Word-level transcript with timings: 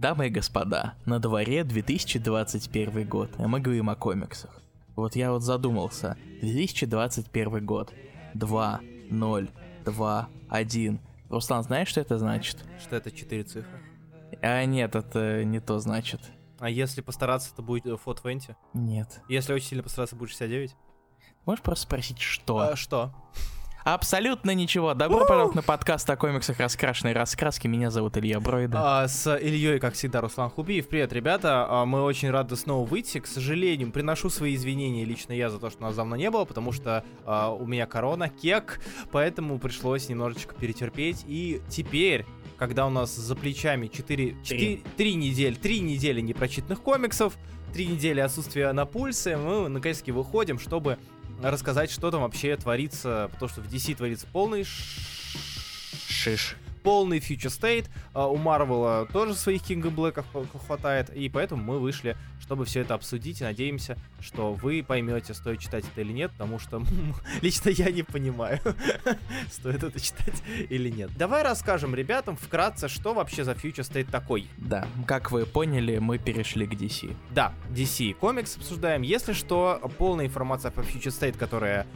Дамы 0.00 0.28
и 0.28 0.30
господа, 0.30 0.94
на 1.04 1.18
дворе 1.18 1.62
2021 1.62 3.06
год, 3.06 3.38
и 3.38 3.42
мы 3.42 3.60
говорим 3.60 3.90
о 3.90 3.94
комиксах. 3.96 4.62
Вот 4.96 5.14
я 5.14 5.30
вот 5.30 5.42
задумался. 5.42 6.16
2021 6.40 7.66
год. 7.66 7.92
2, 8.32 8.80
0, 9.10 9.50
2, 9.84 10.28
1. 10.48 11.00
Руслан, 11.28 11.62
знаешь, 11.64 11.88
что 11.88 12.00
это 12.00 12.18
значит? 12.18 12.64
Что 12.80 12.96
это 12.96 13.10
четыре 13.10 13.42
цифры? 13.42 13.78
А 14.40 14.64
нет, 14.64 14.96
это 14.96 15.44
не 15.44 15.60
то 15.60 15.78
значит. 15.80 16.22
А 16.60 16.70
если 16.70 17.02
постараться, 17.02 17.54
то 17.54 17.60
будет 17.60 18.00
фот 18.00 18.22
20? 18.22 18.56
Нет. 18.72 19.20
Если 19.28 19.52
очень 19.52 19.66
сильно 19.66 19.82
постараться, 19.82 20.16
будет 20.16 20.30
69? 20.30 20.76
Можешь 21.44 21.62
просто 21.62 21.82
спросить, 21.82 22.20
что? 22.20 22.58
А, 22.60 22.74
что? 22.74 23.14
Абсолютно 23.84 24.50
ничего. 24.50 24.92
Добро 24.92 25.20
пожаловать 25.20 25.54
на 25.54 25.62
подкаст 25.62 26.08
о 26.10 26.16
комиксах 26.16 26.60
раскрашенной 26.60 27.14
раскраски. 27.14 27.66
Меня 27.66 27.90
зовут 27.90 28.18
Илья 28.18 28.38
Бройда. 28.38 29.02
А, 29.02 29.08
с 29.08 29.34
Ильей, 29.38 29.78
как 29.78 29.94
всегда, 29.94 30.20
Руслан 30.20 30.50
Хубиев. 30.50 30.86
Привет, 30.86 31.14
ребята. 31.14 31.66
А, 31.66 31.86
мы 31.86 32.02
очень 32.02 32.30
рады 32.30 32.56
снова 32.56 32.86
выйти. 32.86 33.20
К 33.20 33.26
сожалению, 33.26 33.90
приношу 33.90 34.28
свои 34.28 34.54
извинения 34.54 35.06
лично 35.06 35.32
я 35.32 35.48
за 35.48 35.58
то, 35.58 35.70
что 35.70 35.80
нас 35.80 35.96
давно 35.96 36.16
не 36.16 36.30
было, 36.30 36.44
потому 36.44 36.72
что 36.72 37.04
а, 37.24 37.50
у 37.50 37.66
меня 37.66 37.86
корона, 37.86 38.28
кек, 38.28 38.80
поэтому 39.12 39.58
пришлось 39.58 40.10
немножечко 40.10 40.54
перетерпеть. 40.54 41.24
И 41.26 41.62
теперь 41.70 42.26
когда 42.58 42.86
у 42.86 42.90
нас 42.90 43.16
за 43.16 43.34
плечами 43.34 43.86
4, 43.86 44.36
4, 44.44 44.80
3 44.94 45.14
недели, 45.14 45.54
3 45.54 45.80
недели 45.80 46.20
непрочитанных 46.20 46.82
комиксов, 46.82 47.38
3 47.72 47.86
недели 47.86 48.20
отсутствия 48.20 48.70
на 48.72 48.84
пульсе, 48.84 49.38
мы 49.38 49.70
наконец-таки 49.70 50.12
выходим, 50.12 50.58
чтобы 50.58 50.98
рассказать, 51.42 51.90
что 51.90 52.10
там 52.10 52.22
вообще 52.22 52.56
творится, 52.56 53.30
потому 53.32 53.48
что 53.48 53.60
в 53.60 53.66
DC 53.72 53.96
творится 53.96 54.26
полный 54.32 54.64
шиш. 56.08 56.56
Полный 56.82 57.18
Future 57.18 57.50
State. 57.50 57.86
А, 58.12 58.26
у 58.26 58.36
Марвела 58.36 59.06
тоже 59.06 59.34
своих 59.34 59.62
Кинга 59.62 59.90
Блэков 59.90 60.26
хватает, 60.66 61.10
и 61.10 61.28
поэтому 61.28 61.62
мы 61.62 61.78
вышли 61.78 62.16
чтобы 62.50 62.64
все 62.64 62.80
это 62.80 62.94
обсудить. 62.94 63.40
И 63.40 63.44
надеемся, 63.44 63.96
что 64.20 64.54
вы 64.54 64.82
поймете, 64.82 65.34
стоит 65.34 65.60
читать 65.60 65.84
это 65.84 66.00
или 66.00 66.12
нет, 66.12 66.32
потому 66.32 66.58
что 66.58 66.82
лично 67.42 67.70
я 67.70 67.92
не 67.92 68.02
понимаю, 68.02 68.58
стоит 69.52 69.84
это 69.84 70.00
читать 70.00 70.42
или 70.68 70.90
нет. 70.90 71.10
Давай 71.16 71.44
расскажем 71.44 71.94
ребятам 71.94 72.36
вкратце, 72.36 72.88
что 72.88 73.14
вообще 73.14 73.44
за 73.44 73.52
Future 73.52 73.88
State 73.88 74.10
такой. 74.10 74.48
Да, 74.56 74.88
как 75.06 75.30
вы 75.30 75.46
поняли, 75.46 75.98
мы 75.98 76.18
перешли 76.18 76.66
к 76.66 76.72
DC. 76.72 77.14
Да, 77.32 77.52
DC 77.70 78.14
комикс 78.14 78.56
обсуждаем. 78.56 79.02
Если 79.02 79.32
что, 79.32 79.80
полная 79.96 80.26
информация 80.26 80.72
по 80.72 80.80
Future 80.80 81.16
State, 81.16 81.38
которая 81.38 81.86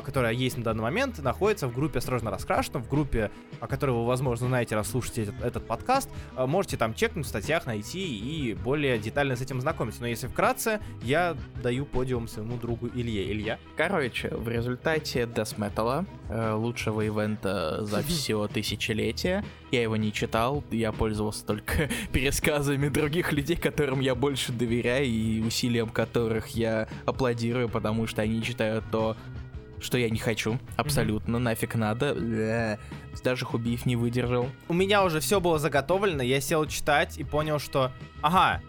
которая 0.00 0.32
есть 0.32 0.56
на 0.56 0.64
данный 0.64 0.82
момент, 0.82 1.18
находится 1.22 1.68
в 1.68 1.74
группе 1.74 1.98
«Осторожно 1.98 2.30
раскрашено», 2.30 2.80
в 2.80 2.88
группе, 2.88 3.30
о 3.60 3.66
которой 3.66 3.90
вы, 3.92 4.06
возможно, 4.06 4.48
знаете, 4.48 4.74
раз 4.74 4.90
слушаете 4.90 5.22
этот, 5.22 5.42
этот 5.42 5.66
подкаст. 5.66 6.08
А, 6.36 6.46
можете 6.46 6.76
там 6.76 6.94
чекнуть, 6.94 7.26
в 7.26 7.28
статьях 7.28 7.66
найти 7.66 8.18
и 8.18 8.54
более 8.54 8.98
детально 8.98 9.36
с 9.36 9.40
этим 9.40 9.60
знакомиться. 9.60 10.00
Но 10.00 10.06
если 10.06 10.26
вкратце, 10.26 10.80
я 11.02 11.36
даю 11.62 11.84
подиум 11.84 12.28
своему 12.28 12.56
другу 12.56 12.88
Илье. 12.88 13.30
Илья? 13.30 13.58
Короче, 13.76 14.28
в 14.28 14.48
результате 14.48 15.22
Death 15.22 15.56
Metal, 15.56 16.06
э, 16.28 16.52
лучшего 16.52 17.02
ивента 17.02 17.84
за 17.84 18.02
все 18.06 18.46
тысячелетие, 18.48 19.44
я 19.70 19.82
его 19.82 19.96
не 19.96 20.12
читал, 20.12 20.62
я 20.70 20.92
пользовался 20.92 21.46
только 21.46 21.88
пересказами 22.12 22.88
других 22.88 23.32
людей, 23.32 23.56
которым 23.56 24.00
я 24.00 24.14
больше 24.14 24.52
доверяю 24.52 25.06
и 25.06 25.40
усилиям 25.40 25.88
которых 25.88 26.48
я 26.48 26.88
аплодирую, 27.06 27.68
потому 27.68 28.06
что 28.06 28.22
они 28.22 28.42
читают 28.42 28.84
то, 28.90 29.16
что 29.82 29.98
я 29.98 30.08
не 30.08 30.18
хочу. 30.18 30.58
Абсолютно, 30.76 31.36
mm-hmm. 31.36 31.40
нафиг 31.40 31.74
надо. 31.74 32.78
Даже 33.22 33.44
Хубиев 33.44 33.84
не 33.86 33.96
выдержал. 33.96 34.48
У 34.68 34.74
меня 34.74 35.04
уже 35.04 35.20
все 35.20 35.40
было 35.40 35.58
заготовлено, 35.58 36.22
я 36.22 36.40
сел 36.40 36.66
читать 36.66 37.18
и 37.18 37.24
понял, 37.24 37.58
что... 37.58 37.92
Ага, 38.22 38.62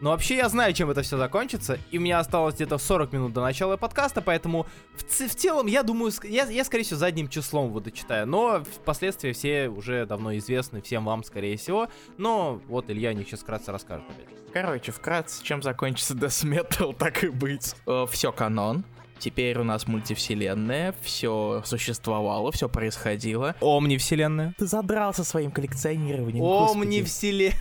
ну 0.00 0.10
вообще 0.10 0.36
я 0.36 0.48
знаю, 0.48 0.72
чем 0.74 0.90
это 0.90 1.02
все 1.02 1.16
закончится, 1.16 1.78
и 1.90 1.98
у 1.98 2.00
меня 2.00 2.20
осталось 2.20 2.54
где-то 2.54 2.78
40 2.78 3.12
минут 3.12 3.32
до 3.32 3.40
начала 3.40 3.76
подкаста, 3.76 4.22
поэтому 4.22 4.66
в, 4.94 5.02
в 5.02 5.34
целом 5.34 5.66
я 5.66 5.82
думаю, 5.82 6.12
я, 6.22 6.44
я 6.44 6.64
скорее 6.64 6.84
всего 6.84 6.98
задним 7.00 7.28
числом 7.28 7.72
буду 7.72 7.90
читая, 7.90 8.24
но 8.24 8.62
впоследствии 8.62 9.32
все 9.32 9.68
уже 9.68 10.06
давно 10.06 10.36
известны 10.36 10.82
всем 10.82 11.04
вам, 11.04 11.24
скорее 11.24 11.56
всего, 11.56 11.88
но 12.16 12.60
вот 12.68 12.90
Илья 12.90 13.12
них 13.12 13.26
сейчас 13.26 13.40
вкратце 13.40 13.72
расскажет 13.72 14.06
опять. 14.08 14.52
Короче, 14.52 14.92
вкратце, 14.92 15.42
чем 15.42 15.62
закончится 15.62 16.14
Death 16.16 16.44
Metal, 16.44 16.94
так 16.96 17.24
и 17.24 17.28
быть. 17.28 17.74
Э, 17.86 18.06
все 18.08 18.30
канон. 18.30 18.84
Теперь 19.18 19.58
у 19.58 19.64
нас 19.64 19.86
мультивселенная, 19.86 20.94
все 21.02 21.62
существовало, 21.64 22.52
все 22.52 22.68
происходило. 22.68 23.54
Омнивселенная. 23.60 24.54
Ты 24.58 24.66
задрался 24.66 25.24
своим 25.24 25.50
коллекционированием. 25.50 26.44
Омнивселенная. 26.44 27.56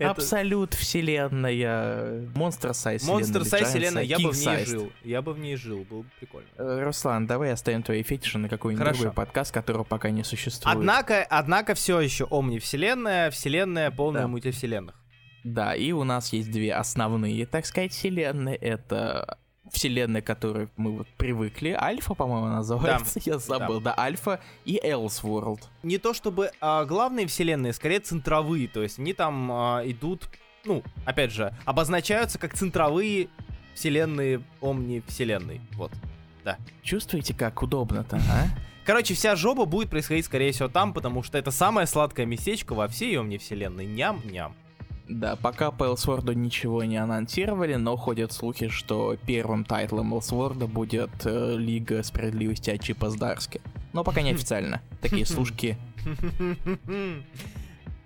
Абсолют 0.00 0.74
вселенная. 0.74 2.28
Монстр 2.34 2.74
Сайз 2.74 3.06
Монстр 3.06 3.44
Сайз 3.44 3.68
вселенная, 3.68 4.02
я 4.02 4.18
бы 4.18 4.30
в 4.30 4.38
ней 4.38 4.64
жил. 4.64 4.92
Я 5.04 5.22
бы 5.22 5.32
в 5.32 5.38
ней 5.38 5.56
жил, 5.56 5.86
было 5.88 6.02
бы 6.02 6.10
прикольно. 6.18 6.48
Э, 6.58 6.82
Руслан, 6.84 7.26
давай 7.26 7.52
оставим 7.52 7.82
твои 7.82 8.02
фетиши 8.02 8.38
на 8.38 8.48
какой-нибудь 8.48 8.86
другой 8.86 9.12
подкаст, 9.12 9.52
которого 9.52 9.84
пока 9.84 10.10
не 10.10 10.24
существует. 10.24 10.76
Однако, 10.76 11.24
однако 11.24 11.74
все 11.74 12.00
еще 12.00 12.26
Омнивселенная, 12.30 13.30
вселенная 13.30 13.90
полная 13.90 14.22
да. 14.22 14.28
мультивселенных. 14.28 14.96
Да, 15.44 15.74
и 15.74 15.92
у 15.92 16.04
нас 16.04 16.32
есть 16.32 16.50
две 16.50 16.72
основные, 16.72 17.46
так 17.46 17.66
сказать, 17.66 17.92
вселенные. 17.92 18.56
Это 18.56 19.38
вселенной, 19.72 20.22
к 20.22 20.26
которой 20.26 20.68
мы 20.76 20.98
вот 20.98 21.08
привыкли. 21.16 21.70
Альфа, 21.70 22.14
по-моему, 22.14 22.46
называется. 22.46 23.14
Да. 23.16 23.20
Я 23.24 23.38
забыл. 23.38 23.80
Да. 23.80 23.94
да, 23.96 24.02
Альфа 24.02 24.40
и 24.64 24.78
Elseworld. 24.78 25.60
Не 25.82 25.98
то 25.98 26.14
чтобы 26.14 26.50
а, 26.60 26.84
главные 26.84 27.26
вселенные, 27.26 27.72
скорее 27.72 28.00
центровые. 28.00 28.68
То 28.68 28.82
есть 28.82 28.98
они 28.98 29.14
там 29.14 29.50
а, 29.50 29.82
идут, 29.84 30.28
ну, 30.64 30.82
опять 31.04 31.32
же, 31.32 31.54
обозначаются 31.64 32.38
как 32.38 32.54
центровые 32.54 33.28
вселенные 33.74 34.42
Омни-вселенной. 34.60 35.60
Вот. 35.72 35.90
Да. 36.44 36.58
Чувствуете, 36.82 37.34
как 37.34 37.62
удобно-то, 37.62 38.16
а? 38.16 38.46
Короче, 38.84 39.14
вся 39.14 39.36
жопа 39.36 39.64
будет 39.64 39.90
происходить, 39.90 40.26
скорее 40.26 40.52
всего, 40.52 40.68
там, 40.68 40.92
потому 40.92 41.22
что 41.22 41.38
это 41.38 41.50
самое 41.50 41.86
сладкое 41.86 42.26
местечко 42.26 42.74
во 42.74 42.88
всей 42.88 43.16
Омни-вселенной. 43.16 43.86
Ням-ням. 43.86 44.54
Да, 45.12 45.36
пока 45.36 45.70
по 45.70 45.84
Элсворду 45.84 46.32
ничего 46.32 46.84
не 46.84 46.96
анонсировали, 46.96 47.74
но 47.74 47.96
ходят 47.96 48.32
слухи, 48.32 48.68
что 48.68 49.16
первым 49.26 49.64
тайтлом 49.64 50.14
Элсворда 50.14 50.66
будет 50.66 51.10
э, 51.24 51.56
Лига 51.56 52.02
Справедливости 52.02 52.70
от 52.70 52.82
Чипа 52.82 53.10
Здарски. 53.10 53.60
Но 53.92 54.04
пока 54.04 54.22
не 54.22 54.30
официально. 54.34 54.80
Такие 55.02 55.26
служки. 55.26 55.76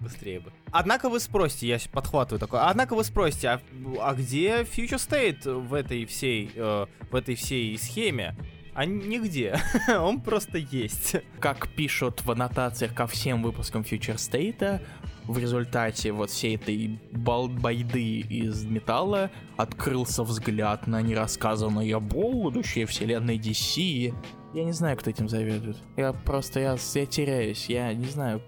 Быстрее 0.00 0.40
бы. 0.40 0.52
Однако 0.72 1.08
вы 1.08 1.20
спросите, 1.20 1.68
я 1.68 1.78
подхватываю 1.92 2.40
такое. 2.40 2.62
Однако 2.62 2.94
вы 2.94 3.04
спросите, 3.04 3.48
а, 3.48 3.60
а 4.00 4.14
где 4.14 4.62
Future 4.62 4.98
State 4.98 5.48
в 5.48 5.72
этой 5.72 6.06
всей, 6.06 6.50
э, 6.54 6.86
в 7.10 7.14
этой 7.14 7.36
всей 7.36 7.78
схеме? 7.78 8.34
А 8.74 8.84
нигде. 8.84 9.58
Он 9.88 10.20
просто 10.20 10.58
есть. 10.58 11.16
Как 11.40 11.68
пишут 11.68 12.22
в 12.24 12.30
аннотациях 12.30 12.94
ко 12.94 13.06
всем 13.06 13.42
выпускам 13.42 13.82
Future 13.82 14.16
State, 14.16 14.82
в 15.26 15.38
результате 15.38 16.12
вот 16.12 16.30
всей 16.30 16.56
этой 16.56 16.98
байды 17.12 18.20
из 18.20 18.64
металла 18.64 19.30
открылся 19.56 20.22
взгляд 20.22 20.86
на 20.86 21.02
нерассказанное 21.02 21.98
будущее 21.98 22.86
вселенной 22.86 23.38
DC. 23.38 24.14
Я 24.54 24.64
не 24.64 24.72
знаю, 24.72 24.96
кто 24.96 25.10
этим 25.10 25.28
заведует. 25.28 25.76
Я 25.96 26.12
просто, 26.12 26.60
я, 26.60 26.76
я 26.94 27.06
теряюсь, 27.06 27.66
я 27.68 27.92
не 27.92 28.06
знаю, 28.06 28.42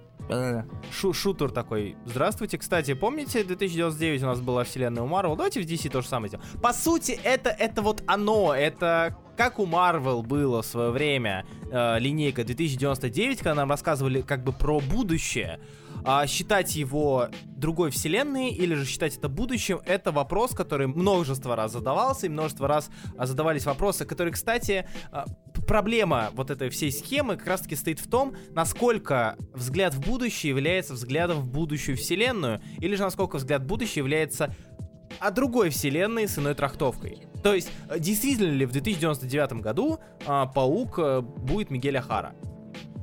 Шу 0.92 1.14
шутер 1.14 1.50
такой. 1.50 1.96
Здравствуйте, 2.04 2.58
кстати, 2.58 2.92
помните 2.92 3.44
2099 3.44 4.22
у 4.22 4.26
нас 4.26 4.40
была 4.40 4.64
вселенная 4.64 5.02
у 5.02 5.08
Marvel? 5.08 5.36
Давайте 5.36 5.62
в 5.62 5.64
DC 5.64 5.88
то 5.88 6.02
же 6.02 6.08
самое 6.08 6.28
сделаем. 6.28 6.60
По 6.60 6.74
сути, 6.74 7.18
это, 7.24 7.48
это 7.48 7.80
вот 7.80 8.02
оно, 8.06 8.54
это 8.54 9.16
как 9.38 9.58
у 9.58 9.66
Marvel 9.66 10.22
было 10.22 10.60
в 10.62 10.66
свое 10.66 10.90
время 10.90 11.46
э, 11.70 11.98
линейка 11.98 12.44
2099, 12.44 13.38
когда 13.38 13.54
нам 13.54 13.70
рассказывали 13.70 14.20
как 14.20 14.44
бы 14.44 14.52
про 14.52 14.80
будущее 14.80 15.60
а, 16.04 16.26
считать 16.26 16.76
его 16.76 17.28
другой 17.46 17.90
вселенной 17.90 18.50
или 18.50 18.74
же 18.74 18.84
считать 18.84 19.16
это 19.16 19.28
будущим, 19.28 19.80
это 19.84 20.12
вопрос, 20.12 20.52
который 20.52 20.86
множество 20.86 21.56
раз 21.56 21.72
задавался, 21.72 22.26
и 22.26 22.28
множество 22.28 22.68
раз 22.68 22.90
а, 23.16 23.26
задавались 23.26 23.66
вопросы, 23.66 24.04
которые, 24.04 24.32
кстати, 24.32 24.88
а, 25.10 25.26
проблема 25.66 26.30
вот 26.34 26.50
этой 26.50 26.70
всей 26.70 26.92
схемы 26.92 27.36
как 27.36 27.46
раз-таки 27.46 27.76
стоит 27.76 28.00
в 28.00 28.08
том, 28.08 28.34
насколько 28.50 29.36
взгляд 29.52 29.94
в 29.94 30.00
будущее 30.00 30.50
является 30.50 30.94
взглядом 30.94 31.40
в 31.40 31.48
будущую 31.48 31.96
вселенную, 31.96 32.60
или 32.78 32.94
же 32.94 33.02
насколько 33.02 33.36
взгляд 33.36 33.62
в 33.62 33.66
будущее 33.66 34.02
является 34.02 34.54
о 35.20 35.30
другой 35.30 35.70
вселенной 35.70 36.28
с 36.28 36.38
иной 36.38 36.54
трактовкой. 36.54 37.26
То 37.42 37.54
есть, 37.54 37.70
действительно 37.98 38.52
ли 38.52 38.66
в 38.66 38.72
2099 38.72 39.52
году 39.60 39.98
а, 40.26 40.46
Паук 40.46 40.98
а, 40.98 41.20
будет 41.22 41.70
Мигеля 41.70 42.02
Хара? 42.02 42.34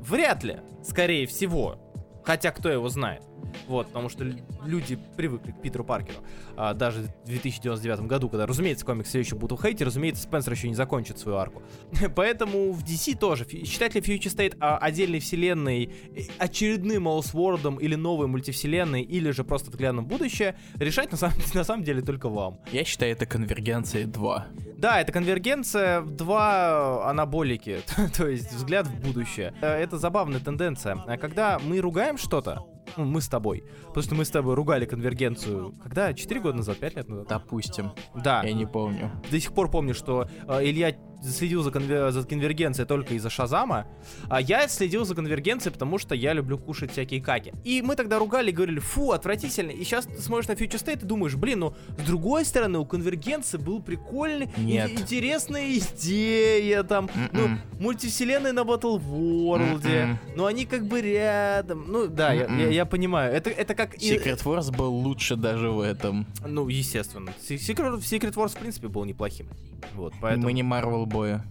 Вряд 0.01 0.43
ли, 0.43 0.59
скорее 0.83 1.25
всего. 1.25 1.84
Хотя 2.25 2.51
кто 2.51 2.69
его 2.69 2.89
знает. 2.89 3.21
Вот, 3.67 3.87
потому 3.87 4.09
что 4.09 4.23
лю- 4.23 4.43
люди 4.65 4.97
привыкли 5.15 5.51
к 5.51 5.61
Питеру 5.61 5.83
Паркеру. 5.83 6.19
А, 6.55 6.73
даже 6.73 7.03
в 7.03 7.25
2099 7.25 8.01
году, 8.01 8.29
когда, 8.29 8.45
разумеется, 8.45 8.85
комиксы 8.85 9.09
все 9.09 9.19
еще 9.19 9.35
будут 9.35 9.55
и, 9.65 9.83
разумеется, 9.83 10.23
Спенсер 10.23 10.53
еще 10.53 10.67
не 10.67 10.75
закончит 10.75 11.17
свою 11.17 11.37
арку. 11.37 11.61
Поэтому 12.15 12.71
в 12.71 12.83
DC 12.83 13.17
тоже. 13.17 13.47
Считать 13.65 13.95
ли 13.95 14.01
Future 14.01 14.33
State 14.35 14.57
а, 14.59 14.77
отдельной 14.77 15.19
вселенной, 15.19 15.91
э, 16.15 16.21
очередным 16.37 17.07
Олсвордом 17.07 17.77
или 17.77 17.95
новой 17.95 18.27
мультивселенной, 18.27 19.01
или 19.01 19.31
же 19.31 19.43
просто 19.43 19.71
взглядом 19.71 20.05
в 20.05 20.07
будущее, 20.07 20.55
решать 20.75 21.11
на 21.11 21.17
самом, 21.17 21.35
на 21.53 21.63
самом 21.63 21.83
деле 21.83 22.01
только 22.01 22.29
вам. 22.29 22.59
Я 22.71 22.83
считаю, 22.83 23.11
это 23.11 23.25
конвергенция 23.25 24.05
2. 24.05 24.47
Да, 24.77 25.01
это 25.01 25.11
конвергенция 25.11 26.01
в 26.01 26.11
два 26.11 27.09
анаболики, 27.09 27.79
то 28.17 28.27
есть 28.27 28.51
взгляд 28.51 28.87
в 28.87 29.01
будущее. 29.01 29.53
Э, 29.61 29.67
Это 29.81 29.97
забавная 29.97 30.39
тенденция. 30.39 31.01
А 31.07 31.17
Когда 31.17 31.59
мы 31.59 31.79
ругаем 31.79 32.17
что-то, 32.17 32.65
ну, 32.97 33.05
мы 33.05 33.21
с 33.21 33.27
тобой, 33.27 33.63
потому 33.87 34.03
что 34.03 34.15
мы 34.15 34.25
с 34.25 34.29
тобой 34.29 34.55
ругали 34.55 34.85
конвергенцию, 34.85 35.73
когда? 35.83 36.13
Четыре 36.13 36.41
года 36.41 36.57
назад, 36.57 36.77
пять 36.77 36.95
лет 36.95 37.07
назад? 37.09 37.27
Допустим. 37.27 37.91
Да, 38.15 38.43
Я 38.43 38.53
не 38.53 38.65
помню. 38.65 39.11
до 39.29 39.39
сих 39.39 39.53
пор 39.53 39.69
помню, 39.69 39.93
что 39.93 40.27
э, 40.47 40.63
Илья 40.63 40.95
следил 41.31 41.63
за, 41.63 41.71
конвер- 41.71 42.11
за 42.11 42.23
конвергенцией 42.23 42.87
только 42.87 43.13
из-за 43.15 43.29
Шазама, 43.29 43.87
а 44.29 44.41
я 44.41 44.67
следил 44.67 45.05
за 45.05 45.15
конвергенцией, 45.15 45.71
потому 45.73 45.97
что 45.97 46.15
я 46.15 46.33
люблю 46.33 46.57
кушать 46.57 46.91
всякие 46.91 47.21
каки. 47.21 47.53
И 47.63 47.81
мы 47.81 47.95
тогда 47.95 48.19
ругали 48.19 48.49
и 48.51 48.53
говорили, 48.53 48.79
фу, 48.79 49.11
отвратительно. 49.11 49.71
И 49.71 49.83
сейчас 49.83 50.05
ты 50.05 50.21
смотришь 50.21 50.47
на 50.47 50.53
Future 50.53 50.83
State 50.83 51.03
и 51.03 51.05
думаешь, 51.05 51.35
блин, 51.35 51.59
ну, 51.59 51.73
с 51.97 52.05
другой 52.05 52.45
стороны, 52.45 52.79
у 52.79 52.85
конвергенции 52.85 53.57
был 53.57 53.81
прикольный, 53.81 54.49
Нет. 54.57 54.89
и- 54.89 54.93
интересная 55.01 55.65
идея, 55.77 56.83
там, 56.83 57.09
ну, 57.31 57.45
М-м. 57.45 57.61
мультивселенная 57.79 58.53
на 58.53 58.61
Battle 58.61 58.99
World, 58.99 59.85
М-м. 59.85 60.19
но 60.35 60.45
они 60.45 60.65
как 60.65 60.85
бы 60.85 61.01
рядом. 61.01 61.85
Ну, 61.87 62.07
да, 62.07 62.33
я, 62.33 62.45
М-м. 62.45 62.59
я- 62.59 62.69
я 62.69 62.85
понимаю. 62.85 63.33
Это, 63.33 63.49
это 63.49 63.75
как... 63.75 63.95
Secret 63.95 64.43
Wars 64.43 64.75
был 64.75 64.93
лучше 64.93 65.35
даже 65.35 65.69
в 65.69 65.79
этом. 65.79 66.25
Ну, 66.45 66.67
естественно. 66.67 67.31
Secret, 67.47 67.97
Secret 67.99 68.33
Wars, 68.33 68.49
в 68.49 68.57
принципе, 68.57 68.87
был 68.87 69.05
неплохим. 69.05 69.47
Вот, 69.93 70.13
поэтому... 70.21 70.45
Мы 70.45 70.53
не 70.53 70.63
Marvel 70.63 71.05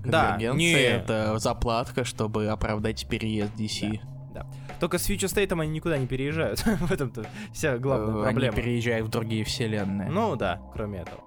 Да, 0.05 0.33
Конвергенция 0.33 0.59
не. 0.59 0.83
это 0.83 1.39
заплатка, 1.39 2.05
чтобы 2.05 2.47
оправдать 2.49 3.07
переезд 3.07 3.53
DC. 3.57 4.01
Да. 4.35 4.47
Только 4.81 4.99
с 4.99 5.09
Future 5.09 5.33
State 5.33 5.59
они 5.59 5.71
никуда 5.71 5.97
не 5.97 6.07
переезжают. 6.07 6.61
в 6.67 6.91
этом-то 6.93 7.25
вся 7.53 7.79
главная 7.79 8.21
Э, 8.21 8.23
проблема. 8.25 8.53
Они 8.53 8.63
переезжают 8.63 9.07
в 9.07 9.11
другие 9.11 9.45
вселенные. 9.45 10.11
Ну 10.11 10.35
да, 10.37 10.61
кроме 10.75 11.01
этого. 11.01 11.23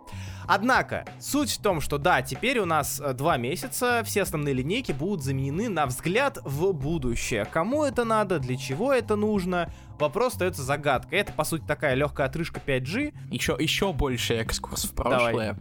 Однако, 0.45 1.05
суть 1.19 1.51
в 1.51 1.61
том, 1.61 1.81
что 1.81 1.97
да, 1.97 2.21
теперь 2.21 2.59
у 2.59 2.65
нас 2.65 3.01
э, 3.03 3.13
два 3.13 3.37
месяца, 3.37 4.01
все 4.05 4.21
основные 4.21 4.53
линейки 4.53 4.93
будут 4.93 5.21
заменены 5.23 5.67
на 5.67 5.85
взгляд 5.85 6.39
в 6.43 6.71
будущее. 6.71 7.45
Кому 7.45 7.83
это 7.83 8.05
надо, 8.05 8.39
для 8.39 8.55
чего 8.55 8.93
это 8.93 9.15
нужно, 9.17 9.69
вопрос 9.99 10.33
остается 10.33 10.63
загадкой. 10.63 11.19
Это, 11.19 11.33
по 11.33 11.43
сути, 11.43 11.63
такая 11.67 11.95
легкая 11.95 12.27
отрыжка 12.27 12.61
5G. 12.65 13.13
Еще, 13.31 13.57
еще 13.59 13.91
больше 13.91 14.35
экскурс 14.35 14.85
в 14.85 14.93
прошлое. 14.93 15.57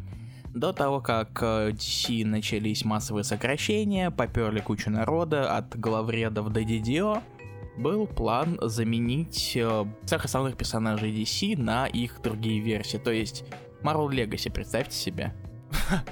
До 0.56 0.72
того, 0.72 1.02
как 1.02 1.42
э, 1.42 1.72
DC 1.72 2.24
начались 2.24 2.82
массовые 2.82 3.24
сокращения, 3.24 4.10
поперли 4.10 4.60
кучу 4.60 4.88
народа 4.88 5.54
от 5.54 5.78
главредов 5.78 6.50
до 6.50 6.62
DDO, 6.62 7.22
был 7.76 8.06
план 8.06 8.58
заменить 8.62 9.52
э, 9.54 9.84
всех 10.06 10.24
основных 10.24 10.56
персонажей 10.56 11.12
DC 11.12 11.58
на 11.58 11.86
их 11.86 12.22
другие 12.22 12.60
версии. 12.60 12.96
То 12.96 13.10
есть 13.10 13.44
Marvel 13.82 14.08
Legacy, 14.08 14.50
представьте 14.50 14.96
себе. 14.96 15.34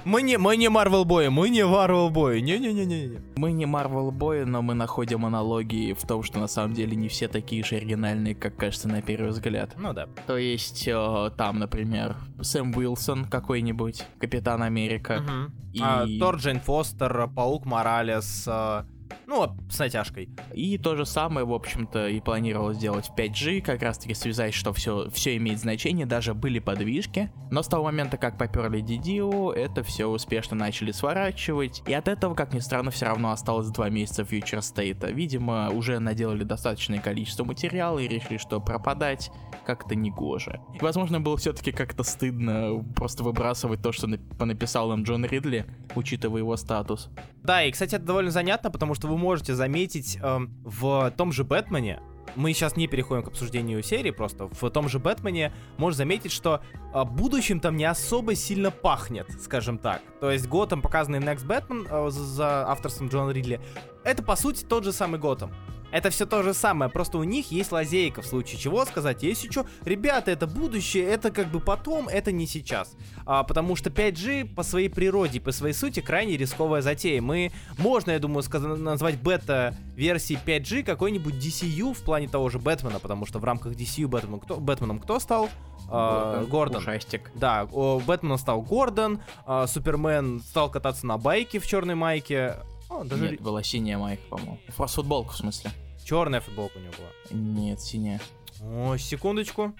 Мы 0.05 0.21
не, 0.21 0.37
мы 0.37 0.57
не 0.57 0.67
Marvel 0.67 1.03
Boy, 1.05 1.29
мы 1.29 1.49
не 1.49 1.61
Marvel 1.61 2.09
Boy. 2.11 2.39
Не-не-не-не. 2.41 3.19
Мы 3.35 3.51
не 3.51 3.65
Marvel 3.65 4.11
Boy, 4.11 4.45
но 4.45 4.61
мы 4.61 4.73
находим 4.73 5.25
аналогии 5.25 5.93
в 5.93 6.01
том, 6.05 6.23
что 6.23 6.39
на 6.39 6.47
самом 6.47 6.73
деле 6.73 6.95
не 6.95 7.07
все 7.07 7.27
такие 7.27 7.63
же 7.63 7.75
оригинальные, 7.75 8.35
как 8.35 8.55
кажется 8.55 8.87
на 8.87 9.01
первый 9.01 9.31
взгляд. 9.31 9.73
Ну 9.77 9.93
да. 9.93 10.07
То 10.27 10.37
есть 10.37 10.87
э, 10.87 11.31
там, 11.37 11.59
например, 11.59 12.15
Сэм 12.41 12.75
Уилсон 12.75 13.25
какой-нибудь, 13.25 14.03
Капитан 14.19 14.63
Америка. 14.63 15.21
Мгм. 15.21 15.53
И- 15.73 15.81
А, 15.81 16.05
Тор 16.19 16.37
Джейн 16.37 16.59
Фостер, 16.61 17.27
Паук 17.35 17.65
Моралес, 17.65 18.45
э, 18.47 18.83
ну, 19.27 19.55
с 19.69 19.79
натяжкой. 19.79 20.29
И 20.53 20.77
то 20.77 20.95
же 20.95 21.05
самое, 21.05 21.45
в 21.45 21.53
общем-то, 21.53 22.07
и 22.07 22.19
планировалось 22.19 22.77
сделать 22.77 23.07
в 23.07 23.15
5G, 23.15 23.61
как 23.61 23.81
раз-таки 23.81 24.13
связать, 24.13 24.53
что 24.53 24.73
все, 24.73 25.09
все 25.09 25.35
имеет 25.37 25.59
значение, 25.59 26.05
даже 26.05 26.33
были 26.33 26.59
подвижки. 26.59 27.31
Но 27.51 27.63
с 27.63 27.67
того 27.67 27.85
момента, 27.85 28.17
как 28.17 28.37
поперли 28.37 28.83
DDO, 28.83 29.53
это 29.53 29.83
все 29.83 30.07
успешно 30.07 30.55
начали 30.55 30.91
сворачивать. 30.91 31.83
И 31.87 31.93
от 31.93 32.07
этого, 32.07 32.35
как 32.35 32.53
ни 32.53 32.59
странно, 32.59 32.91
все 32.91 33.05
равно 33.05 33.31
осталось 33.31 33.69
два 33.69 33.89
месяца 33.89 34.23
Future 34.23 34.59
State. 34.59 35.11
Видимо, 35.11 35.69
уже 35.69 35.99
наделали 35.99 36.43
достаточное 36.43 36.99
количество 36.99 37.43
материала 37.43 37.99
и 37.99 38.07
решили, 38.07 38.37
что 38.37 38.59
пропадать 38.59 39.31
как-то 39.65 39.95
не 39.95 40.11
гоже. 40.11 40.59
И, 40.73 40.79
возможно, 40.79 41.19
было 41.19 41.37
все-таки 41.37 41.71
как-то 41.71 42.03
стыдно 42.03 42.83
просто 42.95 43.23
выбрасывать 43.23 43.81
то, 43.81 43.91
что 43.91 44.07
нап- 44.07 44.37
понаписал 44.37 44.89
нам 44.89 45.03
Джон 45.03 45.25
Ридли, 45.25 45.65
учитывая 45.95 46.41
его 46.41 46.55
статус. 46.57 47.09
Да, 47.43 47.63
и, 47.63 47.71
кстати, 47.71 47.95
это 47.95 48.05
довольно 48.05 48.31
занятно, 48.31 48.71
потому 48.71 48.94
что 48.95 49.07
вы 49.07 49.17
можете 49.17 49.53
заметить 49.53 50.17
эм, 50.21 50.51
в 50.63 51.11
том 51.11 51.31
же 51.31 51.43
Бэтмене, 51.43 52.01
мы 52.35 52.53
сейчас 52.53 52.75
не 52.75 52.87
переходим 52.87 53.23
к 53.23 53.27
обсуждению 53.27 53.81
серии, 53.83 54.11
просто 54.11 54.47
в 54.47 54.69
том 54.69 54.89
же 54.89 54.99
Бэтмене 54.99 55.53
можно 55.77 55.97
заметить, 55.97 56.31
что 56.31 56.61
э, 56.93 57.03
будущим 57.03 57.59
там 57.59 57.77
не 57.77 57.85
особо 57.85 58.35
сильно 58.35 58.71
пахнет, 58.71 59.27
скажем 59.41 59.77
так. 59.77 60.01
То 60.19 60.31
есть 60.31 60.47
Готэм, 60.47 60.81
показанный 60.81 61.19
Next 61.19 61.45
Batman 61.45 61.87
э, 61.89 62.09
за 62.09 62.69
авторством 62.69 63.09
Джона 63.09 63.31
Ридли, 63.31 63.61
это 64.03 64.23
по 64.23 64.35
сути 64.35 64.63
тот 64.63 64.83
же 64.83 64.91
самый 64.91 65.19
Готэм. 65.19 65.51
Это 65.95 66.09
все 66.09 66.25
то 66.25 66.43
же 66.43 66.53
самое, 66.53 66.91
просто 66.91 67.17
у 67.17 67.23
них 67.23 67.53
есть 67.53 67.71
лазейка, 67.71 68.21
в 68.21 68.25
случае 68.25 68.59
чего 68.59 68.83
сказать, 68.83 69.23
если 69.23 69.49
что, 69.49 69.65
ребята, 69.85 70.29
это 70.29 70.45
будущее, 70.45 71.05
это 71.05 71.31
как 71.31 71.47
бы 71.47 71.61
потом, 71.61 72.09
это 72.09 72.33
не 72.33 72.47
сейчас. 72.47 72.97
А, 73.25 73.43
потому 73.43 73.77
что 73.77 73.89
5G 73.89 74.55
по 74.55 74.63
своей 74.63 74.89
природе, 74.89 75.39
по 75.39 75.53
своей 75.53 75.73
сути, 75.73 76.01
крайне 76.01 76.35
рисковая 76.35 76.81
затея. 76.81 77.21
Мы, 77.21 77.53
можно, 77.77 78.11
я 78.11 78.19
думаю, 78.19 78.43
сказ- 78.43 78.77
назвать 78.77 79.21
бета-версией 79.21 80.37
5G 80.45 80.83
какой-нибудь 80.83 81.35
DCU 81.35 81.93
в 81.93 82.03
плане 82.03 82.27
того 82.27 82.49
же 82.49 82.59
Бэтмена, 82.59 82.99
потому 82.99 83.25
что 83.25 83.39
в 83.39 83.45
рамках 83.45 83.71
DCU 83.71 84.07
Бэтменом 84.07 84.41
кто, 84.41 84.57
Бэтменом 84.57 84.99
кто 84.99 85.17
стал? 85.19 85.49
А, 85.89 86.43
Гордон. 86.43 86.81
Ушастик. 86.81 87.31
Да, 87.35 87.69
о, 87.71 88.01
Бэтменом 88.05 88.37
стал 88.37 88.61
Гордон, 88.61 89.21
а, 89.45 89.65
Супермен 89.65 90.41
стал 90.41 90.69
кататься 90.69 91.05
на 91.07 91.17
байке 91.17 91.59
в 91.59 91.65
черной 91.65 91.95
майке. 91.95 92.57
О, 92.89 93.05
даже 93.05 93.29
Нет, 93.29 93.41
была 93.41 93.63
синяя 93.63 93.97
майка, 93.97 94.23
по-моему. 94.29 94.59
Футболка, 94.67 95.31
в 95.31 95.37
смысле. 95.37 95.71
Черная 96.05 96.39
футболка 96.39 96.77
у 96.77 96.81
него 96.81 96.93
была. 96.97 97.09
Нет, 97.31 97.81
синяя. 97.81 98.21
О, 98.61 98.95
секундочку. 98.97 99.73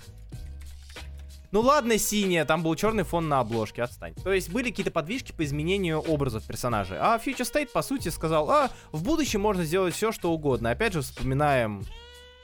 Ну 1.52 1.62
ладно, 1.62 1.98
синяя, 1.98 2.44
там 2.44 2.64
был 2.64 2.76
черный 2.76 3.04
фон 3.04 3.30
на 3.30 3.40
обложке, 3.40 3.84
отстань. 3.84 4.14
То 4.16 4.34
есть 4.34 4.50
были 4.50 4.72
какие-то 4.72 4.92
подвижки 4.92 5.32
по 5.32 5.46
изменению 5.46 6.00
образов 6.00 6.44
персонажей. 6.44 6.98
А 7.00 7.18
Future 7.18 7.50
State, 7.50 7.72
по 7.72 7.82
сути, 7.82 8.10
сказал, 8.10 8.50
а, 8.50 8.72
в 8.92 9.04
будущем 9.04 9.40
можно 9.40 9.64
сделать 9.64 9.94
все, 9.94 10.12
что 10.12 10.34
угодно. 10.34 10.72
Опять 10.72 10.92
же, 10.92 11.02
вспоминаем 11.02 11.86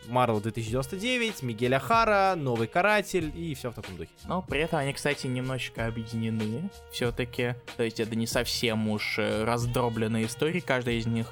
Marvel 0.07 0.41
2099, 0.41 1.43
Мигеля 1.43 1.79
Хара, 1.79 2.35
Новый 2.37 2.67
Каратель 2.67 3.31
и 3.35 3.53
все 3.53 3.71
в 3.71 3.73
таком 3.73 3.97
духе. 3.97 4.11
Но 4.25 4.41
при 4.41 4.61
этом 4.61 4.79
они, 4.79 4.93
кстати, 4.93 5.27
немножечко 5.27 5.87
объединены 5.87 6.69
все-таки. 6.91 7.55
То 7.75 7.83
есть 7.83 7.99
это 7.99 8.15
не 8.15 8.27
совсем 8.27 8.87
уж 8.87 9.19
э, 9.19 9.43
раздробленные 9.43 10.25
истории, 10.27 10.61
каждая 10.61 10.95
из 10.95 11.05
них. 11.05 11.27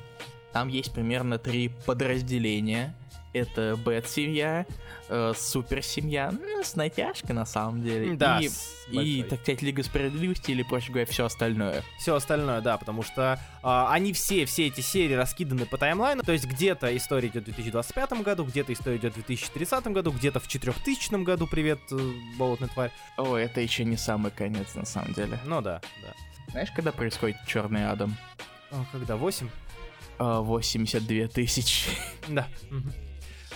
Там 0.53 0.67
есть 0.67 0.93
примерно 0.93 1.37
три 1.37 1.69
подразделения. 1.85 2.95
Это 3.31 3.77
Бэт-семья, 3.85 4.65
э, 5.07 5.33
Супер-семья, 5.37 6.31
ну, 6.31 6.63
с 6.63 6.75
натяжкой 6.75 7.35
на 7.35 7.45
самом 7.45 7.83
деле. 7.83 8.15
Да, 8.15 8.39
и, 8.39 9.19
и, 9.19 9.23
так 9.23 9.41
сказать, 9.41 9.61
Лига 9.61 9.83
Справедливости 9.83 10.49
или, 10.49 10.63
проще 10.63 10.91
говоря, 10.91 11.05
все 11.05 11.25
остальное. 11.25 11.83
Все 11.99 12.15
остальное, 12.15 12.61
да, 12.61 12.77
потому 12.77 13.03
что 13.03 13.39
а, 13.61 13.93
они 13.93 14.13
все, 14.13 14.45
все 14.45 14.65
эти 14.65 14.81
серии 14.81 15.13
раскиданы 15.13 15.67
по 15.67 15.77
таймлайну, 15.77 16.23
то 16.23 16.31
есть 16.31 16.45
где-то 16.45 16.95
история 16.97 17.27
идет 17.27 17.43
в 17.43 17.53
2025 17.53 18.13
году, 18.23 18.45
где-то 18.45 18.73
история 18.73 18.97
идет 18.97 19.11
в 19.11 19.15
2030 19.15 19.87
году, 19.87 20.11
где-то 20.11 20.39
в 20.39 20.47
4000 20.47 21.23
году, 21.23 21.45
привет, 21.45 21.79
э, 21.91 22.11
болотная 22.39 22.69
тварь. 22.69 22.91
О, 23.17 23.35
это 23.35 23.61
еще 23.61 23.85
не 23.85 23.97
самый 23.97 24.31
конец, 24.31 24.73
на 24.73 24.85
самом 24.85 25.13
деле. 25.13 25.37
Ну 25.45 25.61
да, 25.61 25.81
да. 26.01 26.13
Знаешь, 26.49 26.71
когда 26.71 26.91
происходит 26.91 27.37
Черный 27.45 27.87
Адам? 27.87 28.17
О, 28.71 28.83
когда 28.91 29.15
8? 29.17 29.47
А, 30.19 30.41
82 30.41 31.27
тысячи. 31.27 31.89
Да. 32.27 32.47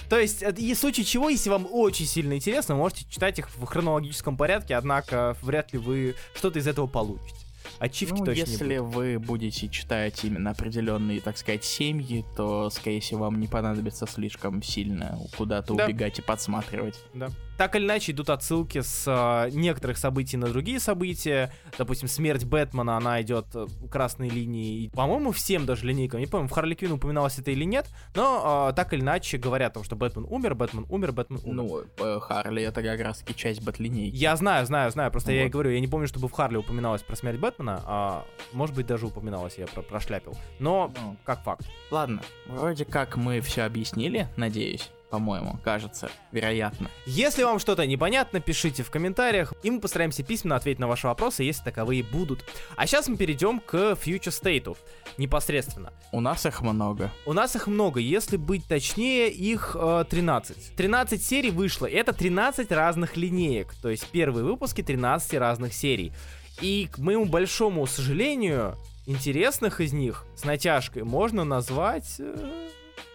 То 0.10 0.20
есть, 0.20 0.42
это- 0.44 0.60
и 0.62 0.74
в 0.74 0.78
случае 0.78 1.06
чего, 1.06 1.30
если 1.30 1.50
вам 1.50 1.68
очень 1.70 2.06
сильно 2.06 2.34
интересно, 2.36 2.76
можете 2.76 3.06
читать 3.10 3.40
их 3.40 3.50
в 3.56 3.66
хронологическом 3.66 4.38
порядке, 4.38 4.76
однако 4.76 5.36
вряд 5.42 5.74
ли 5.74 5.80
вы 5.80 6.16
что-то 6.36 6.60
из 6.60 6.68
этого 6.68 6.88
получите. 6.88 7.36
ачивки 7.80 8.20
Ну, 8.20 8.26
точно 8.26 8.40
если 8.42 8.78
вы 8.78 9.20
будете 9.20 9.70
читать 9.70 10.24
именно 10.26 10.52
определенные, 10.52 11.22
так 11.22 11.38
сказать, 11.38 11.64
семьи, 11.64 12.24
то, 12.36 12.70
скорее 12.70 13.00
всего, 13.00 13.22
вам 13.22 13.40
не 13.40 13.48
понадобится 13.48 14.06
слишком 14.06 14.62
сильно 14.62 15.18
куда-то 15.38 15.74
Да. 15.74 15.86
убегать 15.86 16.20
и 16.20 16.22
подсматривать. 16.22 17.00
Да. 17.14 17.30
Так 17.58 17.76
или 17.76 17.86
иначе 17.86 18.12
идут 18.14 18.30
отсылки 18.30 18.82
с 18.82 19.06
а, 19.08 19.50
некоторых 19.52 19.98
событий 19.98 20.38
на 20.38 20.48
другие 20.48 20.80
события. 20.80 21.52
Допустим, 21.78 22.08
смерть 22.08 22.46
Бэтмена, 22.46 22.98
она 22.98 23.22
идет 23.22 23.46
э, 23.54 23.68
красной 23.92 24.30
линией. 24.30 24.90
По-моему, 24.90 25.32
всем 25.32 25.66
даже 25.66 25.86
линейкам. 25.86 26.20
Не 26.20 26.26
помню, 26.26 26.48
в 26.48 26.52
Харли 26.52 26.74
Квинн 26.74 26.94
упоминалось 26.94 27.38
это 27.38 27.52
или 27.52 27.64
нет. 27.64 27.88
Но 28.16 28.42
а, 28.44 28.74
так 28.74 28.92
или 28.94 29.02
иначе 29.02 29.38
говорят 29.38 29.72
о 29.72 29.76
том, 29.76 29.84
что 29.84 29.96
Бэтмен 29.96 30.26
умер, 30.30 30.56
Бэтмен 30.56 30.86
умер, 30.90 31.12
Бэтмен 31.12 31.40
умер. 31.44 31.54
Ну, 31.54 31.82
э, 32.06 32.20
Харли 32.20 32.64
это 32.64 32.82
как 32.82 33.00
раз 33.02 33.20
таки 33.20 33.36
часть 33.36 33.62
бэтлинейки. 33.64 34.16
Я 34.16 34.36
знаю, 34.36 34.66
знаю, 34.66 34.90
знаю. 34.92 35.12
Просто 35.12 35.32
я 35.32 35.42
и 35.42 35.44
Вот. 35.46 35.52
говорю, 35.54 35.70
я 35.72 35.80
не 35.80 35.88
помню, 35.88 36.08
чтобы 36.08 36.28
в 36.28 36.32
Харли 36.32 36.58
упоминалось 36.58 37.04
про 37.04 37.16
смерть 37.16 37.38
Бэтмена. 37.40 37.82
А, 37.86 38.26
может 38.52 38.76
быть, 38.76 38.88
даже 38.88 39.06
упоминалось, 39.06 39.58
я 39.58 39.68
про- 39.68 39.84
прошляпил. 39.84 40.36
Но 40.60 40.92
Ну, 41.04 41.18
как 41.24 41.44
факт. 41.44 41.66
Ладно, 41.92 42.22
вроде 42.48 42.84
как 42.86 43.16
мы 43.16 43.42
все 43.42 43.62
объяснили, 43.64 44.28
надеюсь, 44.38 44.90
по-моему, 45.14 45.60
кажется, 45.64 46.10
вероятно. 46.32 46.90
Если 47.06 47.44
вам 47.44 47.60
что-то 47.60 47.86
непонятно, 47.86 48.40
пишите 48.40 48.82
в 48.82 48.90
комментариях, 48.90 49.54
и 49.62 49.70
мы 49.70 49.80
постараемся 49.80 50.24
письменно 50.24 50.56
ответить 50.56 50.80
на 50.80 50.88
ваши 50.88 51.06
вопросы, 51.06 51.44
если 51.44 51.66
таковые 51.66 52.02
будут. 52.02 52.44
А 52.78 52.88
сейчас 52.88 53.08
мы 53.08 53.16
перейдем 53.16 53.60
к 53.60 53.76
Future 53.76 54.34
State 54.34 54.76
непосредственно. 55.20 55.94
У 56.12 56.20
нас 56.20 56.48
их 56.48 56.62
много. 56.64 57.12
У 57.28 57.34
нас 57.34 57.56
их 57.56 57.68
много, 57.68 58.00
если 58.00 58.38
быть 58.38 58.66
точнее, 58.66 59.30
их 59.30 59.76
э, 59.80 60.06
13. 60.10 60.76
13 60.76 61.24
серий 61.24 61.52
вышло, 61.52 61.86
это 61.86 62.12
13 62.12 62.72
разных 62.72 63.16
линеек, 63.16 63.76
то 63.84 63.90
есть 63.90 64.08
первые 64.08 64.44
выпуски 64.44 64.82
13 64.82 65.36
разных 65.36 65.76
серий. 65.76 66.12
И, 66.60 66.90
к 66.92 66.98
моему 66.98 67.26
большому 67.26 67.86
сожалению, 67.86 68.78
интересных 69.06 69.80
из 69.80 69.94
них 69.94 70.26
с 70.36 70.44
натяжкой 70.44 71.04
можно 71.04 71.44
назвать... 71.44 72.16
э, 72.18 72.70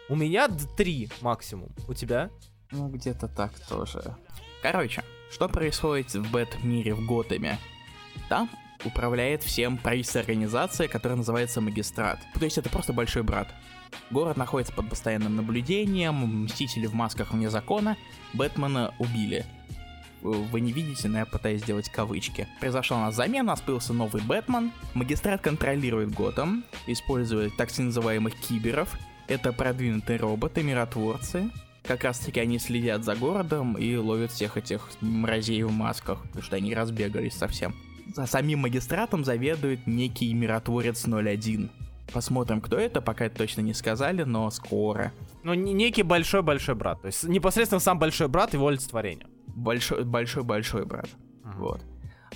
у 0.08 0.16
меня 0.16 0.48
три 0.76 1.08
максимум. 1.20 1.70
У 1.86 1.94
тебя? 1.94 2.30
Ну, 2.70 2.88
где-то 2.88 3.28
так 3.28 3.52
тоже. 3.68 4.16
Короче, 4.62 5.02
что 5.30 5.48
происходит 5.48 6.14
в 6.14 6.30
Бэт-мире 6.30 6.94
в 6.94 7.06
Готэме? 7.06 7.58
Там 8.28 8.50
управляет 8.84 9.42
всем 9.42 9.78
правительственная 9.78 10.24
организация, 10.24 10.88
которая 10.88 11.16
называется 11.16 11.60
Магистрат. 11.60 12.20
То 12.34 12.44
есть 12.44 12.58
это 12.58 12.68
просто 12.68 12.92
большой 12.92 13.22
брат. 13.22 13.48
Город 14.10 14.36
находится 14.36 14.72
под 14.72 14.88
постоянным 14.88 15.36
наблюдением, 15.36 16.44
мстители 16.44 16.86
в 16.86 16.94
масках 16.94 17.32
вне 17.32 17.50
закона, 17.50 17.96
Бэтмена 18.34 18.94
убили. 18.98 19.46
Вы 20.20 20.60
не 20.60 20.72
видите, 20.72 21.08
но 21.08 21.18
я 21.18 21.26
пытаюсь 21.26 21.62
сделать 21.62 21.88
кавычки. 21.88 22.48
Произошла 22.58 22.96
у 22.96 23.00
нас 23.00 23.14
замена, 23.14 23.56
появился 23.56 23.92
новый 23.92 24.20
Бэтмен. 24.22 24.72
Магистрат 24.94 25.40
контролирует 25.40 26.12
Готэм, 26.12 26.64
используя 26.86 27.50
так 27.50 27.76
называемых 27.78 28.34
киберов. 28.34 28.98
Это 29.28 29.52
продвинутые 29.52 30.18
роботы, 30.18 30.62
миротворцы. 30.62 31.50
Как 31.82 32.04
раз 32.04 32.18
таки 32.18 32.40
они 32.40 32.58
следят 32.58 33.04
за 33.04 33.14
городом 33.14 33.74
и 33.78 33.96
ловят 33.96 34.30
всех 34.30 34.56
этих 34.56 34.88
мразей 35.00 35.62
в 35.62 35.70
масках, 35.72 36.22
потому 36.22 36.42
что 36.42 36.56
они 36.56 36.74
разбегались 36.74 37.34
совсем. 37.34 37.74
За 38.14 38.26
самим 38.26 38.60
магистратом 38.60 39.24
заведует 39.24 39.86
некий 39.86 40.32
миротворец 40.34 41.06
01. 41.06 41.70
Посмотрим, 42.12 42.60
кто 42.62 42.76
это, 42.78 43.02
пока 43.02 43.26
это 43.26 43.36
точно 43.36 43.60
не 43.60 43.74
сказали, 43.74 44.22
но 44.22 44.50
скоро. 44.50 45.12
Ну, 45.42 45.52
не- 45.54 45.74
некий 45.74 46.02
большой-большой 46.02 46.74
брат. 46.74 47.00
То 47.02 47.06
есть 47.06 47.24
непосредственно 47.24 47.80
сам 47.80 47.98
большой 47.98 48.28
брат 48.28 48.54
его 48.54 48.66
олицетворение. 48.68 49.26
Большой, 49.46 50.04
большой, 50.04 50.42
большой 50.42 50.86
брат. 50.86 51.08
Вот. 51.44 51.82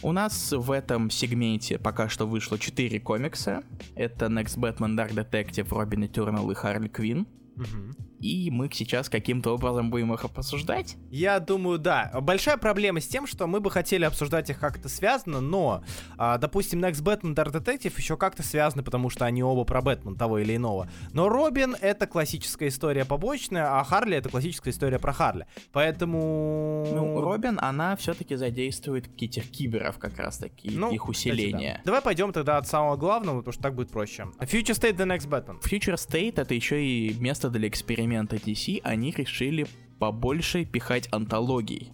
У 0.04 0.10
нас 0.10 0.50
в 0.50 0.72
этом 0.72 1.10
сегменте 1.10 1.78
пока 1.78 2.08
что 2.08 2.26
вышло 2.26 2.58
4 2.58 2.98
комикса. 3.00 3.62
Это 3.94 4.26
Next 4.26 4.58
Batman 4.58 4.96
Dark 4.96 5.14
Detective, 5.14 5.68
Робин 5.70 6.02
Eternal 6.04 6.50
и 6.50 6.54
Харли 6.54 6.88
Квин. 6.88 7.26
Мгм. 7.54 7.94
И 8.22 8.50
мы 8.52 8.70
сейчас 8.72 9.08
каким-то 9.08 9.54
образом 9.54 9.90
будем 9.90 10.14
их 10.14 10.24
обсуждать. 10.24 10.96
Я 11.10 11.40
думаю, 11.40 11.78
да. 11.78 12.12
Большая 12.22 12.56
проблема 12.56 13.00
с 13.00 13.06
тем, 13.08 13.26
что 13.26 13.48
мы 13.48 13.60
бы 13.60 13.68
хотели 13.70 14.04
обсуждать 14.04 14.48
их 14.48 14.60
как-то 14.60 14.88
связано, 14.88 15.40
но, 15.40 15.82
а, 16.16 16.38
допустим, 16.38 16.84
Next 16.84 17.02
Batman 17.02 17.34
Dark 17.34 17.52
Detective 17.52 17.92
еще 17.96 18.16
как-то 18.16 18.44
связаны, 18.44 18.84
потому 18.84 19.10
что 19.10 19.24
они 19.26 19.42
оба 19.42 19.64
про 19.64 19.82
Бэтмен 19.82 20.14
того 20.14 20.38
или 20.38 20.54
иного. 20.54 20.88
Но 21.12 21.28
Робин— 21.28 21.76
это 21.80 22.06
классическая 22.06 22.68
история 22.68 23.04
побочная, 23.04 23.80
а 23.80 23.82
Харли— 23.82 24.16
это 24.18 24.28
классическая 24.28 24.70
история 24.70 25.00
про 25.00 25.12
Харли. 25.12 25.46
Поэтому... 25.72 26.86
Ну, 26.92 27.20
Робин, 27.20 27.58
она 27.60 27.96
все-таки 27.96 28.36
задействует 28.36 29.06
этих 29.20 29.50
киберов 29.50 29.98
как 29.98 30.16
раз-таки, 30.18 30.70
Ну, 30.70 30.92
их 30.92 31.02
кстати, 31.02 31.28
да. 31.28 31.32
усиление. 31.32 31.80
Давай 31.84 32.00
пойдем 32.00 32.32
тогда 32.32 32.58
от 32.58 32.68
самого 32.68 32.96
главного, 32.96 33.38
потому 33.38 33.52
что 33.52 33.62
так 33.64 33.74
будет 33.74 33.90
проще. 33.90 34.28
Future 34.38 34.78
State 34.78 34.96
The 34.96 35.06
Next 35.06 35.28
Batman. 35.28 35.60
Future 35.60 35.96
State 35.96 36.40
это 36.40 36.54
еще 36.54 36.84
и 36.84 37.14
место 37.14 37.50
для 37.50 37.66
эксперимента 37.66 38.11
DC, 38.20 38.80
они 38.82 39.10
решили 39.10 39.66
побольше 39.98 40.64
пихать 40.64 41.08
антологий. 41.12 41.92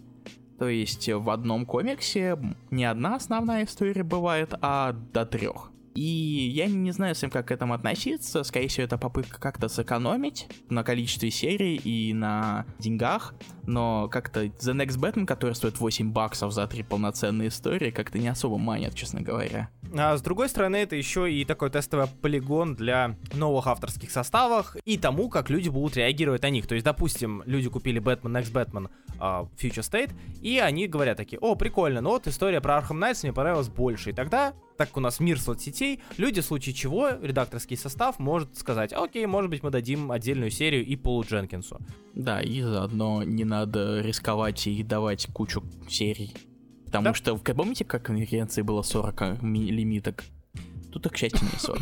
То 0.59 0.69
есть 0.69 1.09
в 1.09 1.31
одном 1.31 1.67
комиксе 1.67 2.37
не 2.71 2.85
одна 2.85 3.17
основная 3.17 3.65
история 3.65 4.03
бывает, 4.03 4.55
а 4.61 4.93
до 4.93 5.25
трех. 5.25 5.71
И 5.95 6.51
я 6.55 6.67
не 6.67 6.93
знаю 6.93 7.15
совсем, 7.15 7.31
как 7.31 7.49
к 7.49 7.51
этому 7.51 7.75
относиться. 7.75 8.45
Скорее 8.45 8.69
всего, 8.69 8.85
это 8.85 8.99
попытка 8.99 9.41
как-то 9.41 9.69
сэкономить 9.69 10.47
на 10.69 10.85
количестве 10.85 11.31
серий 11.31 11.77
и 11.77 12.13
на 12.13 12.67
деньгах. 12.79 13.35
Но 13.69 14.09
как-то 14.09 14.45
The 14.45 14.73
Next 14.73 14.99
Batman, 14.99 15.27
который 15.27 15.53
стоит 15.53 15.79
8 15.79 16.11
баксов 16.11 16.55
за 16.55 16.67
три 16.67 16.83
полноценные 16.83 17.49
истории, 17.49 17.91
как-то 17.91 18.19
не 18.19 18.29
особо 18.29 18.57
манит, 18.57 18.95
честно 18.95 19.21
говоря. 19.21 19.69
А 19.95 20.17
с 20.17 20.23
другой 20.23 20.49
стороны, 20.49 20.77
это 20.77 20.97
еще 20.97 21.31
и 21.31 21.45
такой 21.45 21.69
тестовый 21.69 22.07
полигон 22.07 22.75
для 22.75 23.17
новых 23.35 23.67
авторских 23.67 24.11
составов 24.11 24.75
и 24.87 24.97
тому, 24.97 25.29
как 25.29 25.51
люди 25.51 25.69
будут 25.69 25.99
реагировать 25.99 26.43
на 26.45 26.51
них. 26.51 26.67
То 26.67 26.77
есть, 26.77 26.85
допустим, 26.87 27.43
люди 27.45 27.69
купили 27.69 28.01
Batman 28.01 28.43
Next 28.43 28.53
Batman 28.53 28.89
а, 29.19 29.47
Future 29.59 29.83
State, 29.83 30.13
и 30.41 30.59
они 30.59 30.87
говорят 30.87 31.19
такие, 31.19 31.39
о, 31.39 31.55
прикольно, 31.55 32.01
но 32.01 32.11
вот 32.11 32.27
история 32.27 32.63
про 32.63 32.79
Arkham 32.79 32.99
Knights 32.99 33.21
мне 33.23 33.35
понравилась 33.35 33.69
больше. 33.69 34.11
И 34.11 34.13
тогда, 34.15 34.55
так 34.79 34.89
как 34.89 34.97
у 34.97 35.01
нас 35.01 35.21
мир 35.21 35.39
соцсетей, 35.39 36.01
люди 36.17 36.41
в 36.41 36.45
случае 36.45 36.75
чего, 36.75 37.11
редакторский 37.11 37.77
состав 37.77 38.19
может 38.19 38.57
сказать, 38.57 38.95
окей, 38.95 39.27
может 39.27 39.51
быть, 39.51 39.63
мы 39.63 39.71
дадим 39.71 40.11
отдельную 40.11 40.51
серию 40.51 40.87
и 40.87 40.97
Полу 40.97 41.23
Дженкинсу. 41.23 41.79
Да, 42.19 42.43
и 42.43 42.61
заодно 42.61 43.23
не 43.23 43.45
надо 43.45 44.01
рисковать 44.03 44.67
и 44.67 44.83
давать 44.83 45.27
кучу 45.33 45.63
серий. 45.89 46.35
Потому 46.85 47.05
Да. 47.05 47.15
что, 47.15 47.37
помните, 47.39 47.85
как 47.85 48.03
в 48.03 48.05
конференции 48.07 48.61
было 48.63 48.83
40 48.83 49.41
ми- 49.41 49.71
лимиток? 49.71 50.25
Тут, 50.93 51.09
к 51.09 51.17
счастью, 51.17 51.49
не 51.51 51.59
40. 51.59 51.81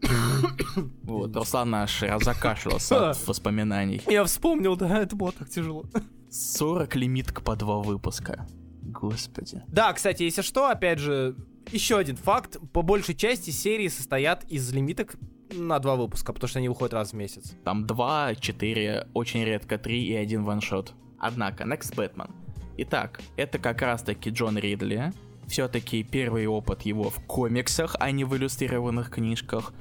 Вот, 1.02 1.34
Руслан 1.36 1.70
наш 1.70 2.04
закашлялся 2.22 3.10
от 3.10 3.18
воспоминаний. 3.26 4.00
Я 4.06 4.24
вспомнил, 4.24 4.76
да, 4.76 5.00
это 5.02 5.16
было 5.16 5.32
так 5.32 5.48
тяжело. 5.48 5.84
40 6.30 6.94
лимиток 6.96 7.42
по 7.42 7.56
два 7.56 7.78
выпуска. 7.78 8.46
Господи. 8.82 9.62
Да, 9.68 9.92
кстати, 9.92 10.22
если 10.22 10.42
что, 10.42 10.68
опять 10.70 10.98
же, 10.98 11.34
еще 11.72 11.98
один 11.98 12.16
факт. 12.16 12.58
По 12.72 12.82
большей 12.82 13.14
части 13.14 13.50
серии 13.50 13.88
состоят 13.88 14.44
из 14.48 14.72
лимиток 14.72 15.16
на 15.50 15.78
два 15.78 15.96
выпуска, 15.96 16.32
потому 16.32 16.48
что 16.48 16.58
они 16.58 16.68
выходят 16.68 16.94
раз 16.94 17.10
в 17.10 17.16
месяц. 17.16 17.54
Там 17.64 17.86
2, 17.86 18.34
4, 18.36 19.08
очень 19.14 19.44
редко 19.44 19.78
3 19.78 20.04
и 20.04 20.14
один 20.14 20.44
ваншот. 20.44 20.92
Однако, 21.18 21.64
Next 21.64 21.94
Batman. 21.94 22.30
Итак, 22.76 23.20
это 23.36 23.58
как 23.58 23.82
раз-таки 23.82 24.30
Джон 24.30 24.58
Ридли. 24.58 25.12
Все-таки 25.46 26.02
первый 26.02 26.46
опыт 26.46 26.82
его 26.82 27.10
в 27.10 27.24
комиксах, 27.26 27.96
а 27.98 28.10
не 28.10 28.24
в 28.24 28.36
иллюстрированных 28.36 29.10
книжках. 29.10 29.72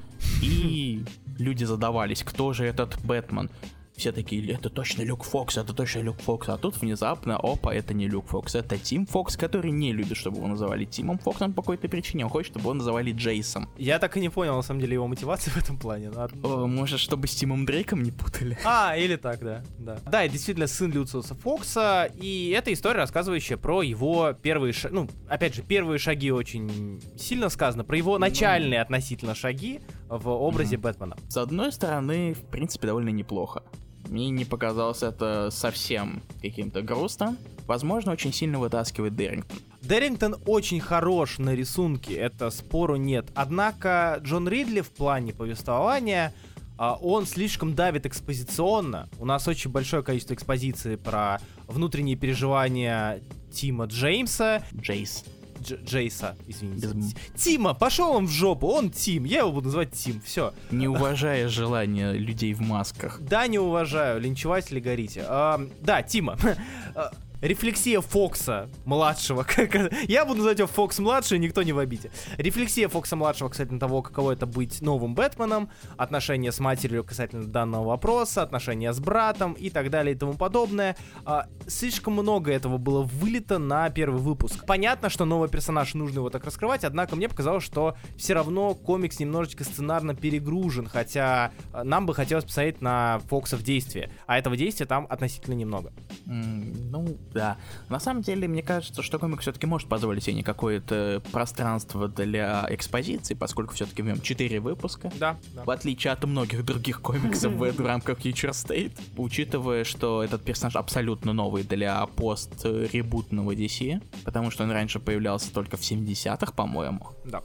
И 0.41 1.03
люди 1.37 1.63
задавались, 1.63 2.23
кто 2.23 2.53
же 2.53 2.65
этот 2.65 2.97
Бэтмен. 3.05 3.49
Все 3.97 4.11
такие, 4.11 4.53
это 4.53 4.69
точно 4.69 5.01
Люк 5.01 5.23
Фокс, 5.23 5.57
это 5.57 5.73
точно 5.73 6.01
Люк 6.01 6.19
Фокс. 6.21 6.49
А 6.49 6.57
тут 6.57 6.79
внезапно, 6.79 7.35
опа, 7.35 7.73
это 7.73 7.95
не 7.95 8.07
Люк 8.07 8.27
Фокс, 8.27 8.53
это 8.53 8.77
Тим 8.77 9.07
Фокс, 9.07 9.35
который 9.35 9.71
не 9.71 9.91
любит, 9.91 10.17
чтобы 10.17 10.37
его 10.37 10.47
называли 10.47 10.85
Тимом 10.85 11.17
Фоксом 11.17 11.51
по 11.51 11.63
какой-то 11.63 11.89
причине. 11.89 12.25
Он 12.25 12.29
хочет, 12.29 12.51
чтобы 12.51 12.65
его 12.65 12.73
называли 12.75 13.11
Джейсом. 13.11 13.69
Я 13.75 13.97
так 13.97 14.15
и 14.15 14.19
не 14.19 14.29
понял, 14.29 14.55
на 14.55 14.61
самом 14.61 14.81
деле, 14.81 14.93
его 14.93 15.07
мотивации 15.07 15.49
в 15.55 15.57
этом 15.57 15.79
плане. 15.79 16.11
но 16.11 16.27
О, 16.43 16.67
может, 16.67 16.99
чтобы 16.99 17.25
с 17.27 17.33
Тимом 17.33 17.65
Дрейком 17.65 18.03
не 18.03 18.11
путали? 18.11 18.59
А, 18.63 18.95
или 18.95 19.15
так, 19.15 19.39
да. 19.39 19.63
Да, 19.79 19.97
да 20.05 20.25
и 20.25 20.29
действительно 20.29 20.67
сын 20.67 20.91
Люциуса 20.91 21.33
Фокса. 21.33 22.07
И 22.21 22.53
это 22.55 22.71
история, 22.71 22.97
рассказывающая 22.99 23.57
про 23.57 23.81
его 23.81 24.31
первые 24.33 24.73
шаги. 24.73 24.93
Ну, 24.93 25.09
опять 25.27 25.55
же, 25.55 25.63
первые 25.63 25.97
шаги 25.97 26.31
очень 26.31 27.01
сильно 27.17 27.49
сказано. 27.49 27.83
Про 27.83 27.97
его 27.97 28.19
начальные 28.19 28.79
относительно 28.79 29.33
шаги 29.33 29.81
в 30.07 30.29
образе 30.29 30.77
Бэтмена. 30.77 31.17
С 31.29 31.37
одной 31.37 31.71
стороны, 31.71 32.35
в 32.35 32.45
принципе, 32.51 32.85
довольно 32.85 33.09
неплохо. 33.09 33.63
Мне 34.09 34.29
не 34.29 34.45
показалось 34.45 35.03
это 35.03 35.49
совсем 35.51 36.21
каким-то 36.41 36.81
грустным. 36.81 37.37
Возможно, 37.65 38.13
очень 38.13 38.31
сильно 38.31 38.59
вытаскивает 38.59 39.15
Деррингтон. 39.15 39.57
Деррингтон 39.81 40.35
очень 40.45 40.79
хорош 40.79 41.37
на 41.37 41.53
рисунке, 41.53 42.15
это 42.15 42.49
спору 42.49 42.95
нет. 42.95 43.27
Однако 43.35 44.19
Джон 44.21 44.47
Ридли 44.47 44.81
в 44.81 44.89
плане 44.89 45.33
повествования, 45.33 46.33
а, 46.77 46.95
он 46.95 47.25
слишком 47.25 47.73
давит 47.73 48.05
экспозиционно. 48.05 49.09
У 49.19 49.25
нас 49.25 49.47
очень 49.47 49.71
большое 49.71 50.03
количество 50.03 50.33
экспозиции 50.33 50.95
про 50.95 51.39
внутренние 51.67 52.15
переживания 52.15 53.21
Тима 53.51 53.85
Джеймса. 53.85 54.63
Джейс. 54.75 55.25
Дж- 55.61 55.83
Джейса, 55.85 56.35
извините. 56.47 56.87
Без- 56.87 57.13
Тима, 57.35 57.73
пошел 57.73 58.11
он 58.11 58.25
в 58.27 58.29
жопу, 58.31 58.67
он 58.67 58.89
Тим, 58.89 59.25
я 59.25 59.39
его 59.39 59.51
буду 59.51 59.65
называть 59.67 59.91
Тим, 59.91 60.21
все. 60.21 60.53
Не 60.71 60.87
уважая 60.87 61.49
желания 61.49 62.11
людей 62.13 62.53
в 62.53 62.61
масках. 62.61 63.19
Да, 63.21 63.47
не 63.47 63.59
уважаю, 63.59 64.19
линчеватели 64.21 64.79
горите. 64.79 65.23
А, 65.27 65.59
да, 65.81 66.01
Тима. 66.03 66.37
Рефлексия 67.41 68.01
Фокса 68.01 68.67
младшего. 68.85 69.45
Я 70.07 70.25
буду 70.25 70.37
называть 70.37 70.57
его 70.57 70.67
Фокс 70.67 70.97
младший, 70.97 71.37
никто 71.37 71.61
не 71.61 71.71
в 71.71 71.77
обиде. 71.77 72.09
Рефлексия 72.37 72.87
Фокса 72.87 73.15
младшего 73.15 73.49
касательно 73.49 73.79
того, 73.79 74.01
каково 74.01 74.31
это 74.31 74.47
быть 74.47 74.81
новым 74.81 75.13
Бэтменом, 75.13 75.69
отношения 75.97 76.51
с 76.51 76.59
матерью 76.59 77.03
касательно 77.03 77.45
данного 77.45 77.89
вопроса, 77.89 78.41
отношения 78.41 78.91
с 78.91 78.99
братом 78.99 79.53
и 79.53 79.69
так 79.69 79.91
далее 79.91 80.15
и 80.15 80.17
тому 80.17 80.33
подобное. 80.33 80.97
А, 81.25 81.45
слишком 81.67 82.13
много 82.13 82.51
этого 82.51 82.77
было 82.79 83.03
вылито 83.03 83.59
на 83.59 83.89
первый 83.91 84.19
выпуск. 84.19 84.65
Понятно, 84.65 85.09
что 85.09 85.25
новый 85.25 85.47
персонаж 85.49 85.93
нужно 85.93 86.19
его 86.19 86.31
так 86.31 86.43
раскрывать, 86.43 86.83
однако 86.83 87.15
мне 87.15 87.29
показалось, 87.29 87.63
что 87.63 87.95
все 88.17 88.33
равно 88.33 88.73
комикс 88.73 89.19
немножечко 89.19 89.63
сценарно 89.63 90.15
перегружен, 90.15 90.87
хотя 90.87 91.51
а, 91.71 91.83
нам 91.83 92.07
бы 92.07 92.15
хотелось 92.15 92.45
посмотреть 92.45 92.81
на 92.81 93.19
Фокса 93.29 93.57
в 93.57 93.63
действии, 93.63 94.09
а 94.25 94.39
этого 94.39 94.57
действия 94.57 94.87
там 94.87 95.05
относительно 95.07 95.53
немного. 95.53 95.93
М, 96.25 96.73
Ну, 96.89 97.17
да. 97.37 97.57
На 97.89 97.99
самом 97.99 98.21
деле, 98.21 98.47
мне 98.47 98.61
кажется, 98.63 99.01
что 99.01 99.19
комик 99.19 99.41
все-таки 99.41 99.65
может 99.65 99.87
позволить 99.87 100.23
себе 100.23 100.43
какое-то 100.43 101.21
пространство 101.31 102.07
для 102.07 102.65
экспозиции, 102.69 103.33
поскольку 103.33 103.73
все-таки 103.75 104.01
в 104.01 104.05
нем 104.05 104.21
4 104.21 104.59
выпуска. 104.59 105.11
Да, 105.19 105.37
да. 105.53 105.63
В 105.63 105.69
отличие 105.69 106.13
от 106.13 106.23
многих 106.23 106.65
других 106.65 107.01
комиксов 107.01 107.53
в, 107.55 107.85
рамках 107.85 108.19
Future 108.19 108.51
State, 108.51 108.99
учитывая, 109.17 109.83
что 109.83 110.23
этот 110.23 110.43
персонаж 110.43 110.75
абсолютно 110.75 111.33
новый 111.33 111.63
для 111.63 112.05
пост-ребутного 112.07 113.51
DC, 113.53 114.01
потому 114.25 114.51
что 114.51 114.63
он 114.63 114.71
раньше 114.71 114.99
появлялся 114.99 115.53
только 115.53 115.77
в 115.77 115.81
70-х, 115.81 116.51
по-моему, 116.53 117.07
Да. 117.25 117.41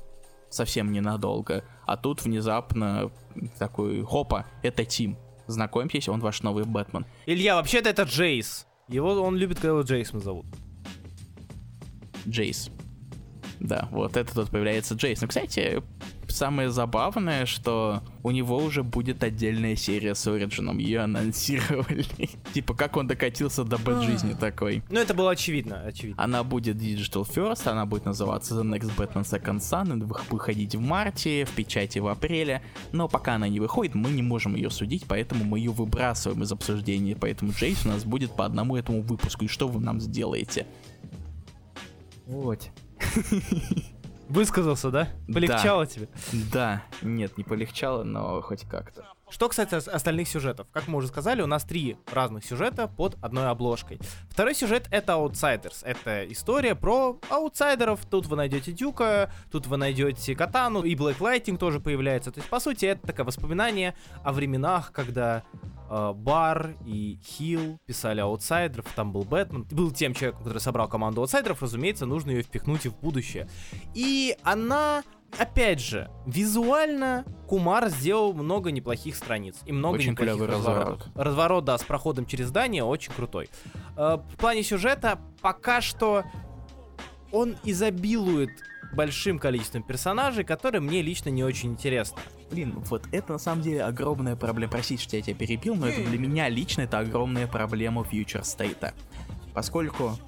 совсем 0.50 0.92
ненадолго, 0.92 1.64
а 1.86 1.96
тут 1.96 2.24
внезапно 2.24 3.10
такой, 3.58 4.02
хопа, 4.02 4.46
это 4.62 4.84
Тим, 4.84 5.16
знакомьтесь, 5.46 6.08
он 6.08 6.20
ваш 6.20 6.42
новый 6.42 6.64
Бэтмен. 6.64 7.06
Илья, 7.26 7.56
вообще-то 7.56 7.88
это 7.90 8.02
Джейс. 8.02 8.66
Его 8.92 9.12
он 9.22 9.36
любит, 9.36 9.56
когда 9.56 9.70
его 9.70 9.80
Джейсом 9.80 10.20
зовут. 10.20 10.44
Джейс. 12.28 12.70
Да, 13.58 13.88
вот 13.90 14.16
это 14.16 14.34
тут 14.34 14.50
появляется 14.50 14.94
Джейс. 14.94 15.22
Ну, 15.22 15.28
кстати, 15.28 15.82
самое 16.32 16.70
забавное, 16.70 17.46
что 17.46 18.02
у 18.22 18.30
него 18.30 18.56
уже 18.56 18.82
будет 18.82 19.22
отдельная 19.22 19.76
серия 19.76 20.14
с 20.14 20.26
Ориджином. 20.26 20.78
Ее 20.78 21.00
анонсировали. 21.00 22.04
типа, 22.52 22.74
как 22.74 22.96
он 22.96 23.06
докатился 23.06 23.64
до 23.64 23.78
бэт-жизни 23.78 24.34
такой. 24.34 24.82
Ну, 24.90 24.98
это 24.98 25.14
было 25.14 25.30
очевидно, 25.30 25.82
очевидно. 25.82 26.22
Она 26.22 26.42
будет 26.42 26.76
Digital 26.76 27.26
First, 27.28 27.68
она 27.68 27.86
будет 27.86 28.04
называться 28.04 28.54
The 28.54 28.62
Next 28.62 28.96
Batman 28.96 29.22
Second 29.22 29.58
Son, 29.58 29.98
и 29.98 30.02
вы- 30.02 30.16
выходить 30.30 30.74
в 30.74 30.80
марте, 30.80 31.44
в 31.44 31.50
печати 31.50 31.98
в 31.98 32.06
апреле, 32.08 32.62
но 32.92 33.08
пока 33.08 33.34
она 33.34 33.48
не 33.48 33.60
выходит, 33.60 33.94
мы 33.94 34.10
не 34.10 34.22
можем 34.22 34.54
ее 34.54 34.70
судить, 34.70 35.04
поэтому 35.06 35.44
мы 35.44 35.58
ее 35.58 35.70
выбрасываем 35.70 36.42
из 36.42 36.52
обсуждения, 36.52 37.16
поэтому 37.16 37.52
Джейс 37.52 37.84
у 37.84 37.88
нас 37.88 38.04
будет 38.04 38.34
по 38.34 38.44
одному 38.44 38.76
этому 38.76 39.02
выпуску, 39.02 39.44
и 39.44 39.48
что 39.48 39.68
вы 39.68 39.80
нам 39.80 40.00
сделаете? 40.00 40.66
Вот. 42.26 42.68
Высказался, 44.28 44.90
да? 44.90 45.08
Полегчало 45.32 45.86
тебе? 45.86 46.08
Да, 46.52 46.82
нет, 47.02 47.36
не 47.36 47.44
полегчало, 47.44 48.02
но 48.02 48.40
хоть 48.40 48.62
как-то. 48.62 49.04
Что 49.30 49.48
касается 49.48 49.78
ос- 49.78 49.88
остальных 49.88 50.28
сюжетов, 50.28 50.66
как 50.72 50.88
мы 50.88 50.98
уже 50.98 51.08
сказали, 51.08 51.40
у 51.40 51.46
нас 51.46 51.64
три 51.64 51.96
разных 52.12 52.44
сюжета 52.44 52.86
под 52.86 53.16
одной 53.22 53.48
обложкой. 53.48 53.98
Второй 54.28 54.54
сюжет 54.54 54.88
это 54.90 55.14
Outsiders. 55.14 55.78
Это 55.84 56.30
история 56.30 56.74
про 56.74 57.18
аутсайдеров. 57.30 58.04
Тут 58.04 58.26
вы 58.26 58.36
найдете 58.36 58.72
Дюка, 58.72 59.32
тут 59.50 59.66
вы 59.66 59.78
найдете 59.78 60.34
Катану, 60.36 60.82
и 60.82 60.94
Black 60.94 61.18
Lightning 61.18 61.56
тоже 61.56 61.80
появляется. 61.80 62.30
То 62.30 62.40
есть, 62.40 62.50
по 62.50 62.60
сути, 62.60 62.84
это 62.86 63.06
такое 63.06 63.24
воспоминание 63.24 63.94
о 64.22 64.32
временах, 64.32 64.92
когда 64.92 65.44
Бар 66.14 66.76
и 66.86 67.18
Хилл 67.22 67.78
писали 67.86 68.20
аутсайдеров, 68.20 68.86
там 68.94 69.12
был 69.12 69.22
Бэтмен, 69.24 69.64
был 69.70 69.90
тем 69.90 70.14
человеком, 70.14 70.40
который 70.40 70.58
собрал 70.58 70.88
команду 70.88 71.20
аутсайдеров, 71.20 71.62
разумеется, 71.62 72.06
нужно 72.06 72.30
ее 72.30 72.42
впихнуть 72.42 72.86
и 72.86 72.88
в 72.88 72.96
будущее. 72.98 73.48
И 73.94 74.36
она 74.42 75.02
Опять 75.38 75.80
же, 75.80 76.10
визуально 76.26 77.24
Кумар 77.48 77.88
сделал 77.88 78.34
много 78.34 78.70
неплохих 78.70 79.16
страниц 79.16 79.56
и 79.64 79.72
много 79.72 79.94
Очень 79.94 80.10
неплохих 80.10 80.46
разворотов. 80.46 81.08
Разворот, 81.14 81.64
да, 81.64 81.78
с 81.78 81.82
проходом 81.82 82.26
через 82.26 82.48
здание 82.48 82.84
очень 82.84 83.12
крутой. 83.14 83.48
Э, 83.96 84.18
В 84.18 84.36
плане 84.36 84.62
сюжета 84.62 85.18
пока 85.40 85.80
что 85.80 86.24
он 87.30 87.56
изобилует 87.64 88.50
большим 88.92 89.38
количеством 89.38 89.82
персонажей, 89.82 90.44
которые 90.44 90.82
мне 90.82 91.00
лично 91.00 91.30
не 91.30 91.42
очень 91.42 91.70
интересны. 91.70 92.18
Блин, 92.52 92.74
вот 92.90 93.08
это 93.12 93.32
на 93.32 93.38
самом 93.38 93.62
деле 93.62 93.82
огромная 93.82 94.36
проблема. 94.36 94.72
Простите, 94.72 95.02
что 95.02 95.16
я 95.16 95.22
тебя 95.22 95.34
перебил, 95.34 95.74
но 95.74 95.88
это 95.88 96.04
для 96.04 96.18
меня 96.18 96.50
лично 96.50 96.82
это 96.82 96.98
огромная 96.98 97.46
проблема 97.46 98.02
Future 98.02 98.42
State. 98.42 98.92
Поскольку... 99.54 100.18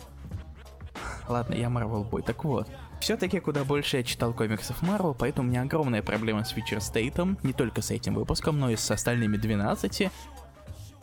Ладно, 1.29 1.55
я 1.55 1.69
Marvel 1.69 2.09
Boy. 2.09 2.23
Так 2.23 2.45
вот, 2.45 2.69
все-таки 3.01 3.41
куда 3.41 3.65
больше 3.65 3.99
я 3.99 4.03
читал 4.03 4.33
комиксов 4.33 4.83
Marvel, 4.83 5.15
поэтому 5.19 5.47
у 5.47 5.51
меня 5.51 5.63
огромная 5.63 6.03
проблема 6.03 6.45
с 6.45 6.55
Future 6.55 6.79
State, 6.79 7.39
не 7.43 7.53
только 7.53 7.83
с 7.83 7.91
этим 7.91 8.15
выпуском, 8.15 8.59
но 8.59 8.71
и 8.71 8.77
с 8.77 8.91
остальными 8.91 9.37
12. 9.37 10.11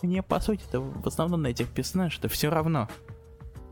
Мне, 0.01 0.23
по 0.23 0.39
сути, 0.39 0.63
это 0.67 0.79
в 0.79 1.07
основном 1.07 1.43
на 1.43 1.47
этих 1.47 1.69
персонажей, 1.69 2.17
это 2.17 2.29
все 2.29 2.49
равно. 2.49 2.89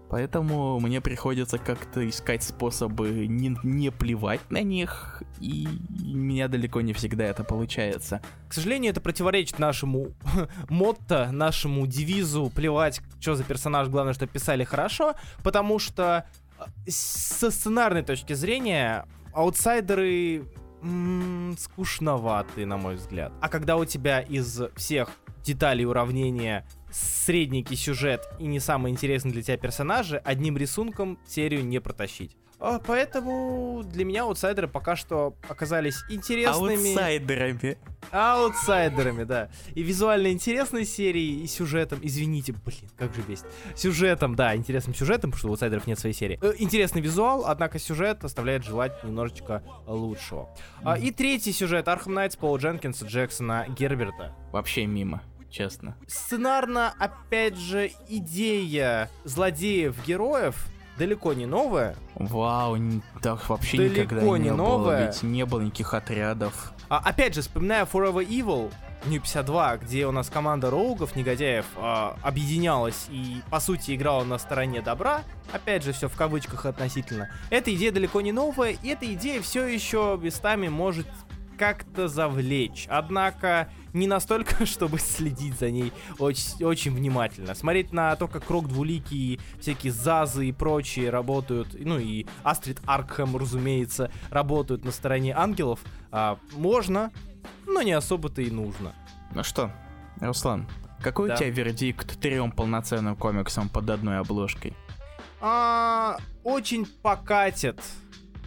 Поэтому 0.09 0.79
мне 0.79 1.01
приходится 1.01 1.59
как-то 1.59 2.07
искать 2.09 2.41
способы 2.41 3.27
не, 3.27 3.55
не 3.63 3.91
плевать 3.91 4.41
на 4.49 4.63
них, 4.63 5.21
и 5.39 5.67
у 6.01 6.17
меня 6.17 6.47
далеко 6.47 6.81
не 6.81 6.93
всегда 6.93 7.25
это 7.25 7.43
получается. 7.43 8.21
К 8.47 8.53
сожалению, 8.53 8.91
это 8.91 9.01
противоречит 9.01 9.59
нашему 9.59 10.07
мотто, 10.69 11.29
нашему 11.31 11.85
девизу 11.85 12.51
плевать, 12.53 13.01
что 13.19 13.35
за 13.35 13.43
персонаж, 13.43 13.87
главное, 13.87 14.13
что 14.13 14.25
писали 14.25 14.63
хорошо, 14.63 15.13
потому 15.43 15.77
что 15.77 16.25
э, 16.57 16.63
со 16.87 17.51
сценарной 17.51 18.01
точки 18.01 18.33
зрения 18.33 19.05
аутсайдеры 19.33 20.43
м, 20.81 21.55
скучноваты, 21.59 22.65
на 22.65 22.77
мой 22.77 22.95
взгляд. 22.95 23.31
А 23.41 23.47
когда 23.47 23.77
у 23.77 23.85
тебя 23.85 24.21
из 24.21 24.59
всех 24.75 25.11
деталей 25.43 25.85
уравнения 25.85 26.65
средненький 26.91 27.75
сюжет 27.75 28.27
и 28.39 28.45
не 28.45 28.59
самый 28.59 28.91
интересный 28.91 29.31
для 29.31 29.41
тебя 29.41 29.57
персонажи, 29.57 30.21
одним 30.23 30.57
рисунком 30.57 31.19
серию 31.27 31.65
не 31.65 31.79
протащить. 31.79 32.35
А, 32.59 32.79
Поэтому 32.85 33.83
для 33.85 34.03
меня 34.03 34.23
аутсайдеры 34.23 34.67
пока 34.67 34.95
что 34.97 35.33
оказались 35.47 36.03
интересными. 36.09 36.89
Аутсайдерами. 36.89 37.77
Аутсайдерами, 38.11 39.23
да. 39.23 39.49
И 39.75 39.81
визуально 39.81 40.31
интересной 40.31 40.85
серии, 40.85 41.41
и 41.41 41.47
сюжетом, 41.47 41.99
извините, 42.01 42.53
блин, 42.53 42.89
как 42.97 43.15
же 43.15 43.21
бесит. 43.21 43.45
Сюжетом, 43.75 44.35
да, 44.35 44.55
интересным 44.55 44.93
сюжетом, 44.93 45.31
потому 45.31 45.37
что 45.39 45.47
у 45.47 45.51
аутсайдеров 45.51 45.87
нет 45.87 45.99
своей 45.99 46.15
серии. 46.15 46.37
Э, 46.41 46.53
интересный 46.57 47.01
визуал, 47.01 47.45
однако 47.45 47.79
сюжет 47.79 48.25
оставляет 48.25 48.65
желать 48.65 49.03
немножечко 49.05 49.63
лучшего. 49.87 50.49
А, 50.83 50.97
и 50.97 51.11
третий 51.11 51.53
сюжет, 51.53 51.87
Arkham 51.87 52.13
Knights, 52.13 52.35
Пола 52.35 52.57
Дженкинса, 52.57 53.05
Джексона, 53.05 53.67
Герберта. 53.69 54.35
Вообще 54.51 54.85
мимо, 54.85 55.21
честно. 55.49 55.95
Сценарно, 56.07 56.93
опять 56.99 57.57
же, 57.57 57.91
идея 58.07 59.09
злодеев-героев 59.23 60.55
далеко 60.97 61.33
не 61.33 61.45
новая, 61.45 61.95
Вау, 62.15 62.77
так 63.21 63.47
вообще 63.49 63.77
Далеко 63.77 64.01
никогда 64.01 64.37
не 64.37 64.39
не 64.45 64.51
новое. 64.51 64.97
было, 64.97 65.05
ведь 65.05 65.23
не 65.23 65.45
было 65.45 65.61
никаких 65.61 65.93
отрядов. 65.93 66.73
А, 66.89 66.97
опять 66.99 67.33
же, 67.35 67.41
вспоминая 67.41 67.85
Forever 67.85 68.27
Evil, 68.27 68.71
New 69.05 69.21
52, 69.21 69.77
где 69.77 70.05
у 70.07 70.11
нас 70.11 70.29
команда 70.29 70.69
роугов, 70.69 71.15
негодяев, 71.15 71.65
а, 71.77 72.17
объединялась 72.21 73.07
и, 73.09 73.41
по 73.49 73.61
сути, 73.61 73.95
играла 73.95 74.25
на 74.25 74.37
стороне 74.37 74.81
добра, 74.81 75.21
опять 75.53 75.83
же, 75.83 75.93
все 75.93 76.09
в 76.09 76.15
кавычках 76.17 76.65
относительно, 76.65 77.29
эта 77.49 77.73
идея 77.73 77.93
далеко 77.93 78.19
не 78.19 78.33
новая, 78.33 78.71
и 78.71 78.89
эта 78.89 79.11
идея 79.13 79.41
все 79.41 79.65
еще 79.67 80.19
местами 80.21 80.67
может 80.67 81.07
как-то 81.59 82.07
завлечь. 82.07 82.87
Однако 82.89 83.69
не 83.93 84.07
настолько, 84.07 84.65
чтобы 84.65 84.97
следить 84.97 85.59
за 85.59 85.69
ней 85.69 85.91
очень, 86.17 86.63
очень 86.63 86.95
внимательно. 86.95 87.53
Смотреть 87.53 87.91
на 87.91 88.15
то, 88.15 88.27
как 88.27 88.45
Крок 88.45 88.69
Двуликий, 88.69 89.39
всякие 89.59 89.91
Зазы 89.91 90.47
и 90.47 90.51
прочие 90.53 91.09
работают, 91.09 91.75
ну 91.77 91.99
и 91.99 92.25
Астрид 92.43 92.79
Аркхэм, 92.85 93.35
разумеется, 93.35 94.09
работают 94.29 94.85
на 94.85 94.91
стороне 94.91 95.33
ангелов, 95.35 95.81
а, 96.11 96.39
можно, 96.53 97.11
но 97.67 97.81
не 97.81 97.91
особо-то 97.91 98.41
и 98.41 98.49
нужно. 98.49 98.93
Ну 99.35 99.43
что, 99.43 99.71
Руслан, 100.21 100.65
какой 101.01 101.27
Да. 101.27 101.33
у 101.35 101.37
тебя 101.37 101.49
вердикт 101.49 102.19
трем 102.21 102.51
полноценным 102.51 103.17
комиксам 103.17 103.67
под 103.67 103.89
одной 103.89 104.19
обложкой? 104.19 104.73
А, 105.41 106.17
очень 106.43 106.85
покатит. 106.85 107.81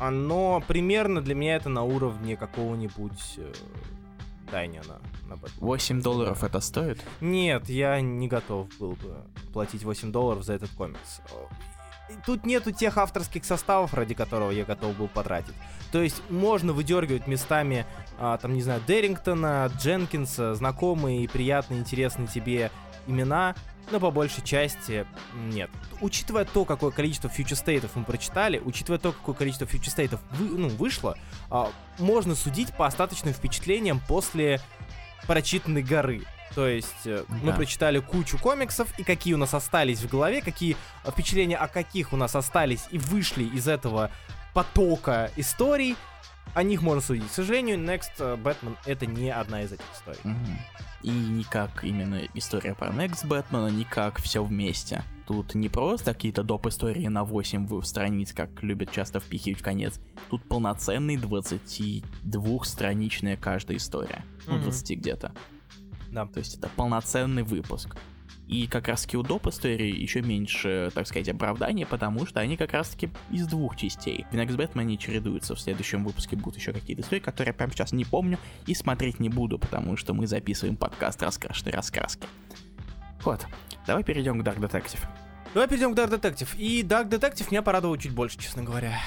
Но 0.01 0.63
примерно 0.67 1.21
для 1.21 1.35
меня 1.35 1.57
это 1.57 1.69
на 1.69 1.83
уровне 1.83 2.37
какого-нибудь 2.37 3.35
э, 3.37 3.53
Дайнина 4.51 5.01
на 5.27 5.37
Бэтмена. 5.37 5.67
8 5.67 6.03
долларов 6.03 6.45
это 6.45 6.61
стоит? 6.61 7.01
Нет, 7.21 7.69
я 7.69 8.01
не 8.01 8.29
готов 8.29 8.69
был 8.79 8.93
бы 8.93 9.25
платить 9.53 9.83
8 9.83 10.13
долларов 10.13 10.45
за 10.45 10.53
этот 10.53 10.71
комикс. 10.71 11.21
тут 12.27 12.45
нету 12.45 12.71
тех 12.71 12.99
авторских 12.99 13.45
составов, 13.45 13.95
ради 13.95 14.15
которого 14.15 14.51
я 14.51 14.65
готов 14.65 14.97
был 14.97 15.09
потратить. 15.09 15.55
То 15.91 16.03
есть 16.03 16.23
можно 16.31 16.73
выдергивать 16.73 17.27
местами, 17.27 17.87
а, 18.19 18.37
там, 18.37 18.53
не 18.55 18.63
знаю, 18.63 18.83
Деррингтона, 18.87 19.71
Дженкинса, 19.79 20.55
знакомые 20.55 21.25
и 21.25 21.29
приятные, 21.29 21.81
интересные 21.81 22.29
тебе 22.29 22.71
имена, 23.07 23.55
но 23.91 24.01
по 24.01 24.11
большей 24.11 24.43
части 24.43 25.07
нет. 25.35 25.71
Учитывая 26.01 26.45
то, 26.45 26.65
какое 26.65 26.91
количество 26.91 27.29
фьючерстейтов 27.29 27.95
мы 27.97 28.05
прочитали, 28.05 28.59
учитывая 28.59 28.99
то, 28.99 29.13
какое 29.13 29.35
количество 29.35 29.67
фьючерстейтов 29.67 30.21
вы, 30.33 30.47
ну, 30.47 30.69
вышло, 30.69 31.19
а, 31.51 31.71
можно 31.99 32.35
судить 32.35 32.75
по 32.75 32.87
остаточным 32.87 33.35
впечатлениям 33.35 34.01
после 34.07 34.61
прочитанной 35.27 35.83
горы. 35.83 36.23
То 36.55 36.69
есть 36.69 37.07
э, 37.07 37.25
да. 37.29 37.35
мы 37.43 37.53
прочитали 37.55 37.99
кучу 37.99 38.39
комиксов, 38.39 38.89
и 38.99 39.05
какие 39.05 39.35
у 39.35 39.39
нас 39.39 39.55
остались 39.55 40.01
в 40.01 40.09
голове, 40.09 40.43
какие 40.43 40.77
впечатления 41.07 41.57
о 41.57 41.67
каких 41.67 42.13
у 42.13 42.17
нас 42.17 42.37
остались 42.37 42.85
и 42.91 42.99
вышли 42.99 43.45
из 43.45 43.69
этого 43.69 44.11
потока 44.53 45.31
историй, 45.37 45.97
о 46.55 46.63
них 46.63 46.83
можно 46.83 47.01
судить. 47.01 47.29
К 47.29 47.33
сожалению, 47.33 47.79
Next 47.79 48.13
э, 48.19 48.37
Batman 48.37 48.77
это 48.87 49.07
не 49.07 49.31
одна 49.31 49.63
из 49.63 49.73
этих 49.73 49.87
историй. 49.95 50.21
Угу. 50.25 50.37
И 51.03 51.11
никак 51.11 51.85
именно 51.85 52.21
история 52.35 52.75
про 52.75 52.89
Next 52.89 53.27
Batman, 53.27 53.71
никак 53.73 54.21
все 54.21 54.45
вместе. 54.45 55.03
Тут 55.27 55.55
не 55.55 55.69
просто 55.69 56.15
какие-то 56.15 56.43
доп. 56.43 56.67
истории 56.67 57.07
на 57.09 57.25
8 57.25 57.83
страниц, 57.83 58.33
как 58.33 58.63
любят 58.63 58.91
часто 58.93 59.21
впихивать 59.21 59.61
в 59.61 59.65
конец. 59.65 60.01
Тут 60.31 60.43
полноценный 60.49 61.17
22-страничная 61.17 63.37
каждая 63.37 63.77
история. 63.79 64.25
Ну, 64.47 64.59
20 64.59 64.99
где-то. 64.99 65.33
Да. 66.11 66.27
То 66.27 66.39
есть 66.39 66.59
это 66.59 66.69
полноценный 66.77 67.43
выпуск. 67.43 67.97
И 68.53 68.67
как 68.67 68.87
раз 68.89 69.03
таки 69.03 69.17
у 69.17 69.23
доп. 69.23 69.47
истории 69.47 69.99
еще 69.99 70.21
меньше, 70.21 70.91
так 70.95 71.07
сказать, 71.07 71.27
оправдания, 71.31 71.87
потому 71.87 72.27
что 72.27 72.39
они 72.41 72.59
как 72.59 72.75
раз 72.75 72.91
таки 72.91 73.09
из 73.31 73.47
двух 73.47 73.77
частей. 73.77 74.27
В 74.31 74.35
Next 74.35 74.57
Batman 74.57 74.83
они 74.83 74.99
чередуются. 74.99 75.55
В 75.55 75.61
следующем 75.61 76.05
выпуске 76.05 76.37
будут 76.37 76.59
еще 76.59 76.75
какие-то 76.75 77.01
истории, 77.01 77.21
которые 77.21 77.53
я 77.53 77.55
прямо 77.55 77.73
сейчас 77.73 77.93
не 77.93 78.05
помню 78.05 78.39
и 78.67 78.75
смотреть 78.75 79.21
не 79.21 79.31
буду, 79.31 79.59
потому 79.59 79.97
что 79.97 80.13
мы 80.13 80.27
записываем 80.27 80.77
подкаст 80.77 81.23
«Раскрашенной 81.23 81.73
раскраски». 81.73 82.27
Вот, 83.25 83.47
давай 83.87 84.05
перейдем 84.05 84.39
к 84.39 84.47
Dark 84.47 84.59
Detective. 84.59 85.01
Давай 85.55 85.67
перейдем 85.67 85.95
к 85.95 85.99
Dark 85.99 86.11
Detective. 86.11 86.55
И 86.59 86.83
Dark 86.83 87.09
Detective 87.09 87.47
меня 87.51 87.63
порадовал 87.63 87.97
чуть 87.97 88.13
больше, 88.13 88.39
честно 88.39 88.63
говоря. 88.63 89.01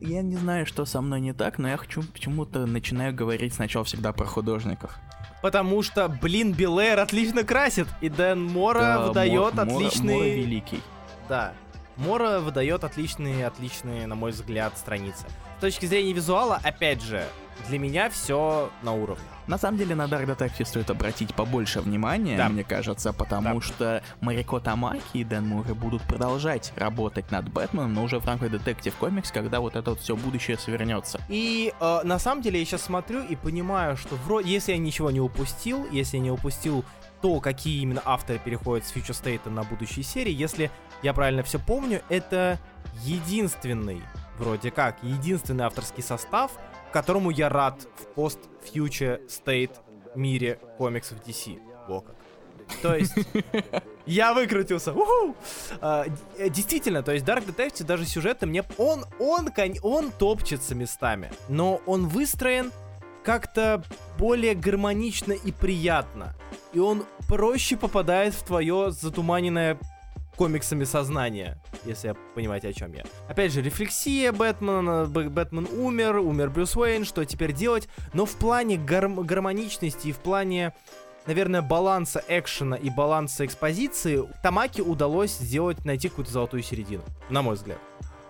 Я 0.00 0.22
не 0.22 0.36
знаю, 0.36 0.64
что 0.64 0.86
со 0.86 1.02
мной 1.02 1.20
не 1.20 1.34
так, 1.34 1.58
но 1.58 1.68
я 1.68 1.76
хочу 1.76 2.02
почему-то 2.04 2.64
начинаю 2.64 3.14
говорить 3.14 3.52
сначала 3.52 3.84
всегда 3.84 4.14
про 4.14 4.24
художников 4.24 4.98
потому 5.42 5.82
что, 5.82 6.08
блин, 6.08 6.52
Белэр 6.52 6.98
отлично 6.98 7.44
красит, 7.44 7.88
и 8.00 8.08
Дэн 8.08 8.42
Мора 8.42 8.80
да, 8.80 9.00
выдает 9.00 9.54
Мор, 9.54 9.60
отличные... 9.60 10.16
Мора, 10.16 10.28
Мора 10.28 10.36
великий. 10.36 10.82
Да. 11.28 11.52
Мора 11.96 12.38
выдает 12.40 12.84
отличные, 12.84 13.46
отличные, 13.46 14.06
на 14.06 14.14
мой 14.14 14.30
взгляд, 14.30 14.76
страницы. 14.78 15.26
С 15.58 15.60
точки 15.60 15.86
зрения 15.86 16.12
визуала, 16.12 16.60
опять 16.62 17.02
же, 17.02 17.24
для 17.68 17.78
меня 17.78 18.10
все 18.10 18.70
на 18.82 18.92
уровне. 18.92 19.24
На 19.46 19.56
самом 19.56 19.78
деле 19.78 19.94
на 19.94 20.04
Dark 20.04 20.26
Detective 20.26 20.66
стоит 20.66 20.90
обратить 20.90 21.34
побольше 21.34 21.80
внимания, 21.80 22.36
да. 22.36 22.50
мне 22.50 22.64
кажется, 22.64 23.14
потому 23.14 23.60
да. 23.60 23.66
что 23.66 24.02
Марико 24.20 24.60
Тамаки 24.60 25.00
и 25.14 25.24
Дэн 25.24 25.46
Муры 25.46 25.74
будут 25.74 26.02
продолжать 26.02 26.72
работать 26.76 27.30
над 27.30 27.48
Бэтменом, 27.48 27.94
но 27.94 28.02
уже 28.02 28.18
в 28.18 28.26
рамках 28.26 28.50
Detective 28.52 28.92
Comics, 29.00 29.32
когда 29.32 29.60
вот 29.60 29.74
это 29.74 29.90
вот 29.90 30.00
все 30.00 30.16
будущее 30.16 30.58
свернется. 30.58 31.18
И 31.30 31.72
э, 31.80 32.00
на 32.04 32.18
самом 32.18 32.42
деле 32.42 32.60
я 32.60 32.66
сейчас 32.66 32.82
смотрю 32.82 33.22
и 33.22 33.36
понимаю, 33.36 33.96
что 33.96 34.16
вроде, 34.16 34.50
если 34.50 34.72
я 34.72 34.78
ничего 34.78 35.10
не 35.10 35.20
упустил, 35.20 35.86
если 35.90 36.18
я 36.18 36.22
не 36.22 36.30
упустил 36.30 36.84
то, 37.22 37.40
какие 37.40 37.80
именно 37.80 38.02
авторы 38.04 38.38
переходят 38.38 38.86
с 38.86 38.92
Future 38.92 39.18
State 39.18 39.48
на 39.48 39.62
будущие 39.62 40.04
серии, 40.04 40.32
если 40.32 40.70
я 41.02 41.14
правильно 41.14 41.42
все 41.42 41.58
помню, 41.58 42.02
это 42.10 42.58
единственный, 43.02 44.02
вроде 44.38 44.70
как, 44.70 44.96
единственный 45.02 45.64
авторский 45.64 46.02
состав, 46.02 46.52
которому 46.92 47.30
я 47.30 47.48
рад 47.48 47.86
в 47.96 48.06
пост-фьючер 48.14 49.20
стейт 49.28 49.70
мире 50.14 50.58
комиксов 50.76 51.18
DC. 51.26 51.60
Во 51.88 52.00
как. 52.00 52.14
То 52.82 52.96
есть, 52.96 53.14
я 54.06 54.34
выкрутился. 54.34 54.94
А, 55.80 56.06
действительно, 56.50 57.02
то 57.02 57.12
есть 57.12 57.24
Dark 57.24 57.46
Detective 57.46 57.84
даже 57.84 58.04
сюжеты 58.04 58.46
мне... 58.46 58.64
Он, 58.76 59.04
он, 59.18 59.48
он 59.82 60.12
топчется 60.12 60.74
местами, 60.74 61.30
но 61.48 61.80
он 61.86 62.08
выстроен 62.08 62.72
как-то 63.24 63.82
более 64.18 64.54
гармонично 64.54 65.32
и 65.32 65.52
приятно. 65.52 66.34
И 66.72 66.78
он 66.78 67.04
проще 67.26 67.76
попадает 67.76 68.34
в 68.34 68.42
твое 68.42 68.90
затуманенное 68.90 69.78
комиксами 70.38 70.84
сознания, 70.84 71.60
если 71.84 72.14
понимаете, 72.34 72.68
о 72.68 72.72
чем 72.72 72.92
я. 72.92 73.02
Опять 73.28 73.52
же, 73.52 73.60
рефлексия 73.60 74.32
Бэтмена, 74.32 75.06
Бэтмен 75.06 75.66
умер, 75.66 76.18
умер 76.18 76.50
Брюс 76.50 76.76
Уэйн, 76.76 77.04
что 77.04 77.24
теперь 77.24 77.52
делать, 77.52 77.88
но 78.14 78.24
в 78.24 78.36
плане 78.36 78.76
гарм- 78.76 79.24
гармоничности 79.24 80.08
и 80.08 80.12
в 80.12 80.18
плане 80.18 80.72
наверное, 81.26 81.60
баланса 81.60 82.24
экшена 82.26 82.76
и 82.76 82.88
баланса 82.88 83.44
экспозиции 83.44 84.24
Тамаки 84.42 84.80
удалось 84.80 85.36
сделать, 85.36 85.84
найти 85.84 86.08
какую-то 86.08 86.32
золотую 86.32 86.62
середину, 86.62 87.02
на 87.28 87.42
мой 87.42 87.56
взгляд. 87.56 87.78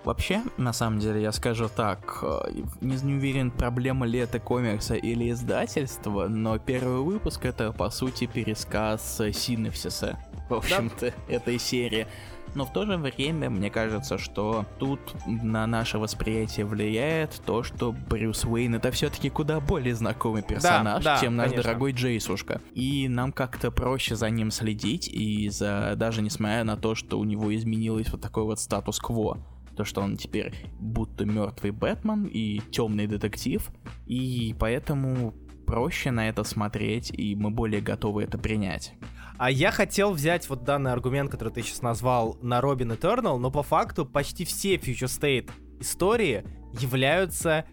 Вообще, 0.09 0.43
на 0.57 0.73
самом 0.73 1.01
деле, 1.01 1.21
я 1.21 1.33
скажу 1.33 1.69
так, 1.69 2.21
э, 2.23 2.63
не, 2.81 2.97
не 2.97 3.15
уверен, 3.17 3.51
проблема 3.51 4.07
ли 4.07 4.19
это 4.19 4.41
комикса 4.41 4.95
или 4.95 5.31
издательства, 5.31 6.29
но 6.29 6.59
первый 6.59 7.03
выпуск 7.03 7.45
это, 7.45 7.73
по 7.73 7.91
сути, 7.91 8.25
пересказ 8.25 9.21
Синефсиса 9.35 10.19
в 10.49 10.55
общем-то, 10.55 11.11
да. 11.11 11.35
этой 11.35 11.59
серии. 11.59 12.07
Но 12.55 12.65
в 12.65 12.73
то 12.73 12.87
же 12.87 12.97
время, 12.97 13.51
мне 13.51 13.69
кажется, 13.69 14.17
что 14.17 14.65
тут 14.79 14.99
на 15.27 15.67
наше 15.67 15.99
восприятие 15.99 16.65
влияет 16.65 17.43
то, 17.45 17.63
что 17.63 17.93
Брюс 17.93 18.47
Уэйн 18.47 18.77
это 18.77 18.91
все-таки 18.91 19.29
куда 19.29 19.61
более 19.61 19.95
знакомый 19.95 20.43
персонаж, 20.43 21.05
да, 21.05 21.17
да, 21.17 21.21
чем 21.21 21.37
наш 21.37 21.51
конечно. 21.51 21.63
дорогой 21.65 21.93
Джейсушка. 21.93 22.63
И 22.73 23.09
нам 23.09 23.33
как-то 23.33 23.71
проще 23.71 24.17
за 24.17 24.31
ним 24.31 24.51
следить, 24.51 25.07
и 25.07 25.51
за 25.51 25.93
даже 25.97 26.23
несмотря 26.23 26.65
на 26.65 26.79
то, 26.79 26.95
что 26.95 27.19
у 27.19 27.25
него 27.25 27.55
изменилось 27.55 28.09
вот 28.11 28.23
такой 28.23 28.45
вот 28.45 28.59
статус-кво 28.59 29.37
то, 29.79 29.85
что 29.85 30.01
он 30.01 30.17
теперь 30.17 30.53
будто 30.81 31.25
мертвый 31.25 31.71
Бэтмен 31.71 32.25
и 32.25 32.61
темный 32.73 33.07
детектив, 33.07 33.71
и 34.07 34.55
поэтому 34.59 35.33
проще 35.67 36.11
на 36.11 36.29
это 36.29 36.43
смотреть, 36.43 37.13
и 37.17 37.37
мы 37.37 37.51
более 37.51 37.81
готовы 37.81 38.25
это 38.25 38.39
принять. 38.39 38.95
А 39.39 39.53
я 39.53 39.71
хотел 39.71 40.11
взять 40.11 40.49
вот 40.49 40.65
данный 40.65 40.93
аргумент, 40.93 41.31
который 41.31 41.53
ты 41.53 41.63
сейчас 41.63 41.81
назвал, 41.81 42.37
на 42.43 42.61
Робин 42.61 42.91
Eternal, 42.91 43.39
но 43.39 43.53
по 43.53 43.63
факту 43.63 44.05
почти 44.05 44.45
все 44.45 44.75
Future 44.75 45.07
State 45.07 45.51
истории 45.79 46.45
являются... 46.81 47.65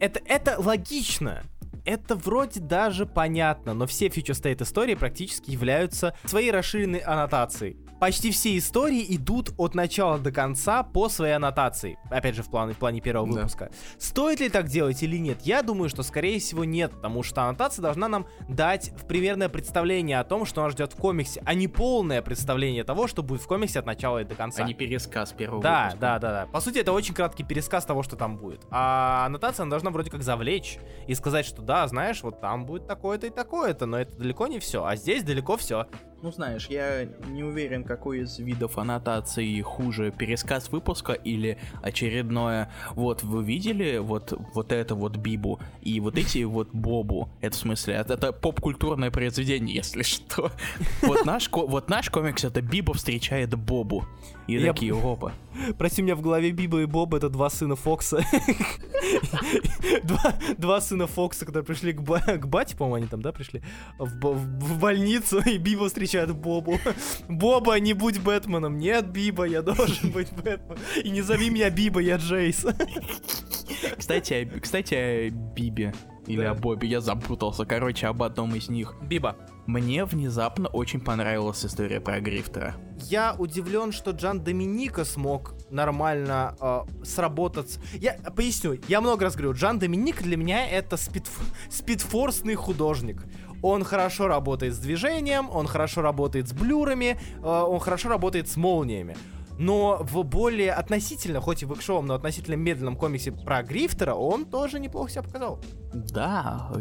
Это, 0.00 0.20
это 0.24 0.58
логично 0.58 1.42
это 1.84 2.14
вроде 2.14 2.60
даже 2.60 3.06
понятно, 3.06 3.74
но 3.74 3.86
все 3.86 4.06
Future 4.06 4.40
State 4.40 4.62
истории 4.62 4.94
практически 4.94 5.50
являются 5.50 6.14
своей 6.24 6.50
расширенной 6.50 7.00
аннотацией. 7.00 7.76
Почти 8.02 8.32
все 8.32 8.58
истории 8.58 9.06
идут 9.14 9.50
от 9.58 9.76
начала 9.76 10.18
до 10.18 10.32
конца 10.32 10.82
по 10.82 11.08
своей 11.08 11.34
аннотации. 11.34 12.00
Опять 12.10 12.34
же, 12.34 12.42
в 12.42 12.50
плане, 12.50 12.72
в 12.72 12.78
плане 12.78 13.00
первого 13.00 13.28
да. 13.28 13.34
выпуска. 13.34 13.70
Стоит 13.96 14.40
ли 14.40 14.48
так 14.48 14.66
делать 14.66 15.00
или 15.04 15.18
нет? 15.18 15.42
Я 15.42 15.62
думаю, 15.62 15.88
что 15.88 16.02
скорее 16.02 16.40
всего 16.40 16.64
нет, 16.64 16.90
потому 16.90 17.22
что 17.22 17.42
аннотация 17.42 17.80
должна 17.80 18.08
нам 18.08 18.26
дать 18.48 18.88
в 18.88 19.06
примерное 19.06 19.48
представление 19.48 20.18
о 20.18 20.24
том, 20.24 20.46
что 20.46 20.64
нас 20.64 20.72
ждет 20.72 20.94
в 20.94 20.96
комиксе, 20.96 21.40
а 21.46 21.54
не 21.54 21.68
полное 21.68 22.22
представление 22.22 22.82
того, 22.82 23.06
что 23.06 23.22
будет 23.22 23.40
в 23.40 23.46
комиксе 23.46 23.78
от 23.78 23.86
начала 23.86 24.18
и 24.18 24.24
до 24.24 24.34
конца. 24.34 24.64
А 24.64 24.66
не 24.66 24.74
пересказ 24.74 25.32
первого 25.32 25.62
да, 25.62 25.84
выпуска. 25.84 26.00
Да, 26.00 26.18
да, 26.18 26.30
да. 26.32 26.46
По 26.50 26.58
сути, 26.58 26.78
это 26.78 26.92
очень 26.92 27.14
краткий 27.14 27.44
пересказ 27.44 27.84
того, 27.84 28.02
что 28.02 28.16
там 28.16 28.36
будет. 28.36 28.66
А 28.72 29.26
аннотация 29.26 29.62
она 29.62 29.70
должна 29.70 29.92
вроде 29.92 30.10
как 30.10 30.24
завлечь 30.24 30.80
и 31.06 31.14
сказать, 31.14 31.46
что 31.46 31.62
да, 31.62 31.86
знаешь, 31.86 32.20
вот 32.24 32.40
там 32.40 32.66
будет 32.66 32.88
такое-то 32.88 33.28
и 33.28 33.30
такое-то, 33.30 33.86
но 33.86 34.00
это 34.00 34.16
далеко 34.16 34.48
не 34.48 34.58
все. 34.58 34.84
А 34.84 34.96
здесь 34.96 35.22
далеко 35.22 35.56
все. 35.56 35.86
Ну, 36.22 36.30
знаешь, 36.30 36.68
я 36.68 37.08
не 37.30 37.42
уверен, 37.42 37.82
какой 37.82 38.20
из 38.20 38.38
видов 38.38 38.78
аннотации 38.78 39.60
хуже, 39.60 40.12
пересказ 40.16 40.70
выпуска 40.70 41.14
или 41.14 41.58
очередное, 41.82 42.70
вот, 42.92 43.24
вы 43.24 43.42
видели 43.42 43.98
вот, 43.98 44.32
вот 44.54 44.70
это 44.70 44.94
вот 44.94 45.16
Бибу 45.16 45.58
и 45.80 45.98
вот 45.98 46.16
эти 46.16 46.44
вот 46.44 46.68
Бобу, 46.72 47.28
это 47.40 47.56
в 47.56 47.58
смысле, 47.58 47.94
это, 47.94 48.14
это 48.14 48.32
поп-культурное 48.32 49.10
произведение, 49.10 49.74
если 49.74 50.02
что. 50.02 50.52
Вот 51.02 51.24
наш, 51.24 51.50
вот 51.50 51.90
наш 51.90 52.08
комикс 52.10 52.44
это 52.44 52.62
Биба 52.62 52.94
встречает 52.94 53.56
Бобу. 53.56 54.04
И 54.46 54.54
я... 54.54 54.72
такие, 54.72 54.92
опа. 54.92 55.32
Прости, 55.78 56.02
меня 56.02 56.16
в 56.16 56.20
голове 56.20 56.50
Биба 56.50 56.82
и 56.82 56.86
Боба 56.86 57.18
это 57.18 57.28
два 57.28 57.48
сына 57.50 57.76
Фокса. 57.76 58.24
два, 60.02 60.34
два 60.58 60.80
сына 60.80 61.06
Фокса, 61.06 61.46
которые 61.46 61.64
пришли 61.64 61.92
к, 61.92 62.02
ба- 62.02 62.20
к 62.20 62.46
бате, 62.46 62.76
по-моему, 62.76 62.96
они 62.96 63.06
там, 63.06 63.22
да, 63.22 63.32
пришли 63.32 63.62
в 63.98 64.78
больницу, 64.80 65.40
и 65.46 65.58
Биба 65.58 65.88
встречает 65.88 66.34
Бобу. 66.34 66.78
Боба, 67.28 67.78
не 67.78 67.92
будь 67.92 68.20
Бэтменом. 68.20 68.78
Нет, 68.78 69.10
Биба, 69.10 69.44
я 69.44 69.62
должен 69.62 70.10
быть 70.10 70.32
Бэтменом. 70.32 70.78
И 71.02 71.10
не 71.10 71.22
зови 71.22 71.50
меня 71.50 71.70
Биба, 71.70 72.00
я 72.00 72.16
Джейс. 72.16 72.66
Кстати, 73.96 74.50
кстати, 74.60 74.94
о 74.94 75.30
Бибе. 75.30 75.94
Или 76.26 76.42
да. 76.42 76.52
о 76.52 76.54
Бобе, 76.54 76.88
я 76.88 77.00
запутался. 77.00 77.64
Короче, 77.64 78.06
об 78.06 78.22
одном 78.22 78.54
из 78.54 78.68
них. 78.68 78.94
Биба. 79.02 79.36
Мне 79.66 80.04
внезапно 80.04 80.68
очень 80.68 81.00
понравилась 81.00 81.64
история 81.64 82.00
про 82.00 82.20
Грифтера. 82.20 82.74
Я 82.98 83.36
удивлен, 83.38 83.92
что 83.92 84.10
Джан 84.10 84.42
Доминика 84.42 85.04
смог 85.04 85.54
нормально 85.70 86.56
э, 86.60 87.04
сработаться. 87.04 87.80
Я 87.94 88.14
поясню, 88.14 88.78
я 88.88 89.00
много 89.00 89.24
раз 89.24 89.36
говорю, 89.36 89.54
Джан 89.54 89.78
Доминик 89.78 90.22
для 90.22 90.36
меня 90.36 90.68
это 90.68 90.96
спидф... 90.96 91.40
спидфорсный 91.70 92.56
художник. 92.56 93.24
Он 93.62 93.84
хорошо 93.84 94.26
работает 94.26 94.74
с 94.74 94.78
движением, 94.78 95.48
он 95.48 95.68
хорошо 95.68 96.02
работает 96.02 96.48
с 96.48 96.52
блюрами, 96.52 97.16
э, 97.40 97.46
он 97.46 97.78
хорошо 97.78 98.08
работает 98.08 98.48
с 98.48 98.56
молниями. 98.56 99.16
Но 99.58 99.98
в 100.00 100.24
более 100.24 100.72
относительно, 100.72 101.40
хоть 101.40 101.62
и 101.62 101.66
в 101.66 101.72
экшовом, 101.72 102.06
но 102.06 102.14
относительно 102.14 102.54
медленном 102.54 102.96
комиксе 102.96 103.30
про 103.30 103.62
Грифтера 103.62 104.14
он 104.14 104.44
тоже 104.44 104.80
неплохо 104.80 105.10
себя 105.10 105.22
показал. 105.22 105.60
Да, 105.92 106.72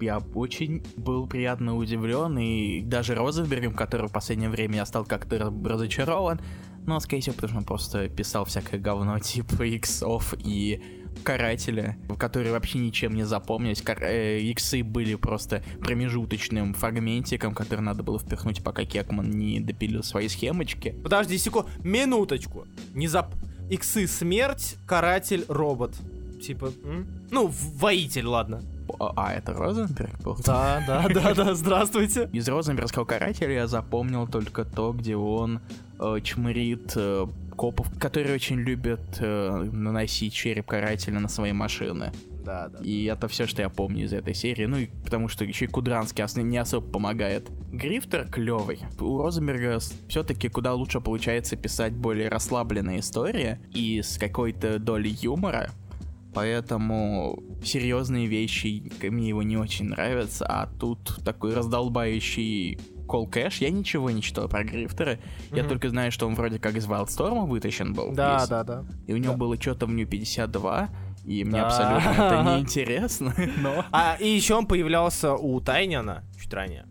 я 0.00 0.18
очень 0.34 0.82
был 0.96 1.26
приятно 1.26 1.76
удивлен, 1.76 2.38
и 2.38 2.82
даже 2.82 3.14
Розенбергом, 3.14 3.74
который 3.74 4.08
в 4.08 4.12
последнее 4.12 4.50
время 4.50 4.76
я 4.76 4.86
стал 4.86 5.04
как-то 5.04 5.52
разочарован, 5.64 6.40
но, 6.86 7.00
скорее 7.00 7.20
всего, 7.20 7.34
потому 7.34 7.50
что 7.50 7.58
он 7.58 7.64
просто 7.64 8.08
писал 8.08 8.44
всякое 8.44 8.80
говно 8.80 9.18
типа 9.20 9.62
иксов 9.64 10.34
и 10.38 10.82
карателя, 11.22 11.98
которые 12.18 12.52
вообще 12.52 12.78
ничем 12.78 13.14
не 13.14 13.24
запомнились. 13.24 13.82
Кар- 13.82 14.02
э, 14.02 14.40
иксы 14.40 14.82
были 14.82 15.14
просто 15.16 15.62
промежуточным 15.80 16.74
фрагментиком, 16.74 17.54
который 17.54 17.80
надо 17.80 18.02
было 18.02 18.18
впихнуть, 18.18 18.62
пока 18.62 18.84
Кекман 18.84 19.30
не 19.30 19.60
допилил 19.60 20.02
свои 20.02 20.28
схемочки. 20.28 20.94
Подожди 21.02 21.36
секунду, 21.38 21.68
минуточку. 21.82 22.66
Не 22.94 23.08
зап... 23.08 23.34
Иксы 23.68 24.06
смерть, 24.06 24.76
каратель, 24.86 25.44
робот. 25.48 25.94
Типа, 26.42 26.72
м? 26.84 27.06
ну, 27.30 27.48
воитель, 27.48 28.26
ладно. 28.26 28.62
А, 28.98 29.12
а, 29.16 29.32
это 29.34 29.52
Розенберг 29.52 30.20
был? 30.22 30.36
Да, 30.44 30.82
да, 30.86 31.08
да, 31.14 31.34
да, 31.34 31.54
здравствуйте. 31.54 32.28
Из 32.32 32.48
Розенбергского 32.48 33.04
карателя 33.04 33.52
я 33.52 33.66
запомнил 33.66 34.26
только 34.26 34.64
то, 34.64 34.92
где 34.92 35.16
он 35.16 35.60
э, 35.98 36.18
чмырит 36.22 36.92
э, 36.96 37.26
копов, 37.56 37.90
которые 37.98 38.34
очень 38.34 38.56
любят 38.56 39.18
э, 39.20 39.68
наносить 39.72 40.32
череп 40.32 40.66
карателя 40.66 41.18
на 41.20 41.28
свои 41.28 41.52
машины. 41.52 42.12
Да, 42.44 42.68
да. 42.68 42.78
И 42.82 43.04
это 43.04 43.28
все, 43.28 43.46
что 43.46 43.60
я 43.60 43.68
помню 43.68 44.04
из 44.04 44.12
этой 44.14 44.32
серии. 44.32 44.64
Ну 44.64 44.78
и 44.78 44.86
потому 45.04 45.28
что 45.28 45.44
еще 45.44 45.66
и 45.66 45.68
Кудранский 45.68 46.24
не 46.42 46.56
особо 46.56 46.90
помогает. 46.90 47.50
Грифтер 47.72 48.26
клевый. 48.28 48.80
У 48.98 49.18
Розенберга 49.18 49.80
все-таки 50.08 50.48
куда 50.48 50.72
лучше 50.72 51.00
получается 51.00 51.56
писать 51.56 51.92
более 51.92 52.28
расслабленные 52.28 53.00
истории 53.00 53.58
и 53.74 54.00
с 54.00 54.16
какой-то 54.16 54.78
долей 54.78 55.10
юмора. 55.20 55.70
Поэтому 56.38 57.42
серьезные 57.64 58.26
вещи 58.28 58.92
мне 59.02 59.28
его 59.28 59.42
не 59.42 59.56
очень 59.56 59.86
нравятся, 59.86 60.46
а 60.46 60.68
тут 60.78 61.18
такой 61.24 61.52
раздолбающий 61.54 62.78
Кол 63.08 63.26
Кэш. 63.26 63.56
Я 63.60 63.70
ничего 63.70 64.08
не 64.10 64.22
читал 64.22 64.48
про 64.48 64.62
Грифтера. 64.62 65.18
Я 65.50 65.62
Мгм. 65.62 65.68
только 65.68 65.88
знаю, 65.88 66.12
что 66.12 66.28
он 66.28 66.34
вроде 66.36 66.58
как 66.60 66.76
из 66.76 66.86
Wildstorm 66.86 67.46
вытащен 67.46 67.92
был. 67.92 68.12
Да, 68.12 68.36
Из- 68.44 68.48
да, 68.48 68.62
да. 68.62 68.84
И 69.08 69.14
у 69.14 69.16
него 69.16 69.32
Да. 69.32 69.38
было 69.38 69.60
что-то 69.60 69.86
в 69.86 69.90
Нью 69.90 70.06
52, 70.06 70.90
и 71.24 71.42
мне 71.42 71.60
Да. 71.60 71.66
абсолютно 71.66 72.10
это 72.10 72.42
не 72.56 72.60
интересно, 72.60 73.34
но... 73.60 73.84
А, 73.90 74.16
и 74.20 74.28
еще 74.28 74.54
он 74.54 74.66
появлялся 74.66 75.34
у 75.34 75.60
Тайняна 75.60 76.22
чуть 76.40 76.54
ранее. 76.54 76.86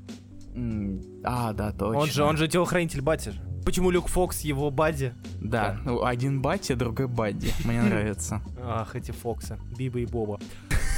А, 1.23 1.53
да, 1.53 1.71
точно. 1.71 1.99
Он 1.99 2.07
же, 2.07 2.23
он 2.23 2.36
же 2.38 2.47
телохранитель 2.47 3.01
Бати 3.01 3.29
же. 3.29 3.41
Почему 3.67 3.89
Люк 3.89 4.08
Фокс 4.08 4.45
его 4.45 4.71
Бадди? 4.71 5.13
Да, 5.41 5.77
ну, 5.84 6.01
один 6.01 6.41
Батя, 6.41 6.77
другой 6.77 7.10
Бадди. 7.10 7.51
Мне 7.65 7.82
нравится. 7.84 8.41
Ах, 8.63 8.95
эти 8.95 9.12
Фоксы. 9.12 9.60
Биба 9.77 9.99
и 9.99 10.06
Боба. 10.06 10.39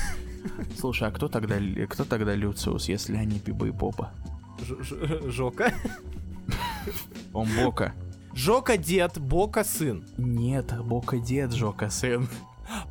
Слушай, 0.80 1.08
а 1.08 1.12
кто 1.12 1.30
тогда, 1.30 1.56
кто 1.90 2.04
тогда 2.04 2.36
Люциус, 2.36 2.88
если 2.88 3.18
они 3.18 3.40
Биба 3.44 3.70
и 3.70 3.72
Боба? 3.72 4.12
Жока. 5.26 5.74
Он 7.34 7.48
Бока. 7.60 7.96
Жока 8.36 8.78
дед, 8.78 9.18
Бока 9.18 9.64
сын. 9.64 10.06
Нет, 10.20 10.72
Бока 10.84 11.18
дед, 11.18 11.54
Жока 11.54 11.90
сын. 11.90 12.30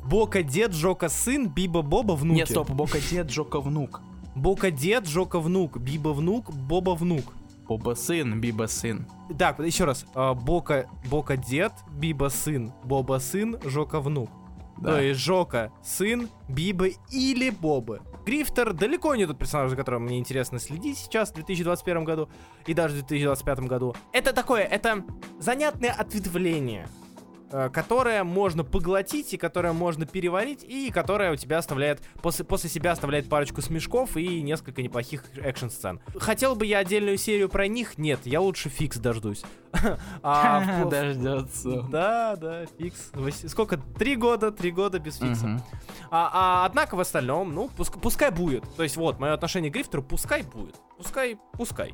Бока 0.03 0.43
дед, 0.43 0.73
Жока 0.73 1.07
сын, 1.07 1.47
Биба 1.47 1.83
Боба 1.83 2.17
внуки. 2.17 2.39
Нет, 2.39 2.49
стоп, 2.49 2.69
Бока 2.71 2.99
дед, 2.99 3.31
Жока 3.31 3.61
внук. 3.61 4.01
Бока 4.35 4.71
дед, 4.71 5.07
Жока 5.07 5.39
внук, 5.39 5.77
Биба 5.77 6.09
внук, 6.09 6.51
Боба 6.53 6.95
внук. 6.95 7.33
Боба 7.69 7.93
сын, 7.93 8.41
Биба 8.41 8.67
сын. 8.67 9.05
Так, 9.37 9.59
еще 9.59 9.85
раз. 9.85 10.07
А, 10.15 10.33
Бока, 10.33 10.87
Бока 11.07 11.37
дед, 11.37 11.71
Биба 11.91 12.29
сын, 12.29 12.73
Боба 12.83 13.19
сын, 13.19 13.59
Жока 13.63 13.99
внук. 14.01 14.31
Да. 14.77 14.93
То 14.93 15.01
есть 15.01 15.19
Жока 15.19 15.71
сын, 15.83 16.29
Биба 16.47 16.87
или 17.11 17.51
Бобы. 17.51 18.01
Грифтер 18.25 18.73
далеко 18.73 19.13
не 19.15 19.27
тот 19.27 19.37
персонаж, 19.37 19.69
за 19.69 19.75
которым 19.75 20.05
мне 20.05 20.17
интересно 20.17 20.57
следить 20.57 20.97
сейчас, 20.97 21.29
в 21.29 21.35
2021 21.35 22.05
году 22.05 22.27
и 22.65 22.73
даже 22.73 22.95
в 22.95 23.05
2025 23.05 23.59
году. 23.59 23.95
Это 24.13 24.33
такое, 24.33 24.63
это 24.63 25.03
занятное 25.37 25.91
ответвление, 25.91 26.87
которое 27.49 28.23
можно 28.23 28.63
поглотить 28.63 29.33
и 29.33 29.37
которое 29.37 29.73
можно 29.73 30.05
переварить 30.05 30.63
и 30.63 30.91
которое 30.91 31.31
у 31.31 31.35
тебя 31.35 31.57
оставляет 31.57 32.01
после, 32.21 32.45
после 32.45 32.69
себя 32.69 32.91
оставляет 32.91 33.27
парочку 33.29 33.61
смешков 33.61 34.17
и 34.17 34.41
несколько 34.41 34.81
неплохих 34.81 35.23
экшн-сцен. 35.35 35.99
Хотел 36.17 36.55
бы 36.55 36.65
я 36.65 36.79
отдельную 36.79 37.17
серию 37.17 37.49
про 37.49 37.67
них? 37.67 37.97
Нет, 37.97 38.21
я 38.25 38.41
лучше 38.41 38.69
фикс 38.69 38.97
дождусь. 38.97 39.43
А 40.23 40.85
Дождется. 40.89 41.83
да, 41.89 42.35
да, 42.35 42.65
фикс. 42.77 43.11
Сколько? 43.47 43.77
Три 43.77 44.15
года, 44.15 44.51
три 44.51 44.71
года 44.71 44.99
без 44.99 45.17
фикса. 45.17 45.61
А, 46.11 46.29
а 46.33 46.65
однако 46.65 46.95
в 46.95 46.99
остальном, 46.99 47.53
ну, 47.53 47.69
пуск- 47.77 47.99
пускай 47.99 48.31
будет. 48.31 48.63
То 48.75 48.83
есть 48.83 48.97
вот, 48.97 49.19
мое 49.19 49.33
отношение 49.33 49.69
к 49.71 49.73
Грифтеру 49.73 50.03
пускай 50.03 50.43
будет. 50.43 50.75
Пускай, 50.97 51.37
пускай. 51.53 51.93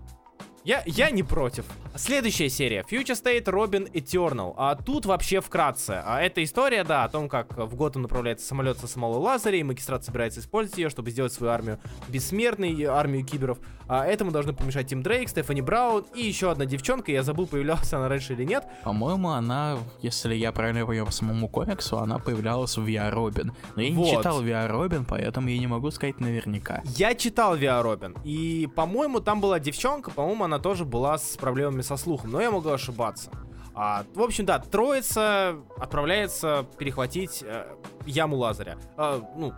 Я, 0.65 0.81
я 0.87 1.11
не 1.11 1.21
против. 1.21 1.63
Следующая 1.95 2.49
серия. 2.49 2.83
Future 2.89 3.13
State 3.13 3.43
Robin 3.45 3.89
Eternal. 3.91 4.55
А 4.57 4.75
тут 4.75 5.05
вообще 5.05 5.39
вкратце. 5.39 6.01
А 6.03 6.21
эта 6.23 6.43
история, 6.43 6.83
да, 6.83 7.03
о 7.03 7.09
том, 7.09 7.29
как 7.29 7.55
в 7.55 7.75
Готэм 7.75 8.01
направляется 8.01 8.47
самолет 8.47 8.79
со 8.79 8.87
смолой 8.87 9.19
лазаря, 9.19 9.59
и 9.59 9.63
магистрат 9.63 10.03
собирается 10.03 10.39
использовать 10.39 10.79
ее, 10.79 10.89
чтобы 10.89 11.11
сделать 11.11 11.31
свою 11.33 11.53
армию 11.53 11.79
бессмертной, 12.07 12.83
армию 12.85 13.23
киберов. 13.23 13.59
А 13.87 14.07
этому 14.07 14.31
должны 14.31 14.53
помешать 14.53 14.87
Тим 14.87 15.03
Дрейк, 15.03 15.29
Стефани 15.29 15.61
Браун 15.61 16.03
и 16.15 16.23
еще 16.23 16.49
одна 16.49 16.65
девчонка. 16.65 17.11
Я 17.11 17.21
забыл, 17.21 17.45
появлялась 17.45 17.93
она 17.93 18.09
раньше 18.09 18.33
или 18.33 18.43
нет. 18.43 18.65
По-моему, 18.83 19.29
она, 19.29 19.77
если 20.01 20.33
я 20.33 20.51
правильно 20.51 20.83
понял 20.83 21.05
по 21.05 21.11
самому 21.11 21.47
комиксу, 21.47 21.99
она 21.99 22.17
появлялась 22.17 22.75
в 22.75 22.83
VR 22.83 23.11
Робин. 23.11 23.53
Но 23.75 23.83
я 23.83 23.91
не 23.91 23.95
Вот. 23.95 24.09
читал 24.17 24.43
VR 24.43 24.67
Робин, 24.67 25.05
поэтому 25.05 25.47
я 25.49 25.59
не 25.59 25.67
могу 25.67 25.91
сказать 25.91 26.19
наверняка. 26.19 26.81
Я 26.97 27.13
читал 27.13 27.55
Виа 27.55 27.83
Робин, 27.83 28.15
и, 28.23 28.67
по-моему, 28.75 29.19
там 29.19 29.39
была 29.39 29.59
девчонка, 29.59 30.09
по-моему, 30.09 30.45
она 30.45 30.54
тоже 30.59 30.85
была 30.85 31.17
с 31.17 31.37
проблемами 31.37 31.81
со 31.81 31.97
слухом, 31.97 32.31
но 32.31 32.41
я 32.41 32.51
могу 32.51 32.69
ошибаться. 32.69 33.31
А, 33.73 34.05
в 34.13 34.21
общем, 34.21 34.45
да, 34.45 34.59
троица 34.59 35.57
отправляется 35.77 36.65
перехватить 36.77 37.43
э, 37.43 37.65
яму 38.05 38.37
Лазаря. 38.37 38.77
А, 38.95 39.21
ну, 39.35 39.53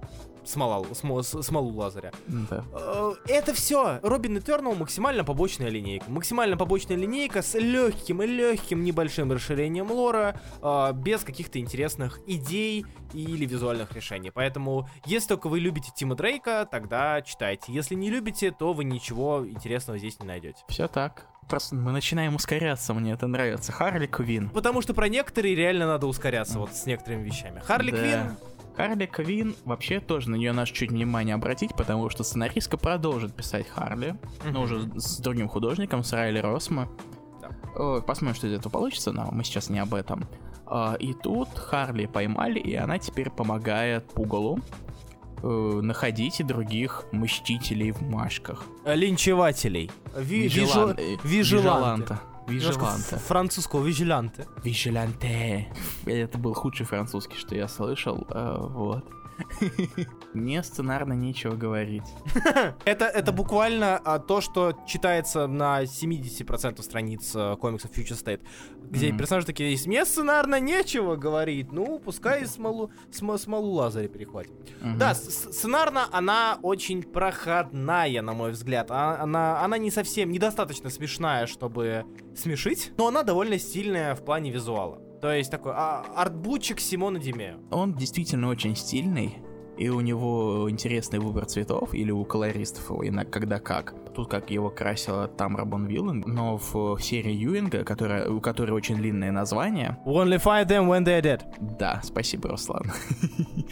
смола, 0.47 0.83
смо- 0.91 1.23
смолу 1.23 1.75
Лазаря. 1.75 2.11
Да. 2.27 2.63
Э, 2.73 3.13
Это 3.27 3.53
все. 3.53 3.99
Робин 4.03 4.37
Этернал 4.37 4.75
максимально 4.75 5.23
побочная 5.23 5.69
линейка. 5.69 6.09
Максимально 6.09 6.57
побочная 6.57 6.97
линейка 6.97 7.41
с 7.41 7.53
легким 7.55 8.21
и 8.21 8.25
легким 8.27 8.83
небольшим 8.83 9.31
расширением 9.31 9.91
лора, 9.91 10.39
э, 10.61 10.93
без 10.93 11.23
каких-то 11.23 11.59
интересных 11.59 12.19
идей 12.27 12.85
или 13.13 13.45
визуальных 13.45 13.93
решений. 13.93 14.31
Поэтому, 14.31 14.87
если 15.05 15.29
только 15.29 15.47
вы 15.49 15.59
любите 15.59 15.91
Тима 15.95 16.15
Дрейка, 16.15 16.67
тогда 16.69 17.21
читайте. 17.21 17.71
Если 17.71 17.95
не 17.95 18.09
любите, 18.09 18.51
то 18.51 18.73
вы 18.73 18.83
ничего 18.83 19.45
интересного 19.47 19.97
здесь 19.99 20.19
не 20.19 20.27
найдете. 20.27 20.63
Все 20.67 20.87
так. 20.87 21.25
Просто 21.49 21.75
мы 21.75 21.91
начинаем 21.93 22.35
ускоряться, 22.35 22.93
мне 22.93 23.13
это 23.13 23.25
нравится. 23.27 23.71
Харли 23.71 24.05
Квин. 24.05 24.49
Потому 24.49 24.81
что 24.81 24.93
про 24.93 25.07
некоторые 25.07 25.55
реально 25.55 25.87
надо 25.87 26.05
ускоряться 26.07 26.59
вот 26.59 26.73
с 26.75 26.85
некоторыми 26.85 27.23
вещами. 27.23 27.61
Харли 27.61 27.91
Да. 27.91 27.97
Квин 27.97 28.37
Харли 28.77 29.07
Квин, 29.07 29.55
вообще 29.65 29.99
тоже 29.99 30.29
на 30.29 30.35
нее 30.35 30.53
надо 30.53 30.69
чуть 30.71 30.91
внимание 30.91 31.33
обратить, 31.35 31.75
потому 31.75 32.09
что 32.11 32.23
сценаристка 32.23 32.77
продолжит 32.77 33.33
писать 33.35 33.67
Харли, 33.67 34.15
но 34.51 34.61
уже 34.61 34.87
с 34.99 35.17
другим 35.19 35.47
художником, 35.49 36.03
с 36.03 36.13
Райли 36.13 36.39
Росмо. 36.39 36.87
О, 37.75 38.01
Посмотрим, 38.01 38.35
что 38.35 38.47
из 38.47 38.53
этого 38.53 38.71
получится, 38.71 39.11
но 39.11 39.29
мы 39.31 39.43
сейчас 39.43 39.69
не 39.69 39.79
об 39.79 39.93
этом. 39.95 40.25
А, 40.67 40.95
И 40.99 41.13
тут 41.13 41.49
Харли 41.57 42.05
поймали, 42.05 42.59
и 42.59 42.75
она 42.75 42.99
теперь 42.99 43.29
помогает 43.31 44.05
Пугалу 44.13 44.59
э, 45.43 45.47
находить 45.83 46.39
и 46.39 46.43
других 46.43 47.05
мстителей 47.11 47.91
в 47.91 48.01
машках. 48.01 48.63
э, 48.85 48.95
линчевателей. 48.95 49.91
Ви- 50.15 50.47
вижу- 50.47 50.89
э, 50.97 51.17
Вижеланте. 52.47 53.17
Французского 53.17 53.85
вижеланте. 53.85 54.47
Вижеланте. 54.63 55.67
Это 56.05 56.37
был 56.37 56.53
худший 56.53 56.85
французский, 56.85 57.37
что 57.37 57.55
я 57.55 57.67
слышал. 57.67 58.25
э, 58.29 58.57
Вот. 58.59 59.03
Мне 60.33 60.63
сценарно 60.63 61.13
нечего 61.13 61.55
говорить. 61.55 62.03
Это, 62.85 63.05
это 63.05 63.31
буквально 63.31 63.97
а, 63.97 64.19
то, 64.19 64.41
что 64.41 64.73
читается 64.87 65.47
на 65.47 65.83
70% 65.83 66.81
страниц 66.81 67.33
э, 67.35 67.55
комиксов 67.57 67.91
Future 67.91 68.21
State, 68.21 68.41
где 68.89 69.09
Мгм. 69.09 69.17
персонажи 69.17 69.47
такие 69.47 69.71
есть. 69.71 69.87
Мне 69.87 70.05
сценарно 70.05 70.59
нечего 70.59 71.15
говорить. 71.15 71.71
Ну, 71.71 71.99
пускай 71.99 72.45
смолу, 72.45 72.91
см- 73.11 73.37
смолу 73.39 73.71
Лазаря 73.73 74.07
перехватит. 74.07 74.51
Да, 74.97 75.13
с- 75.15 75.49
сценарно 75.51 76.07
она 76.11 76.59
очень 76.61 77.03
проходная, 77.03 78.21
на 78.21 78.33
мой 78.33 78.51
взгляд. 78.51 78.87
А- 78.91 79.21
Она, 79.21 79.63
она 79.63 79.77
не 79.77 79.91
совсем, 79.91 80.31
недостаточно 80.31 80.89
смешная, 80.89 81.47
чтобы 81.47 82.05
смешить, 82.35 82.91
но 82.97 83.07
она 83.07 83.23
довольно 83.23 83.57
стильная 83.57 84.15
в 84.15 84.23
плане 84.23 84.51
визуала. 84.51 85.01
То 85.27 85.33
есть 85.33 85.51
такой 85.51 85.73
а, 85.75 86.05
артбучик 86.15 86.79
Симона 86.79 87.19
Димео. 87.19 87.57
Он 87.69 87.93
действительно 87.93 88.47
очень 88.47 88.77
стильный, 88.77 89.39
и 89.77 89.89
у 89.89 89.99
него 89.99 90.69
интересный 90.69 91.19
выбор 91.19 91.45
цветов, 91.47 91.93
или 91.93 92.11
у 92.11 92.23
колористов 92.23 92.89
его, 92.89 93.05
иногда 93.05 93.29
когда 93.29 93.59
как. 93.59 93.93
Тут 94.15 94.29
как 94.29 94.49
его 94.51 94.69
красила 94.69 95.27
Тамра 95.27 95.65
Бонвиллен, 95.65 96.23
но 96.25 96.55
в 96.57 96.97
серии 96.99 97.33
Юинга, 97.33 97.83
которая, 97.83 98.29
у 98.29 98.39
которой 98.39 98.71
очень 98.71 98.95
длинное 98.95 99.33
название... 99.33 99.97
We 100.05 100.13
only 100.13 100.41
find 100.41 100.65
them 100.65 100.87
when 100.87 101.03
they're 101.03 101.21
dead. 101.21 101.41
Да, 101.77 101.99
спасибо, 102.05 102.47
Руслан. 102.47 102.89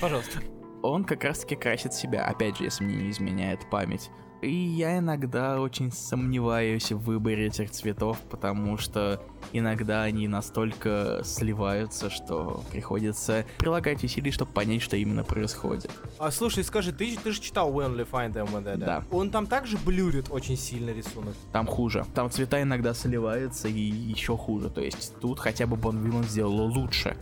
Пожалуйста. 0.02 0.39
Он 0.84 1.06
как 1.06 1.24
раз-таки 1.24 1.56
красит 1.56 1.94
себя, 1.94 2.26
опять 2.26 2.58
же, 2.58 2.65
если 2.65 2.84
мне 2.84 2.98
не 2.98 3.12
изменяет 3.12 3.62
память. 3.70 4.12
И 4.46 4.54
я 4.54 5.00
иногда 5.00 5.60
очень 5.60 5.92
сомневаюсь 5.92 6.92
в 6.92 7.00
выборе 7.00 7.48
этих 7.48 7.72
цветов, 7.72 8.20
потому 8.30 8.78
что 8.78 9.20
иногда 9.54 10.04
они 10.04 10.28
настолько 10.28 11.22
сливаются, 11.24 12.12
что 12.12 12.64
приходится 12.72 13.46
прилагать 13.58 14.04
усилий, 14.04 14.30
чтобы 14.30 14.52
понять, 14.52 14.84
что 14.84 14.98
именно 14.98 15.24
происходит. 15.24 15.90
А 16.20 16.30
слушай, 16.30 16.64
скажи, 16.64 16.92
ты, 16.92 17.18
ты 17.18 17.32
же 17.32 17.42
читал 17.42 17.72
We 17.74 17.88
Only 17.88 18.08
Find 18.08 18.34
Them 18.34 18.52
When 18.54 18.64
Dead. 18.64 18.78
Да. 18.78 19.04
Он 19.10 19.32
там 19.32 19.48
также 19.48 19.78
блюрит 19.80 20.28
очень 20.30 20.58
сильно 20.58 20.92
рисунок. 20.92 21.34
Там 21.52 21.66
хуже. 21.66 22.06
Там 22.14 22.30
цвета 22.30 22.62
иногда 22.62 22.94
сливаются 22.94 23.68
и 23.68 23.80
еще 23.80 24.38
хуже. 24.38 24.70
То 24.70 24.82
есть 24.82 25.20
тут 25.20 25.40
хотя 25.40 25.66
бы 25.66 25.76
Бон 25.76 26.04
Виллан 26.04 26.24
сделала 26.24 26.64
лучше. 26.64 27.18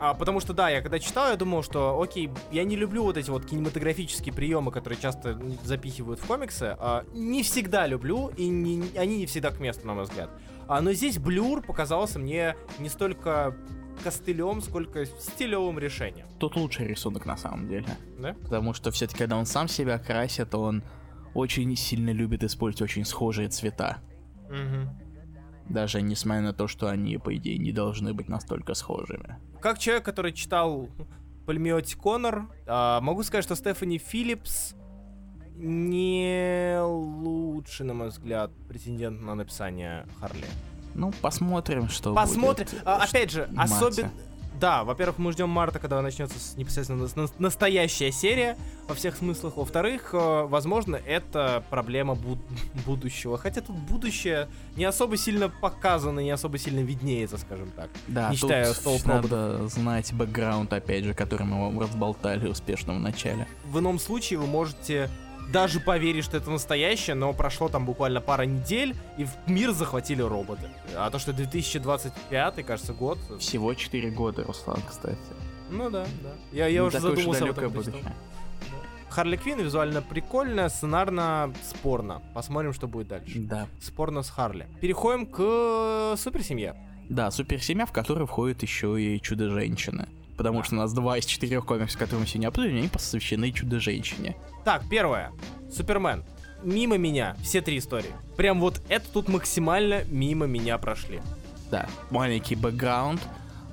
А, 0.00 0.14
потому 0.14 0.40
что, 0.40 0.54
да, 0.54 0.70
я 0.70 0.80
когда 0.80 0.98
читал, 0.98 1.28
я 1.28 1.36
думал, 1.36 1.62
что, 1.62 2.00
окей, 2.00 2.30
я 2.50 2.64
не 2.64 2.74
люблю 2.74 3.02
вот 3.02 3.18
эти 3.18 3.28
вот 3.28 3.44
кинематографические 3.44 4.34
приемы, 4.34 4.72
которые 4.72 4.98
часто 4.98 5.38
запихивают 5.62 6.20
в 6.20 6.26
комиксы. 6.26 6.74
А, 6.78 7.04
не 7.12 7.42
всегда 7.42 7.86
люблю, 7.86 8.28
и 8.28 8.48
не, 8.48 8.82
они 8.96 9.18
не 9.18 9.26
всегда 9.26 9.50
к 9.50 9.60
месту, 9.60 9.86
на 9.86 9.92
мой 9.92 10.04
взгляд. 10.04 10.30
А, 10.68 10.80
но 10.80 10.92
здесь 10.94 11.18
блюр 11.18 11.62
показался 11.62 12.18
мне 12.18 12.56
не 12.78 12.88
столько 12.88 13.54
костылем, 14.02 14.62
сколько 14.62 15.04
стилевым 15.04 15.78
решением. 15.78 16.26
Тут 16.38 16.56
лучший 16.56 16.86
рисунок 16.86 17.26
на 17.26 17.36
самом 17.36 17.68
деле. 17.68 17.86
Да? 18.18 18.34
Потому 18.42 18.72
что 18.72 18.90
все-таки, 18.90 19.18
когда 19.18 19.36
он 19.36 19.44
сам 19.44 19.68
себя 19.68 19.98
красит, 19.98 20.54
он 20.54 20.82
очень 21.34 21.76
сильно 21.76 22.10
любит 22.10 22.42
использовать 22.42 22.90
очень 22.90 23.04
схожие 23.04 23.48
цвета. 23.48 23.98
Угу. 24.48 25.09
Даже 25.70 26.02
несмотря 26.02 26.42
на 26.42 26.52
то, 26.52 26.66
что 26.66 26.88
они, 26.88 27.16
по 27.16 27.34
идее, 27.36 27.56
не 27.56 27.72
должны 27.72 28.12
быть 28.12 28.28
настолько 28.28 28.74
схожими. 28.74 29.38
Как 29.60 29.78
человек, 29.78 30.04
который 30.04 30.32
читал 30.32 30.88
Пальмиоти 31.46 31.94
Коннор, 31.94 32.46
а, 32.66 33.00
могу 33.00 33.22
сказать, 33.22 33.44
что 33.44 33.54
Стефани 33.54 33.98
Филлипс 33.98 34.74
не 35.54 36.80
лучший, 36.82 37.86
на 37.86 37.94
мой 37.94 38.08
взгляд, 38.08 38.50
претендент 38.68 39.20
на 39.22 39.34
написание 39.34 40.06
Харли. 40.18 40.46
Ну, 40.94 41.12
посмотрим, 41.22 41.88
что 41.88 42.14
Посмотрим. 42.14 42.66
будет. 42.66 42.82
А, 42.84 43.04
опять 43.04 43.30
же, 43.30 43.48
особенно... 43.56 44.10
Да, 44.60 44.84
во-первых, 44.84 45.18
мы 45.18 45.32
ждем 45.32 45.48
марта, 45.48 45.78
когда 45.78 46.02
начнется 46.02 46.36
непосредственно 46.58 47.08
нас- 47.16 47.32
настоящая 47.38 48.12
серия 48.12 48.58
во 48.88 48.94
всех 48.94 49.16
смыслах. 49.16 49.56
Во-вторых, 49.56 50.10
э, 50.12 50.46
возможно, 50.46 50.96
это 50.96 51.64
проблема 51.70 52.14
буд- 52.14 52.38
будущего. 52.84 53.38
Хотя 53.38 53.62
тут 53.62 53.76
будущее 53.76 54.48
не 54.76 54.84
особо 54.84 55.16
сильно 55.16 55.48
показано, 55.48 56.20
не 56.20 56.30
особо 56.30 56.58
сильно 56.58 56.80
виднеется, 56.80 57.38
скажем 57.38 57.70
так. 57.70 57.88
Да, 58.06 58.30
не 58.30 58.36
тут 58.36 58.50
считая 58.50 58.72
столб 58.74 59.04
надо 59.06 59.66
знать 59.68 60.12
бэкграунд, 60.12 60.70
опять 60.72 61.04
же, 61.04 61.14
который 61.14 61.46
мы 61.46 61.60
вам 61.62 61.80
разболтали 61.80 62.46
успешно 62.46 62.92
в 62.94 63.00
начале. 63.00 63.46
В 63.64 63.78
ином 63.78 63.98
случае 63.98 64.38
вы 64.40 64.46
можете 64.46 65.08
даже 65.52 65.80
поверить, 65.80 66.24
что 66.24 66.36
это 66.36 66.50
настоящее, 66.50 67.14
но 67.14 67.32
прошло 67.32 67.68
там 67.68 67.84
буквально 67.86 68.20
пара 68.20 68.42
недель, 68.42 68.94
и 69.18 69.24
в 69.24 69.30
мир 69.46 69.72
захватили 69.72 70.22
роботы. 70.22 70.68
А 70.96 71.10
то, 71.10 71.18
что 71.18 71.32
2025, 71.32 72.64
кажется, 72.66 72.92
год. 72.92 73.18
Всего 73.38 73.74
4 73.74 74.10
года, 74.10 74.44
Руслан, 74.44 74.80
кстати. 74.88 75.18
Ну 75.70 75.90
да, 75.90 76.04
да. 76.22 76.30
Я, 76.52 76.66
я 76.66 76.80
Не 76.80 76.86
уже 76.86 77.00
задумался 77.00 77.44
об 77.44 77.58
этом. 77.58 77.70
будущее. 77.72 78.14
Харли 79.08 79.36
Квинн 79.36 79.60
визуально 79.60 80.02
прикольно, 80.02 80.68
сценарно 80.68 81.52
спорно. 81.68 82.22
Посмотрим, 82.32 82.72
что 82.72 82.86
будет 82.86 83.08
дальше. 83.08 83.40
Да. 83.40 83.66
Спорно 83.80 84.22
с 84.22 84.30
Харли. 84.30 84.68
Переходим 84.80 85.26
к 85.26 86.14
суперсемье. 86.16 86.76
Да, 87.08 87.32
суперсемья, 87.32 87.86
в 87.86 87.92
которую 87.92 88.28
входит 88.28 88.62
еще 88.62 89.00
и 89.02 89.20
Чудо-женщина. 89.20 90.08
Потому 90.36 90.62
что 90.62 90.76
у 90.76 90.78
нас 90.78 90.92
два 90.92 91.18
из 91.18 91.24
четырех 91.26 91.66
комиксов, 91.66 91.98
которые 91.98 92.20
мы 92.20 92.26
сегодня 92.28 92.48
обсудили, 92.48 92.78
они 92.78 92.88
посвящены 92.88 93.50
Чудо-женщине. 93.50 94.36
Так, 94.64 94.82
первое. 94.88 95.32
Супермен. 95.74 96.24
Мимо 96.62 96.96
меня. 96.98 97.36
Все 97.42 97.60
три 97.60 97.78
истории. 97.78 98.10
Прям 98.36 98.60
вот 98.60 98.82
это 98.88 99.08
тут 99.10 99.28
максимально 99.28 100.04
мимо 100.04 100.46
меня 100.46 100.76
прошли. 100.78 101.20
Да, 101.70 101.88
маленький 102.10 102.54
бэкграунд. 102.56 103.20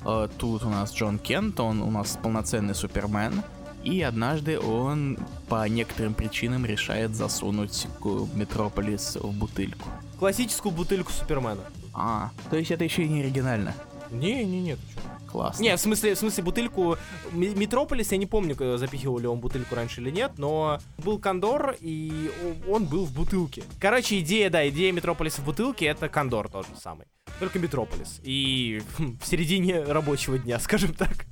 Э, 0.06 0.28
Тут 0.38 0.63
у 0.63 0.69
нас 0.69 0.93
Джон 0.93 1.19
Кент, 1.19 1.60
он 1.60 1.82
у 1.82 1.89
нас 1.91 2.17
полноценный 2.21 2.76
Супермен. 2.76 3.43
И 3.84 4.02
однажды 4.02 4.60
он 4.60 5.17
по 5.47 5.67
некоторым 5.67 6.13
причинам 6.13 6.65
решает 6.65 7.15
засунуть 7.15 7.88
Метрополис 8.36 9.15
в 9.15 9.32
бутыльку. 9.34 9.88
Классическую 10.19 10.71
бутыльку 10.73 11.12
Супермена. 11.12 11.62
А, 11.93 12.32
то 12.50 12.58
есть 12.58 12.71
это 12.71 12.84
еще 12.84 13.04
и 13.04 13.08
не 13.08 13.21
оригинально. 13.21 13.73
Не-не-не, 14.12 14.76
ты 14.76 14.82
чё? 14.93 15.00
Классно. 15.28 15.62
Не, 15.62 15.76
в 15.76 15.80
смысле, 15.80 16.16
в 16.16 16.18
смысле 16.18 16.44
бутыльку 16.44 16.98
Метрополис, 17.32 18.12
я 18.12 18.18
не 18.18 18.26
помню, 18.26 18.56
запихивал 18.78 19.20
ли 19.20 19.28
он 19.28 19.40
бутылку 19.39 19.76
раньше 19.76 20.02
или 20.02 20.10
нет, 20.10 20.34
но 20.38 20.80
был 20.98 21.20
Кандор, 21.20 21.76
и 21.80 22.32
он 22.68 22.86
был 22.86 23.06
в 23.06 23.13
бутылке. 23.13 23.63
Короче, 23.80 24.20
идея, 24.20 24.50
да, 24.50 24.68
идея 24.70 24.92
Метрополиса 24.92 25.42
в 25.42 25.46
бутылке, 25.46 25.86
это 25.86 26.10
Кандор 26.10 26.50
тот 26.50 26.66
же 26.68 26.76
самый. 26.82 27.06
Только 27.40 27.60
Метрополис. 27.60 28.20
И 28.24 28.82
хм, 28.98 29.18
в 29.22 29.28
середине 29.28 29.84
рабочего 29.84 30.40
дня, 30.40 30.60
скажем 30.62 30.94
так, 30.94 31.28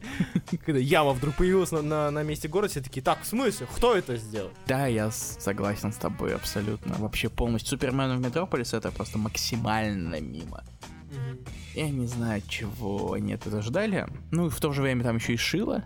когда 0.65 0.79
яма 0.79 1.13
вдруг 1.13 1.35
появилась 1.35 1.71
на, 1.71 1.81
на, 1.81 2.11
на 2.11 2.23
месте 2.23 2.47
города, 2.47 2.69
все 2.71 2.81
такие, 2.81 3.01
так, 3.01 3.21
в 3.23 3.25
смысле, 3.25 3.67
кто 3.75 3.95
это 3.95 4.17
сделал? 4.17 4.51
Да, 4.67 4.85
я 4.87 5.09
согласен 5.11 5.91
с 5.91 5.97
тобой 5.97 6.35
абсолютно. 6.35 6.95
Вообще 6.99 7.29
полностью 7.29 7.71
Супермен 7.71 8.17
в 8.17 8.21
Метрополис 8.21 8.73
это 8.73 8.91
просто 8.91 9.17
максимально 9.17 10.21
мимо. 10.21 10.63
Я 11.75 11.89
не 11.89 12.07
знаю, 12.07 12.41
чего 12.47 13.13
они 13.13 13.33
этого 13.33 13.61
ждали. 13.61 14.07
Ну, 14.31 14.47
и 14.47 14.49
в 14.49 14.59
то 14.61 14.71
же 14.71 14.81
время 14.81 15.03
там 15.03 15.17
еще 15.17 15.33
и 15.33 15.37
Шила 15.37 15.83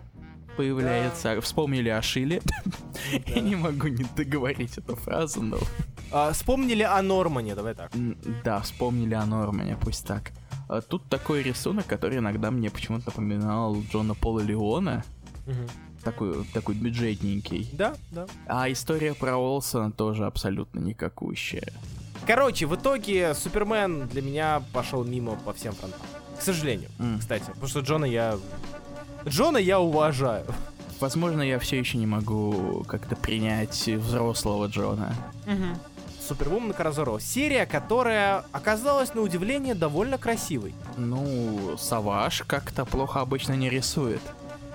появляется. 0.56 1.40
Вспомнили 1.40 1.88
о 1.88 2.00
Шиле. 2.00 2.42
Я 3.26 3.40
не 3.40 3.56
могу 3.56 3.88
не 3.88 4.04
договорить 4.16 4.78
эту 4.78 4.94
фразу, 4.94 5.42
но... 5.42 5.58
А, 6.12 6.32
вспомнили 6.32 6.82
о 6.82 7.00
Нормане, 7.02 7.54
давай 7.54 7.74
так. 7.74 7.90
Да, 8.44 8.60
вспомнили 8.60 9.14
о 9.14 9.26
Нормане, 9.26 9.76
пусть 9.80 10.06
так. 10.06 10.32
А 10.68 10.80
Тут 10.80 11.08
такой 11.08 11.42
рисунок, 11.42 11.86
который 11.86 12.18
иногда 12.18 12.50
мне 12.50 12.70
почему-то 12.70 13.06
напоминал 13.06 13.76
Джона 13.90 14.14
Пола 14.14 14.40
Леона. 14.40 15.04
Такой, 16.04 16.44
такой 16.54 16.76
бюджетненький. 16.76 17.68
Да, 17.72 17.96
да. 18.10 18.26
А 18.46 18.70
история 18.70 19.14
про 19.14 19.36
Олсона 19.36 19.90
тоже 19.90 20.24
абсолютно 20.24 20.78
никакущая. 20.78 21.72
Короче, 22.26 22.66
в 22.66 22.74
итоге 22.76 23.34
Супермен 23.34 24.06
для 24.08 24.22
меня 24.22 24.62
пошел 24.72 25.04
мимо 25.04 25.36
по 25.36 25.52
всем 25.52 25.72
фронтам. 25.74 26.00
К 26.38 26.42
сожалению, 26.42 26.90
М. 26.98 27.18
кстати. 27.18 27.46
Потому 27.46 27.66
что 27.68 27.80
Джона 27.80 28.04
я... 28.04 28.36
Джона 29.26 29.58
я 29.58 29.80
уважаю. 29.80 30.46
Возможно, 31.00 31.42
я 31.42 31.58
все 31.58 31.78
еще 31.78 31.98
не 31.98 32.06
могу 32.06 32.84
как-то 32.86 33.16
принять 33.16 33.86
взрослого 33.88 34.66
Джона. 34.66 35.14
Супервумен 36.26 36.72
Каразоро. 36.72 37.18
Серия, 37.18 37.66
которая 37.66 38.44
оказалась 38.52 39.14
на 39.14 39.20
удивление 39.22 39.74
довольно 39.74 40.16
красивой. 40.16 40.74
Ну, 40.96 41.76
Саваш 41.76 42.44
как-то 42.46 42.84
плохо 42.84 43.20
обычно 43.20 43.54
не 43.54 43.68
рисует. 43.68 44.20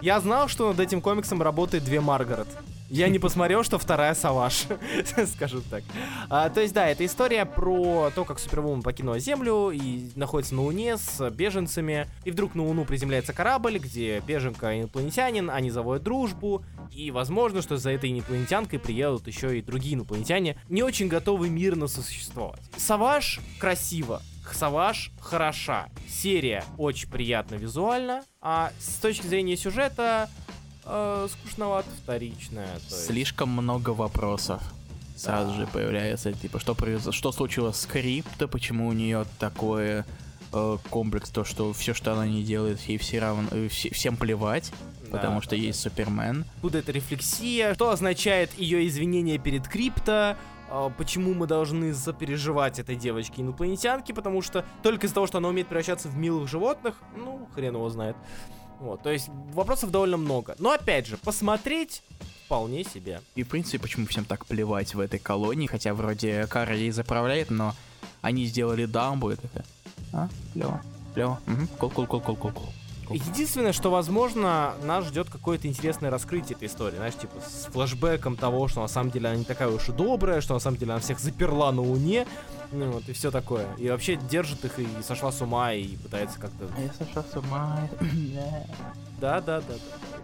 Я 0.01 0.19
знал, 0.19 0.47
что 0.49 0.67
над 0.67 0.79
этим 0.81 0.99
комиксом 1.01 1.41
работает 1.41 1.86
две 1.86 2.01
Маргарет. 2.01 2.47
Я 2.89 3.10
не 3.10 3.17
посмотрел, 3.17 3.63
что 3.63 3.80
вторая 3.80 4.13
Саваш, 4.13 4.65
скажем 5.36 5.63
так. 5.69 5.84
А, 6.30 6.50
то 6.50 6.62
есть, 6.62 6.74
да, 6.74 6.88
это 6.88 7.06
история 7.06 7.45
про 7.45 8.12
то, 8.13 8.26
как 8.26 8.39
Супервумен 8.39 8.84
покинула 8.84 9.17
Землю 9.17 9.71
и 9.71 10.10
находится 10.15 10.54
на 10.54 10.62
Луне 10.62 10.98
с 10.98 11.30
беженцами. 11.32 12.08
И 12.26 12.32
вдруг 12.32 12.54
на 12.54 12.63
Луну 12.63 12.86
приземляется 12.86 13.34
корабль, 13.34 13.80
где 13.80 14.19
беженка 14.19 14.80
инопланетянин, 14.80 15.50
они 15.50 15.71
заводят 15.71 16.04
дружбу. 16.04 16.63
И 16.91 17.10
возможно, 17.10 17.62
что 17.62 17.78
за 17.78 17.89
этой 17.89 18.12
инопланетянкой 18.12 18.78
приедут 18.78 19.26
еще 19.28 19.58
и 19.58 19.62
другие 19.62 19.95
инопланетяне, 19.95 20.58
не 20.69 20.84
очень 20.84 21.08
готовы 21.08 21.50
мирно 21.50 21.88
сосуществовать. 21.88 22.62
Саваш 22.78 23.39
красиво, 23.60 24.21
Саваш 24.54 25.12
хороша. 25.19 25.89
Серия 26.08 26.63
очень 26.78 27.10
приятна 27.10 27.56
визуально, 27.56 28.24
а 28.41 28.71
с 28.80 29.00
точки 29.00 29.26
зрения 29.26 29.58
сюжета 29.58 30.30
э, 30.86 31.28
скучновато 31.32 31.89
вторичная. 32.04 32.76
есть- 32.76 33.06
Слишком 33.06 33.50
много 33.50 33.91
вопросов. 33.91 34.62
Сразу 35.17 35.52
Да. 35.52 35.58
же 35.60 35.67
появляется, 35.67 36.34
типа, 36.34 36.60
что 36.60 36.76
произошло, 36.76 37.12
что 37.13 37.32
случилось 37.32 37.78
с 37.78 37.86
Крипто, 37.86 38.48
почему 38.48 38.88
у 38.88 38.93
нее 38.93 39.26
такое 39.39 40.06
э, 40.54 40.78
комплекс, 40.89 41.30
то, 41.32 41.43
что 41.43 41.74
все, 41.74 41.93
что 41.93 42.13
она 42.13 42.28
не 42.28 42.41
делает, 42.43 42.80
ей 42.82 42.98
все 42.98 43.19
равно, 43.19 43.48
э, 43.52 43.67
все- 43.67 43.89
всем 43.93 44.15
плевать, 44.15 44.71
Да, 45.12 45.17
потому 45.17 45.41
что 45.41 45.50
да, 45.52 45.56
есть 45.58 45.82
Супермен. 45.82 46.45
Откуда 46.56 46.78
эта 46.78 46.93
рефлексия? 46.93 47.74
Что 47.74 47.89
означает 47.89 48.58
ее 48.58 48.88
извинение 48.88 49.38
перед 49.38 49.68
Крипто? 49.68 50.38
а, 50.68 50.89
почему 50.89 51.34
мы 51.36 51.45
должны 51.45 51.93
запереживать 51.93 52.80
этой 52.80 52.95
девочке 52.95 53.41
инопланетянке, 53.43 54.14
потому 54.16 54.41
что 54.41 54.66
только 54.82 55.05
из-за 55.05 55.14
того, 55.16 55.28
что 55.28 55.38
она 55.38 55.49
умеет 55.49 55.68
превращаться 55.68 56.07
в 56.09 56.18
милых 56.18 56.49
животных, 56.49 56.95
ну, 57.16 57.47
хрен 57.53 57.76
его 57.76 57.88
знает. 57.89 58.16
Вот, 58.80 59.01
то 59.01 59.11
есть 59.11 59.30
вопросов 59.53 59.91
довольно 59.91 60.17
много. 60.17 60.55
Но 60.59 60.71
опять 60.71 61.07
же, 61.07 61.17
посмотреть 61.17 62.03
вполне 62.45 62.84
себе. 62.84 63.21
И 63.36 63.43
в 63.43 63.47
принципе, 63.47 63.80
почему 63.80 64.05
всем 64.05 64.26
так 64.26 64.45
плевать 64.45 64.93
в 64.93 64.99
этой 64.99 65.19
колонии, 65.19 65.67
хотя 65.67 65.93
вроде 65.93 66.45
Кара 66.47 66.76
ей 66.76 66.91
заправляет, 66.91 67.49
но 67.49 67.73
они 68.21 68.45
сделали 68.45 68.86
дамбу 68.86 69.32
и 69.32 69.36
такая, 69.36 69.65
а, 70.13 70.30
клево, 70.53 70.82
клево, 71.13 71.39
угу, 71.47 71.67
кол 71.78 71.89
кол 71.89 72.07
кол 72.07 72.21
кол 72.21 72.36
кол 72.36 72.51
кол 72.51 72.73
Единственное, 73.11 73.71
что, 73.71 73.91
возможно, 73.91 74.73
нас 74.84 75.05
ждет 75.05 75.30
какое-то 75.30 75.67
интересное 75.67 76.09
раскрытие 76.09 76.55
этой 76.55 76.67
истории. 76.67 76.95
Знаешь, 76.95 77.15
типа 77.15 77.36
с 77.39 77.65
флэшбэком 77.71 78.36
того, 78.36 78.67
что 78.67 78.82
на 78.82 78.88
самом 78.88 79.11
деле 79.11 79.30
она 79.30 79.38
не 79.38 79.43
такая 79.43 79.69
уж 79.69 79.89
и 79.89 79.91
добрая, 79.91 80.41
что 80.41 80.55
на 80.55 80.59
самом 80.59 80.78
деле 80.78 80.93
она 80.93 81.01
всех 81.01 81.19
заперла 81.19 81.71
на 81.71 81.82
Луне. 81.82 82.26
Ну 82.76 82.91
вот, 82.91 83.07
и 83.07 83.13
все 83.13 83.32
такое. 83.32 83.65
И 83.78 83.89
вообще 83.89 84.17
держит 84.17 84.65
их 84.65 84.78
и 84.80 84.88
сошла 85.01 85.32
с 85.32 85.41
ума, 85.41 85.71
и 85.73 85.95
пытается 85.95 86.38
как-то... 86.38 86.67
А 86.78 86.82
я 86.82 86.91
сошла 86.93 87.23
с 87.23 87.38
ума. 87.38 87.89
Да, 89.17 89.39
да, 89.39 89.61
да, 89.61 89.76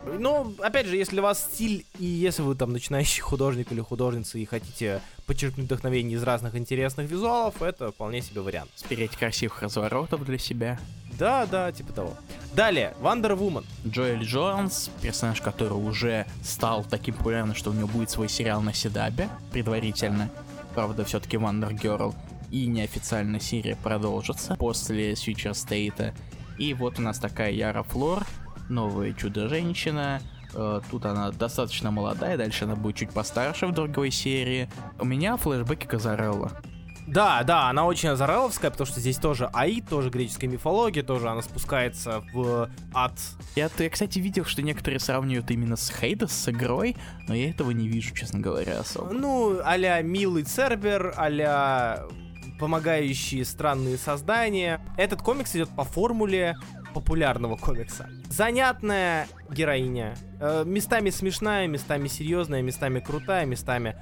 да. 0.06 0.12
Ну, 0.20 0.54
опять 0.60 0.86
же, 0.86 0.98
если 0.98 1.22
у 1.22 1.24
вас 1.24 1.40
стиль, 1.42 1.86
и 1.98 2.04
если 2.04 2.42
вы 2.42 2.56
там 2.56 2.74
начинающий 2.74 3.22
художник 3.22 3.72
или 3.72 3.80
художница 3.80 4.38
и 4.38 4.44
хотите 4.44 5.02
подчеркнуть 5.26 5.68
вдохновение 5.68 6.18
из 6.18 6.24
разных 6.24 6.58
интересных 6.58 7.10
визуалов, 7.10 7.62
это 7.62 7.94
вполне 7.94 8.22
себе 8.22 8.42
вариант. 8.42 8.70
Спереть 8.76 9.12
красивых 9.12 9.62
разворотов 9.62 10.26
для 10.26 10.38
себя. 10.38 10.78
Да, 11.18 11.46
да, 11.46 11.72
типа 11.72 11.94
того. 11.94 12.18
Далее, 12.54 12.94
Wonder 13.02 13.38
Woman. 13.38 13.64
Джоэль 13.88 14.26
Джонс, 14.26 14.90
персонаж, 15.02 15.40
который 15.40 15.78
уже 15.78 16.26
стал 16.44 16.84
таким 16.84 17.16
популярным, 17.16 17.56
что 17.56 17.70
у 17.70 17.74
него 17.74 17.88
будет 17.88 18.10
свой 18.10 18.28
сериал 18.28 18.62
на 18.62 18.74
Седабе, 18.74 19.30
предварительно. 19.54 20.30
Правда, 20.76 21.06
все-таки 21.06 21.38
Wonder 21.38 21.72
Girl. 21.72 22.14
И 22.52 22.68
неофициально 22.68 23.40
серия 23.40 23.76
продолжится 23.76 24.56
после 24.56 25.14
Future 25.14 25.54
State. 25.54 26.14
И 26.58 26.74
вот 26.74 27.00
у 27.00 27.02
нас 27.02 27.18
такая 27.18 27.52
Яра 27.52 27.84
Флор, 27.84 28.26
новое 28.70 29.14
чудо-женщина. 29.14 30.22
Э, 30.54 30.82
тут 30.92 31.06
она 31.06 31.32
достаточно 31.32 31.92
молодая, 31.92 32.38
дальше 32.38 32.66
она 32.66 32.76
будет 32.76 32.98
чуть 32.98 33.12
постарше 33.12 33.68
в 33.68 33.74
другой 33.74 34.12
серии. 34.12 34.70
У 35.00 35.06
меня 35.06 35.38
флешбеки 35.38 35.86
Казарелла. 35.86 36.52
Да, 37.08 37.44
да, 37.44 37.70
она 37.70 37.86
очень 37.86 38.10
азареловская, 38.10 38.70
потому 38.70 38.86
что 38.86 39.00
здесь 39.00 39.18
тоже 39.18 39.50
Аид, 39.54 39.90
тоже 39.90 40.10
греческая 40.10 40.50
мифология, 40.50 41.04
тоже 41.04 41.30
она 41.30 41.42
спускается 41.42 42.24
в 42.32 42.70
ад. 42.94 43.14
Я, 43.56 43.70
я, 43.78 43.90
кстати, 43.90 44.20
видел, 44.20 44.46
что 44.46 44.62
некоторые 44.62 45.00
сравнивают 45.00 45.50
именно 45.52 45.76
с 45.76 45.90
Хейдос, 45.90 46.32
с 46.32 46.50
игрой, 46.50 46.96
но 47.28 47.34
я 47.34 47.50
этого 47.50 47.72
не 47.72 47.88
вижу, 47.88 48.16
честно 48.16 48.40
говоря, 48.40 48.80
особо. 48.80 49.12
Ну, 49.14 49.60
а-ля 49.64 50.02
милый 50.02 50.44
Цербер, 50.44 51.14
а 51.18 52.08
помогающие 52.62 53.44
странные 53.44 53.98
создания. 53.98 54.80
Этот 54.96 55.24
комикс 55.24 55.56
идет 55.56 55.70
по 55.70 55.84
формуле 55.84 56.56
популярного 56.94 57.58
комикса. 57.58 58.08
Занятная 58.30 59.28
героиня. 59.50 60.16
Э, 60.40 60.64
местами 60.64 61.10
смешная, 61.10 61.66
местами 61.66 62.08
серьезная, 62.08 62.62
местами 62.62 63.00
крутая, 63.00 63.48
местами 63.48 63.96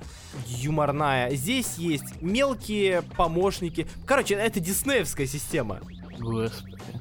юморная. 0.45 1.34
Здесь 1.36 1.78
есть 1.78 2.22
мелкие 2.22 3.01
помощники. 3.01 3.88
Короче, 4.05 4.36
это 4.36 4.60
диснеевская 4.60 5.26
система. 5.26 5.80
Господи 6.20 6.99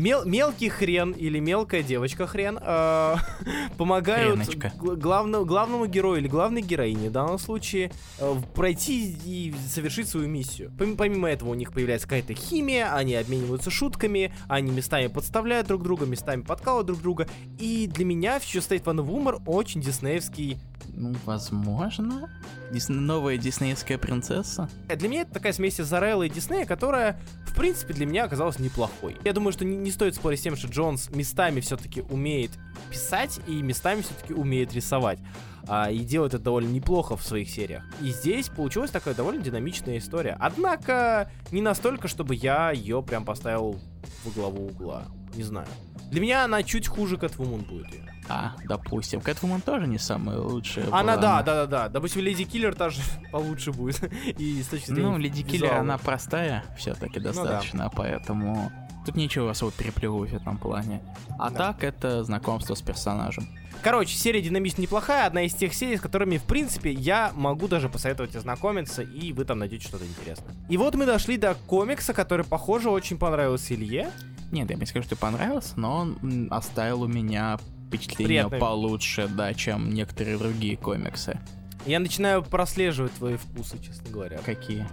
мел, 0.00 0.24
мелкий 0.24 0.68
хрен 0.68 1.12
или 1.12 1.38
мелкая 1.38 1.82
девочка 1.82 2.26
хрен 2.26 2.58
э, 2.60 3.16
помогают 3.76 4.40
главному, 4.76 5.44
главному 5.44 5.86
герою 5.86 6.20
или 6.20 6.28
главной 6.28 6.62
героине 6.62 7.10
в 7.10 7.12
данном 7.12 7.38
случае 7.38 7.92
э, 8.18 8.34
пройти 8.54 9.16
и 9.24 9.54
совершить 9.68 10.08
свою 10.08 10.28
миссию. 10.28 10.72
Помимо 10.78 11.28
этого 11.28 11.50
у 11.50 11.54
них 11.54 11.72
появляется 11.72 12.08
какая-то 12.08 12.34
химия, 12.34 12.94
они 12.94 13.14
обмениваются 13.14 13.70
шутками, 13.70 14.32
они 14.48 14.70
местами 14.70 15.08
подставляют 15.08 15.68
друг 15.68 15.82
друга, 15.82 16.06
местами 16.06 16.42
подкалывают 16.42 16.86
друг 16.86 17.00
друга. 17.00 17.28
И 17.58 17.86
для 17.86 18.04
меня 18.04 18.38
Future 18.38 18.66
State 18.66 18.84
of 18.84 19.06
Humor 19.06 19.42
очень 19.46 19.80
диснеевский 19.80 20.58
ну, 20.88 21.14
возможно. 21.24 22.30
Дис... 22.72 22.88
Новая 22.88 23.36
диснеевская 23.36 23.98
принцесса. 23.98 24.68
Для 24.88 25.08
меня 25.08 25.22
это 25.22 25.32
такая 25.32 25.52
смесь 25.52 25.76
Зарелла 25.76 26.24
и 26.24 26.28
Диснея, 26.28 26.66
которая, 26.66 27.20
в 27.46 27.54
принципе, 27.54 27.94
для 27.94 28.06
меня 28.06 28.24
оказалась 28.24 28.58
неплохой. 28.58 29.16
Я 29.24 29.32
думаю, 29.32 29.52
что 29.52 29.64
не, 29.64 29.76
не 29.76 29.90
стоит 29.90 30.14
спорить 30.14 30.40
с 30.40 30.42
тем, 30.42 30.56
что 30.56 30.68
Джонс 30.68 31.10
местами 31.10 31.60
все-таки 31.60 32.02
умеет 32.02 32.52
писать 32.90 33.40
и 33.46 33.62
местами 33.62 34.02
все-таки 34.02 34.34
умеет 34.34 34.74
рисовать. 34.74 35.18
А, 35.68 35.90
и 35.90 36.00
делает 36.00 36.34
это 36.34 36.44
довольно 36.44 36.68
неплохо 36.68 37.16
в 37.16 37.22
своих 37.22 37.48
сериях. 37.48 37.84
И 38.00 38.10
здесь 38.10 38.48
получилась 38.48 38.90
такая 38.90 39.14
довольно 39.14 39.42
динамичная 39.42 39.98
история. 39.98 40.36
Однако, 40.40 41.30
не 41.50 41.62
настолько, 41.62 42.08
чтобы 42.08 42.34
я 42.34 42.70
ее 42.70 43.02
прям 43.02 43.24
поставил 43.24 43.78
в 44.24 44.34
главу 44.34 44.66
угла. 44.66 45.04
Не 45.34 45.44
знаю. 45.44 45.68
Для 46.10 46.20
меня 46.20 46.44
она 46.44 46.62
чуть 46.62 46.88
хуже 46.88 47.16
Кэтвумен 47.16 47.60
будет. 47.60 48.09
А, 48.28 48.52
допустим. 48.64 49.20
Кэтвумен 49.20 49.60
тоже 49.60 49.86
не 49.86 49.98
самая 49.98 50.38
лучшая. 50.38 50.86
Она, 50.92 51.16
да, 51.16 51.42
да, 51.42 51.54
да, 51.54 51.66
да. 51.66 51.88
Допустим, 51.88 52.22
Леди 52.22 52.44
Киллер 52.44 52.74
тоже 52.74 53.00
получше 53.32 53.72
будет. 53.72 54.12
И 54.38 54.62
с 54.62 54.66
точки 54.68 54.86
зрения 54.86 55.10
Ну, 55.10 55.18
Леди 55.18 55.42
Киллер, 55.42 55.74
она 55.74 55.98
простая 55.98 56.64
все-таки 56.76 57.18
достаточно, 57.18 57.84
ну, 57.84 57.90
да. 57.90 57.96
поэтому 57.96 58.72
тут 59.04 59.16
ничего 59.16 59.48
особо 59.48 59.72
переплевывать 59.72 60.30
в 60.30 60.36
этом 60.36 60.58
плане. 60.58 61.02
А 61.38 61.50
да. 61.50 61.72
так, 61.72 61.84
это 61.84 62.22
знакомство 62.22 62.74
с 62.74 62.82
персонажем. 62.82 63.48
Короче, 63.82 64.14
серия 64.14 64.42
динамично 64.42 64.82
неплохая, 64.82 65.26
одна 65.26 65.42
из 65.42 65.54
тех 65.54 65.72
серий, 65.72 65.96
с 65.96 66.02
которыми, 66.02 66.36
в 66.36 66.42
принципе, 66.42 66.92
я 66.92 67.32
могу 67.34 67.66
даже 67.66 67.88
посоветовать 67.88 68.36
ознакомиться, 68.36 69.00
и 69.00 69.32
вы 69.32 69.46
там 69.46 69.58
найдете 69.58 69.88
что-то 69.88 70.04
интересное. 70.04 70.54
И 70.68 70.76
вот 70.76 70.94
мы 70.96 71.06
дошли 71.06 71.38
до 71.38 71.54
комикса, 71.66 72.12
который, 72.12 72.44
похоже, 72.44 72.90
очень 72.90 73.16
понравился 73.16 73.74
Илье. 73.74 74.10
Нет, 74.52 74.68
я 74.68 74.76
не 74.76 74.84
скажу, 74.84 75.06
что 75.06 75.16
понравился, 75.16 75.80
но 75.80 75.96
он 75.96 76.48
оставил 76.50 77.02
у 77.02 77.06
меня 77.06 77.58
впечатление 77.90 78.26
Приятный. 78.26 78.58
получше, 78.58 79.28
да, 79.28 79.52
чем 79.52 79.90
некоторые 79.90 80.38
другие 80.38 80.76
комиксы. 80.76 81.38
Я 81.86 81.98
начинаю 81.98 82.42
прослеживать 82.42 83.12
твои 83.12 83.36
вкусы, 83.36 83.78
честно 83.82 84.10
говоря. 84.10 84.38
Какие? 84.38 84.86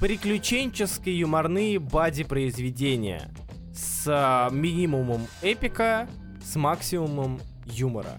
Приключенческие 0.00 1.20
юморные 1.20 1.78
бади-произведения 1.78 3.30
с 3.74 4.04
а, 4.06 4.50
минимумом 4.50 5.26
эпика, 5.40 6.08
с 6.44 6.56
максимумом 6.56 7.40
юмора. 7.64 8.18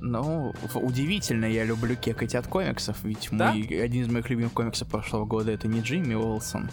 Ну, 0.00 0.54
удивительно, 0.74 1.46
я 1.46 1.64
люблю 1.64 1.96
кекать 1.96 2.34
от 2.34 2.46
комиксов, 2.46 3.02
ведь 3.02 3.28
да? 3.32 3.52
мой, 3.52 3.62
один 3.82 4.02
из 4.02 4.08
моих 4.08 4.30
любимых 4.30 4.52
комиксов 4.52 4.88
прошлого 4.88 5.24
года 5.24 5.50
это 5.50 5.68
не 5.68 5.80
Джимми 5.80 6.14
Уолсон. 6.14 6.70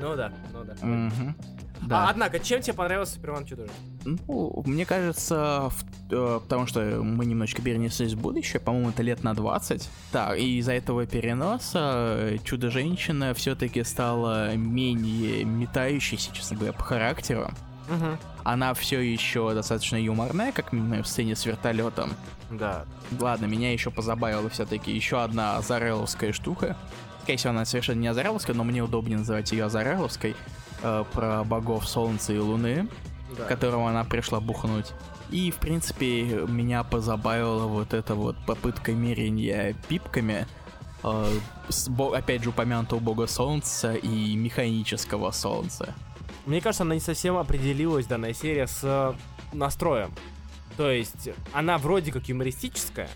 Ну 0.00 0.14
да, 0.14 0.32
ну 0.52 0.64
да. 0.64 0.74
Угу. 0.74 1.34
Да. 1.82 2.06
А, 2.06 2.10
однако, 2.10 2.38
чем 2.38 2.60
тебе 2.60 2.74
понравился 2.74 3.14
Супермен 3.14 3.44
чудо 3.44 3.66
Ну, 4.04 4.62
мне 4.66 4.84
кажется, 4.84 5.70
в, 5.70 5.84
э, 6.10 6.40
потому 6.42 6.66
что 6.66 6.80
мы 6.80 7.26
немножечко 7.26 7.62
перенеслись 7.62 8.14
в 8.14 8.20
будущее, 8.20 8.60
по-моему, 8.60 8.90
это 8.90 9.02
лет 9.02 9.22
на 9.22 9.34
20. 9.34 9.88
Так, 10.12 10.38
и 10.38 10.58
из-за 10.58 10.72
этого 10.72 11.06
переноса 11.06 12.16
э, 12.18 12.38
Чудо-женщина 12.42 13.34
все-таки 13.34 13.84
стала 13.84 14.54
менее 14.56 15.44
метающейся, 15.44 16.32
честно 16.32 16.56
говоря, 16.56 16.72
по 16.72 16.82
характеру. 16.82 17.50
Угу. 17.88 18.18
Она 18.44 18.74
все 18.74 19.00
еще 19.00 19.54
достаточно 19.54 19.96
юморная, 19.96 20.52
как 20.52 20.72
минимум 20.72 21.02
в 21.02 21.08
сцене 21.08 21.36
с 21.36 21.46
вертолетом. 21.46 22.12
Да. 22.50 22.84
Ладно, 23.18 23.46
меня 23.46 23.72
еще 23.72 23.90
позабавила 23.90 24.48
все-таки 24.50 24.92
еще 24.92 25.22
одна 25.22 25.60
Зареловская 25.60 26.32
штука. 26.32 26.76
Скорее 27.22 27.38
всего, 27.38 27.50
она 27.50 27.64
совершенно 27.64 28.00
не 28.00 28.08
Азареловская, 28.08 28.54
но 28.54 28.62
мне 28.62 28.82
удобнее 28.82 29.18
называть 29.18 29.50
ее 29.50 29.64
Азареловской. 29.64 30.36
Э, 30.86 31.04
про 31.12 31.42
богов 31.42 31.88
Солнца 31.88 32.32
и 32.32 32.38
Луны, 32.38 32.88
да. 33.36 33.44
которого 33.46 33.90
она 33.90 34.04
пришла 34.04 34.38
бухнуть. 34.38 34.92
И, 35.30 35.50
в 35.50 35.56
принципе, 35.56 36.22
меня 36.46 36.84
позабавила 36.84 37.66
вот 37.66 37.92
эта 37.92 38.14
вот 38.14 38.36
попытка 38.46 38.92
мерения 38.92 39.74
пипками, 39.88 40.46
э, 41.02 41.38
с, 41.68 41.90
опять 42.14 42.44
же, 42.44 42.50
упомянутого 42.50 43.00
бога 43.00 43.26
Солнца 43.26 43.94
и 43.94 44.36
механического 44.36 45.32
Солнца. 45.32 45.92
Мне 46.46 46.60
кажется, 46.60 46.84
она 46.84 46.94
не 46.94 47.00
совсем 47.00 47.36
определилась, 47.36 48.06
данная 48.06 48.32
серия, 48.32 48.68
с 48.68 49.16
настроем. 49.52 50.14
То 50.76 50.88
есть, 50.88 51.30
она 51.52 51.78
вроде 51.78 52.12
как 52.12 52.28
юмористическая, 52.28 53.10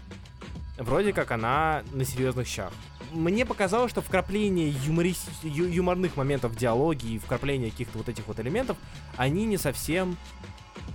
вроде 0.77 1.13
как 1.13 1.31
она 1.31 1.85
на 1.93 2.05
серьезных 2.05 2.49
щах 2.49 2.73
мне 3.13 3.45
показалось, 3.47 3.91
что 3.91 4.03
вкрапление 4.03 4.71
юмори... 4.87 5.15
ю- 5.43 5.69
юморных 5.69 6.17
моментов 6.17 6.53
в 6.53 6.57
диалоге 6.57 7.09
и 7.09 7.19
вкрапление 7.19 7.71
каких-то 7.71 7.99
вот 7.99 8.09
этих 8.09 8.27
вот 8.27 8.39
элементов, 8.41 8.77
они 9.17 9.45
не 9.47 9.57
совсем... 9.57 10.17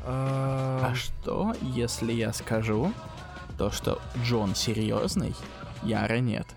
Э... 0.04 0.80
А 0.84 0.94
что, 0.96 1.54
если 1.62 2.12
я 2.14 2.34
скажу 2.34 2.92
то, 3.58 3.72
что 3.72 4.02
Джон 4.24 4.56
серьезный, 4.56 5.36
Яра 5.84 6.20
нет? 6.20 6.48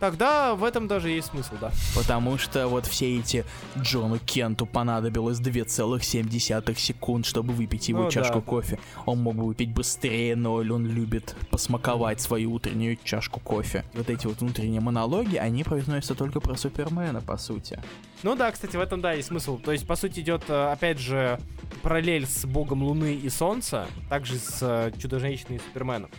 Тогда 0.00 0.54
в 0.54 0.64
этом 0.64 0.86
даже 0.86 1.10
есть 1.10 1.28
смысл, 1.28 1.54
да. 1.60 1.72
Потому 1.96 2.38
что 2.38 2.68
вот 2.68 2.86
все 2.86 3.18
эти 3.18 3.44
Джону 3.76 4.18
Кенту 4.18 4.64
понадобилось 4.66 5.38
2,7 5.40 6.76
секунд, 6.76 7.26
чтобы 7.26 7.52
выпить 7.52 7.88
его 7.88 8.04
Ну 8.04 8.10
чашку 8.10 8.36
да. 8.38 8.40
кофе. 8.40 8.78
Он 9.06 9.18
мог 9.20 9.36
бы 9.36 9.46
выпить 9.46 9.72
быстрее, 9.72 10.36
но 10.36 10.54
он 10.54 10.86
любит 10.86 11.34
посмаковать 11.50 12.20
свою 12.20 12.52
утреннюю 12.52 12.98
чашку 13.02 13.40
кофе. 13.40 13.84
Вот 13.94 14.08
эти 14.08 14.26
вот 14.26 14.40
внутренние 14.40 14.80
монологи, 14.80 15.36
они 15.36 15.64
произносятся 15.64 16.14
только 16.14 16.40
про 16.40 16.56
Супермена, 16.56 17.20
по 17.20 17.36
сути. 17.36 17.80
Ну 18.22 18.34
да, 18.36 18.50
кстати, 18.50 18.76
в 18.76 18.80
этом, 18.80 19.00
да, 19.00 19.12
есть 19.12 19.28
смысл. 19.28 19.58
То 19.58 19.72
есть, 19.72 19.86
по 19.86 19.96
сути, 19.96 20.20
идет, 20.20 20.42
э, 20.48 20.72
опять 20.72 20.98
же, 20.98 21.38
параллель 21.82 22.26
с 22.26 22.44
богом 22.44 22.82
Луны 22.82 23.14
и 23.14 23.28
Солнца, 23.28 23.86
также 24.08 24.38
с 24.38 24.58
э, 24.60 24.92
Чудо-женщиной 24.98 25.56
и 25.56 25.58
Суперменом. 25.60 26.10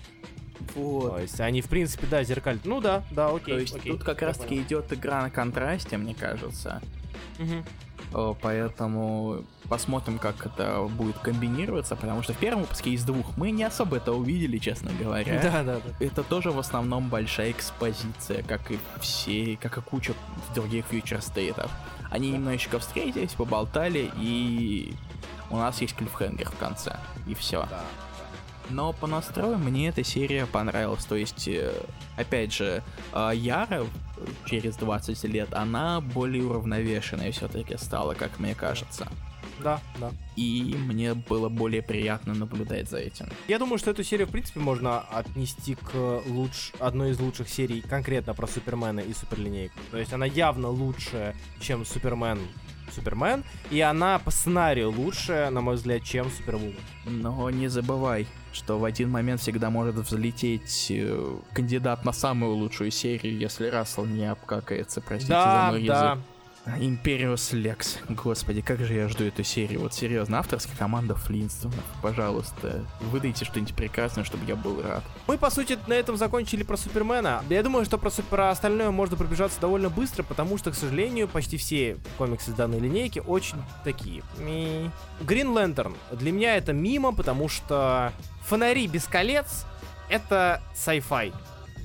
Вот. 0.76 1.12
То 1.12 1.20
есть, 1.20 1.40
они, 1.40 1.62
в 1.62 1.68
принципе, 1.68 2.08
да, 2.08 2.24
зеркаль. 2.24 2.60
Ну 2.64 2.82
да, 2.82 3.04
да, 3.12 3.30
окей. 3.30 3.54
То 3.56 3.60
есть 3.60 3.76
окей, 3.76 3.92
тут 3.92 4.04
как 4.04 4.22
я 4.22 4.28
раз 4.28 4.38
таки 4.38 4.50
понял. 4.56 4.64
идет 4.64 4.94
игра 4.94 5.22
на 5.22 5.30
контрасте, 5.30 5.98
мне 5.98 6.14
кажется. 6.14 6.82
О, 8.14 8.36
Поэтому 8.42 9.44
посмотрим, 9.68 10.18
как 10.18 10.46
это 10.46 10.88
будет 10.90 11.18
комбинироваться, 11.20 11.96
потому 11.96 12.24
что 12.24 12.34
в 12.34 12.38
первом 12.38 12.62
выпуске 12.62 12.90
из 12.92 13.04
двух 13.04 13.38
мы 13.38 13.52
не 13.52 13.64
особо 13.64 13.98
это 13.98 14.14
увидели, 14.14 14.58
честно 14.58 14.92
говоря. 15.00 15.40
Да, 15.44 15.64
да, 15.64 15.76
да. 15.76 16.06
Это 16.06 16.24
тоже 16.24 16.52
в 16.52 16.58
основном 16.60 17.10
большая 17.10 17.52
экспозиция, 17.52 18.42
как 18.44 18.72
и 18.72 18.80
все, 19.00 19.58
как 19.62 19.78
и 19.78 19.82
куча 19.82 20.14
других 20.56 20.86
фьючер-стейтов. 20.88 21.70
Они 22.10 22.32
немножечко 22.32 22.80
встретились, 22.80 23.34
поболтали, 23.34 24.10
и 24.18 24.96
у 25.52 25.58
нас 25.58 25.80
есть 25.82 25.96
клиффхенгер 25.96 26.50
в 26.50 26.58
конце. 26.58 26.98
И 27.28 27.36
все. 27.36 27.68
Да. 27.70 27.84
Но 28.70 28.94
по 28.94 29.08
настрою 29.08 29.58
мне 29.58 29.90
эта 29.90 30.04
серия 30.04 30.46
понравилась. 30.46 31.06
То 31.06 31.16
есть, 31.16 31.48
э, 31.48 31.74
опять 32.18 32.54
же, 32.54 32.84
э, 33.14 33.32
Яра 33.36 33.86
через 34.46 34.76
20 34.76 35.24
лет, 35.26 35.54
она 35.54 36.02
более 36.02 36.44
уравновешенная 36.44 37.32
все-таки 37.32 37.78
стала, 37.78 38.14
как 38.14 38.40
мне 38.40 38.56
кажется. 38.56 39.08
Да, 39.64 39.82
да. 40.00 40.12
И 40.36 40.76
мне 40.78 41.14
было 41.14 41.50
более 41.50 41.82
приятно 41.82 42.34
наблюдать 42.34 42.90
за 42.90 42.98
этим. 42.98 43.28
Я 43.48 43.60
думаю, 43.60 43.78
что 43.78 43.92
эту 43.92 44.04
серию, 44.04 44.28
в 44.28 44.32
принципе, 44.32 44.60
можно 44.60 45.00
отнести 45.00 45.76
к 45.76 46.22
луч... 46.28 46.72
одной 46.80 47.12
из 47.12 47.20
лучших 47.20 47.50
серий 47.50 47.82
конкретно 47.82 48.34
про 48.34 48.48
Супермена 48.48 49.02
и 49.02 49.14
Суперлинейку. 49.14 49.80
То 49.92 49.98
есть 49.98 50.14
она 50.14 50.26
явно 50.26 50.70
лучше, 50.70 51.36
чем 51.60 51.86
Супермен 51.86 52.40
Супермен, 52.92 53.44
и 53.70 53.82
она 53.82 54.20
по 54.20 54.32
сценарию 54.32 54.92
лучше, 54.92 55.50
на 55.52 55.62
мой 55.62 55.76
взгляд, 55.76 56.04
чем 56.04 56.30
Супервумен. 56.32 56.76
Но 57.06 57.50
не 57.50 57.68
забывай, 57.68 58.28
что 58.54 58.80
в 58.80 58.86
один 58.86 59.10
момент 59.10 59.42
всегда 59.42 59.70
может 59.70 59.96
взлететь 59.96 60.88
э, 60.90 61.38
кандидат 61.54 62.06
на 62.06 62.12
самую 62.14 62.56
лучшую 62.56 62.92
серию, 62.92 63.38
если 63.38 63.68
Рассел 63.68 64.06
не 64.06 64.26
обкакается, 64.30 65.02
простите 65.02 65.34
за 65.34 65.40
Да, 65.40 65.68
мой 65.72 65.84
да. 65.86 66.12
язык. 66.12 66.24
Империус 66.78 67.54
Лекс. 67.54 67.98
Господи, 68.10 68.62
как 68.62 68.80
же 68.80 68.94
я 68.94 69.08
жду 69.08 69.24
эту 69.24 69.44
серию. 69.44 69.80
Вот 69.80 69.94
серьезно, 69.94 70.40
авторская 70.40 70.76
команда 70.78 71.16
Флинстонов. 71.16 71.84
Пожалуйста, 72.02 72.86
выдайте 73.00 73.46
что-нибудь 73.46 73.74
прекрасное, 73.74 74.24
чтобы 74.24 74.46
я 74.46 74.56
был 74.56 74.80
рад. 74.82 75.04
Мы, 75.26 75.38
по 75.38 75.50
сути, 75.50 75.80
на 75.88 75.94
этом 75.94 76.18
закончили 76.18 76.64
про 76.64 76.78
Супермена. 76.78 77.44
Я 77.50 77.64
думаю, 77.64 77.86
что 77.86 77.98
про, 77.98 78.12
про 78.30 78.50
остальное 78.52 78.92
можно 78.92 79.16
пробежаться 79.18 79.60
довольно 79.60 79.90
быстро, 79.90 80.22
потому 80.22 80.58
что, 80.60 80.70
к 80.72 80.76
сожалению, 80.76 81.28
почти 81.28 81.58
все 81.58 81.98
комиксы 82.18 82.52
данной 82.52 82.80
линейки 82.80 83.20
очень 83.26 83.58
такие. 83.84 84.22
Green 84.38 84.92
Lantern. 85.54 85.96
Для 86.12 86.32
меня 86.32 86.56
это 86.56 86.74
мимо, 86.74 87.14
потому 87.14 87.48
что 87.50 88.12
фонари 88.50 88.88
без 88.88 89.06
колец— 89.06 89.66
это 90.10 90.62
sci-fi. 90.76 91.34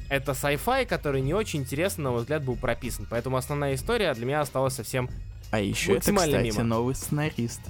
Это 0.09 0.33
sci-fi, 0.33 0.87
который 0.87 1.21
не 1.21 1.35
очень 1.35 1.61
интересно, 1.61 2.05
на 2.05 2.11
мой 2.13 2.21
взгляд, 2.21 2.43
был 2.43 2.57
прописан. 2.57 3.07
Поэтому 3.09 3.37
основная 3.37 3.75
история 3.75 4.15
для 4.15 4.25
меня 4.25 4.41
осталась 4.41 4.75
совсем... 4.75 5.11
А 5.51 5.61
еще 5.61 5.93
это, 5.93 6.13
кстати, 6.13 6.43
мимо. 6.43 6.65
новый 6.65 6.95
сценарист. 6.95 7.61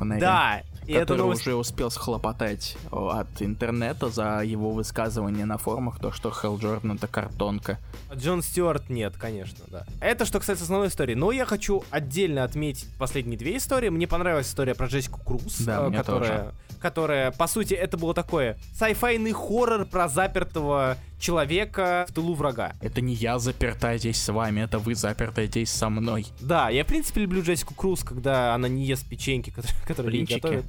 Фонаря. 0.00 0.20
Да, 0.20 0.62
и 0.86 0.92
это 0.92 1.00
который 1.02 1.18
новость... 1.18 1.42
уже 1.42 1.54
успел 1.54 1.90
схлопотать 1.90 2.78
от 2.90 3.28
интернета 3.40 4.08
за 4.08 4.40
его 4.42 4.70
высказывание 4.70 5.44
на 5.44 5.58
форумах, 5.58 6.00
то, 6.00 6.10
что 6.10 6.30
Хелл 6.30 6.56
Джордан 6.56 6.92
это 6.92 7.06
картонка. 7.06 7.78
Джон 8.14 8.42
Стюарт 8.42 8.88
нет, 8.88 9.14
конечно, 9.18 9.62
да. 9.68 9.84
Это 10.00 10.24
что 10.24 10.38
касается 10.38 10.64
основной 10.64 10.88
истории. 10.88 11.14
Но 11.14 11.32
я 11.32 11.44
хочу 11.44 11.84
отдельно 11.90 12.44
отметить 12.44 12.88
последние 12.98 13.38
две 13.38 13.58
истории. 13.58 13.90
Мне 13.90 14.06
понравилась 14.06 14.48
история 14.48 14.74
про 14.74 14.86
Джессику 14.86 15.20
Круз, 15.20 15.58
Да, 15.60 15.86
э, 15.86 15.92
которая, 15.92 16.52
которая, 16.80 17.30
по 17.30 17.46
сути, 17.46 17.74
это 17.74 17.98
было 17.98 18.14
такое 18.14 18.56
сайфайный 18.72 19.32
хоррор 19.32 19.84
про 19.84 20.08
запертого 20.08 20.96
человека 21.20 22.06
в 22.08 22.12
тылу 22.12 22.34
врага. 22.34 22.74
Это 22.80 23.00
не 23.00 23.14
я 23.14 23.38
заперта 23.38 23.96
здесь 23.98 24.20
с 24.20 24.32
вами, 24.32 24.62
это 24.62 24.78
вы 24.78 24.94
заперта 24.94 25.46
здесь 25.46 25.70
со 25.70 25.88
мной. 25.88 26.26
Да, 26.40 26.70
я, 26.70 26.84
в 26.84 26.86
принципе, 26.86 27.20
люблю 27.20 27.42
Джессику 27.42 27.74
Круз, 27.74 28.02
когда 28.02 28.54
она 28.54 28.68
не 28.68 28.84
ест 28.84 29.06
печеньки, 29.08 29.50
которые, 29.54 29.76
которые 29.86 30.10
Блинчики. 30.10 30.40
готовят. 30.40 30.64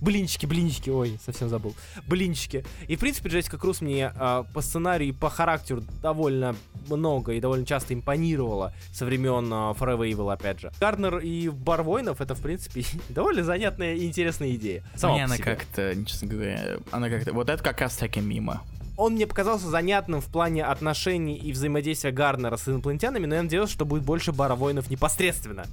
Блинчики, 0.00 0.46
блинчики, 0.46 0.88
ой, 0.88 1.18
совсем 1.24 1.48
забыл. 1.48 1.74
Блинчики. 2.06 2.64
И, 2.88 2.96
в 2.96 3.00
принципе, 3.00 3.28
Джессика 3.28 3.58
Круз 3.58 3.80
мне 3.82 4.12
а, 4.16 4.44
по 4.54 4.62
сценарию 4.62 5.10
и 5.10 5.12
по 5.12 5.28
характеру 5.28 5.82
довольно 6.02 6.56
много 6.88 7.32
и 7.32 7.40
довольно 7.40 7.66
часто 7.66 7.92
импонировала 7.92 8.72
со 8.92 9.04
времен 9.04 9.50
а, 9.52 9.72
Forever 9.72 10.10
Evil, 10.10 10.32
опять 10.32 10.60
же. 10.60 10.72
Гарнер 10.80 11.18
и 11.18 11.48
Барвойнов 11.48 12.20
это, 12.20 12.34
в 12.34 12.40
принципе, 12.40 12.84
довольно 13.10 13.44
занятная 13.44 13.94
и 13.94 14.06
интересная 14.06 14.54
идея. 14.54 14.82
Сама 14.94 15.14
Мне 15.14 15.24
она 15.24 15.36
как-то, 15.36 15.94
честно 16.06 16.28
говоря, 16.28 16.78
она 16.90 17.10
как-то... 17.10 17.32
Вот 17.32 17.48
это 17.50 17.62
как 17.62 17.80
раз 17.80 17.96
таки 17.96 18.20
мимо. 18.20 18.62
Он 18.96 19.14
мне 19.14 19.26
показался 19.26 19.68
занятным 19.68 20.20
в 20.20 20.26
плане 20.26 20.64
отношений 20.64 21.36
и 21.36 21.52
взаимодействия 21.52 22.12
Гарнера 22.12 22.56
с 22.56 22.68
инопланетянами, 22.68 23.26
но 23.26 23.34
я 23.34 23.42
надеялся, 23.42 23.72
что 23.72 23.84
будет 23.84 24.04
больше 24.04 24.32
Баровоинов 24.32 24.88
непосредственно. 24.90 25.66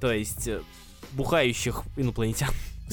То 0.00 0.12
есть, 0.12 0.48
э, 0.48 0.60
бухающих 1.12 1.82
инопланетян. 1.96 2.50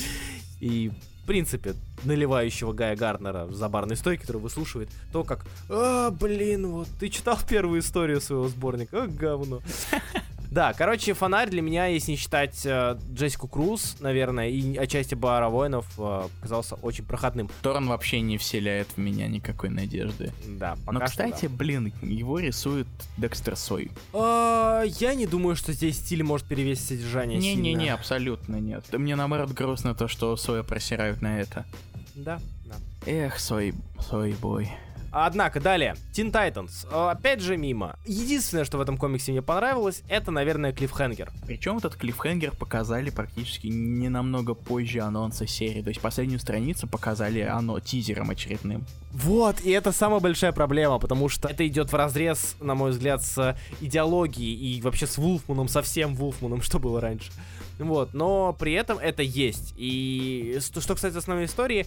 И, 0.60 0.92
в 1.24 1.26
принципе, 1.26 1.74
наливающего 2.04 2.74
Гая 2.74 2.96
Гарнера 2.96 3.48
за 3.48 3.68
барной 3.68 3.98
стойкой, 3.98 4.28
который 4.28 4.42
выслушивает 4.42 4.90
то, 5.12 5.24
как 5.24 5.46
«А, 5.70 6.12
блин, 6.12 6.68
вот, 6.68 6.88
ты 7.00 7.10
читал 7.10 7.40
первую 7.50 7.82
историю 7.82 8.22
своего 8.22 8.48
сборника? 8.48 9.04
А, 9.04 9.08
говно». 9.08 9.62
Да, 10.52 10.74
короче, 10.74 11.14
фонарь 11.14 11.50
для 11.50 11.62
меня, 11.62 11.86
если 11.86 12.12
не 12.12 12.18
считать 12.18 12.66
э, 12.66 12.98
Джессику 13.14 13.48
Круз, 13.48 13.96
наверное, 14.02 14.50
и 14.50 14.76
отчасти 14.76 15.16
Бара 15.16 15.48
Воинов, 15.48 15.88
э, 15.98 16.28
казался 16.42 16.76
очень 16.76 17.06
проходным. 17.06 17.50
Торн 17.62 17.88
вообще 17.88 18.20
не 18.20 18.38
вселяет 18.38 18.90
в 18.90 18.98
меня 18.98 19.30
никакой 19.30 19.70
надежды. 19.70 20.34
Да, 20.46 20.76
пока 20.86 21.00
Но, 21.00 21.08
что 21.08 21.18
да. 21.18 21.32
кстати, 21.32 21.46
блин, 21.46 21.94
его 22.02 22.38
рисует 22.40 22.88
Декстер 23.18 23.56
Сой. 23.56 23.92
А, 24.14 24.84
я 24.84 25.16
не 25.16 25.26
думаю, 25.26 25.56
что 25.56 25.72
здесь 25.72 25.98
стиль 25.98 26.24
может 26.24 26.46
перевесить 26.46 26.86
содержание 26.86 27.40
Не-не-не, 27.40 27.90
абсолютно 27.90 28.58
нет. 28.58 28.84
Мне 28.92 29.16
наоборот 29.16 29.52
грустно 29.52 29.96
то, 29.96 30.10
что 30.10 30.36
Соя 30.36 30.64
просирают 30.64 31.22
на 31.22 31.40
это. 31.40 31.66
Да, 32.14 32.42
да. 32.66 32.76
Эх, 33.06 33.40
Сой, 33.40 33.74
Сой 34.02 34.36
бой. 34.42 34.70
Однако, 35.12 35.60
далее, 35.60 35.96
Teen 36.14 36.32
Titans. 36.32 36.88
А, 36.90 37.12
Опять 37.12 37.42
же 37.42 37.58
мимо. 37.58 37.98
Единственное, 38.06 38.64
что 38.64 38.78
в 38.78 38.82
этом 38.82 38.98
комиксе 38.98 39.32
мне 39.32 39.42
понравилось, 39.42 40.04
это, 40.08 40.32
наверное, 40.32 40.72
клиффхенгер. 40.72 41.32
Причем 41.46 41.78
этот 41.78 41.96
клиффхенгер 41.96 42.56
показали 42.56 43.10
практически 43.10 43.68
не 43.68 44.08
намного 44.10 44.54
позже 44.54 45.00
анонса 45.00 45.46
серии. 45.46 45.82
То 45.82 45.90
есть 45.90 46.00
последнюю 46.00 46.40
страницу 46.40 46.88
показали 46.88 47.42
оно 47.42 47.80
тизером 47.80 48.30
очередным. 48.30 48.86
Вот, 49.12 49.60
и 49.62 49.72
это 49.72 49.92
самая 49.92 50.22
большая 50.22 50.54
проблема, 50.54 50.98
потому 50.98 51.28
что 51.28 51.50
это 51.50 51.68
идет 51.68 51.92
в 51.92 51.96
разрез, 51.96 52.56
на 52.62 52.76
мой 52.76 52.92
взгляд, 52.92 53.22
с 53.22 53.58
идеологией 53.82 54.78
и 54.78 54.82
вообще 54.82 55.08
с 55.08 55.18
Вулфманом, 55.18 55.68
со 55.68 55.82
всем 55.82 56.16
Вулфманом, 56.16 56.62
что 56.62 56.80
было 56.80 57.02
раньше. 57.02 57.32
Вот, 57.80 58.14
но 58.14 58.54
при 58.54 58.74
этом 58.74 58.98
это 58.98 59.24
есть. 59.24 59.74
И 59.76 60.58
что, 60.62 60.80
что 60.80 60.96
кстати, 60.96 61.18
основной 61.18 61.46
истории... 61.46 61.86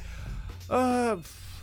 а, 0.68 1.18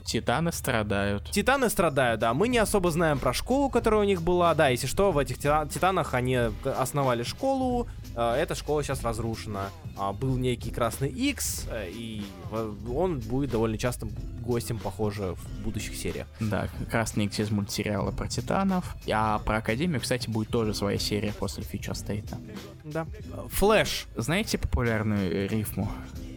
Титаны 0.05 0.51
страдают. 0.51 1.29
Титаны 1.31 1.69
страдают, 1.69 2.19
да. 2.19 2.33
Мы 2.33 2.47
не 2.47 2.57
особо 2.57 2.91
знаем 2.91 3.19
про 3.19 3.33
школу, 3.33 3.69
которая 3.69 4.01
у 4.01 4.03
них 4.03 4.21
была. 4.21 4.53
Да, 4.55 4.69
если 4.69 4.87
что, 4.87 5.11
в 5.11 5.17
этих 5.17 5.37
тита- 5.37 5.67
Титанах 5.67 6.13
они 6.13 6.35
основали 6.63 7.23
школу. 7.23 7.87
Э, 8.15 8.33
Эта 8.35 8.55
школа 8.55 8.83
сейчас 8.83 9.03
разрушена. 9.03 9.69
А, 9.97 10.13
Был 10.13 10.37
некий 10.37 10.71
Красный 10.71 11.09
X, 11.09 11.67
и 11.87 12.23
в- 12.49 12.95
он 12.97 13.19
будет 13.19 13.51
довольно 13.51 13.77
частым 13.77 14.09
гостем, 14.41 14.79
похоже, 14.79 15.35
в 15.35 15.59
будущих 15.63 15.95
сериях. 15.95 16.27
Да, 16.39 16.67
красный 16.89 17.25
Икс 17.25 17.39
из 17.39 17.51
мультсериала 17.51 18.11
про 18.11 18.27
Титанов. 18.27 18.95
А 19.11 19.39
про 19.39 19.57
Академию, 19.57 20.01
кстати, 20.01 20.29
будет 20.29 20.49
тоже 20.49 20.73
своя 20.73 20.97
серия 20.97 21.31
после 21.33 21.63
Фьючер 21.63 21.95
Стейта. 21.95 22.37
Да. 22.83 23.05
Флэш. 23.51 24.07
Знаете 24.15 24.57
популярную 24.57 25.47
рифму? 25.47 25.89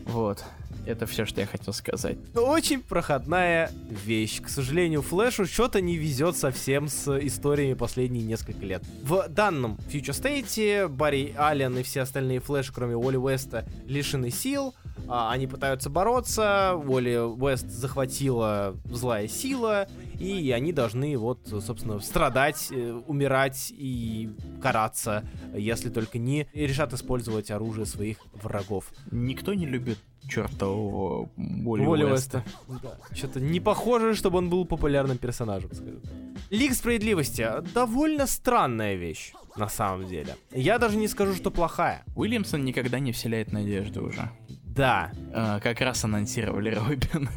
Вот. 0.06 0.44
Это 0.86 1.06
все, 1.06 1.24
что 1.24 1.40
я 1.40 1.46
хотел 1.46 1.72
сказать. 1.72 2.18
Очень 2.34 2.82
проходная 2.82 3.70
вещь. 3.88 4.40
К 4.40 4.48
сожалению, 4.48 5.02
Флэшу 5.02 5.46
что-то 5.46 5.80
не 5.80 5.96
везет 5.96 6.36
совсем 6.36 6.88
с 6.88 7.18
историями 7.18 7.74
последние 7.74 8.24
несколько 8.24 8.64
лет. 8.64 8.82
В 9.02 9.26
данном 9.28 9.78
Future 9.90 10.10
State 10.12 10.88
Барри 10.88 11.34
Аллен 11.36 11.78
и 11.78 11.82
все 11.82 12.02
остальные 12.02 12.40
Флэши, 12.40 12.72
кроме 12.72 12.96
Уолли 12.96 13.16
Уэста, 13.16 13.64
лишены 13.86 14.30
сил. 14.30 14.74
А, 15.08 15.30
Они 15.32 15.46
пытаются 15.46 15.90
бороться. 15.90 16.74
Уолли 16.74 17.16
Уэст 17.16 17.68
захватила 17.68 18.76
злая 18.90 19.28
сила. 19.28 19.88
И 20.18 20.50
они 20.50 20.72
должны 20.72 21.16
вот, 21.16 21.40
собственно, 21.46 22.00
страдать, 22.00 22.68
э, 22.70 22.92
умирать 23.06 23.72
и 23.76 24.30
караться, 24.62 25.24
если 25.54 25.90
только 25.90 26.18
не 26.18 26.48
решат 26.54 26.92
использовать 26.92 27.50
оружие 27.50 27.86
своих 27.86 28.18
врагов. 28.32 28.92
Никто 29.10 29.54
не 29.54 29.66
любит 29.66 29.98
чертового 30.28 31.28
Воли, 31.36 31.84
Воли 31.84 32.04
Уэста. 32.04 32.44
Да. 32.82 32.98
Что-то 33.12 33.40
не 33.40 33.60
похоже, 33.60 34.14
чтобы 34.14 34.38
он 34.38 34.50
был 34.50 34.64
популярным 34.64 35.18
персонажем, 35.18 35.70
скажем. 35.72 36.00
Лига 36.50 36.74
справедливости 36.74 37.46
довольно 37.72 38.26
странная 38.26 38.94
вещь, 38.94 39.32
на 39.56 39.68
самом 39.68 40.06
деле. 40.06 40.36
Я 40.50 40.78
даже 40.78 40.96
не 40.96 41.08
скажу, 41.08 41.34
что 41.34 41.50
плохая. 41.50 42.04
Уильямсон 42.16 42.64
никогда 42.64 42.98
не 42.98 43.12
вселяет 43.12 43.52
надежды 43.52 44.00
уже. 44.00 44.30
Да. 44.64 45.12
А, 45.32 45.60
как 45.60 45.80
раз 45.80 46.04
анонсировали 46.04 46.70
Робина. 46.70 47.30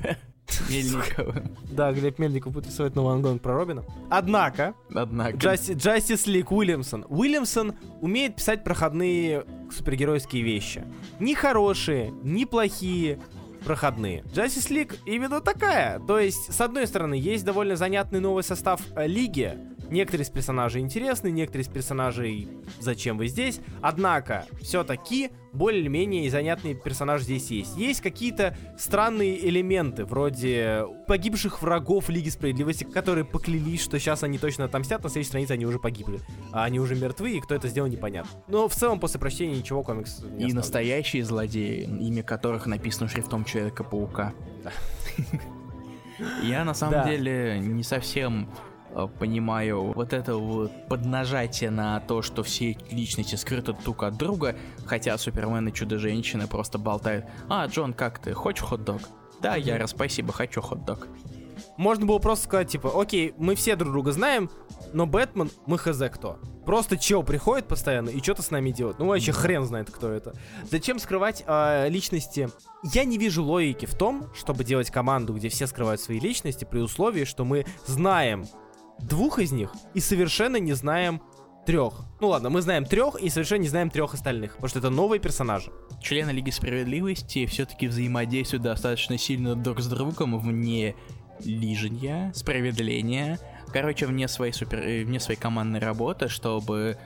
Мельникова. 0.70 1.44
Да, 1.72 1.92
Глеб 1.92 2.20
Мельников 2.20 2.54
будет 2.54 2.68
рисовать 2.68 2.96
новый 2.96 3.14
ангон 3.14 3.40
про 3.40 3.54
Робина. 3.56 3.84
Однако, 4.10 4.74
Однако. 4.94 5.38
Джасти, 5.38 5.72
Justice 5.72 6.26
League 6.28 6.48
Уильямсон. 6.50 7.06
Уильямсон 7.10 7.74
умеет 8.02 8.36
писать 8.36 8.64
проходные 8.64 9.46
супергеройские 9.76 10.44
вещи. 10.44 10.84
Не 11.20 11.36
хорошие, 11.36 12.12
не 12.24 12.46
плохие, 12.46 13.20
проходные. 13.66 14.22
Justice 14.34 14.70
League 14.70 14.98
именно 15.06 15.42
такая. 15.42 16.00
То 16.00 16.20
есть, 16.20 16.54
с 16.54 16.62
одной 16.62 16.88
стороны, 16.88 17.16
есть 17.16 17.44
довольно 17.46 17.76
занятный 17.76 18.20
новый 18.20 18.44
состав 18.44 18.82
э, 18.96 19.08
лиги, 19.08 19.58
Некоторые 19.90 20.26
из 20.26 20.30
персонажей 20.30 20.82
интересны, 20.82 21.30
некоторые 21.30 21.64
из 21.66 21.70
персонажей 21.70 22.48
«Зачем 22.80 23.18
вы 23.18 23.28
здесь?». 23.28 23.60
Однако, 23.82 24.46
все-таки 24.62 25.32
более-менее 25.54 26.30
занятные 26.30 26.76
персонажи 26.76 27.24
здесь 27.24 27.50
есть. 27.50 27.78
Есть 27.78 28.02
какие-то 28.02 28.56
странные 28.78 29.48
элементы, 29.48 30.06
вроде 30.06 30.86
погибших 31.08 31.62
врагов 31.62 32.10
Лиги 32.10 32.30
Справедливости, 32.30 32.84
которые 32.84 33.26
поклялись, 33.26 33.82
что 33.82 33.98
сейчас 34.00 34.24
они 34.24 34.38
точно 34.38 34.66
отомстят, 34.66 35.04
на 35.04 35.10
следующей 35.10 35.30
странице 35.30 35.52
они 35.52 35.66
уже 35.66 35.80
погибли. 35.80 36.20
А 36.52 36.66
они 36.66 36.80
уже 36.80 36.96
мертвы, 36.96 37.38
и 37.38 37.40
кто 37.40 37.56
это 37.56 37.68
сделал, 37.70 37.88
непонятно. 37.88 38.30
Но 38.48 38.68
в 38.68 38.76
целом, 38.76 39.00
после 39.00 39.20
прочтения 39.20 39.58
ничего 39.58 39.84
комикс 39.84 40.22
не 40.24 40.50
И 40.50 40.54
настоящие 40.54 41.24
злодеи, 41.24 41.84
имя 41.84 42.24
которых 42.24 42.66
написано 42.68 43.08
шрифтом 43.10 43.46
Человека-паука. 43.46 44.34
Я 46.44 46.66
на 46.66 46.74
самом 46.74 47.08
деле 47.08 47.60
не 47.60 47.84
совсем 47.84 48.50
понимаю 49.20 49.94
вот 49.94 50.14
это 50.14 50.36
вот 50.36 50.72
поднажатие 50.88 51.70
на 51.70 52.00
то, 52.00 52.22
что 52.22 52.44
все 52.44 52.78
личности 52.90 53.36
скрыты 53.36 53.74
друг 53.74 54.04
от 54.04 54.18
друга, 54.18 54.56
хотя 54.86 55.18
Супермен 55.18 55.68
и 55.68 55.74
Чудо-женщина 55.74 56.48
просто 56.48 56.78
болтают. 56.78 57.26
А, 57.50 57.66
Джон, 57.68 57.94
как 57.94 58.20
ты? 58.20 58.34
Хочешь 58.34 58.64
хот-дог? 58.64 59.02
Да, 59.42 59.56
Яра, 59.56 59.88
спасибо, 59.88 60.34
хочу 60.34 60.62
хот-дог. 60.62 61.08
Можно 61.78 62.06
было 62.06 62.20
просто 62.20 62.46
сказать, 62.46 62.70
типа, 62.70 63.00
окей, 63.00 63.34
мы 63.38 63.56
все 63.56 63.76
друг 63.76 63.92
друга 63.92 64.12
знаем, 64.12 64.50
но 64.94 65.06
Бэтмен, 65.06 65.52
мы 65.66 65.78
хз 65.78 66.02
кто. 66.12 66.40
Просто 66.66 66.98
чел 66.98 67.24
приходит 67.24 67.68
постоянно 67.68 68.10
и 68.10 68.22
что-то 68.22 68.42
с 68.42 68.52
нами 68.52 68.72
делает. 68.72 69.00
Ну, 69.00 69.06
вообще 69.06 69.32
хрен 69.32 69.64
знает, 69.64 69.90
кто 69.90 70.12
это. 70.12 70.34
Зачем 70.70 71.00
скрывать 71.00 71.44
а, 71.48 71.88
личности? 71.88 72.50
Я 72.84 73.06
не 73.06 73.18
вижу 73.18 73.44
логики 73.44 73.86
в 73.86 73.96
том, 73.96 74.28
чтобы 74.36 74.64
делать 74.64 74.92
команду, 74.92 75.34
где 75.34 75.50
все 75.50 75.66
скрывают 75.66 76.02
свои 76.02 76.20
личности, 76.20 76.66
при 76.66 76.80
условии, 76.80 77.24
что 77.24 77.46
мы 77.46 77.66
знаем 77.86 78.46
двух 79.00 79.40
из 79.40 79.52
них 79.52 79.74
и 79.94 80.00
совершенно 80.00 80.58
не 80.58 80.74
знаем 80.74 81.22
трех. 81.66 82.06
Ну 82.22 82.30
ладно, 82.30 82.50
мы 82.50 82.62
знаем 82.62 82.86
трех 82.86 83.16
и 83.16 83.30
совершенно 83.30 83.62
не 83.62 83.68
знаем 83.68 83.90
трех 83.90 84.14
остальных, 84.14 84.54
потому 84.54 84.70
что 84.70 84.80
это 84.80 84.90
новые 84.90 85.20
персонажи. 85.20 85.72
Члены 86.02 86.32
Лиги 86.32 86.50
Справедливости 86.50 87.46
все-таки 87.46 87.88
взаимодействуют 87.88 88.64
достаточно 88.64 89.18
сильно 89.18 89.56
друг 89.56 89.82
с 89.82 89.88
другом 89.88 90.40
вне 90.40 90.96
лижения, 91.44 92.32
справедления, 92.34 93.40
короче, 93.72 94.08
вне 94.08 94.28
своей 94.28 94.54
супер, 94.54 94.80
э, 94.80 95.04
вне 95.04 95.20
своей 95.20 95.40
командной 95.40 95.80
работы, 95.80 96.30
чтобы 96.30 96.98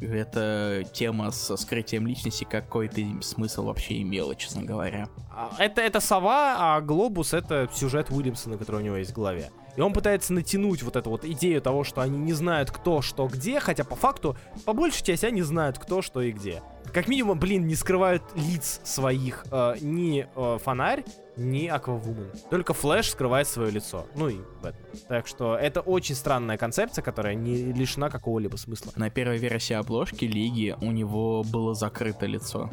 эта 0.00 0.84
тема 0.92 1.30
со 1.30 1.56
скрытием 1.56 2.06
личности 2.06 2.44
какой-то 2.44 3.00
смысл 3.22 3.64
вообще 3.66 4.00
имела, 4.02 4.34
честно 4.34 4.62
говоря. 4.62 5.08
А, 5.30 5.50
Это, 5.58 5.82
это 5.82 6.00
сова, 6.00 6.56
а 6.58 6.80
глобус 6.80 7.34
это 7.34 7.68
сюжет 7.72 8.10
Уильямсона, 8.10 8.56
который 8.56 8.76
у 8.80 8.84
него 8.84 8.96
есть 8.96 9.10
в 9.10 9.14
голове. 9.14 9.50
И 9.80 9.82
он 9.82 9.94
пытается 9.94 10.34
натянуть 10.34 10.82
вот 10.82 10.94
эту 10.94 11.08
вот 11.08 11.24
идею 11.24 11.62
того, 11.62 11.84
что 11.84 12.02
они 12.02 12.18
не 12.18 12.34
знают 12.34 12.70
кто, 12.70 13.00
что, 13.00 13.26
где, 13.28 13.60
хотя 13.60 13.82
по 13.82 13.96
факту, 13.96 14.36
по 14.66 14.74
большей 14.74 15.02
части 15.02 15.24
они 15.24 15.40
знают 15.40 15.78
кто, 15.78 16.02
что 16.02 16.20
и 16.20 16.32
где. 16.32 16.62
Как 16.92 17.08
минимум, 17.08 17.38
блин, 17.38 17.66
не 17.66 17.74
скрывают 17.74 18.22
лиц 18.34 18.82
своих 18.84 19.46
э, 19.50 19.76
ни 19.80 20.28
э, 20.36 20.58
фонарь, 20.62 21.02
ни 21.38 21.66
Аквавумен. 21.66 22.30
Только 22.50 22.74
Флэш 22.74 23.08
скрывает 23.08 23.48
свое 23.48 23.70
лицо. 23.70 24.06
Ну 24.16 24.28
и 24.28 24.40
Бэтмен. 24.62 25.00
Так 25.08 25.26
что 25.26 25.56
это 25.56 25.80
очень 25.80 26.14
странная 26.14 26.58
концепция, 26.58 27.00
которая 27.00 27.34
не 27.34 27.72
лишена 27.72 28.10
какого-либо 28.10 28.56
смысла. 28.56 28.92
На 28.96 29.08
первой 29.08 29.38
версии 29.38 29.72
обложки 29.72 30.26
Лиги 30.26 30.76
у 30.82 30.90
него 30.90 31.42
было 31.42 31.74
закрыто 31.74 32.26
лицо 32.26 32.68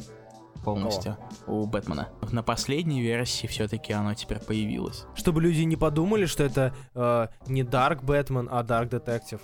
полностью 0.67 1.17
у 1.47 1.65
Бэтмена. 1.65 2.09
На 2.31 2.43
последней 2.43 3.01
версии 3.01 3.47
все-таки 3.47 3.93
оно 3.93 4.13
теперь 4.13 4.39
появилось. 4.39 5.05
Чтобы 5.15 5.41
люди 5.41 5.61
не 5.61 5.77
подумали, 5.77 6.25
что 6.25 6.43
это 6.43 6.73
э, 6.93 7.27
не 7.47 7.63
Dark 7.63 8.03
Бэтмен, 8.03 8.49
а 8.51 8.63
Dark 8.63 8.89
Detective. 8.89 9.39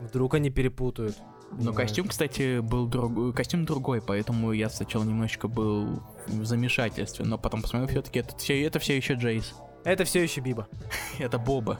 Вдруг 0.00 0.34
они 0.34 0.48
перепутают. 0.48 1.16
Но 1.52 1.74
костюм, 1.74 2.08
кстати, 2.08 2.60
был 2.60 2.86
друг... 2.86 3.34
костюм 3.34 3.66
другой, 3.66 4.00
поэтому 4.00 4.52
я 4.52 4.70
сначала 4.70 5.04
немножечко 5.04 5.48
был 5.48 6.02
в 6.26 6.44
замешательстве, 6.44 7.24
но 7.24 7.36
потом 7.36 7.62
посмотрел, 7.62 7.88
все-таки 7.88 8.20
это 8.20 8.36
все, 8.36 8.62
это 8.62 8.78
все 8.78 8.96
еще 8.96 9.14
Джейс. 9.14 9.54
Это 9.84 10.04
все 10.04 10.22
еще 10.22 10.40
Биба. 10.40 10.68
Это 11.18 11.38
Боба. 11.38 11.78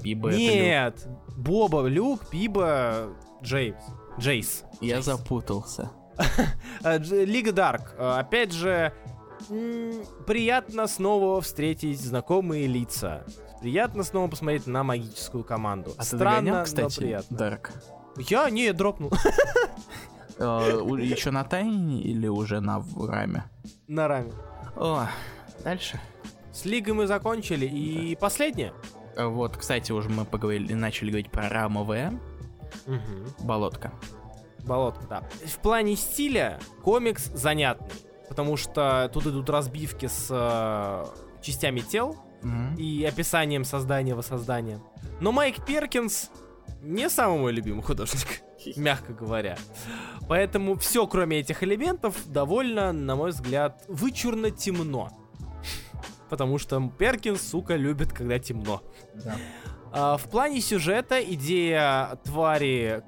Биба 0.00 0.28
это 0.28 0.38
Люк. 0.38 0.50
Нет, 0.50 1.08
Боба, 1.36 1.86
Люк, 1.86 2.20
Биба, 2.30 3.08
Джеймс. 3.42 3.82
Джейс. 4.18 4.64
Я 4.80 4.96
Джейс. 4.96 5.06
запутался. 5.06 5.90
Дж- 6.82 7.24
Лига 7.24 7.52
Дарк. 7.52 7.94
А, 7.98 8.18
Опять 8.20 8.52
же, 8.52 8.92
приятно 10.26 10.86
снова 10.86 11.40
встретить 11.40 12.00
знакомые 12.00 12.66
лица. 12.66 13.24
Приятно 13.60 14.02
снова 14.02 14.28
посмотреть 14.28 14.66
на 14.66 14.82
магическую 14.84 15.44
команду. 15.44 15.92
А 15.96 16.00
ты 16.02 16.06
Странно, 16.16 16.30
догонял, 16.36 16.56
но 16.58 16.64
кстати, 16.64 16.96
приятно. 16.98 17.36
Дарк? 17.36 17.72
Я 18.28 18.48
не 18.50 18.72
дропнул 18.72 19.10
Еще 20.38 21.30
на 21.30 21.44
Тайне 21.44 22.00
или 22.02 22.26
уже 22.26 22.60
на 22.60 22.82
Раме? 22.96 23.44
на 23.88 24.08
раме. 24.08 24.32
О, 24.76 25.06
дальше. 25.62 26.00
С 26.52 26.64
Лигой 26.64 26.94
мы 26.94 27.06
закончили. 27.06 27.66
И 27.66 28.16
последнее. 28.16 28.72
Вот, 29.16 29.56
кстати, 29.56 29.92
уже 29.92 30.08
мы 30.10 30.24
поговорили, 30.24 30.74
начали 30.74 31.10
говорить 31.10 31.30
про 31.30 31.48
Рама 31.48 31.82
В. 31.84 32.12
Болотка. 33.40 33.92
Болотка, 34.66 35.06
да. 35.08 35.22
В 35.46 35.58
плане 35.58 35.96
стиля 35.96 36.58
комикс 36.82 37.24
занятный, 37.34 37.90
потому 38.28 38.56
что 38.56 39.10
тут 39.12 39.26
идут 39.26 39.50
разбивки 39.50 40.06
с 40.06 40.28
э, 40.30 41.04
частями 41.42 41.80
тел 41.80 42.16
Мгм. 42.42 42.74
и 42.76 43.04
описанием 43.04 43.64
создания 43.64 44.14
воссоздания. 44.14 44.80
Но 45.20 45.32
Майк 45.32 45.64
Перкинс 45.64 46.30
не 46.82 47.08
самый 47.08 47.38
мой 47.38 47.52
любимый 47.52 47.82
художник, 47.82 48.42
мягко 48.76 49.12
говоря. 49.12 49.56
Поэтому 50.28 50.76
все, 50.76 51.06
кроме 51.06 51.38
этих 51.40 51.62
элементов, 51.62 52.16
довольно, 52.26 52.92
на 52.92 53.16
мой 53.16 53.30
взгляд, 53.30 53.84
вычурно 53.88 54.50
темно. 54.50 55.10
Потому 56.30 56.58
что 56.58 56.80
Перкинс, 56.98 57.40
сука, 57.42 57.76
любит, 57.76 58.12
когда 58.12 58.38
темно. 58.38 58.82
Да. 59.24 59.36
А, 59.92 60.16
в 60.16 60.24
плане 60.28 60.60
сюжета 60.60 61.22
идея 61.22 62.18
твари 62.24 63.02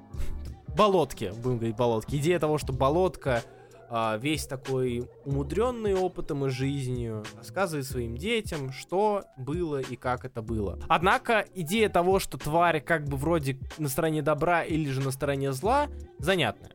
болотки, 0.77 1.33
будем 1.41 1.57
говорить 1.57 1.75
болотки, 1.75 2.15
идея 2.15 2.39
того, 2.39 2.57
что 2.57 2.71
болотка 2.71 3.43
а, 3.89 4.17
весь 4.17 4.45
такой 4.45 5.09
умудренный 5.25 5.95
опытом 5.95 6.45
и 6.45 6.49
жизнью, 6.49 7.23
рассказывает 7.37 7.85
своим 7.85 8.17
детям, 8.17 8.71
что 8.71 9.23
было 9.37 9.79
и 9.79 9.95
как 9.95 10.25
это 10.25 10.41
было. 10.41 10.79
Однако 10.87 11.45
идея 11.55 11.89
того, 11.89 12.19
что 12.19 12.37
тварь 12.37 12.81
как 12.81 13.05
бы 13.05 13.17
вроде 13.17 13.57
на 13.77 13.87
стороне 13.87 14.21
добра 14.21 14.63
или 14.63 14.89
же 14.89 15.01
на 15.01 15.11
стороне 15.11 15.51
зла, 15.53 15.87
занятная. 16.19 16.71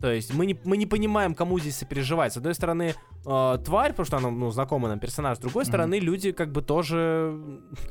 То 0.00 0.12
есть 0.12 0.32
мы 0.32 0.46
не, 0.46 0.56
мы 0.64 0.76
не 0.76 0.86
понимаем, 0.86 1.34
кому 1.34 1.58
здесь 1.58 1.76
сопереживать. 1.76 2.32
С 2.32 2.36
одной 2.36 2.54
стороны, 2.54 2.94
э, 3.26 3.58
тварь, 3.64 3.90
потому 3.90 4.06
что 4.06 4.16
она 4.18 4.30
ну, 4.30 4.50
знакомый 4.50 4.88
нам 4.90 5.00
персонаж. 5.00 5.38
С 5.38 5.40
другой 5.40 5.64
Мгм. 5.64 5.68
стороны, 5.68 5.98
люди 5.98 6.30
как 6.30 6.52
бы 6.52 6.62
тоже... 6.62 7.36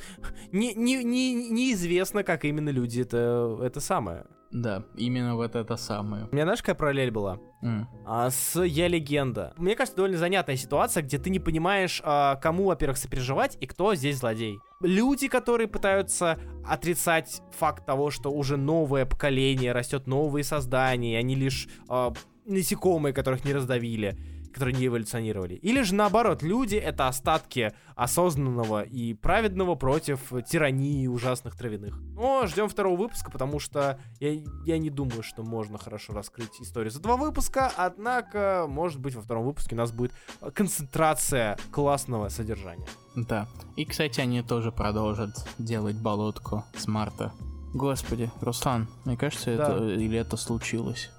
Не, 0.53 0.73
не, 0.73 1.03
не, 1.03 1.49
неизвестно, 1.49 2.23
как 2.23 2.45
именно 2.45 2.69
люди 2.69 3.01
это, 3.01 3.59
это 3.61 3.81
самое. 3.81 4.25
Да, 4.51 4.83
именно 4.95 5.35
вот 5.35 5.55
это 5.55 5.75
самое. 5.75 6.27
У 6.31 6.35
меня 6.35 6.43
знаешь, 6.43 6.61
какая 6.61 6.75
параллель 6.75 7.11
была? 7.11 7.39
М. 7.61 7.87
А, 8.05 8.29
с 8.29 8.61
Я 8.63 8.87
Легенда. 8.87 9.53
Мне 9.57 9.75
кажется, 9.75 9.97
довольно 9.97 10.17
занятная 10.17 10.55
ситуация, 10.55 11.03
где 11.03 11.17
ты 11.17 11.29
не 11.29 11.39
понимаешь, 11.39 12.01
а, 12.03 12.35
кому, 12.35 12.65
во-первых, 12.65 12.97
сопереживать 12.97 13.57
и 13.59 13.65
кто 13.65 13.95
здесь 13.95 14.17
злодей. 14.17 14.59
Люди, 14.81 15.27
которые 15.27 15.67
пытаются 15.67 16.39
отрицать 16.65 17.41
факт 17.51 17.85
того, 17.85 18.11
что 18.11 18.31
уже 18.31 18.57
новое 18.57 19.05
поколение, 19.05 19.71
растет 19.71 20.07
новые 20.07 20.43
создания, 20.43 21.17
они 21.17 21.35
лишь 21.35 21.67
а, 21.89 22.13
насекомые, 22.45 23.13
которых 23.13 23.43
не 23.43 23.53
раздавили. 23.53 24.17
Которые 24.57 24.75
не 24.75 24.87
эволюционировали. 24.87 25.53
Или 25.55 25.81
же 25.83 25.93
наоборот, 25.95 26.41
люди— 26.41 26.75
это 26.75 27.07
остатки 27.07 27.73
осознанного 27.95 28.81
и 28.81 29.13
праведного 29.13 29.75
против 29.75 30.31
тирании 30.49 31.07
ужасных 31.07 31.55
травяных. 31.55 31.97
Но 32.15 32.45
ждем 32.47 32.67
второго 32.69 32.97
выпуска, 32.97 33.29
потому 33.31 33.59
что 33.59 33.99
я, 34.19 34.31
я 34.65 34.77
не 34.77 34.89
думаю, 34.89 35.23
что 35.23 35.43
можно 35.43 35.77
хорошо 35.77 36.13
раскрыть 36.13 36.59
историю 36.59 36.91
за 36.91 36.99
два 37.01 37.17
выпуска, 37.17 37.71
однако, 37.75 38.65
может 38.67 38.99
быть, 38.99 39.15
во 39.15 39.21
втором 39.21 39.45
выпуске 39.45 39.75
у 39.75 39.77
нас 39.77 39.91
будет 39.91 40.11
концентрация 40.53 41.57
классного 41.71 42.29
содержания. 42.29 42.87
Да. 43.15 43.47
И, 43.75 43.85
кстати, 43.85 44.19
они 44.19 44.41
тоже 44.41 44.71
продолжат 44.71 45.31
делать 45.57 45.95
болотку 45.95 46.65
с 46.75 46.87
марта. 46.87 47.31
Господи, 47.73 48.31
Руслан, 48.41 48.87
мне 49.05 49.17
кажется, 49.17 49.55
Да. 49.55 49.75
это 49.75 49.85
или 49.85 50.17
это 50.17 50.37
случилось. 50.37 51.09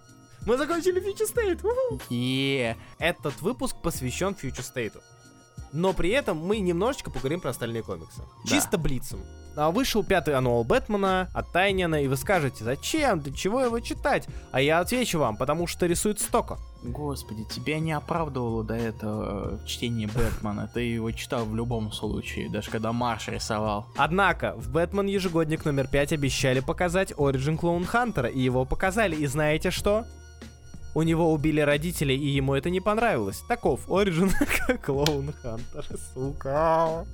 Мы 0.47 0.57
закончили 0.57 1.01
Future 1.03 1.29
State! 1.33 2.01
Е, 2.11 2.77
Этот 2.99 3.41
выпуск 3.43 3.77
посвящен 3.83 4.35
Future 4.41 4.65
State. 4.75 5.01
Но 5.73 5.93
при 5.93 6.11
этом 6.11 6.39
мы 6.39 6.61
немножечко 6.61 7.11
поговорим 7.11 7.41
про 7.41 7.51
остальные 7.51 7.83
комиксы. 7.83 8.23
Да. 8.45 8.51
Чисто 8.51 8.79
блицем. 8.79 9.21
А, 9.55 9.71
Вышел 9.71 10.03
пятый 10.05 10.35
ануал 10.35 10.65
Бэтмена 10.65 11.29
от 11.35 11.53
Тайнина, 11.53 12.03
и 12.03 12.07
вы 12.07 12.17
скажете, 12.17 12.65
зачем, 12.65 13.21
для 13.21 13.35
чего 13.35 13.61
его 13.61 13.81
читать? 13.81 14.27
А 14.53 14.61
я 14.63 14.79
отвечу 14.81 15.19
вам, 15.19 15.37
потому 15.37 15.67
что 15.67 15.85
рисует 15.87 16.21
Стока. 16.21 16.57
Господи, 16.83 17.45
тебя 17.45 17.81
не 17.81 17.93
оправдывало 17.93 18.63
до 18.65 18.75
этого 18.75 19.61
чтение 19.67 20.07
Бэтмена. 20.09 20.71
Ты 20.73 20.81
его 20.83 21.11
читал 21.11 21.45
в 21.45 21.55
любом 21.55 21.93
случае, 21.93 22.49
даже 22.49 22.71
когда 22.71 22.93
Марш 22.93 23.29
рисовал. 23.29 23.87
Однако, 23.97 24.55
в 24.57 24.71
Бэтмен 24.71 25.07
ежегодник 25.07 25.65
номер 25.67 25.89
5 25.89 26.13
обещали 26.13 26.61
показать 26.61 27.11
Origin 27.13 27.59
Клоун 27.59 27.85
Хантера, 27.85 28.29
и 28.29 28.41
его 28.41 28.65
показали, 28.65 29.17
и 29.17 29.27
знаете 29.27 29.71
что? 29.71 30.07
У 30.99 31.03
него 31.05 31.33
убили 31.33 31.61
родители, 31.61 32.13
и 32.13 32.27
ему 32.27 32.55
это 32.55 32.71
не 32.71 32.81
понравилось. 32.81 33.45
Таков 33.47 33.87
Origin 33.87 34.33
Клоун 34.85 35.33
Хантер, 35.33 35.87
сука. 36.13 37.07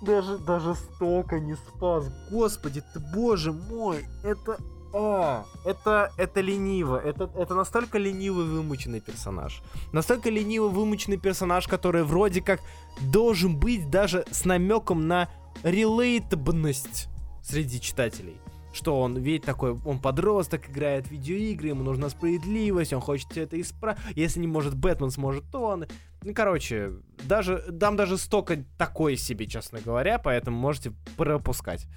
Даже, 0.00 0.38
даже 0.38 0.74
столько 0.74 1.38
не 1.38 1.54
спас. 1.54 2.06
Господи 2.30 2.82
ты, 2.94 3.00
боже 3.14 3.52
мой, 3.52 4.06
это... 4.24 4.56
А, 4.94 5.44
это, 5.66 6.12
это 6.16 6.40
лениво. 6.40 6.96
Это, 6.96 7.30
это 7.36 7.54
настолько 7.54 7.98
ленивый 7.98 8.46
вымученный 8.46 9.00
персонаж. 9.00 9.60
Настолько 9.92 10.30
ленивый 10.30 10.70
вымученный 10.70 11.18
персонаж, 11.18 11.68
который 11.68 12.04
вроде 12.04 12.40
как 12.40 12.60
должен 13.02 13.58
быть 13.58 13.90
даже 13.90 14.24
с 14.30 14.46
намеком 14.46 15.06
на 15.06 15.28
релейтабность 15.62 17.08
среди 17.42 17.82
читателей. 17.82 18.38
Что 18.78 19.00
он 19.00 19.18
ведь 19.18 19.42
такой, 19.42 19.72
он 19.72 19.98
подросток, 19.98 20.70
играет 20.70 21.08
в 21.08 21.10
видеоигры, 21.10 21.70
ему 21.70 21.82
нужна 21.82 22.10
справедливость, 22.10 22.92
он 22.92 23.00
хочет 23.00 23.36
это 23.36 23.60
исправить. 23.60 23.98
Если 24.14 24.38
не 24.38 24.46
может 24.46 24.76
Бэтмен, 24.76 25.10
сможет 25.10 25.52
он. 25.52 25.86
Ну, 26.22 26.32
короче, 26.32 26.92
даже, 27.24 27.64
дам 27.68 27.96
даже 27.96 28.16
столько 28.16 28.62
такой 28.76 29.16
себе, 29.16 29.48
честно 29.48 29.80
говоря, 29.80 30.20
поэтому 30.20 30.56
можете 30.56 30.92
пропускать. 31.16 31.88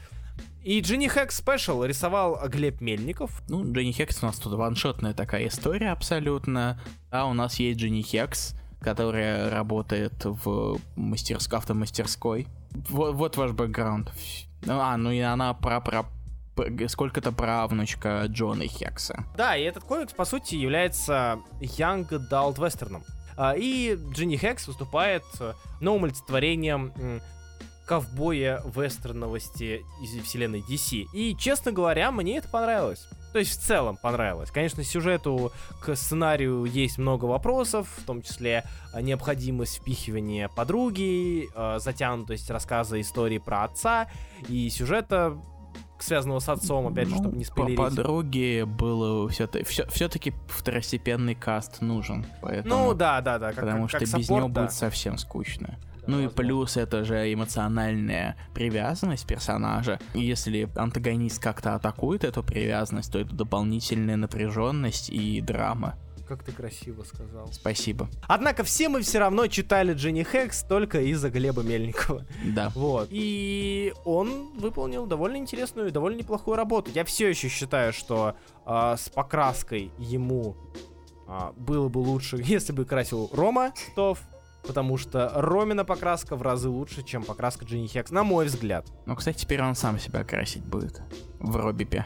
И 0.63 0.79
Джинни 0.79 1.07
Хэк 1.07 1.31
Спешл 1.31 1.83
рисовал 1.83 2.39
Глеб 2.49 2.81
Мельников. 2.81 3.43
Ну, 3.47 3.63
Дженни 3.71 3.91
Хекс 3.91 4.23
у 4.23 4.25
нас 4.25 4.37
тут 4.37 4.53
ваншотная 4.53 5.13
такая 5.13 5.47
история 5.49 5.91
абсолютно. 5.91 6.81
А 7.11 7.27
у 7.27 7.33
нас 7.33 7.59
есть 7.59 7.79
Дженни 7.79 8.01
Хекс, 8.01 8.55
которая 8.79 9.51
работает 9.51 10.13
в 10.25 10.79
мастерской, 10.95 11.59
автомастерской. 11.59 12.47
Вот, 12.89 13.13
вот 13.13 13.37
ваш 13.37 13.51
бэкграунд. 13.51 14.11
А, 14.67 14.97
ну 14.97 15.11
и 15.11 15.19
она 15.19 15.53
про, 15.53 15.79
про 15.79 16.05
сколько-то 16.87 17.31
правнучка 17.31 18.25
Джона 18.27 18.67
Хекса. 18.67 19.25
Да, 19.35 19.55
и 19.55 19.63
этот 19.63 19.83
комикс, 19.83 20.13
по 20.13 20.25
сути, 20.25 20.55
является 20.55 21.39
Young 21.59 22.07
Adult 22.09 22.63
Вестерном. 22.63 23.03
А, 23.37 23.55
И 23.55 23.97
Джинни 24.11 24.35
Хэкс 24.35 24.67
выступает 24.67 25.23
э, 25.39 25.53
новым 25.79 26.05
олицетворением 26.05 27.21
ковбоя 27.85 28.63
вестерновости 28.73 29.81
из 30.01 30.23
вселенной 30.23 30.61
DC. 30.61 31.07
И, 31.13 31.35
честно 31.37 31.71
говоря, 31.71 32.11
мне 32.11 32.37
это 32.37 32.47
понравилось. 32.47 33.07
То 33.33 33.39
есть 33.39 33.51
в 33.51 33.61
целом 33.65 33.97
понравилось. 33.97 34.51
Конечно, 34.51 34.83
сюжету 34.83 35.51
к 35.81 35.95
сценарию 35.95 36.65
есть 36.65 36.97
много 36.97 37.25
вопросов, 37.25 37.87
в 37.97 38.05
том 38.05 38.21
числе 38.21 38.63
э, 38.93 39.01
необходимость 39.01 39.79
впихивания 39.79 40.49
подруги, 40.49 41.49
э, 41.53 41.79
затянутость 41.79 42.49
рассказа 42.49 42.99
истории 42.99 43.39
про 43.39 43.63
отца 43.63 44.09
и 44.47 44.69
сюжета, 44.69 45.37
связанного 46.03 46.39
с 46.39 46.49
отцом, 46.49 46.87
опять 46.87 47.07
же, 47.07 47.15
Ну, 47.15 47.21
чтобы 47.21 47.37
не 47.37 47.43
По 47.45 47.51
спойлерить. 47.51 47.77
подруге 47.79 48.65
было 48.65 49.27
все-таки, 49.29 49.65
все-таки 49.89 50.33
второстепенный 50.47 51.35
каст 51.35 51.81
нужен. 51.81 52.25
Поэтому, 52.41 52.75
Ну 52.87 52.93
да, 52.93 53.21
да, 53.21 53.39
да. 53.39 53.47
Как, 53.53 53.61
потому 53.65 53.81
как- 53.83 53.89
что 53.89 53.99
как 53.99 54.19
без 54.19 54.29
него 54.29 54.47
да. 54.47 54.61
будет 54.61 54.73
совсем 54.73 55.17
скучно. 55.17 55.77
Да, 56.01 56.03
ну 56.07 56.19
и 56.21 56.27
плюс 56.29 56.77
это 56.77 57.03
же 57.03 57.31
эмоциональная 57.31 58.35
привязанность 58.55 59.27
персонажа. 59.27 59.99
Если 60.15 60.67
антагонист 60.75 61.39
как-то 61.41 61.75
атакует 61.75 62.23
эту 62.23 62.43
привязанность, 62.43 63.11
то 63.11 63.19
это 63.19 63.35
дополнительная 63.35 64.15
напряженность 64.15 65.09
и 65.11 65.41
драма. 65.41 65.95
Как 66.31 66.45
ты 66.45 66.53
красиво 66.53 67.03
сказал. 67.03 67.49
Спасибо. 67.51 68.07
Однако 68.25 68.63
все 68.63 68.87
мы 68.87 69.01
все 69.01 69.19
равно 69.19 69.47
читали 69.47 69.93
Дженни 69.93 70.23
Хэкс 70.23 70.63
только 70.63 71.01
из-за 71.01 71.29
Глеба 71.29 71.61
Мельникова. 71.61 72.25
Да. 72.45 72.71
Вот. 72.73 73.09
И 73.11 73.93
он 74.05 74.57
выполнил 74.57 75.05
довольно 75.05 75.35
интересную 75.35 75.89
и 75.89 75.91
довольно 75.91 76.19
неплохую 76.19 76.55
работу. 76.55 76.89
Я 76.95 77.03
все 77.03 77.27
еще 77.27 77.49
считаю, 77.49 77.91
что 77.91 78.37
а, 78.65 78.95
с 78.95 79.09
покраской 79.09 79.91
ему 79.97 80.55
а, 81.27 81.51
было 81.57 81.89
бы 81.89 81.97
лучше, 81.97 82.37
если 82.41 82.71
бы 82.71 82.85
красил 82.85 83.29
Рома 83.33 83.73
Тов. 83.97 84.21
Потому 84.63 84.95
что 84.95 85.33
Ромина 85.35 85.83
покраска 85.83 86.37
в 86.37 86.41
разы 86.43 86.69
лучше, 86.69 87.03
чем 87.03 87.23
покраска 87.25 87.65
Дженни 87.65 87.87
Хекс, 87.87 88.09
на 88.09 88.23
мой 88.23 88.45
взгляд. 88.45 88.87
Ну, 89.05 89.17
кстати, 89.17 89.39
теперь 89.39 89.61
он 89.61 89.75
сам 89.75 89.99
себя 89.99 90.23
красить 90.23 90.63
будет. 90.63 91.01
В 91.39 91.57
Робипе. 91.57 92.05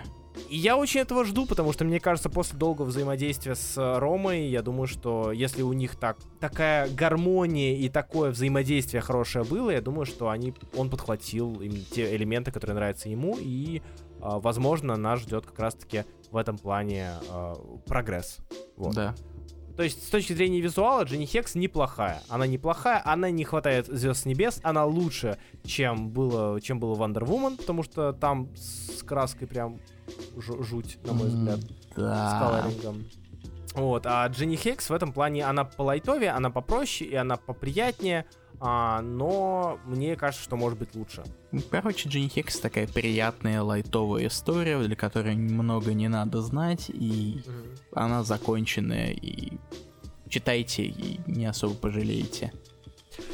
И 0.49 0.57
я 0.57 0.77
очень 0.77 1.01
этого 1.01 1.25
жду, 1.25 1.45
потому 1.45 1.73
что 1.73 1.85
мне 1.85 1.99
кажется, 1.99 2.29
после 2.29 2.57
долгого 2.57 2.85
взаимодействия 2.85 3.55
с 3.55 3.77
э, 3.77 3.99
Ромой, 3.99 4.47
я 4.47 4.61
думаю, 4.61 4.87
что 4.87 5.31
если 5.31 5.61
у 5.61 5.73
них 5.73 5.95
так 5.95 6.17
такая 6.39 6.89
гармония 6.89 7.75
и 7.75 7.89
такое 7.89 8.31
взаимодействие 8.31 9.01
хорошее 9.01 9.45
было, 9.45 9.71
я 9.71 9.81
думаю, 9.81 10.05
что 10.05 10.29
они 10.29 10.53
он 10.75 10.89
подхватил 10.89 11.61
именно 11.61 11.83
те 11.91 12.15
элементы, 12.15 12.51
которые 12.51 12.75
нравятся 12.75 13.09
ему, 13.09 13.37
и, 13.39 13.81
а, 14.21 14.39
возможно, 14.39 14.95
нас 14.95 15.21
ждет 15.21 15.45
как 15.45 15.59
раз-таки 15.59 16.05
в 16.31 16.37
этом 16.37 16.57
плане 16.57 17.11
а, 17.29 17.55
прогресс. 17.85 18.39
Вот. 18.77 18.93
Да. 18.93 19.15
То 19.75 19.83
есть, 19.83 20.07
с 20.07 20.09
точки 20.09 20.31
зрения 20.31 20.61
визуала, 20.61 21.03
Дженни 21.03 21.25
Хекс 21.25 21.55
неплохая. 21.55 22.21
Она 22.29 22.47
неплохая, 22.47 23.01
она 23.03 23.29
не 23.29 23.43
хватает 23.43 23.87
звезд 23.87 24.21
с 24.21 24.25
небес, 24.25 24.61
она 24.63 24.85
лучше, 24.85 25.37
чем 25.65 26.09
было, 26.09 26.61
чем 26.61 26.79
было 26.79 26.95
Wonder 26.95 27.25
Woman, 27.25 27.57
потому 27.57 27.83
что 27.83 28.13
там 28.13 28.55
с 28.55 29.03
краской 29.03 29.47
прям 29.47 29.79
жуть, 30.37 30.97
на 31.05 31.13
мой 31.13 31.27
взгляд, 31.27 31.59
с 31.61 31.95
Да. 31.95 32.39
колорингом. 32.39 33.05
Вот, 33.73 34.05
а 34.05 34.25
Дженни 34.27 34.55
Хекс 34.55 34.89
в 34.89 34.93
этом 34.93 35.11
плане, 35.11 35.45
она 35.45 35.65
по 35.65 35.81
лайтове, 35.81 36.29
она 36.29 36.49
попроще 36.49 37.09
и 37.09 37.15
она 37.15 37.35
поприятнее, 37.35 38.25
а, 38.61 39.01
но 39.01 39.79
мне 39.85 40.15
кажется, 40.15 40.43
что 40.45 40.55
может 40.55 40.79
быть 40.79 40.95
лучше. 40.95 41.23
Короче, 41.69 42.07
Джинни 42.07 42.29
Хекс 42.29 42.57
такая 42.59 42.87
приятная 42.87 43.61
лайтовая 43.61 44.27
история, 44.27 44.79
для 44.81 44.95
которой 44.95 45.35
много 45.35 45.93
не 45.93 46.07
надо 46.07 46.41
знать, 46.41 46.89
и 46.89 47.43
она 47.93 48.23
законченная, 48.23 49.11
и 49.11 49.57
читайте, 50.29 50.83
и 50.83 51.19
не 51.27 51.45
особо 51.45 51.75
пожалеете. 51.75 52.53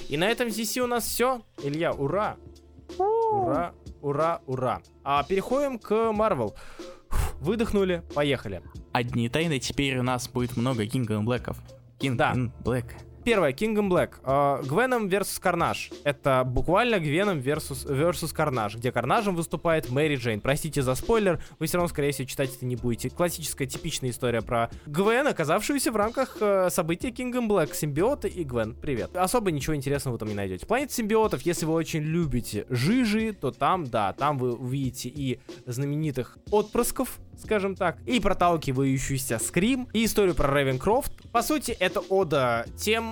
И 0.10 0.18
на 0.18 0.28
этом 0.28 0.50
здесь 0.50 0.76
у 0.80 0.88
нас 0.88 1.06
все. 1.06 1.42
Илья, 1.64 1.92
ура! 1.94 2.38
Ура, 2.98 3.74
ура, 4.02 4.42
ура. 4.46 4.82
А 5.04 5.24
переходим 5.24 5.80
к. 5.80 6.12
Фух, 6.12 6.52
Выдохнули, 7.40 8.04
поехали. 8.14 8.62
Одни 8.92 9.28
тайны, 9.30 9.60
теперь 9.60 9.98
у 9.98 10.04
нас 10.04 10.28
будет 10.30 10.58
много 10.58 10.86
Кинга 10.86 11.20
Блэков. 11.22 11.58
Кинг 11.98 12.18
Да. 12.18 12.36
Блэк. 12.64 12.96
Первое, 13.24 13.54
Kingdom 13.54 13.90
Black. 13.90 14.16
А, 14.24 14.62
Гвеном 14.64 15.08
versus 15.08 15.40
Карнаж. 15.40 15.92
Это 16.04 16.44
буквально 16.46 17.00
Гвеном 17.00 17.40
versus, 17.40 17.86
versus 17.88 18.34
Карнаж, 18.34 18.76
где 18.76 18.92
Карнажем 18.92 19.36
выступает 19.36 19.90
Мэри 19.90 20.16
Джейн. 20.16 20.42
Простите 20.42 20.82
за 20.82 20.96
спойлер, 20.96 21.44
вы 21.60 21.68
все 21.68 21.78
равно, 21.78 21.88
скорее 21.88 22.12
всего, 22.12 22.28
читать 22.28 22.56
это 22.56 22.66
не 22.66 22.76
будете. 22.76 23.10
Классическая, 23.10 23.68
типичная 23.68 24.10
история 24.10 24.42
про 24.42 24.70
Гвен, 24.86 25.28
оказавшуюся 25.28 25.92
в 25.92 25.96
рамках 25.96 26.38
э, 26.40 26.70
события 26.72 27.10
Kingdom 27.10 27.48
Black. 27.48 27.76
Симбиоты 27.76 28.28
и 28.28 28.44
Гвен. 28.44 28.76
Привет. 28.76 29.16
Особо 29.16 29.52
ничего 29.52 29.76
интересного 29.76 30.14
вы 30.14 30.20
там 30.20 30.30
не 30.30 30.36
найдете. 30.36 30.66
Планета 30.66 30.94
симбиотов, 30.94 31.42
если 31.44 31.66
вы 31.66 31.74
очень 31.74 32.02
любите 32.02 32.66
жижи, 32.70 33.34
то 33.34 33.52
там, 33.52 33.86
да, 33.86 34.14
там 34.14 34.38
вы 34.38 34.54
увидите 34.54 35.10
и 35.10 35.40
знаменитых 35.66 36.38
отпрысков, 36.50 37.20
скажем 37.38 37.76
так, 37.76 37.98
и 38.06 38.20
проталкивающийся 38.20 39.40
скрим, 39.40 39.88
и 39.94 40.06
историю 40.06 40.36
про 40.36 40.54
Рейвенкрофт. 40.54 41.32
По 41.32 41.42
сути, 41.42 41.72
это 41.72 42.00
ода 42.00 42.66
тем, 42.78 43.11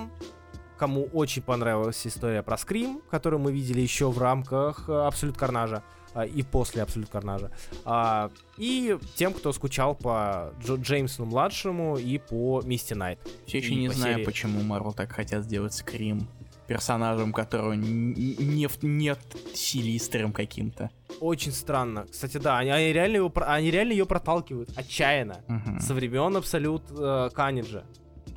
кому 0.78 1.04
очень 1.12 1.42
понравилась 1.42 2.06
история 2.06 2.42
про 2.42 2.56
скрим, 2.56 3.02
которую 3.10 3.40
мы 3.40 3.52
видели 3.52 3.80
еще 3.80 4.10
в 4.10 4.18
рамках 4.18 4.88
э, 4.88 4.92
Абсолют 4.92 5.36
Карнажа. 5.36 5.82
а, 6.14 6.24
и 6.26 6.42
после 6.42 6.82
Абсолют 6.82 7.08
Карнажа. 7.10 7.50
А, 7.84 8.30
и 8.56 8.98
тем, 9.14 9.32
кто 9.34 9.52
скучал 9.52 9.94
по 9.94 10.52
Джо 10.64 10.74
Джеймсону 10.76 11.28
младшему 11.30 11.98
и 11.98 12.18
по 12.18 12.62
Мисти 12.64 12.94
Найт. 12.94 13.18
Все 13.46 13.58
еще 13.58 13.72
И 13.72 13.76
не 13.76 13.88
по 13.88 13.94
знаю, 13.94 14.14
серии- 14.14 14.24
почему 14.24 14.62
Марвел 14.62 14.92
так 14.92 15.12
хотят 15.12 15.44
сделать 15.44 15.74
Скрим 15.74 16.28
персонажем, 16.66 17.32
которого 17.32 17.72
н- 17.74 18.12
не, 18.14 18.66
в- 18.68 18.82
нет 18.82 19.18
силистером 19.54 20.32
каким-то. 20.32 20.90
Очень 21.20 21.52
странно. 21.52 22.06
Кстати, 22.10 22.38
да, 22.38 22.58
они, 22.58 22.70
они 22.70 22.92
реально, 22.92 23.16
его, 23.16 23.32
они 23.46 23.70
реально 23.70 23.92
ее 23.92 24.06
проталкивают 24.06 24.70
отчаянно. 24.76 25.40
Мгм. 25.48 25.80
Со 25.80 25.94
времен 25.94 26.36
Абсолют 26.36 26.84
э, 26.90 27.30
Канниджа. 27.34 27.84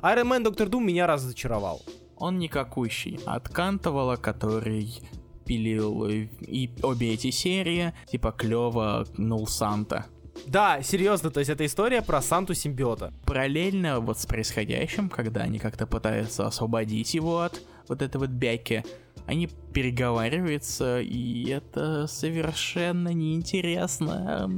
Iron 0.04 0.28
Man 0.28 0.42
Доктор 0.42 0.68
Дум 0.68 0.86
меня 0.86 1.06
разочаровал. 1.06 1.80
Он 2.18 2.38
никакущий. 2.38 3.18
От 3.24 3.48
Кантовала, 3.48 4.16
который 4.16 5.00
пилил 5.46 6.06
и 6.06 6.70
обе 6.82 7.14
эти 7.14 7.30
серии, 7.30 7.94
типа 8.10 8.30
клево 8.32 9.06
нул 9.16 9.46
Санта. 9.46 10.04
Да, 10.46 10.82
серьезно, 10.82 11.30
то 11.30 11.40
есть 11.40 11.48
это 11.48 11.64
история 11.64 12.02
про 12.02 12.20
Санту 12.20 12.52
симбиота. 12.52 13.14
Параллельно 13.24 14.00
вот 14.00 14.18
с 14.18 14.26
происходящим, 14.26 15.08
когда 15.08 15.40
они 15.40 15.58
как-то 15.58 15.86
пытаются 15.86 16.46
освободить 16.46 17.14
его 17.14 17.40
от 17.40 17.62
вот 17.88 18.02
этой 18.02 18.18
вот 18.18 18.28
бяки, 18.28 18.84
они 19.24 19.48
переговариваются, 19.72 21.00
и 21.00 21.48
это 21.48 22.06
совершенно 22.08 23.08
неинтересно. 23.08 24.50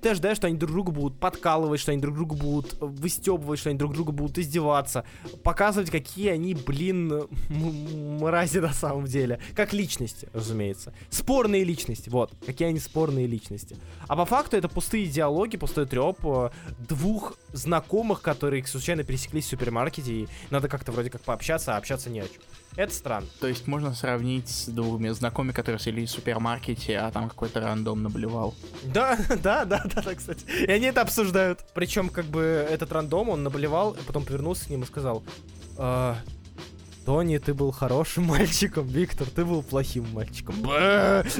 Ты 0.00 0.10
ожидаешь, 0.10 0.36
что 0.36 0.46
они 0.46 0.56
друг 0.56 0.72
друга 0.72 0.92
будут 0.92 1.18
подкалывать, 1.18 1.80
что 1.80 1.92
они 1.92 2.00
друг 2.00 2.14
друга 2.14 2.34
будут 2.34 2.76
выстебывать, 2.80 3.60
что 3.60 3.70
они 3.70 3.78
друг 3.78 3.92
друга 3.92 4.12
будут 4.12 4.38
издеваться, 4.38 5.04
показывать, 5.42 5.90
какие 5.90 6.28
они, 6.28 6.54
блин, 6.54 7.28
мрази 7.48 8.58
на 8.58 8.72
самом 8.72 9.04
деле. 9.04 9.40
Как 9.54 9.72
личности, 9.72 10.28
разумеется. 10.32 10.94
Спорные 11.10 11.64
личности, 11.64 12.08
вот. 12.08 12.32
Какие 12.46 12.68
они 12.68 12.78
спорные 12.78 13.26
личности. 13.26 13.76
А 14.08 14.16
по 14.16 14.24
факту 14.24 14.56
это 14.56 14.68
пустые 14.68 15.06
диалоги, 15.06 15.56
пустой 15.56 15.86
треп 15.86 16.18
э, 16.24 16.50
двух 16.88 17.34
знакомых, 17.52 18.22
которые 18.22 18.64
случайно 18.66 19.04
пересеклись 19.04 19.46
в 19.46 19.48
супермаркете, 19.48 20.12
и 20.12 20.28
надо 20.50 20.68
как-то 20.68 20.92
вроде 20.92 21.10
как 21.10 21.20
пообщаться, 21.22 21.74
а 21.74 21.76
общаться 21.76 22.10
не 22.10 22.20
о 22.20 22.24
чем. 22.24 22.42
Это 22.76 22.94
странно. 22.94 23.26
То 23.40 23.46
есть 23.46 23.66
можно 23.66 23.94
сравнить 23.94 24.48
с 24.48 24.66
двумя 24.66 25.12
знакомыми, 25.12 25.52
которые 25.52 25.80
селись 25.80 26.10
в 26.10 26.14
супермаркете, 26.14 26.98
а 26.98 27.10
там 27.10 27.28
какой-то 27.28 27.60
рандом 27.60 28.02
наблевал. 28.02 28.54
Да, 28.84 29.18
да, 29.42 29.64
да, 29.64 29.82
да, 29.84 30.02
да, 30.02 30.14
кстати. 30.14 30.44
И 30.66 30.70
они 30.70 30.86
это 30.86 31.02
обсуждают. 31.02 31.60
Причем, 31.74 32.08
как 32.08 32.26
бы, 32.26 32.40
этот 32.40 32.92
рандом, 32.92 33.28
он 33.28 33.42
наблевал, 33.42 33.92
и 33.92 34.02
потом 34.06 34.24
повернулся 34.24 34.66
к 34.66 34.70
ним 34.70 34.82
и 34.82 34.86
сказал, 34.86 35.22
«А, 35.76 36.16
Тони, 37.06 37.38
ты 37.38 37.54
был 37.54 37.72
хорошим 37.72 38.24
мальчиком, 38.26 38.86
Виктор, 38.86 39.26
ты 39.28 39.44
был 39.44 39.62
плохим 39.62 40.06
мальчиком. 40.12 40.54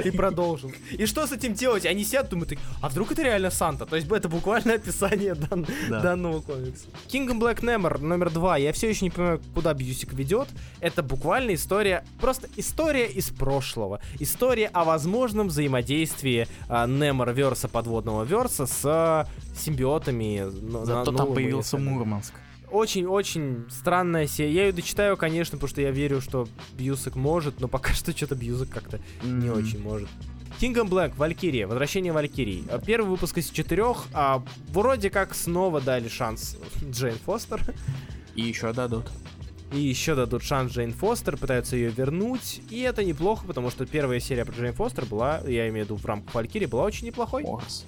И 0.04 0.10
продолжил. 0.10 0.72
И 0.90 1.06
что 1.06 1.26
с 1.26 1.32
этим 1.32 1.54
делать? 1.54 1.86
Они 1.86 2.02
сидят, 2.04 2.28
думают, 2.30 2.54
а 2.80 2.88
вдруг 2.88 3.12
это 3.12 3.22
реально 3.22 3.50
Санта? 3.50 3.86
То 3.86 3.96
есть 3.96 4.10
это 4.10 4.28
буквально 4.28 4.74
описание 4.74 5.34
дан- 5.34 5.66
Да. 5.88 6.00
данного 6.00 6.40
комикса. 6.40 6.86
Kingdom 7.08 7.38
Black 7.38 7.60
Never 7.60 7.98
номер 8.00 8.30
два. 8.30 8.56
Я 8.56 8.72
все 8.72 8.88
еще 8.88 9.04
не 9.04 9.10
понимаю, 9.10 9.40
куда 9.54 9.74
Бьюсик 9.74 10.12
ведет. 10.14 10.48
Это 10.80 11.02
буквально 11.02 11.54
история, 11.54 12.04
просто 12.20 12.48
история 12.56 13.06
из 13.06 13.28
прошлого. 13.30 14.00
История 14.18 14.66
о 14.68 14.84
возможном 14.84 15.48
взаимодействии 15.48 16.48
а, 16.68 16.86
Немор 16.86 17.32
Верса, 17.32 17.68
подводного 17.68 18.24
Верса, 18.24 18.66
с 18.66 19.28
симбиотами. 19.56 20.38
н- 20.40 20.86
Зато 20.86 21.12
на- 21.12 21.18
там 21.18 21.34
появился. 21.34 21.76
Мурманск. 21.78 22.34
Очень-очень 22.70 23.66
странная 23.70 24.26
серия. 24.26 24.52
Я 24.52 24.66
ее 24.66 24.72
дочитаю, 24.72 25.16
конечно, 25.16 25.56
потому 25.58 25.68
что 25.68 25.80
я 25.80 25.90
верю, 25.90 26.20
что 26.20 26.48
Бьюсик 26.74 27.16
может, 27.16 27.60
но 27.60 27.68
пока 27.68 27.92
что 27.94 28.12
что-то 28.16 28.34
Бьюсик 28.34 28.70
как-то 28.70 29.00
не 29.22 29.48
Мгм. 29.48 29.58
очень 29.58 29.80
может. 29.80 30.08
Kingdom 30.60 30.88
Black, 30.88 31.14
Валькирия, 31.16 31.66
Возвращение 31.66 32.12
Валькирии. 32.12 32.64
Первый 32.84 33.08
выпуск 33.08 33.38
из 33.38 33.48
четырех, 33.50 34.04
а 34.12 34.42
вроде 34.68 35.08
как 35.08 35.34
снова 35.34 35.80
дали 35.80 36.08
шанс 36.08 36.56
Джейн 36.90 37.16
Фостер. 37.24 37.62
И 38.34 38.42
еще 38.42 38.72
дадут. 38.72 39.06
И 39.72 39.78
еще 39.80 40.14
дадут 40.16 40.42
шанс 40.42 40.72
Джейн 40.72 40.92
Фостер, 40.92 41.36
пытаются 41.36 41.76
ее 41.76 41.90
вернуть. 41.90 42.60
И 42.70 42.80
это 42.80 43.04
неплохо, 43.04 43.46
потому 43.46 43.70
что 43.70 43.86
первая 43.86 44.18
серия 44.20 44.44
про 44.44 44.52
Джейн 44.54 44.74
Фостер 44.74 45.06
была, 45.06 45.40
я 45.46 45.68
имею 45.68 45.86
в 45.86 45.88
виду 45.90 45.96
в 45.96 46.04
рамках 46.04 46.34
Валькирии, 46.34 46.66
была 46.66 46.82
очень 46.82 47.06
неплохой. 47.06 47.44
Орс. 47.44 47.86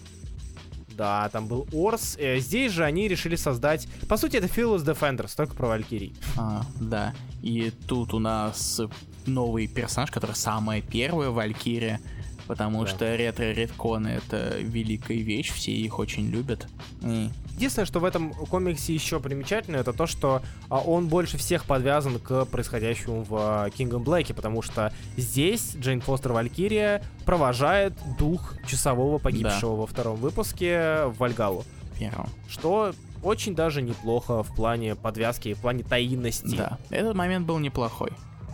Да, 0.97 1.28
там 1.30 1.47
был 1.47 1.66
Орс. 1.72 2.16
Э, 2.18 2.38
Здесь 2.38 2.72
же 2.72 2.84
они 2.84 3.09
решили 3.09 3.36
создать... 3.36 3.88
По 4.09 4.16
сути, 4.16 4.36
это 4.36 4.47
Phyllis 4.47 4.84
Defenders, 4.84 5.34
только 5.36 5.55
про 5.55 5.68
Валькирий. 5.68 6.14
А, 6.36 6.64
да. 6.80 7.14
И 7.43 7.70
тут 7.86 8.14
у 8.14 8.18
нас 8.18 8.80
новый 9.26 9.66
персонаж, 9.66 10.11
который 10.11 10.36
самая 10.36 10.80
первая 10.82 11.30
Валькирия. 11.30 12.01
Потому 12.47 12.82
Да. 12.84 12.88
что 12.90 13.14
ретро-редконы 13.16 14.09
это 14.09 14.59
великая 14.59 15.18
вещь, 15.18 15.51
все 15.53 15.72
их 15.72 15.99
очень 15.99 16.28
любят. 16.28 16.66
И 17.03 17.30
Единственное, 17.55 17.86
что 17.86 18.01
в 18.01 18.05
этом 18.05 18.32
комиксе 18.32 18.95
еще 18.95 19.20
примечательно, 19.20 19.76
это 19.76 19.93
то, 19.93 20.07
что 20.07 20.43
а, 20.68 20.78
он 20.78 21.09
больше 21.09 21.36
всех 21.36 21.64
подвязан 21.66 22.18
к 22.18 22.47
происходящему 22.47 23.22
в 23.22 23.34
а, 23.36 23.68
Kingdom 23.68 24.03
Black, 24.03 24.32
потому 24.34 24.62
что 24.62 24.93
здесь 25.16 25.76
Джейн 25.76 26.01
Фостер 26.01 26.32
Валькирия 26.32 27.03
провожает 27.26 27.93
дух 28.18 28.55
часового 28.66 29.18
погибшего 29.18 29.76
во 29.76 29.86
втором 29.86 30.16
выпуске 30.16 31.05
в 31.07 31.16
Вальгалу, 31.18 31.64
первым. 31.99 32.26
что 32.49 32.95
очень 33.22 33.55
даже 33.55 33.82
неплохо 33.82 34.43
в 34.43 34.53
плане 34.57 34.97
подвязки 34.97 35.49
и 35.49 35.55
в 35.55 35.59
плане 35.59 35.84
таинности. 35.84 36.57
Да, 36.57 36.78
этот 36.90 37.14
момент 37.14 37.47
был 37.47 37.59
неплохой. 37.61 38.11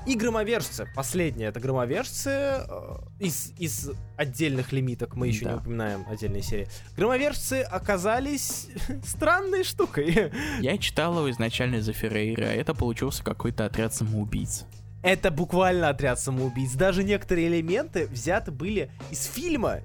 И 0.07 0.14
громовержцы. 0.14 0.88
Последнее 0.94 1.49
это 1.49 1.61
громовержцы 1.61 2.30
э, 2.30 2.96
из, 3.20 3.53
из 3.59 3.90
отдельных 4.16 4.72
лимиток. 4.72 5.14
Мы 5.16 5.28
еще 5.28 5.44
Да. 5.44 5.53
не 5.53 5.57
упоминаем 5.59 6.05
отдельные 6.09 6.42
серии. 6.42 6.66
Громовержцы 6.96 7.62
оказались 7.62 8.68
странной 9.05 9.64
штукой. 9.64 10.32
Я 10.61 10.78
читал 10.78 11.16
его 11.18 11.30
изначально 11.30 11.76
из-за 11.76 11.92
Феррейра, 11.92 12.46
а 12.46 12.53
это 12.55 12.74
получился 12.74 13.22
какой-то 13.22 13.66
отряд 13.66 13.92
самоубийц. 13.94 14.64
Это 15.03 15.30
буквально 15.30 15.90
отряд 15.90 16.18
самоубийц. 16.18 16.72
Даже 16.72 17.05
некоторые 17.05 17.49
элементы 17.49 18.07
взяты 18.07 18.51
были 18.51 18.90
из 19.11 19.24
фильма. 19.26 19.80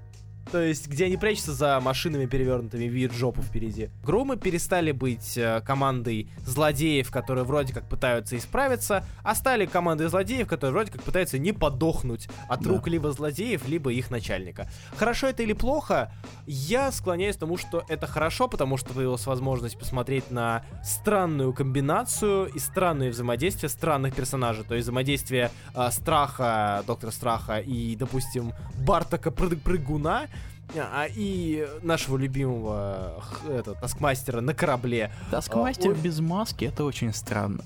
То 0.52 0.60
есть, 0.62 0.88
где 0.88 1.06
они 1.06 1.16
прячутся 1.16 1.52
за 1.52 1.80
машинами 1.80 2.26
перевернутыми, 2.26 2.84
видят 2.84 3.12
жопу 3.12 3.42
впереди. 3.42 3.88
Громы 4.04 4.36
перестали 4.36 4.92
быть 4.92 5.36
э, 5.36 5.60
командой 5.66 6.28
злодеев, 6.46 7.10
которые 7.10 7.44
вроде 7.44 7.72
как 7.72 7.88
пытаются 7.88 8.36
исправиться, 8.36 9.04
а 9.22 9.34
стали 9.34 9.66
командой 9.66 10.08
злодеев, 10.08 10.46
которые 10.46 10.72
вроде 10.72 10.92
как 10.92 11.02
пытаются 11.02 11.38
не 11.38 11.52
подохнуть 11.52 12.28
от 12.48 12.60
Да. 12.62 12.70
рук 12.70 12.88
либо 12.88 13.10
злодеев, 13.12 13.66
либо 13.66 13.92
их 13.92 14.10
начальника. 14.10 14.68
Хорошо 14.96 15.28
это 15.28 15.42
или 15.42 15.54
плохо? 15.54 16.12
Я 16.46 16.92
склоняюсь 16.92 17.36
к 17.36 17.40
тому, 17.40 17.56
что 17.56 17.84
это 17.88 18.06
хорошо, 18.06 18.46
потому 18.46 18.76
что 18.76 18.92
появилась 18.94 19.26
возможность 19.26 19.78
посмотреть 19.78 20.30
на 20.30 20.64
странную 20.84 21.52
комбинацию 21.52 22.46
и 22.54 22.58
странные 22.58 23.10
взаимодействия 23.10 23.68
странных 23.68 24.14
персонажей. 24.14 24.64
То 24.64 24.74
есть 24.74 24.84
взаимодействие 24.84 25.50
а, 25.74 25.90
Страха, 25.90 26.84
Доктора 26.86 27.10
Страха 27.10 27.58
и, 27.58 27.96
допустим, 27.96 28.52
Бартака 28.86 29.30
Пры- 29.30 29.56
Прыгуна, 29.56 30.28
а, 30.76 31.06
и 31.14 31.66
нашего 31.82 32.16
любимого 32.16 33.22
это, 33.48 33.74
Таскмастера 33.74 34.40
на 34.40 34.54
корабле. 34.54 35.10
Таскмастер 35.30 35.90
ой. 35.90 35.96
без 35.96 36.20
маски 36.20 36.64
это 36.66 36.84
очень 36.84 37.12
странно. 37.12 37.64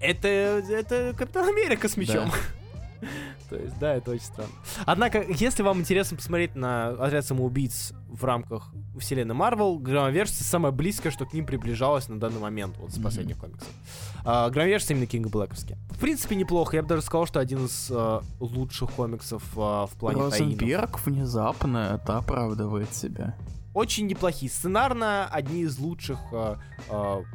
Это, 0.00 0.28
это 0.28 1.14
Капитан 1.16 1.48
Америка 1.48 1.88
с 1.88 1.96
мечом. 1.96 2.30
Да. 2.30 2.59
То 3.50 3.56
есть, 3.56 3.78
да, 3.78 3.94
это 3.94 4.10
очень 4.12 4.24
странно. 4.24 4.52
Однако, 4.86 5.22
если 5.22 5.62
вам 5.62 5.80
интересно 5.80 6.16
посмотреть 6.16 6.54
на 6.54 6.88
отряд 6.90 7.24
самоубийц 7.26 7.92
в 8.08 8.24
рамках 8.24 8.72
вселенной 8.98 9.34
Марвел, 9.34 9.78
громовержцы 9.78 10.44
самое 10.44 10.72
близкое, 10.72 11.10
что 11.10 11.26
к 11.26 11.32
ним 11.32 11.46
приближалось 11.46 12.08
на 12.08 12.18
данный 12.18 12.40
момент, 12.40 12.76
вот 12.78 12.92
с 12.92 12.98
последних 12.98 13.38
комиксов. 13.38 13.68
А, 14.24 14.50
громовержцы 14.50 14.92
именно 14.92 15.06
Кинга 15.06 15.28
Блэковские. 15.28 15.78
В 15.90 15.98
принципе, 15.98 16.36
неплохо. 16.36 16.76
Я 16.76 16.82
бы 16.82 16.88
даже 16.88 17.02
сказал, 17.02 17.26
что 17.26 17.40
один 17.40 17.66
из 17.66 17.90
а, 17.90 18.22
лучших 18.40 18.90
комиксов 18.92 19.42
а, 19.56 19.86
в 19.86 19.92
плане 19.92 20.18
таинов. 20.18 20.40
Розенберг 20.40 21.06
внезапно 21.06 21.98
это 22.00 22.18
оправдывает 22.18 22.94
себя. 22.94 23.34
Очень 23.74 24.06
неплохие. 24.06 24.50
Сценарно 24.50 25.26
одни 25.26 25.62
из 25.62 25.78
лучших 25.78 26.18
а, 26.32 26.58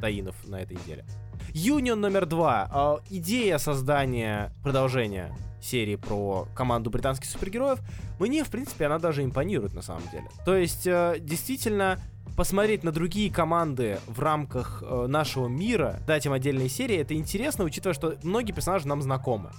таинов 0.00 0.36
на 0.46 0.56
этой 0.56 0.76
неделе. 0.76 1.04
Юнион 1.52 2.00
номер 2.00 2.26
два. 2.26 3.00
Идея 3.08 3.58
создания 3.58 4.52
продолжения 4.62 5.34
серии 5.66 5.96
про 5.96 6.46
команду 6.54 6.90
британских 6.90 7.28
супергероев, 7.28 7.80
мне, 8.18 8.44
в 8.44 8.48
принципе, 8.50 8.86
она 8.86 8.98
даже 8.98 9.22
импонирует 9.24 9.74
на 9.74 9.82
самом 9.82 10.02
деле. 10.10 10.26
То 10.44 10.54
есть, 10.56 10.86
э, 10.86 11.16
действительно, 11.20 11.98
посмотреть 12.36 12.84
на 12.84 12.92
другие 12.92 13.30
команды 13.32 13.98
в 14.06 14.20
рамках 14.20 14.82
э, 14.86 15.06
нашего 15.06 15.48
мира, 15.48 16.00
дать 16.06 16.26
им 16.26 16.32
отдельные 16.32 16.68
серии, 16.68 16.96
это 16.96 17.14
интересно, 17.14 17.64
учитывая, 17.64 17.94
что 17.94 18.14
многие 18.22 18.52
персонажи 18.52 18.86
нам 18.86 19.02
знакомы. 19.02 19.50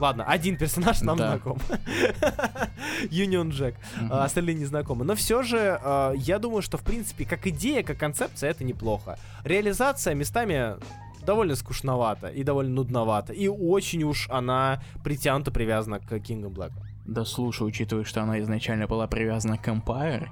Ладно, 0.00 0.24
один 0.24 0.56
персонаж 0.56 1.00
нам 1.02 1.16
Да. 1.16 1.28
знаком. 1.32 1.58
Юнион 3.10 3.50
Джек. 3.50 3.76
А 4.10 4.24
остальные 4.24 4.56
не 4.56 4.64
знакомы. 4.64 5.04
Но 5.04 5.14
все 5.14 5.42
же, 5.42 5.78
э, 5.82 6.12
я 6.16 6.38
думаю, 6.38 6.62
что 6.62 6.76
в 6.76 6.82
принципе, 6.82 7.24
как 7.24 7.46
идея, 7.46 7.82
как 7.82 7.98
концепция, 7.98 8.50
это 8.50 8.64
неплохо. 8.64 9.18
Реализация 9.44 10.14
местами 10.14 10.74
довольно 11.24 11.54
скучновата 11.56 12.28
и 12.28 12.42
довольно 12.44 12.74
нудновата. 12.74 13.32
И 13.32 13.48
очень 13.48 14.02
уж 14.04 14.28
она 14.30 14.82
притянута, 15.04 15.50
привязана 15.50 15.98
к 15.98 16.12
Kingdom 16.12 16.52
Black. 16.52 16.72
Да 17.04 17.24
слушай, 17.24 17.66
учитывая, 17.66 18.04
что 18.04 18.22
она 18.22 18.38
изначально 18.40 18.86
была 18.86 19.06
привязана 19.06 19.58
к 19.58 19.68
Empire. 19.68 20.28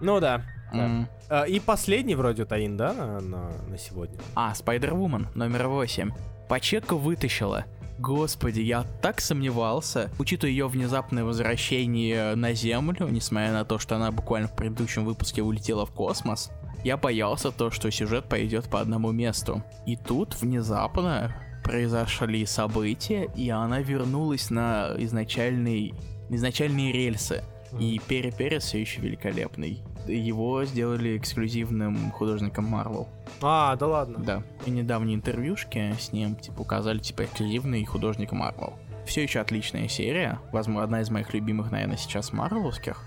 Ну 0.00 0.20
да. 0.20 0.42
да. 0.72 0.84
м, 0.84 1.08
А, 1.28 1.44
И 1.44 1.58
последний 1.60 2.14
вроде 2.14 2.44
Таин, 2.44 2.76
да, 2.76 2.92
на, 2.92 3.20
на, 3.20 3.50
на 3.68 3.78
сегодня? 3.78 4.18
А, 4.34 4.52
Spider-Woman, 4.52 5.28
номер 5.34 5.68
8. 5.68 6.10
Пачека 6.48 6.94
вытащила. 6.96 7.64
Господи, 7.98 8.60
я 8.60 8.84
так 9.00 9.20
сомневался, 9.22 10.10
учитывая 10.18 10.50
ее 10.50 10.68
внезапное 10.68 11.24
возвращение 11.24 12.34
на 12.34 12.52
Землю, 12.52 13.08
несмотря 13.08 13.52
на 13.52 13.64
то, 13.64 13.78
что 13.78 13.96
она 13.96 14.10
буквально 14.12 14.48
в 14.48 14.54
предыдущем 14.54 15.04
выпуске 15.06 15.42
улетела 15.42 15.86
в 15.86 15.92
космос. 15.92 16.50
Я 16.86 16.96
боялся 16.96 17.50
то, 17.50 17.72
что 17.72 17.90
сюжет 17.90 18.26
пойдет 18.26 18.68
по 18.68 18.80
одному 18.80 19.10
месту. 19.10 19.64
И 19.86 19.96
тут 19.96 20.40
внезапно 20.40 21.34
произошли 21.64 22.46
события, 22.46 23.28
и 23.34 23.50
она 23.50 23.80
вернулась 23.80 24.50
на 24.50 24.94
изначальный, 24.96 25.94
изначальные 26.30 26.92
рельсы. 26.92 27.42
И 27.80 28.00
Перри 28.06 28.30
Перес 28.30 28.62
все 28.62 28.80
еще 28.80 29.00
великолепный. 29.00 29.82
Его 30.06 30.64
сделали 30.64 31.18
эксклюзивным 31.18 32.12
художником 32.12 32.72
Marvel. 32.72 33.08
А, 33.42 33.74
да 33.74 33.86
ладно. 33.88 34.20
Да. 34.20 34.42
И 34.64 34.70
недавние 34.70 35.16
интервьюшки 35.16 35.92
с 35.98 36.12
ним, 36.12 36.36
типа, 36.36 36.60
указали, 36.60 37.00
типа, 37.00 37.24
эксклюзивный 37.24 37.84
художник 37.84 38.32
Marvel. 38.32 38.74
Все 39.08 39.24
еще 39.24 39.40
отличная 39.40 39.88
серия. 39.88 40.38
Возможно, 40.52 40.84
одна 40.84 41.00
из 41.00 41.10
моих 41.10 41.34
любимых, 41.34 41.72
наверное, 41.72 41.96
сейчас 41.96 42.32
марвеловских. 42.32 43.02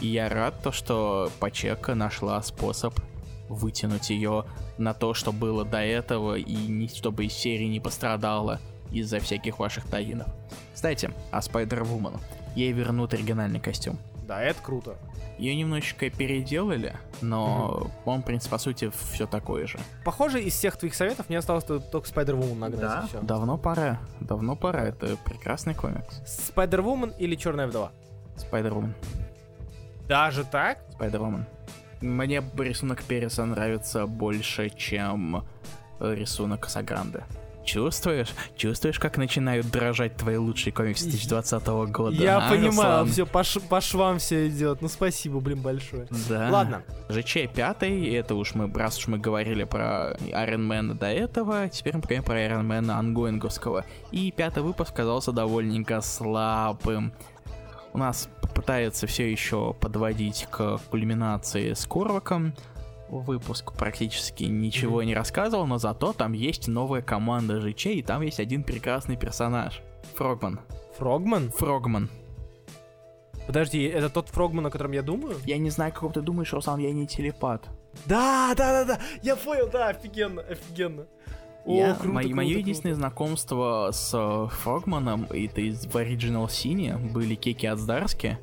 И 0.00 0.06
я 0.08 0.28
рад, 0.28 0.62
то, 0.62 0.72
что 0.72 1.30
Пачека 1.38 1.94
нашла 1.94 2.42
способ 2.42 2.94
вытянуть 3.48 4.10
ее 4.10 4.44
на 4.78 4.94
то, 4.94 5.14
что 5.14 5.32
было 5.32 5.64
до 5.64 5.78
этого, 5.78 6.36
и 6.36 6.88
чтобы 6.88 7.26
из 7.26 7.32
серии 7.32 7.66
не 7.66 7.80
пострадала 7.80 8.60
из-за 8.90 9.20
всяких 9.20 9.58
ваших 9.58 9.86
таинов. 9.86 10.28
Кстати, 10.74 11.10
о 11.30 11.38
Spider-Woman. 11.40 12.18
Ей 12.54 12.72
вернут 12.72 13.12
оригинальный 13.14 13.60
костюм. 13.60 13.98
Да, 14.26 14.42
это 14.42 14.60
круто. 14.62 14.96
Ее 15.38 15.54
немножечко 15.54 16.08
переделали, 16.08 16.96
но 17.20 17.90
он, 18.06 18.22
в 18.22 18.24
принципе, 18.24 18.52
по 18.52 18.58
сути, 18.58 18.90
все 19.10 19.26
такое 19.26 19.66
же. 19.66 19.78
Похоже, 20.04 20.42
из 20.42 20.54
всех 20.54 20.76
твоих 20.78 20.94
советов 20.94 21.28
мне 21.28 21.38
осталось 21.38 21.64
только 21.64 22.08
Spider-Woman 22.08 22.54
нагнать. 22.54 23.04
и 23.04 23.08
всё. 23.08 23.20
давно 23.20 23.58
пора. 23.58 24.00
Давно 24.20 24.56
пора. 24.56 24.84
Это 24.84 25.16
прекрасный 25.24 25.74
комикс. 25.74 26.22
Spider-Woman 26.24 27.18
или 27.18 27.34
Черная 27.36 27.66
вдова? 27.66 27.92
Spider-Woman. 28.36 28.94
Даже 30.08 30.44
так? 30.44 30.78
Spider-Woman. 30.98 31.44
Мне 32.00 32.42
рисунок 32.58 33.02
Переса 33.02 33.44
нравится 33.44 34.06
больше, 34.06 34.70
чем 34.70 35.44
рисунок 36.00 36.68
Сагранды. 36.68 37.24
Чувствуешь? 37.66 38.28
Чувствуешь, 38.56 39.00
как 39.00 39.18
начинают 39.18 39.68
дрожать 39.68 40.16
твои 40.16 40.36
лучшие 40.36 40.72
комиксы 40.72 41.10
2020 41.10 41.66
года? 41.90 42.14
Я 42.14 42.38
а, 42.38 42.48
понимаю, 42.48 43.00
Руслан? 43.00 43.08
все 43.08 43.26
по, 43.26 43.42
ш- 43.42 43.58
по 43.58 43.80
швам 43.80 44.18
все 44.18 44.46
идет. 44.46 44.80
Ну 44.82 44.88
спасибо, 44.88 45.40
блин, 45.40 45.62
большое. 45.62 46.06
Да. 46.28 46.48
Ладно. 46.48 46.82
ЖЧ 47.08 47.48
пятый, 47.52 48.08
это 48.14 48.36
уж 48.36 48.54
мы, 48.54 48.72
раз 48.72 48.98
уж 48.98 49.08
мы 49.08 49.18
говорили 49.18 49.64
про 49.64 50.16
Айронмена 50.32 50.94
до 50.94 51.06
этого, 51.06 51.68
теперь 51.68 51.96
мы 51.96 52.02
поговорим 52.02 52.22
про 52.22 52.36
Айронмена 52.36 52.98
ангоинговского. 52.98 53.84
И 54.12 54.30
пятый 54.30 54.62
выпуск 54.62 54.94
казался 54.94 55.32
довольненько 55.32 56.00
слабым. 56.02 57.12
У 57.96 57.98
нас 57.98 58.28
пытается 58.54 59.06
все 59.06 59.32
еще 59.32 59.72
подводить 59.72 60.46
к 60.50 60.78
кульминации 60.90 61.72
с 61.72 61.86
Корваком. 61.86 62.52
Выпуск 63.08 63.72
практически 63.72 64.44
ничего 64.44 65.02
не 65.02 65.14
рассказывал, 65.14 65.66
но 65.66 65.78
зато 65.78 66.12
там 66.12 66.34
есть 66.34 66.68
новая 66.68 67.00
команда 67.00 67.58
ЖЧ, 67.58 67.86
и 67.86 68.02
там 68.02 68.20
есть 68.20 68.38
один 68.38 68.64
прекрасный 68.64 69.16
персонаж. 69.16 69.80
Фрогман. 70.14 70.60
Фрогман? 70.98 71.50
Фрогман. 71.52 72.10
Подожди, 73.46 73.84
это 73.84 74.10
тот 74.10 74.28
Фрогман, 74.28 74.66
о 74.66 74.70
котором 74.70 74.92
я 74.92 75.00
думаю? 75.00 75.36
Я 75.46 75.56
не 75.56 75.70
знаю, 75.70 75.90
как 75.94 76.12
ты 76.12 76.20
думаешь, 76.20 76.52
Руслан, 76.52 76.80
я 76.80 76.92
не 76.92 77.06
телепат. 77.06 77.66
Да, 78.04 78.52
да, 78.54 78.84
да, 78.84 78.84
да. 78.84 79.00
Я 79.22 79.36
понял, 79.36 79.70
да, 79.72 79.88
офигенно, 79.88 80.42
офигенно. 80.42 81.06
Я, 81.66 81.94
круто, 81.94 82.12
мои- 82.12 82.24
круто, 82.24 82.36
мое 82.36 82.46
круто. 82.48 82.60
единственное 82.60 82.94
знакомство 82.94 83.90
с 83.92 84.10
э, 84.14 84.48
Фрогманом, 84.62 85.24
это 85.30 85.60
из 85.60 85.84
в 85.86 85.96
Original 85.96 86.46
Sin, 86.46 87.12
были 87.12 87.34
Кеки 87.34 87.66
Ацдарски, 87.66 88.38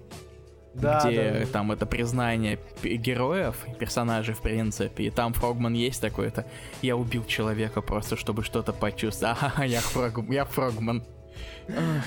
Да, 0.73 1.01
где 1.05 1.31
да, 1.33 1.39
да. 1.39 1.45
там 1.45 1.71
это 1.71 1.85
признание 1.85 2.59
героев, 2.83 3.55
персонажей 3.79 4.33
в 4.35 4.41
принципе, 4.41 5.05
и 5.05 5.09
там 5.09 5.33
Фрогман 5.33 5.73
есть 5.73 6.01
такой-то. 6.01 6.45
Я 6.81 6.97
убил 6.97 7.23
человека 7.25 7.81
просто, 7.81 8.15
чтобы 8.17 8.43
что-то 8.43 8.73
почувствовать. 8.73 9.37
Ага, 9.41 9.63
я, 9.65 9.79
Фрог, 9.81 10.29
я 10.29 10.45
Фрогман. 10.45 11.03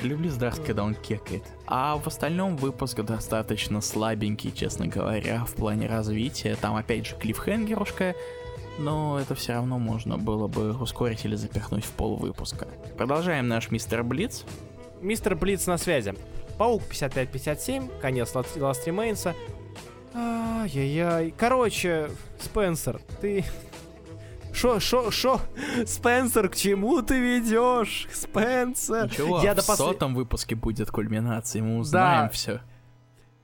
Люблю 0.02 0.30
Здарс, 0.30 0.58
когда 0.60 0.84
он 0.84 0.94
кекает. 0.94 1.42
А 1.66 1.96
в 1.96 2.06
остальном 2.06 2.56
выпуск 2.56 3.00
достаточно 3.00 3.80
слабенький, 3.80 4.52
честно 4.52 4.86
говоря, 4.86 5.44
в 5.44 5.54
плане 5.54 5.86
развития. 5.88 6.56
Там 6.60 6.76
опять 6.76 7.06
же 7.06 7.16
клиффхенгерушка, 7.16 8.14
но 8.78 9.18
это 9.20 9.34
все 9.34 9.52
равно 9.54 9.78
можно 9.78 10.18
было 10.18 10.46
бы 10.48 10.72
ускорить 10.76 11.24
или 11.24 11.34
запихнуть 11.36 11.84
в 11.84 11.90
пол 11.92 12.16
выпуска. 12.16 12.66
Продолжаем 12.96 13.48
наш 13.48 13.70
мистер 13.70 14.02
Блиц. 14.02 14.44
Мистер 15.00 15.34
Блиц 15.36 15.66
на 15.66 15.78
связи. 15.78 16.14
Паук 16.58 16.82
5557, 16.84 17.88
конец 18.00 18.34
Last 18.34 18.84
Remains. 18.86 19.34
Ай-яй-яй. 20.14 21.34
Короче, 21.36 22.10
Спенсер, 22.40 23.00
ты... 23.20 23.44
Шо, 24.54 24.80
шо, 24.80 25.10
шо? 25.10 25.38
Спенсер, 25.84 26.48
к 26.48 26.56
чему 26.56 27.02
ты 27.02 27.18
ведешь? 27.20 28.08
Спенсер. 28.10 29.04
Ничего, 29.04 29.42
Я 29.42 29.52
в 29.52 29.56
до 29.56 29.60
посл- 29.62 29.76
сотом 29.76 30.14
выпуске 30.14 30.54
будет 30.54 30.90
кульминация, 30.90 31.62
мы 31.62 31.78
узнаем 31.78 32.26
Да. 32.26 32.28
все. 32.30 32.60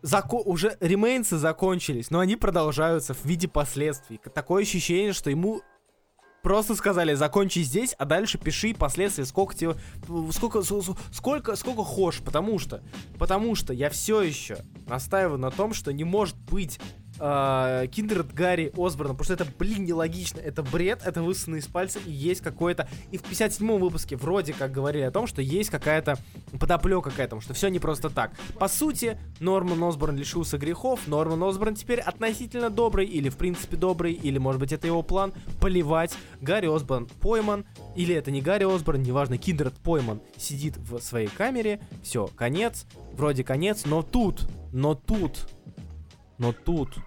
Зако- 0.03 0.43
уже 0.45 0.77
ремейнсы 0.81 1.37
закончились, 1.39 2.11
но 2.11 2.19
они 2.19 2.35
продолжаются 2.37 3.15
в 3.15 3.25
виде 3.25 3.47
последствий. 3.49 4.19
Такое 4.35 4.63
ощущение, 4.65 5.13
что 5.13 5.31
ему 5.31 5.63
просто 6.43 6.75
сказали, 6.75 7.15
закончи 7.15 7.61
здесь, 7.61 7.95
а 7.99 8.05
дальше 8.05 8.37
пиши 8.37 8.75
последствия, 8.75 9.25
сколько 9.25 9.55
тебе, 9.55 9.77
сколько, 10.33 10.63
с- 10.63 10.67
с- 10.85 10.97
сколько, 11.13 11.55
сколько 11.55 11.85
хочешь, 11.85 12.21
потому 12.21 12.59
что, 12.59 12.83
потому 13.17 13.55
что 13.55 13.73
я 13.73 13.91
все 13.91 14.23
еще 14.23 14.59
настаиваю 14.89 15.39
на 15.39 15.53
том, 15.53 15.73
что 15.73 15.93
не 15.93 16.03
может 16.03 16.37
быть 16.37 16.81
э, 17.19 17.87
Киндеред 17.91 18.33
Гарри 18.33 18.73
Осборна, 18.77 19.15
потому 19.15 19.25
что 19.25 19.35
это, 19.35 19.47
блин, 19.59 19.85
нелогично, 19.85 20.41
это 20.41 20.63
бред, 20.63 21.01
это 21.05 21.23
высосано 21.23 21.57
из 21.57 21.67
пальца, 21.67 21.99
и 22.05 22.11
есть 22.11 22.41
какое-то... 22.41 22.89
И 23.11 23.19
в 23.19 23.23
57-м 23.23 23.81
выпуске 23.81 24.17
вроде 24.17 24.53
как 24.53 24.73
говорили 24.73 25.03
о 25.03 25.11
том, 25.11 25.27
что 25.27 25.43
есть 25.43 25.71
какая-то 25.71 26.19
подоплека 26.59 27.11
к 27.11 27.19
этому, 27.19 27.41
что 27.41 27.55
все 27.55 27.69
не 27.69 27.79
просто 27.79 28.11
так. 28.11 28.33
По 28.59 28.69
сути, 28.69 29.19
Норман 29.41 29.83
Осборн 29.83 30.17
лишился 30.17 30.59
грехов, 30.59 31.07
Норман 31.07 31.43
Осборн 31.43 31.75
теперь 31.75 32.01
относительно 32.01 32.71
добрый, 32.71 33.07
или 33.07 33.29
в 33.29 33.37
принципе 33.37 33.77
добрый, 33.77 34.13
или 34.13 34.39
может 34.39 34.61
быть 34.61 34.73
это 34.73 34.87
его 34.87 35.03
план, 35.03 35.33
поливать. 35.61 36.15
Гарри 36.41 36.75
Осборн 36.75 37.07
пойман, 37.21 37.65
или 37.97 38.15
это 38.15 38.31
не 38.31 38.41
Гарри 38.41 38.65
Осборн, 38.65 39.03
неважно, 39.03 39.39
Киндред 39.39 39.75
пойман, 39.75 40.21
сидит 40.37 40.77
в 40.77 41.01
своей 41.01 41.29
камере, 41.29 41.81
все, 42.03 42.29
конец, 42.37 42.87
вроде 43.13 43.45
конец, 43.45 43.85
но 43.85 44.03
тут, 44.03 44.49
но 44.73 44.95
тут, 44.95 45.49
но 46.43 46.53
тут... 46.53 46.99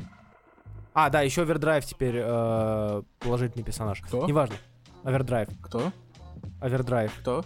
А, 0.93 1.09
да, 1.09 1.21
еще 1.21 1.41
Овердрайв 1.41 1.85
теперь 1.85 2.15
э, 2.17 3.03
положительный 3.19 3.65
персонаж. 3.65 3.99
Кто? 3.99 4.25
Неважно. 4.25 4.55
Овердрайв. 5.03 5.49
Кто? 5.61 5.91
Овердрайв. 6.61 7.13
Кто? 7.19 7.43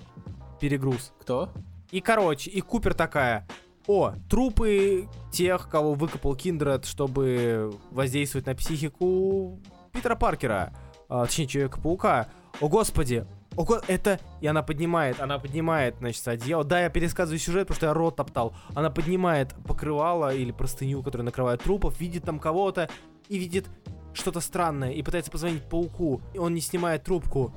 Перегруз. 0.59 1.11
Кто? 1.19 1.49
И, 1.89 1.99
короче, 1.99 2.51
и 2.51 2.61
Купер 2.61 2.93
такая, 2.93 3.47
о, 3.87 4.13
трупы 4.29 5.07
тех, 5.31 5.67
кого 5.67 5.95
выкопал 5.95 6.35
Киндред, 6.35 6.85
чтобы 6.85 7.73
воздействовать 7.89 8.45
на 8.45 8.53
психику 8.53 9.59
Питера 9.91 10.15
Паркера, 10.15 10.71
а, 11.09 11.25
точнее, 11.25 11.47
Человека-паука. 11.47 12.29
О, 12.61 12.69
господи, 12.69 13.25
о, 13.59 13.81
это... 13.87 14.19
И 14.41 14.47
она 14.47 14.63
поднимает, 14.63 15.19
она 15.19 15.37
поднимает, 15.37 15.95
значит, 15.99 16.27
одеяло. 16.27 16.63
Да, 16.63 16.81
я 16.81 16.89
пересказываю 16.89 17.39
сюжет, 17.39 17.67
потому 17.67 17.75
что 17.75 17.85
я 17.87 17.93
рот 17.93 18.15
топтал. 18.15 18.55
Она 18.73 18.89
поднимает 18.89 19.53
покрывало 19.67 20.33
или 20.33 20.51
простыню, 20.51 21.03
которая 21.03 21.25
накрывает 21.25 21.61
трупов, 21.61 21.99
видит 21.99 22.23
там 22.23 22.39
кого-то 22.39 22.89
и 23.27 23.37
видит 23.37 23.67
что-то 24.13 24.39
странное 24.39 24.91
и 24.91 25.03
пытается 25.03 25.29
позвонить 25.29 25.63
пауку. 25.63 26.21
И 26.33 26.37
он 26.37 26.53
не 26.53 26.61
снимает 26.61 27.03
трубку. 27.03 27.53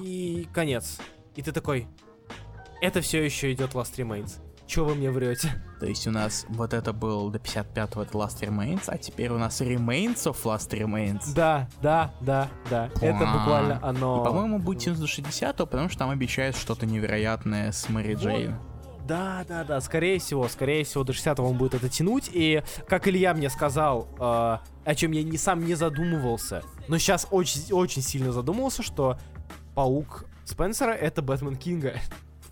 И 0.00 0.48
конец. 0.52 0.98
И 1.36 1.42
ты 1.42 1.52
такой, 1.52 1.86
это 2.80 3.00
все 3.00 3.24
еще 3.24 3.52
идет 3.52 3.72
Last 3.72 3.94
Remains. 3.96 4.40
Че 4.66 4.84
вы 4.84 4.94
мне 4.94 5.10
врете? 5.10 5.52
То 5.80 5.86
есть 5.86 6.06
у 6.06 6.10
нас 6.10 6.46
вот 6.48 6.72
это 6.72 6.92
был 6.92 7.30
до 7.30 7.38
55-го 7.38 8.02
это 8.02 8.12
Last 8.16 8.40
Remains, 8.40 8.84
а 8.86 8.96
теперь 8.96 9.30
у 9.30 9.38
нас 9.38 9.60
Remains 9.60 10.24
of 10.24 10.36
Last 10.44 10.70
Remains. 10.70 11.34
Да, 11.34 11.68
да, 11.82 12.12
да, 12.20 12.48
да. 12.70 12.88
Это 13.00 13.24
Уа. 13.24 13.38
буквально 13.38 13.72
И, 13.72 13.78
оно. 13.82 14.24
по-моему, 14.24 14.58
будет 14.58 14.98
до 14.98 15.04
60-го, 15.06 15.66
потому 15.66 15.88
что 15.88 15.98
там 15.98 16.10
обещают 16.10 16.56
что-то 16.56 16.86
невероятное 16.86 17.72
с 17.72 17.88
Мэри. 17.88 18.14
Джейн. 18.14 18.54
Да, 19.06 19.44
да, 19.48 19.64
да, 19.64 19.80
скорее 19.80 20.20
всего, 20.20 20.48
скорее 20.48 20.84
всего, 20.84 21.02
до 21.02 21.12
60 21.12 21.40
он 21.40 21.56
будет 21.58 21.74
это 21.74 21.88
тянуть. 21.88 22.30
И 22.32 22.62
как 22.88 23.08
Илья 23.08 23.34
мне 23.34 23.50
сказал, 23.50 24.08
э, 24.16 24.20
о 24.20 24.94
чем 24.94 25.10
я 25.10 25.24
не, 25.24 25.36
сам 25.36 25.64
не 25.64 25.74
задумывался, 25.74 26.62
но 26.86 26.98
сейчас 26.98 27.26
очень, 27.32 27.72
очень 27.72 28.00
сильно 28.00 28.30
задумался, 28.30 28.84
что 28.84 29.18
Паук 29.74 30.24
Спенсера 30.44 30.92
это 30.92 31.20
Бэтмен 31.20 31.56
Кинга. 31.56 31.94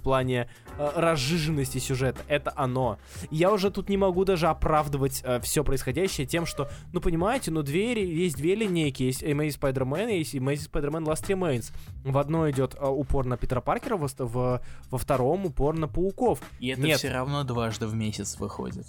Плане 0.00 0.48
э, 0.78 0.90
разжиженности 0.96 1.78
сюжета. 1.78 2.20
Это 2.28 2.52
оно. 2.56 2.98
Я 3.30 3.52
уже 3.52 3.70
тут 3.70 3.88
не 3.88 3.96
могу 3.96 4.24
даже 4.24 4.48
оправдывать 4.48 5.20
э, 5.24 5.40
все 5.40 5.64
происходящее 5.64 6.26
тем, 6.26 6.46
что, 6.46 6.68
ну 6.92 7.00
понимаете, 7.00 7.50
ну 7.50 7.62
двери, 7.62 8.04
есть 8.04 8.36
две 8.36 8.54
линейки, 8.54 9.02
есть 9.02 9.22
Amazing 9.22 9.58
Spider-Man, 9.60 10.16
есть 10.16 10.34
Amazing 10.34 10.70
Spider-Man 10.70 11.04
Last 11.04 11.26
Remains. 11.28 11.72
В 12.04 12.18
одной 12.18 12.50
идет 12.52 12.74
э, 12.74 12.86
упор 12.86 13.26
на 13.26 13.36
Питера 13.36 13.60
Паркера, 13.60 13.96
во, 13.96 14.06
в, 14.06 14.62
во 14.90 14.98
втором 14.98 15.46
упор 15.46 15.76
на 15.78 15.88
пауков. 15.88 16.40
И 16.58 16.68
это 16.68 16.82
Нет. 16.82 16.98
все 16.98 17.10
равно 17.10 17.44
дважды 17.44 17.86
в 17.86 17.94
месяц 17.94 18.38
выходит. 18.38 18.86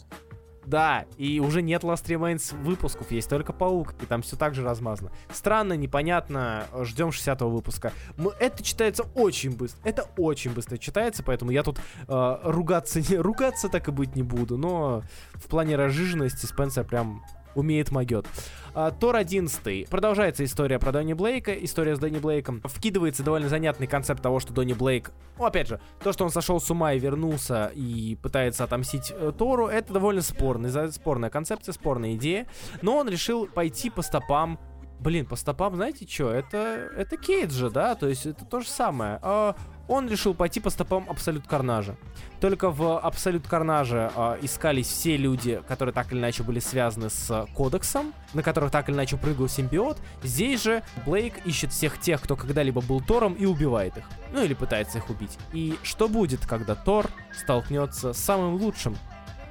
Да, 0.66 1.06
и 1.18 1.40
уже 1.40 1.62
нет 1.62 1.84
Last 1.84 2.06
Remains 2.06 2.56
выпусков, 2.64 3.12
есть 3.12 3.30
только 3.30 3.52
Паук, 3.52 3.96
и 4.02 4.06
там 4.06 4.22
все 4.22 4.36
так 4.36 4.54
же 4.54 4.64
размазано. 4.64 5.12
Странно, 5.32 5.74
непонятно, 5.74 6.68
ждем 6.82 7.12
60 7.12 7.42
выпуска. 7.42 7.94
Мы, 8.18 8.32
это 8.40 8.64
читается 8.64 9.04
очень 9.16 9.56
быстро, 9.56 9.80
это 9.84 10.06
очень 10.18 10.52
быстро 10.52 10.78
читается, 10.78 11.24
поэтому 11.24 11.52
я 11.52 11.64
тут 11.64 11.80
э, 12.08 12.38
ругаться, 12.44 13.02
не, 13.02 13.18
ругаться 13.18 13.70
так 13.70 13.88
и 13.88 13.92
быть 13.92 14.16
не 14.16 14.24
буду, 14.24 14.58
но 14.58 15.04
в 15.34 15.48
плане 15.48 15.76
разжиженности 15.76 16.46
Спенсер 16.46 16.84
прям 16.84 17.24
умеет 17.56 17.92
могет. 17.92 18.26
А, 18.74 18.92
Тор 18.92 19.16
11. 19.16 19.90
Продолжается 19.90 20.44
история 20.44 20.80
про 20.80 20.92
Донни 20.92 21.14
Блейка, 21.14 21.54
история 21.54 21.96
с 21.96 22.00
Донни 22.00 22.20
Блейком. 22.20 22.62
Вкидывается 22.64 23.24
довольно 23.24 23.50
занятный 23.50 23.88
концепт 23.88 24.22
того, 24.22 24.40
что 24.40 24.54
Донни 24.54 24.74
Блейк, 24.74 25.12
ну, 25.38 25.46
опять 25.46 25.68
же, 25.68 25.82
то, 26.04 26.14
что 26.14 26.24
он 26.24 26.30
сошел 26.30 26.60
с 26.60 26.70
ума 26.72 26.94
и 26.94 27.00
вернулся 27.00 27.72
и 27.76 28.18
пытается 28.22 28.64
отомстить 28.64 29.12
э, 29.14 29.32
Тору, 29.38 29.68
это 29.68 29.94
довольно 29.94 30.22
спорный, 30.22 30.92
спорная 30.92 31.30
концепция, 31.30 31.74
спорная 31.74 32.16
идея. 32.16 32.48
Но 32.82 32.98
он 32.98 33.10
решил 33.10 33.48
пойти 33.48 33.90
по 33.90 34.02
стопам 34.02 34.60
Блин, 35.02 35.26
по 35.26 35.36
стопам, 35.36 35.78
знаете 35.78 36.08
что? 36.08 36.30
Это, 36.30 36.92
это 36.96 37.18
Кейджа, 37.18 37.72
да? 37.72 37.96
То 37.96 38.08
есть 38.08 38.28
это 38.28 38.46
то 38.46 38.60
же 38.60 38.68
самое. 38.68 39.18
А, 39.24 39.56
он 39.88 40.08
решил 40.08 40.36
пойти 40.36 40.60
по 40.60 40.70
стопам 40.70 41.08
Абсолют 41.10 41.48
Карнажа. 41.48 41.96
Только 42.40 42.70
в 42.70 43.00
Абсолют 43.00 43.48
Карнаже 43.48 44.12
а, 44.16 44.38
искались 44.44 44.86
все 44.86 45.18
люди, 45.18 45.60
которые 45.68 45.92
так 45.92 46.12
или 46.12 46.20
иначе 46.20 46.44
были 46.44 46.60
связаны 46.60 47.10
с 47.10 47.48
Кодексом, 47.56 48.14
на 48.36 48.44
которых 48.44 48.70
так 48.70 48.90
или 48.90 48.96
иначе 48.96 49.18
прыгал 49.18 49.48
симбиот. 49.48 49.98
Здесь 50.22 50.62
же 50.62 50.84
Блейк 51.04 51.48
ищет 51.48 51.72
всех 51.72 52.00
тех, 52.00 52.22
кто 52.22 52.36
когда-либо 52.36 52.82
был 52.82 53.02
Тором, 53.02 53.34
и 53.34 53.46
убивает 53.46 53.98
их. 53.98 54.04
Ну 54.32 54.44
или 54.44 54.54
пытается 54.54 55.00
их 55.00 55.10
убить. 55.10 55.36
И 55.52 55.80
что 55.82 56.10
будет, 56.10 56.46
когда 56.46 56.76
Тор 56.76 57.08
столкнется 57.36 58.14
с 58.14 58.20
самым 58.20 58.54
лучшим 58.54 58.96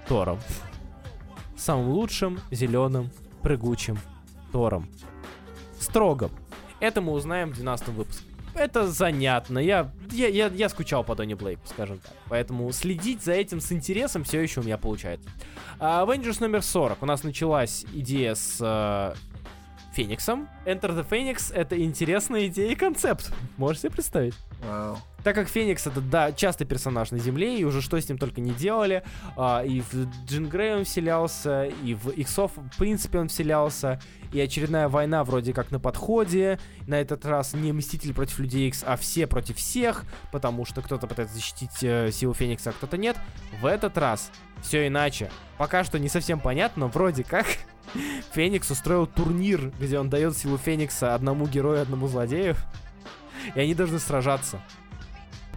Тором? 0.07 0.39
Самым 1.57 1.89
лучшим, 1.89 2.39
зеленым, 2.53 3.11
прыгучим 3.43 3.99
Тором. 4.53 4.89
Строгом. 5.81 6.31
Это 6.79 7.01
мы 7.01 7.13
узнаем 7.13 7.51
в 7.51 7.55
12 7.55 7.89
выпуске. 7.89 8.25
Это 8.55 8.89
занятно. 8.89 9.59
Я, 9.59 9.91
я, 10.11 10.29
я, 10.29 10.49
я 10.49 10.69
скучал 10.69 11.05
по 11.05 11.15
Донни 11.15 11.35
Блейку, 11.35 11.63
скажем 11.67 11.99
так. 11.99 12.13
Поэтому 12.29 12.71
следить 12.73 13.23
за 13.23 13.33
этим 13.33 13.61
с 13.61 13.73
интересом 13.73 14.25
все 14.25 14.41
еще 14.41 14.61
у 14.61 14.65
меня 14.65 14.77
получается. 14.77 15.29
А, 15.79 16.05
Avengers 16.05 16.39
номер 16.41 16.63
40. 16.63 17.03
У 17.03 17.07
нас 17.07 17.23
началась 17.23 17.85
идея 17.93 18.35
с 18.35 18.59
э, 18.61 19.15
Фениксом. 19.95 20.49
Enter 20.67 20.91
the 20.97 21.09
Phoenix— 21.09 21.53
это 21.55 21.81
интересная 21.83 22.49
идея 22.49 22.73
и 22.73 22.75
концепт. 22.75 23.33
Можете 23.57 23.83
себе 23.83 23.93
представить? 23.93 24.35
Вау. 24.63 24.99
Так 25.23 25.35
как 25.35 25.49
Феникс 25.49 25.87
это, 25.87 26.01
да, 26.01 26.33
частый 26.33 26.67
персонаж 26.67 27.11
на 27.11 27.19
Земле, 27.19 27.59
и 27.59 27.65
уже 27.65 27.83
что 27.83 28.01
с 28.01 28.09
ним 28.09 28.19
только 28.19 28.41
не 28.41 28.53
делали, 28.53 29.03
а, 29.37 29.63
и 29.63 29.81
в 29.81 29.95
Джин 30.27 30.49
Грей 30.49 30.75
он 30.75 30.85
вселялся, 30.85 31.65
и 31.65 31.95
в 31.95 32.11
Иксов, 32.11 32.53
в 32.57 32.79
принципе, 32.79 33.19
он 33.19 33.29
вселялся, 33.29 34.01
и 34.33 34.41
очередная 34.41 34.89
война 34.89 35.25
вроде 35.25 35.53
как 35.53 35.71
на 35.71 35.79
подходе, 35.81 36.59
на 36.87 37.01
этот 37.01 37.27
раз 37.27 37.53
не 37.55 37.73
Мстители 37.73 38.13
против 38.13 38.39
Людей 38.39 38.69
Икс, 38.69 38.83
а 38.87 38.97
все 38.97 39.27
против 39.27 39.57
всех, 39.57 40.05
потому 40.33 40.65
что 40.65 40.83
кто-то 40.83 41.07
пытается 41.07 41.35
защитить 41.35 41.83
э, 41.83 42.11
силу 42.13 42.35
Феникса, 42.35 42.71
а 42.71 42.73
кто-то 42.73 42.97
нет. 42.97 43.17
В 43.61 43.67
этот 43.67 43.99
раз 43.99 44.31
все 44.63 44.87
иначе. 44.87 45.31
Пока 45.59 45.85
что 45.85 45.99
не 45.99 46.09
совсем 46.09 46.41
понятно, 46.41 46.81
но 46.81 46.89
вроде 46.89 47.25
как 47.25 47.47
Феникс 48.33 48.71
устроил 48.71 49.07
турнир, 49.07 49.73
где 49.79 49.99
он 49.99 50.09
дает 50.09 50.37
силу 50.37 50.59
Феникса 50.59 51.15
одному 51.15 51.47
герою, 51.47 51.83
одному 51.83 52.09
злодею, 52.09 52.57
и 53.55 53.61
они 53.61 53.75
должны 53.75 53.99
сражаться. 53.99 54.61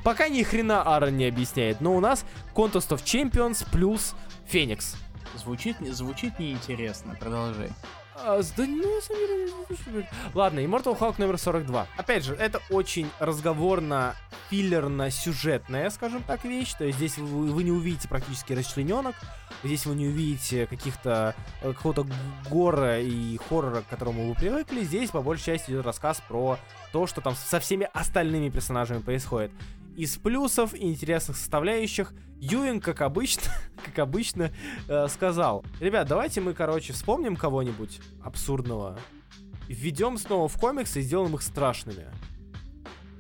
Пока 0.04 0.28
ни 0.28 0.44
хрена 0.44 0.84
Аарон 0.84 1.18
не 1.18 1.26
объясняет, 1.26 1.80
но 1.82 1.96
у 1.96 2.00
нас 2.00 2.26
Contest 2.54 2.90
of 2.90 3.04
Champions 3.04 3.66
плюс 3.72 4.16
Феникс. 4.46 4.96
Звучит, 5.36 5.78
звучит 5.80 6.38
неинтересно, 6.40 7.16
продолжай. 7.20 7.72
А, 8.16 8.42
да, 8.56 8.66
ну, 8.66 8.96
на 8.96 9.02
самом 9.02 9.28
деле, 9.28 10.08
Ладно, 10.34 10.60
Immortal 10.60 10.98
Hulk 10.98 11.16
номер 11.18 11.38
42. 11.38 11.88
Опять 11.98 12.24
же, 12.24 12.36
это 12.36 12.62
очень 12.70 13.10
разговорно, 13.20 14.16
филлерно, 14.50 15.10
сюжетная, 15.10 15.90
скажем 15.90 16.22
так, 16.24 16.44
вещь. 16.46 16.74
То 16.74 16.86
есть 16.86 16.98
здесь 16.98 17.18
вы, 17.18 17.52
вы 17.52 17.64
не 17.64 17.72
увидите 17.72 18.08
практически 18.08 18.54
расчлененок, 18.54 19.16
здесь 19.64 19.86
вы 19.86 19.96
не 19.96 20.08
увидите 20.08 20.68
каких-то 20.68 21.36
э, 21.62 21.74
какого-то 21.74 22.06
гора 22.50 23.00
и 23.00 23.38
хоррора, 23.38 23.82
к 23.82 23.88
которому 23.88 24.30
вы 24.30 24.36
привыкли. 24.36 24.84
Здесь, 24.84 25.10
по 25.10 25.22
большей 25.22 25.46
части, 25.46 25.72
идет 25.72 25.86
рассказ 25.86 26.22
про 26.28 26.60
то, 26.92 27.08
что 27.08 27.20
там 27.22 27.36
со 27.36 27.60
всеми 27.60 27.90
остальными 27.94 28.50
персонажами 28.50 29.00
происходит. 29.00 29.52
Из 29.96 30.18
плюсов 30.18 30.74
и 30.74 30.90
интересных 30.90 31.38
составляющих 31.38 32.14
Юинг, 32.40 32.84
как 32.84 33.02
обычно, 33.02 33.44
как 33.86 34.00
обычно, 34.00 34.52
э, 34.88 35.08
сказал, 35.08 35.64
ребят, 35.80 36.08
давайте 36.08 36.42
мы, 36.42 36.54
короче, 36.54 36.94
вспомним 36.94 37.36
кого-нибудь 37.36 38.02
абсурдного, 38.24 39.00
введем 39.68 40.18
снова 40.18 40.48
в 40.48 40.60
комиксы 40.60 41.00
и 41.00 41.04
сделаем 41.04 41.36
их 41.36 41.42
страшными. 41.42 42.08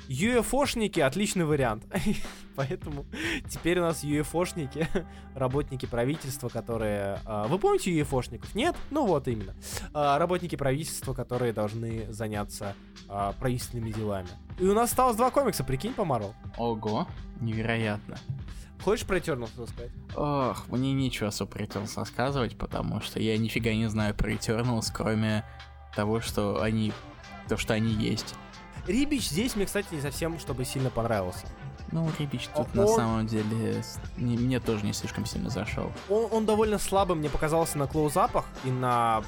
UFOшники 0.10 1.00
отличный 1.00 1.46
вариант. 1.46 1.86
Поэтому 2.56 3.06
теперь 3.50 3.80
у 3.80 3.82
нас 3.82 4.04
UFOшники, 4.04 4.88
работники 5.36 5.86
правительства, 5.86 6.50
которые... 6.50 7.20
а, 7.26 7.48
Вы 7.48 7.58
помните 7.58 7.92
UFOшников? 8.00 8.54
Нет? 8.54 8.76
Ну 8.92 9.06
вот 9.06 9.28
именно. 9.28 9.56
А, 9.94 10.18
Работники 10.20 10.56
правительства, 10.56 11.14
которые 11.14 11.54
должны 11.54 12.12
заняться 12.12 12.76
а, 13.08 13.34
правительственными 13.34 13.92
делами. 13.92 14.28
И 14.60 14.66
у 14.66 14.74
нас 14.74 14.90
осталось 14.92 15.16
два 15.18 15.32
комикса, 15.32 15.64
прикинь, 15.64 15.94
по 15.94 16.06
Марвел. 16.06 16.34
Ого, 16.58 17.08
невероятно. 17.42 18.18
Хочешь 18.84 19.06
про 19.06 19.18
Eternals 19.18 19.52
рассказать? 19.60 19.92
Ох, 20.16 20.68
мне 20.68 20.92
нечего 20.94 21.30
особо 21.30 21.52
про 21.52 21.64
Eternals 21.64 21.94
рассказывать, 21.96 22.58
потому 22.58 23.00
что 23.02 23.20
я 23.22 23.38
нифига 23.38 23.74
не 23.74 23.88
знаю 23.90 24.14
про 24.14 24.32
Eternals, 24.34 24.88
кроме 24.94 25.46
того, 25.96 26.20
что 26.20 26.62
они... 26.62 26.92
То, 27.48 27.58
что 27.58 27.74
они 27.74 27.94
есть. 27.94 28.36
Рибич 28.88 29.30
здесь 29.30 29.56
мне, 29.56 29.66
кстати, 29.66 29.88
не 29.92 30.02
совсем, 30.02 30.40
чтобы 30.40 30.66
сильно 30.66 30.90
понравился. 30.90 31.46
Ну, 31.92 32.10
Рибич 32.18 32.48
тут 32.56 32.68
А 32.74 32.78
на 32.78 32.86
он- 32.86 32.96
самом 32.96 33.28
деле 33.28 33.84
не- 34.18 34.38
мне 34.38 34.60
тоже 34.60 34.84
не 34.86 34.94
слишком 34.94 35.26
сильно 35.26 35.50
зашел. 35.50 35.92
Он, 36.10 36.28
он 36.32 36.46
довольно 36.46 36.80
слабо 36.80 37.14
мне 37.16 37.30
показался 37.30 37.78
на 37.78 37.88
клоузапах 37.88 38.46
и 38.64 38.72
на 38.72 39.24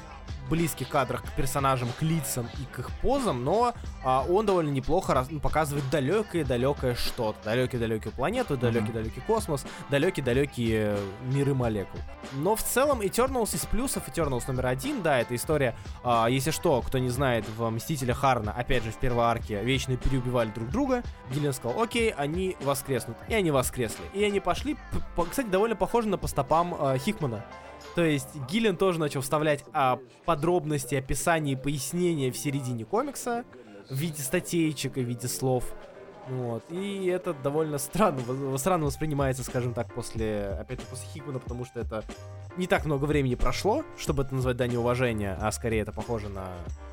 близких 0.48 0.88
кадрах 0.88 1.22
к 1.22 1.32
персонажам, 1.32 1.88
к 1.98 2.02
лицам 2.02 2.48
и 2.58 2.64
к 2.74 2.78
их 2.80 2.90
позам, 3.00 3.44
но 3.44 3.74
а, 4.04 4.24
он 4.28 4.46
довольно 4.46 4.70
неплохо 4.70 5.14
раз- 5.14 5.30
ну, 5.30 5.40
показывает 5.40 5.88
далекое-далекое 5.90 6.94
что-то. 6.94 7.38
Далекие-далекие 7.44 8.12
планеты, 8.12 8.56
далекий-далекий 8.56 9.20
космос, 9.26 9.64
далекие-далекие 9.90 10.96
миры 11.22 11.54
молекул. 11.54 12.00
Но 12.34 12.56
в 12.56 12.62
целом 12.62 13.00
Eternals 13.00 13.54
из 13.54 13.64
плюсов, 13.66 14.08
Eternals 14.08 14.44
номер 14.48 14.66
один, 14.66 15.02
да, 15.02 15.20
это 15.20 15.34
история, 15.34 15.76
а, 16.02 16.26
если 16.26 16.50
что, 16.50 16.82
кто 16.82 16.98
не 16.98 17.10
знает, 17.10 17.44
в 17.56 17.68
Мстителях 17.70 18.18
Харна, 18.18 18.52
опять 18.52 18.82
же, 18.84 18.90
в 18.90 18.96
первой 18.96 19.24
арке, 19.24 19.62
вечно 19.62 19.96
переубивали 19.96 20.50
друг 20.50 20.70
друга. 20.70 21.02
Гиллен 21.32 21.52
сказал, 21.52 21.80
окей, 21.82 22.10
они 22.10 22.56
воскреснут. 22.60 23.16
И 23.28 23.34
они 23.34 23.50
воскресли. 23.50 24.04
И 24.14 24.22
они 24.24 24.40
пошли, 24.40 24.76
кстати, 25.30 25.46
довольно 25.48 25.76
похоже 25.76 26.08
на 26.08 26.18
по 26.18 26.28
стопам 26.28 26.76
а, 26.78 26.98
Хикмана. 26.98 27.44
То 27.96 28.04
есть 28.04 28.28
Гиллен 28.50 28.76
тоже 28.76 29.00
начал 29.00 29.22
вставлять 29.22 29.64
а, 29.72 29.98
подробности, 30.26 30.94
описания 30.94 31.54
и 31.54 31.56
пояснения 31.56 32.30
в 32.30 32.36
середине 32.36 32.84
комикса 32.84 33.46
в 33.88 33.94
виде 33.94 34.20
статейчек 34.20 34.98
и 34.98 35.00
в 35.00 35.08
виде 35.08 35.26
слов. 35.28 35.64
Вот. 36.28 36.62
И 36.70 37.06
это 37.06 37.32
довольно 37.32 37.78
странно, 37.78 38.20
странно 38.58 38.84
воспринимается, 38.84 39.42
скажем 39.44 39.72
так, 39.72 39.94
после, 39.94 40.58
опять 40.60 40.82
же, 40.82 40.86
после 40.88 41.08
Хикмана, 41.08 41.38
потому 41.38 41.64
что 41.64 41.80
это 41.80 42.04
не 42.56 42.66
так 42.66 42.84
много 42.84 43.04
времени 43.04 43.34
прошло, 43.34 43.84
чтобы 43.98 44.22
это 44.24 44.34
назвать 44.34 44.56
дань 44.56 44.76
уважения, 44.76 45.36
а 45.40 45.50
скорее 45.52 45.80
это 45.82 45.92
похоже 45.92 46.28
на, 46.28 46.46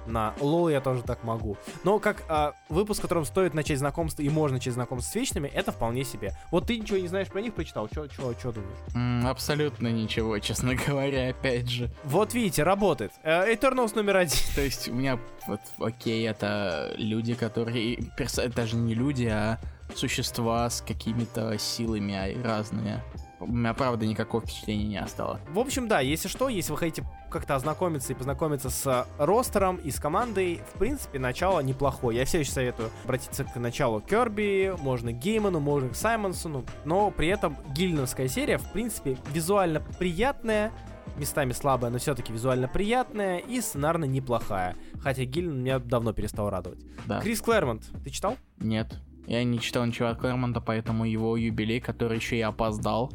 на 0.05 0.34
лол, 0.39 0.70
я 0.70 0.82
тоже 0.82 1.01
так 1.03 1.24
могу. 1.24 1.57
Но 1.84 1.99
как 1.99 2.24
а, 2.30 2.53
выпуск, 2.70 2.99
в 2.99 3.01
котором 3.03 3.26
стоит 3.26 3.53
начать 3.53 3.80
знакомство 3.80 4.22
и 4.22 4.30
можно 4.30 4.57
начать 4.57 4.74
знакомство 4.74 5.11
с 5.11 5.16
Вечными, 5.16 5.47
это 5.47 5.72
вполне 5.72 6.03
себе. 6.03 6.34
Вот 6.51 6.68
ты 6.68 6.78
ничего 6.78 6.97
не 6.97 7.07
знаешь 7.07 7.28
про 7.28 7.41
них, 7.41 7.53
прочитал, 7.53 7.88
чё 7.88 8.07
думаешь? 8.07 8.78
М, 8.95 9.26
абсолютно 9.28 9.88
ничего, 9.88 10.38
честно 10.39 10.76
говоря, 10.88 11.30
опять 11.30 11.70
же. 11.70 11.89
Вот 12.03 12.34
видите, 12.34 12.64
работает. 12.64 13.11
Э, 13.24 13.51
Eternals 13.53 13.95
номер 13.95 14.18
один. 14.18 14.38
То 14.55 14.61
есть 14.61 14.89
у 14.89 14.93
меня 14.93 15.20
вот, 15.47 15.61
окей, 15.80 16.28
это 16.28 16.93
люди, 16.97 17.34
которые... 17.34 17.97
перс- 18.18 18.39
Даже 18.53 18.76
не 18.76 18.93
люди, 18.93 19.26
а 19.26 19.59
существа 19.95 20.70
с 20.70 20.82
какими-то 20.82 21.57
силами 21.57 22.38
разными. 22.43 23.01
У 23.44 23.52
меня, 23.52 23.74
правда, 23.74 24.06
никакого 24.06 24.44
впечатления 24.44 24.86
не 24.86 24.98
осталось. 24.98 25.41
В 25.49 25.60
общем, 25.60 25.88
да, 25.88 25.99
если 25.99 26.28
что, 26.28 26.49
если 26.49 26.72
вы 26.72 26.78
хотите 26.78 27.06
как-то 27.30 27.56
ознакомиться 27.56 28.14
и 28.14 28.15
познакомиться 28.15 28.70
с 28.70 29.07
ростером 29.18 29.78
и 29.78 29.91
с 29.91 29.99
командой, 29.99 30.61
в 30.74 30.78
принципе, 30.78 31.20
начало 31.20 31.61
неплохое. 31.61 32.20
Я 32.20 32.26
все 32.26 32.40
еще 32.40 32.52
советую 32.52 32.91
обратиться 33.03 33.44
к 33.44 33.56
началу 33.56 34.02
Керби, 34.02 34.74
можно 34.80 35.11
к 35.11 35.18
Гейману, 35.18 35.60
можно 35.60 35.90
к 35.90 35.95
Саймонсону, 35.95 36.64
но 36.86 37.10
при 37.11 37.28
этом 37.28 37.57
гильновская 37.74 38.28
серия, 38.28 38.57
в 38.57 38.72
принципе, 38.72 39.18
визуально 39.34 39.82
приятная, 39.98 40.72
местами 41.18 41.52
слабая, 41.53 41.91
но 41.91 41.98
все-таки 41.98 42.32
визуально 42.32 42.68
приятная 42.68 43.38
и 43.38 43.61
сценарно 43.61 44.06
неплохая. 44.06 44.76
Хотя 45.02 45.26
Гиллин 45.26 45.60
меня 45.60 45.80
давно 45.80 46.14
перестал 46.14 46.49
радовать. 46.49 46.80
Да. 47.06 47.20
Крис 47.22 47.41
Клэрмонт, 47.41 47.84
ты 48.03 48.10
читал? 48.10 48.38
Нет. 48.60 48.99
Я 49.26 49.44
не 49.44 49.60
читал 49.60 49.86
ничего 49.86 50.10
от 50.10 50.20
Клэрмонта, 50.20 50.60
поэтому 50.60 51.06
его 51.06 51.38
юбилей, 51.38 51.80
который 51.80 52.18
еще 52.18 52.38
и 52.38 52.41
опоздал, 52.41 53.11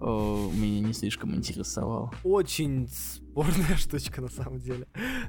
меня 0.00 0.80
не 0.80 0.92
слишком 0.92 1.34
интересовал. 1.34 2.12
Очень 2.24 2.88
спорная 2.88 3.76
штучка 3.76 4.20
на 4.20 4.28
самом 4.28 4.58
деле. 4.58 4.86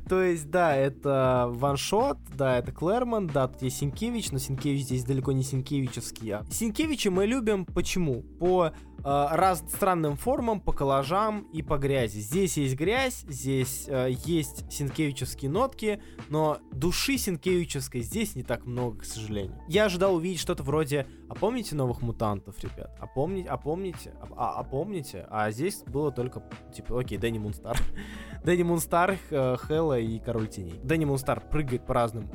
То 0.07 0.21
есть, 0.21 0.49
да, 0.49 0.75
это 0.75 1.47
ваншот, 1.51 2.17
да, 2.35 2.57
это 2.57 2.71
Клэрмон, 2.71 3.27
да, 3.27 3.47
тут 3.47 3.61
есть 3.61 3.77
Синкевич, 3.77 4.31
но 4.31 4.39
Синкевич 4.39 4.83
здесь 4.83 5.03
далеко 5.03 5.31
не 5.31 5.43
Синкевичевский. 5.43 6.33
А 6.33 6.45
Синкевича 6.49 7.11
мы 7.11 7.25
любим 7.25 7.65
почему? 7.65 8.23
По 8.39 8.73
раз 9.05 9.63
странным 9.69 10.17
формам, 10.17 10.59
по 10.59 10.73
коллажам 10.73 11.41
и 11.53 11.61
по 11.61 11.77
грязи. 11.77 12.19
Здесь 12.19 12.57
есть 12.57 12.75
грязь, 12.75 13.23
здесь 13.27 13.85
э, 13.87 14.09
есть 14.25 14.71
синкевичевские 14.71 15.51
нотки, 15.51 16.01
но 16.29 16.57
души 16.71 17.17
синкевичевской 17.17 18.01
здесь 18.01 18.35
не 18.35 18.43
так 18.43 18.65
много, 18.65 18.99
к 18.99 19.05
сожалению. 19.05 19.61
Я 19.67 19.85
ожидал 19.85 20.15
увидеть 20.15 20.39
что-то 20.39 20.63
вроде 20.63 21.05
«А 21.29 21.35
помните 21.35 21.75
новых 21.75 22.01
мутантов, 22.01 22.55
ребят? 22.63 22.97
А 22.99 23.05
помните? 23.05 23.47
А 23.49 23.57
помните? 23.57 24.13
А, 24.35 24.59
а 24.59 24.63
помните?» 24.63 25.27
А 25.29 25.51
здесь 25.51 25.83
было 25.83 26.11
только, 26.11 26.41
типа, 26.73 26.99
окей, 26.99 27.19
Дэнни 27.19 27.37
Мунстар. 27.37 27.77
Дэнни 28.43 28.63
Мунстар, 28.63 29.17
э, 29.29 29.57
Хэлла 29.57 29.99
и 29.99 30.17
Король 30.19 30.47
Теней. 30.47 30.79
Дэнни 30.83 31.05
Мунстар 31.05 31.41
прыгает 31.41 31.85
по 31.85 31.93
разным 31.93 32.29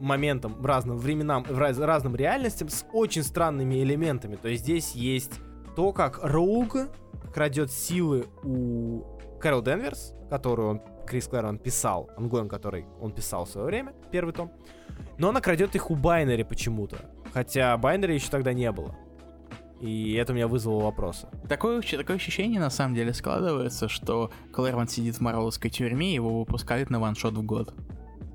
моментам, 0.00 0.64
разным 0.64 0.96
временам, 0.96 1.44
раз, 1.48 1.78
разным 1.78 2.16
реальностям 2.16 2.70
с 2.70 2.86
очень 2.92 3.22
странными 3.22 3.82
элементами. 3.82 4.36
То 4.36 4.48
есть 4.48 4.62
здесь 4.62 4.92
есть 4.92 5.40
то, 5.74 5.92
как 5.92 6.20
Роуг 6.22 6.76
крадет 7.32 7.70
силы 7.70 8.26
у 8.42 9.02
Кэрол 9.40 9.62
Денверс, 9.62 10.14
которую 10.30 10.68
он, 10.68 10.82
Крис 11.06 11.26
Клэрон 11.28 11.58
писал, 11.58 12.10
ангоин, 12.16 12.48
который 12.48 12.86
он 13.00 13.12
писал 13.12 13.44
в 13.44 13.50
свое 13.50 13.66
время, 13.66 13.92
первый 14.10 14.32
том. 14.32 14.52
Но 15.18 15.28
она 15.28 15.40
крадет 15.40 15.74
их 15.74 15.90
у 15.90 15.96
Байнери 15.96 16.44
почему-то. 16.44 16.96
Хотя 17.32 17.76
Байнери 17.76 18.14
еще 18.14 18.30
тогда 18.30 18.52
не 18.52 18.70
было. 18.70 18.96
И 19.80 20.14
это 20.14 20.32
меня 20.32 20.48
вызвало 20.48 20.84
вопросы. 20.84 21.28
Такое, 21.48 21.82
такое 21.82 22.16
ощущение 22.16 22.60
на 22.60 22.70
самом 22.70 22.94
деле 22.94 23.12
складывается, 23.12 23.88
что 23.88 24.30
Клэрмонт 24.52 24.90
сидит 24.90 25.16
в 25.16 25.20
Марвеловской 25.20 25.70
тюрьме, 25.70 26.14
его 26.14 26.38
выпускают 26.38 26.90
на 26.90 27.00
ваншот 27.00 27.34
в 27.34 27.42
год. 27.42 27.74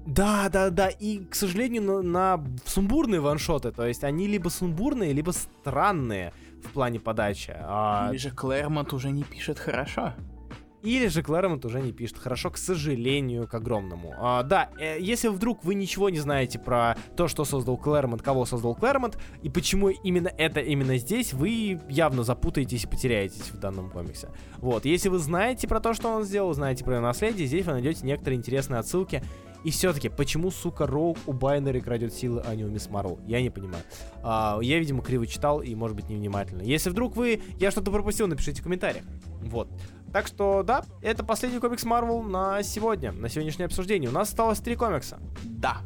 Да, 0.06 0.50
да, 0.50 0.70
да, 0.70 0.90
и, 0.90 1.24
к 1.26 1.36
сожалению, 1.36 1.84
на, 1.84 2.02
на 2.02 2.46
сумбурные 2.66 3.22
ваншоты, 3.22 3.72
то 3.72 3.88
есть 3.88 4.04
они 4.04 4.28
либо 4.28 4.50
сумбурные, 4.50 5.14
либо 5.14 5.32
странные 5.32 6.34
в 6.64 6.72
плане 6.72 7.00
подачи. 7.00 7.56
А... 7.60 8.10
Или 8.10 8.18
же 8.18 8.32
Клэрмонт 8.32 8.94
уже 8.94 9.12
не 9.12 9.24
пишет 9.24 9.60
хорошо. 9.60 10.14
Или 10.82 11.08
же 11.08 11.22
Клэрмонт 11.22 11.66
уже 11.66 11.82
не 11.82 11.92
пишет 11.92 12.18
хорошо, 12.18 12.52
к 12.52 12.58
сожалению, 12.58 13.48
к 13.48 13.54
огромному. 13.54 14.14
А, 14.18 14.44
да, 14.44 14.70
э, 14.80 14.98
если 15.02 15.28
вдруг 15.28 15.66
вы 15.66 15.76
ничего 15.76 16.10
не 16.10 16.20
знаете 16.20 16.58
про 16.58 16.96
то, 17.18 17.28
что 17.28 17.44
создал 17.44 17.78
Клэрмонт, 17.78 18.22
кого 18.22 18.46
создал 18.46 18.76
Клэрмонт, 18.76 19.18
и 19.42 19.50
почему 19.50 19.90
именно 19.90 20.32
это 20.38 20.62
именно 20.62 20.98
здесь, 20.98 21.34
вы 21.34 21.82
явно 21.90 22.24
запутаетесь 22.24 22.86
и 22.86 22.88
потеряетесь 22.88 23.52
в 23.52 23.60
данном 23.60 23.90
комиксе. 23.90 24.30
Вот, 24.58 24.86
если 24.86 25.10
вы 25.10 25.20
знаете 25.20 25.68
про 25.68 25.82
то, 25.82 25.94
что 25.94 26.10
он 26.10 26.24
сделал, 26.24 26.54
знаете 26.54 26.86
про 26.86 26.96
его 26.96 27.06
наследие, 27.06 27.46
здесь 27.46 27.66
вы 27.66 27.74
найдете 27.74 28.06
некоторые 28.06 28.38
интересные 28.38 28.80
отсылки 28.80 29.22
и 29.64 29.72
все-таки, 29.72 30.10
почему, 30.10 30.52
сука, 30.52 30.88
Роук 30.88 31.18
у 31.26 31.34
Байнери 31.34 31.80
крадет 31.80 32.14
силы, 32.14 32.42
а 32.46 32.56
не 32.56 32.64
у 32.64 32.70
Мисс 32.70 32.90
Марвел? 32.90 33.20
Я 33.26 33.42
не 33.42 33.50
понимаю. 33.50 33.84
А, 34.24 34.60
я, 34.62 34.80
видимо, 34.80 35.02
криво 35.02 35.28
читал 35.28 35.62
и, 35.62 35.76
может 35.76 35.96
быть, 35.96 36.10
невнимательно. 36.10 36.62
Если 36.62 36.90
вдруг 36.90 37.16
вы... 37.16 37.42
Я 37.60 37.72
что-то 37.72 37.92
пропустил, 37.92 38.28
напишите 38.28 38.62
в 38.62 38.64
комментариях. 38.64 39.04
Вот. 39.42 39.70
Так 40.14 40.28
что, 40.28 40.64
да, 40.64 40.84
это 41.02 41.24
последний 41.24 41.60
комикс 41.60 41.84
Марвел 41.84 42.22
на 42.22 42.64
сегодня, 42.64 43.12
на 43.12 43.30
сегодняшнее 43.30 43.66
обсуждение. 43.66 44.10
У 44.10 44.14
нас 44.14 44.30
осталось 44.30 44.60
три 44.60 44.76
комикса. 44.76 45.20
Да. 45.44 45.78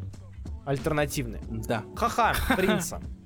Альтернативные. 0.66 1.41
Да. 1.50 1.84
Ха-ха, 1.95 2.34
принца. 2.56 3.02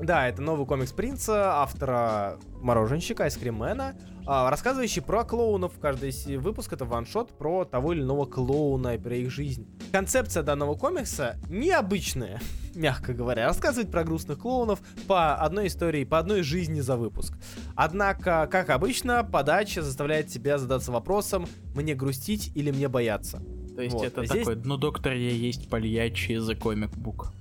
Да, 0.00 0.28
это 0.28 0.42
новый 0.42 0.66
комикс 0.66 0.92
принца, 0.92 1.62
автора 1.62 2.38
мороженщика, 2.60 3.24
айскримена, 3.24 3.96
а, 4.26 4.50
рассказывающий 4.50 5.00
про 5.00 5.24
клоунов. 5.24 5.78
Каждый 5.80 6.36
выпуск 6.36 6.72
это 6.72 6.84
ваншот 6.84 7.38
про 7.38 7.64
того 7.64 7.92
или 7.92 8.02
иного 8.02 8.26
клоуна 8.26 8.96
и 8.96 8.98
про 8.98 9.16
их 9.16 9.30
жизнь. 9.30 9.66
Концепция 9.92 10.42
данного 10.42 10.74
комикса 10.74 11.38
необычная, 11.48 12.40
мягко 12.74 13.14
говоря. 13.14 13.46
Рассказывает 13.46 13.90
про 13.90 14.04
грустных 14.04 14.40
клоунов 14.40 14.80
по 15.06 15.36
одной 15.36 15.68
истории, 15.68 16.04
по 16.04 16.18
одной 16.18 16.42
жизни 16.42 16.80
за 16.80 16.96
выпуск. 16.96 17.38
Однако, 17.74 18.48
как 18.50 18.68
обычно, 18.70 19.24
подача 19.24 19.80
заставляет 19.80 20.26
тебя 20.26 20.58
задаться 20.58 20.92
вопросом, 20.92 21.46
мне 21.74 21.94
грустить 21.94 22.50
или 22.54 22.70
мне 22.70 22.88
бояться. 22.88 23.42
То 23.76 23.82
есть 23.82 23.94
вот. 23.94 24.06
это 24.06 24.26
Здесь... 24.26 24.44
такой, 24.44 24.56
ну 24.62 24.76
доктор, 24.76 25.12
я 25.12 25.30
есть 25.30 25.70
пальячий 25.70 26.36
за 26.36 26.54
комик-бук. 26.54 27.32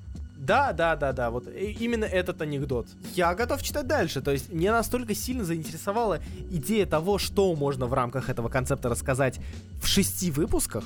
Да, 0.45 0.73
да, 0.73 0.95
да, 0.95 1.11
да, 1.11 1.31
вот 1.31 1.47
именно 1.47 2.05
этот 2.05 2.39
анекдот. 2.41 2.87
Я 3.15 3.33
готов 3.33 3.63
читать 3.63 3.87
дальше, 3.87 4.21
то 4.21 4.29
есть 4.29 4.53
мне 4.53 4.71
настолько 4.71 5.15
сильно 5.15 5.43
заинтересовала 5.43 6.19
идея 6.51 6.85
того, 6.85 7.17
что 7.17 7.55
можно 7.55 7.87
в 7.87 7.93
рамках 7.93 8.29
этого 8.29 8.47
концепта 8.47 8.89
рассказать 8.89 9.39
в 9.81 9.87
шести 9.87 10.29
выпусках, 10.29 10.83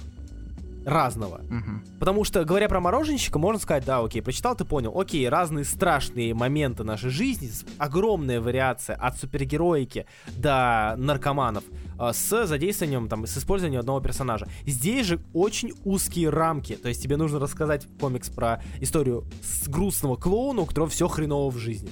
разного. 0.90 1.42
Угу. 1.42 2.00
Потому 2.00 2.24
что, 2.24 2.44
говоря 2.44 2.68
про 2.68 2.80
мороженщика, 2.80 3.40
можно 3.40 3.60
сказать, 3.60 3.86
да, 3.86 4.00
окей, 4.00 4.22
прочитал, 4.22 4.56
ты 4.56 4.66
понял, 4.66 4.98
окей, 5.00 5.28
разные 5.30 5.66
страшные 5.66 6.34
моменты 6.34 6.84
нашей 6.84 7.10
жизни, 7.10 7.50
огромная 7.78 8.42
вариация 8.42 8.96
от 8.96 9.18
супергероики 9.18 10.06
до 10.36 10.96
наркоманов. 10.98 11.64
А, 12.00 12.14
с 12.14 12.48
задействованием, 12.48 13.10
там, 13.10 13.26
с 13.26 13.38
использованием 13.38 13.82
одного 13.82 14.00
персонажа. 14.00 14.48
Здесь 14.66 15.06
же 15.06 15.20
очень 15.34 15.74
узкие 15.84 16.30
рамки, 16.30 16.76
то 16.76 16.88
есть 16.88 17.04
тебе 17.04 17.18
нужно 17.18 17.40
рассказать 17.40 17.88
комикс 18.00 18.30
про 18.30 18.64
историю 18.80 19.26
с 19.44 19.68
грустного 19.68 20.16
клоуна, 20.16 20.62
у 20.62 20.66
которого 20.66 20.90
все 20.90 21.08
хреново 21.10 21.52
в 21.52 21.58
жизни. 21.58 21.90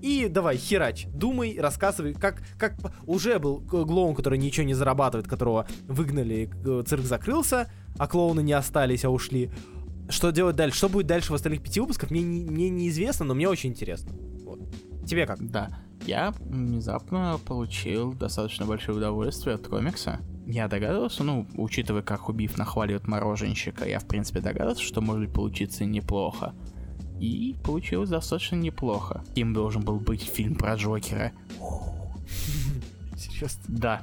И 0.00 0.28
давай, 0.28 0.56
херач, 0.56 1.06
думай, 1.08 1.58
рассказывай, 1.58 2.14
как, 2.14 2.42
как 2.58 2.76
уже 3.06 3.38
был 3.38 3.60
клоун, 3.60 4.14
который 4.14 4.38
ничего 4.38 4.64
не 4.64 4.74
зарабатывает, 4.74 5.28
которого 5.28 5.66
выгнали, 5.88 6.50
цирк 6.86 7.04
закрылся, 7.04 7.68
а 7.98 8.06
клоуны 8.06 8.42
не 8.42 8.52
остались, 8.52 9.04
а 9.04 9.10
ушли. 9.10 9.50
Что 10.08 10.30
делать 10.30 10.56
дальше? 10.56 10.78
Что 10.78 10.88
будет 10.88 11.06
дальше 11.06 11.32
в 11.32 11.34
остальных 11.34 11.62
пяти 11.62 11.80
выпусках, 11.80 12.10
мне, 12.10 12.22
не, 12.22 12.44
мне 12.44 12.68
неизвестно, 12.68 13.24
но 13.24 13.34
мне 13.34 13.48
очень 13.48 13.70
интересно. 13.70 14.12
Вот. 14.44 14.60
Тебе 15.06 15.26
как? 15.26 15.38
Да 15.40 15.78
я 16.06 16.32
внезапно 16.38 17.38
получил 17.44 18.12
достаточно 18.12 18.64
большое 18.66 18.98
удовольствие 18.98 19.56
от 19.56 19.66
комикса. 19.66 20.20
Я 20.46 20.68
догадывался, 20.68 21.24
ну, 21.24 21.46
учитывая, 21.54 22.02
как 22.02 22.28
убив 22.28 22.56
нахваливает 22.56 23.08
мороженщика, 23.08 23.84
я, 23.84 23.98
в 23.98 24.06
принципе, 24.06 24.40
догадывался, 24.40 24.82
что 24.82 25.00
может 25.00 25.32
получиться 25.32 25.84
неплохо. 25.84 26.54
И 27.18 27.56
получилось 27.64 28.10
достаточно 28.10 28.56
неплохо. 28.56 29.24
Им 29.34 29.52
должен 29.52 29.82
был 29.82 29.98
быть 29.98 30.22
фильм 30.22 30.54
про 30.54 30.76
Джокера. 30.76 31.32
Серьезно? 33.16 33.62
Да. 33.66 34.02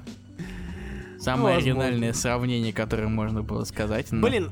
Самое 1.23 1.55
ну, 1.55 1.61
оригинальное 1.61 2.11
сравнение, 2.11 2.73
которое 2.73 3.07
можно 3.07 3.43
было 3.43 3.63
сказать. 3.63 4.07
Блин, 4.11 4.51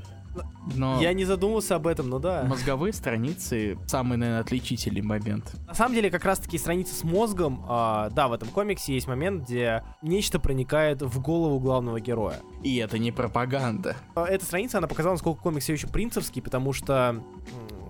но 0.76 1.02
я 1.02 1.12
не 1.12 1.26
задумывался 1.26 1.76
об 1.76 1.86
этом, 1.86 2.10
но 2.10 2.20
да. 2.20 2.44
Мозговые 2.44 2.94
страницы 2.94 3.78
самый, 3.88 4.18
наверное, 4.18 4.40
отличительный 4.40 5.02
момент. 5.02 5.54
На 5.68 5.74
самом 5.74 5.96
деле, 5.96 6.10
как 6.10 6.24
раз-таки 6.24 6.58
страницы 6.58 6.96
с 6.96 7.04
мозгом, 7.04 7.66
э, 7.68 8.10
да, 8.14 8.30
в 8.30 8.34
этом 8.34 8.48
комиксе 8.48 8.94
есть 8.94 9.08
момент, 9.08 9.44
где 9.44 9.84
нечто 10.02 10.40
проникает 10.40 11.02
в 11.02 11.22
голову 11.22 11.60
главного 11.60 12.00
героя. 12.00 12.40
И 12.64 12.78
это 12.78 12.98
не 12.98 13.12
пропаганда. 13.12 13.98
А, 14.16 14.26
эта 14.26 14.46
страница, 14.46 14.78
она 14.78 14.88
показала, 14.88 15.16
насколько 15.16 15.42
комикс 15.42 15.66
все 15.66 15.74
еще 15.74 15.88
принцевский, 15.88 16.42
потому 16.42 16.72
что 16.72 17.22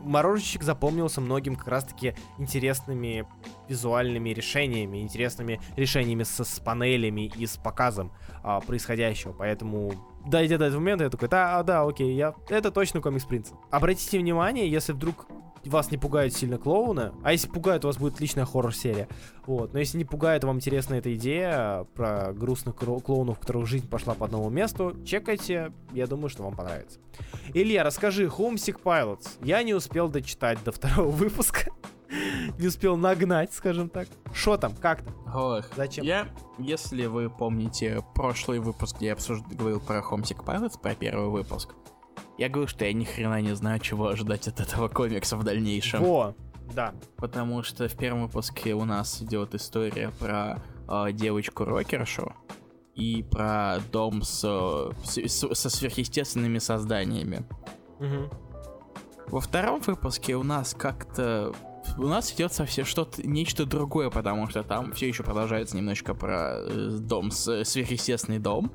мороженщик 0.03 0.64
запомнился 0.64 1.22
многим 1.22 1.56
как 1.56 1.68
раз-таки 1.68 2.16
интересными 2.38 3.28
визуальными 3.68 4.30
решениями, 4.30 5.00
интересными 5.00 5.60
решениями 5.76 6.24
с, 6.24 6.44
с 6.44 6.60
панелями 6.60 7.32
и 7.36 7.46
с 7.46 7.58
показом 7.58 8.12
а, 8.44 8.60
происходящего. 8.60 9.34
Поэтому 9.34 9.94
дойдя 10.26 10.58
до 10.58 10.66
этого 10.66 10.80
момента, 10.80 11.04
я 11.04 11.10
такой, 11.10 11.28
да, 11.30 11.62
да, 11.64 11.84
окей, 11.84 12.16
я, 12.16 12.34
это 12.50 12.72
точно 12.72 13.02
комикс 13.02 13.26
принца. 13.26 13.56
Обратите 13.70 14.20
внимание, 14.20 14.70
если 14.70 14.94
вдруг 14.94 15.28
вас 15.70 15.92
не 15.92 15.98
пугают 15.98 16.34
сильно 16.34 16.58
клоуны, 16.58 17.12
а 17.24 17.32
если 17.32 17.48
пугают, 17.48 17.86
у 17.86 17.88
вас 17.88 17.98
будет 17.98 18.16
отличная 18.16 18.46
хоррор-серия. 18.46 19.08
Вот. 19.46 19.74
Но 19.74 19.80
если 19.80 19.98
не 19.98 20.06
пугает, 20.06 20.44
вам 20.44 20.58
интересна 20.58 20.96
эта 20.96 21.14
идея 21.16 21.86
про 21.96 22.34
грустных 22.34 22.76
клоунов, 22.76 23.38
у 23.38 23.42
которых 23.42 23.68
жизнь 23.68 23.88
пошла 23.88 24.14
по 24.14 24.26
одному 24.26 24.50
месту, 24.50 24.98
чекайте, 25.06 25.72
я 25.94 26.08
думаю, 26.08 26.30
что 26.30 26.44
вам 26.44 26.56
понравится. 26.56 27.00
Илья, 27.54 27.84
расскажи, 27.84 28.26
Homesick 28.26 28.82
Pilots. 28.84 29.28
Я 29.44 29.64
не 29.64 29.74
успел 29.74 30.10
дочитать 30.10 30.64
до 30.64 30.72
второго 30.72 31.10
выпуска. 31.12 31.72
Не 32.60 32.68
успел 32.68 32.98
нагнать, 32.98 33.54
скажем 33.54 33.90
так. 33.90 34.08
Что 34.34 34.58
там, 34.58 34.74
как 34.76 35.02
там? 35.04 35.16
Ох, 35.34 35.66
Зачем? 35.78 36.04
Я, 36.04 36.28
если 36.58 37.06
вы 37.06 37.30
помните 37.30 38.04
прошлый 38.16 38.60
выпуск, 38.60 38.98
где 38.98 39.08
я 39.08 39.14
обсуж... 39.14 39.40
говорил 39.50 39.80
про 39.80 40.00
Homesick 40.00 40.44
Pilots, 40.44 40.80
про 40.80 40.94
первый 40.94 41.30
выпуск, 41.30 41.70
я 42.38 42.50
говорил, 42.50 42.68
что 42.68 42.86
я 42.86 42.94
ни 42.94 43.04
хрена 43.04 43.42
не 43.42 43.56
знаю, 43.56 43.80
чего 43.80 44.08
ожидать 44.08 44.48
от 44.48 44.60
этого 44.60 44.88
комикса 44.88 45.38
в 45.38 45.44
дальнейшем. 45.44 46.04
Во, 46.04 46.36
да. 46.74 46.94
Потому 47.18 47.64
что 47.64 47.88
в 47.88 47.96
первом 47.96 48.24
выпуске 48.24 48.74
у 48.74 48.86
нас 48.86 49.22
идет 49.22 49.54
история 49.56 50.12
про 50.20 50.62
э, 50.88 51.12
девочку-рокершу 51.14 52.34
и 52.96 53.24
про 53.24 53.78
дом 53.92 54.22
с, 54.24 54.42
э, 54.44 54.92
с- 55.06 55.18
с- 55.18 55.56
со 55.56 55.70
сверхъестественными 55.70 56.58
созданиями. 56.60 57.46
Мгм. 58.00 58.30
Во 59.28 59.40
втором 59.40 59.80
выпуске 59.82 60.36
у 60.36 60.44
нас 60.44 60.74
как-то 60.78 61.54
у 61.98 62.04
нас 62.08 62.32
идет 62.34 62.54
совсем 62.54 62.86
что-то 62.86 63.28
нечто 63.28 63.66
другое, 63.66 64.10
потому 64.10 64.48
что 64.50 64.64
там 64.64 64.92
все 64.94 65.08
еще 65.08 65.24
продолжается 65.24 65.76
немножко 65.78 66.14
про 66.14 66.58
э, 66.60 66.90
дом 67.00 67.32
с 67.32 67.64
сверхъестественный 67.64 68.40
дом, 68.40 68.72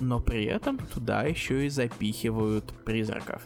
Но 0.00 0.20
при 0.20 0.44
этом 0.44 0.78
туда 0.78 1.22
еще 1.24 1.66
и 1.66 1.68
запихивают 1.68 2.72
призраков. 2.84 3.42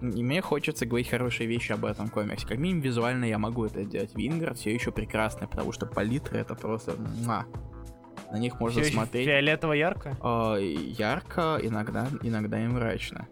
И 0.00 0.22
мне 0.22 0.40
хочется 0.40 0.86
говорить 0.86 1.10
хорошие 1.10 1.46
вещи 1.46 1.72
об 1.72 1.84
этом 1.84 2.08
комиксе. 2.08 2.46
Как 2.46 2.58
минимум 2.58 2.80
визуально 2.82 3.26
я 3.26 3.38
могу 3.38 3.66
это 3.66 3.84
делать. 3.84 4.14
Вингард 4.16 4.56
все 4.56 4.72
еще 4.72 4.92
прекрасный, 4.92 5.46
потому 5.46 5.72
что 5.72 5.84
палитра 5.86 6.38
это 6.38 6.54
просто 6.54 6.94
муа. 6.96 7.44
На 8.32 8.38
них 8.38 8.58
можно 8.60 8.80
Всё 8.80 8.88
ещё 8.88 8.98
смотреть 8.98 9.26
Фиолетово-ярко? 9.26 10.16
а, 10.22 10.56
ярко, 10.56 11.58
иногда, 11.62 12.08
иногда 12.22 12.64
и 12.64 12.66
мрачно. 12.66 13.28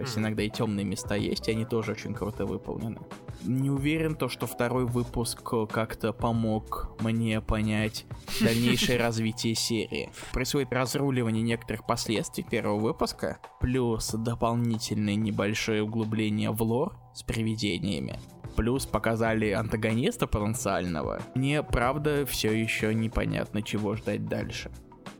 То 0.00 0.04
есть 0.04 0.16
иногда 0.16 0.42
и 0.42 0.48
темные 0.48 0.86
места 0.86 1.14
есть, 1.14 1.46
и 1.46 1.52
они 1.52 1.66
тоже 1.66 1.92
очень 1.92 2.14
круто 2.14 2.46
выполнены. 2.46 2.96
Не 3.44 3.68
уверен 3.68 4.16
то, 4.16 4.30
что 4.30 4.46
второй 4.46 4.86
выпуск 4.86 5.42
как-то 5.70 6.14
помог 6.14 6.96
мне 7.00 7.42
понять 7.42 8.06
дальнейшее 8.40 8.98
развитие 9.04 9.54
серии. 9.54 10.08
Происходит 10.32 10.72
разруливание 10.72 11.42
некоторых 11.42 11.86
последствий 11.86 12.42
первого 12.42 12.78
выпуска, 12.78 13.40
плюс 13.60 14.10
дополнительное 14.12 15.16
небольшое 15.16 15.82
углубление 15.82 16.50
в 16.50 16.62
лор 16.62 16.96
с 17.14 17.22
привидениями. 17.22 18.18
Плюс 18.56 18.86
показали 18.86 19.50
антагониста 19.50 20.26
потенциального. 20.26 21.20
Мне, 21.34 21.62
правда, 21.62 22.24
все 22.24 22.58
еще 22.58 22.94
непонятно, 22.94 23.60
чего 23.60 23.96
ждать 23.96 24.24
дальше 24.24 24.70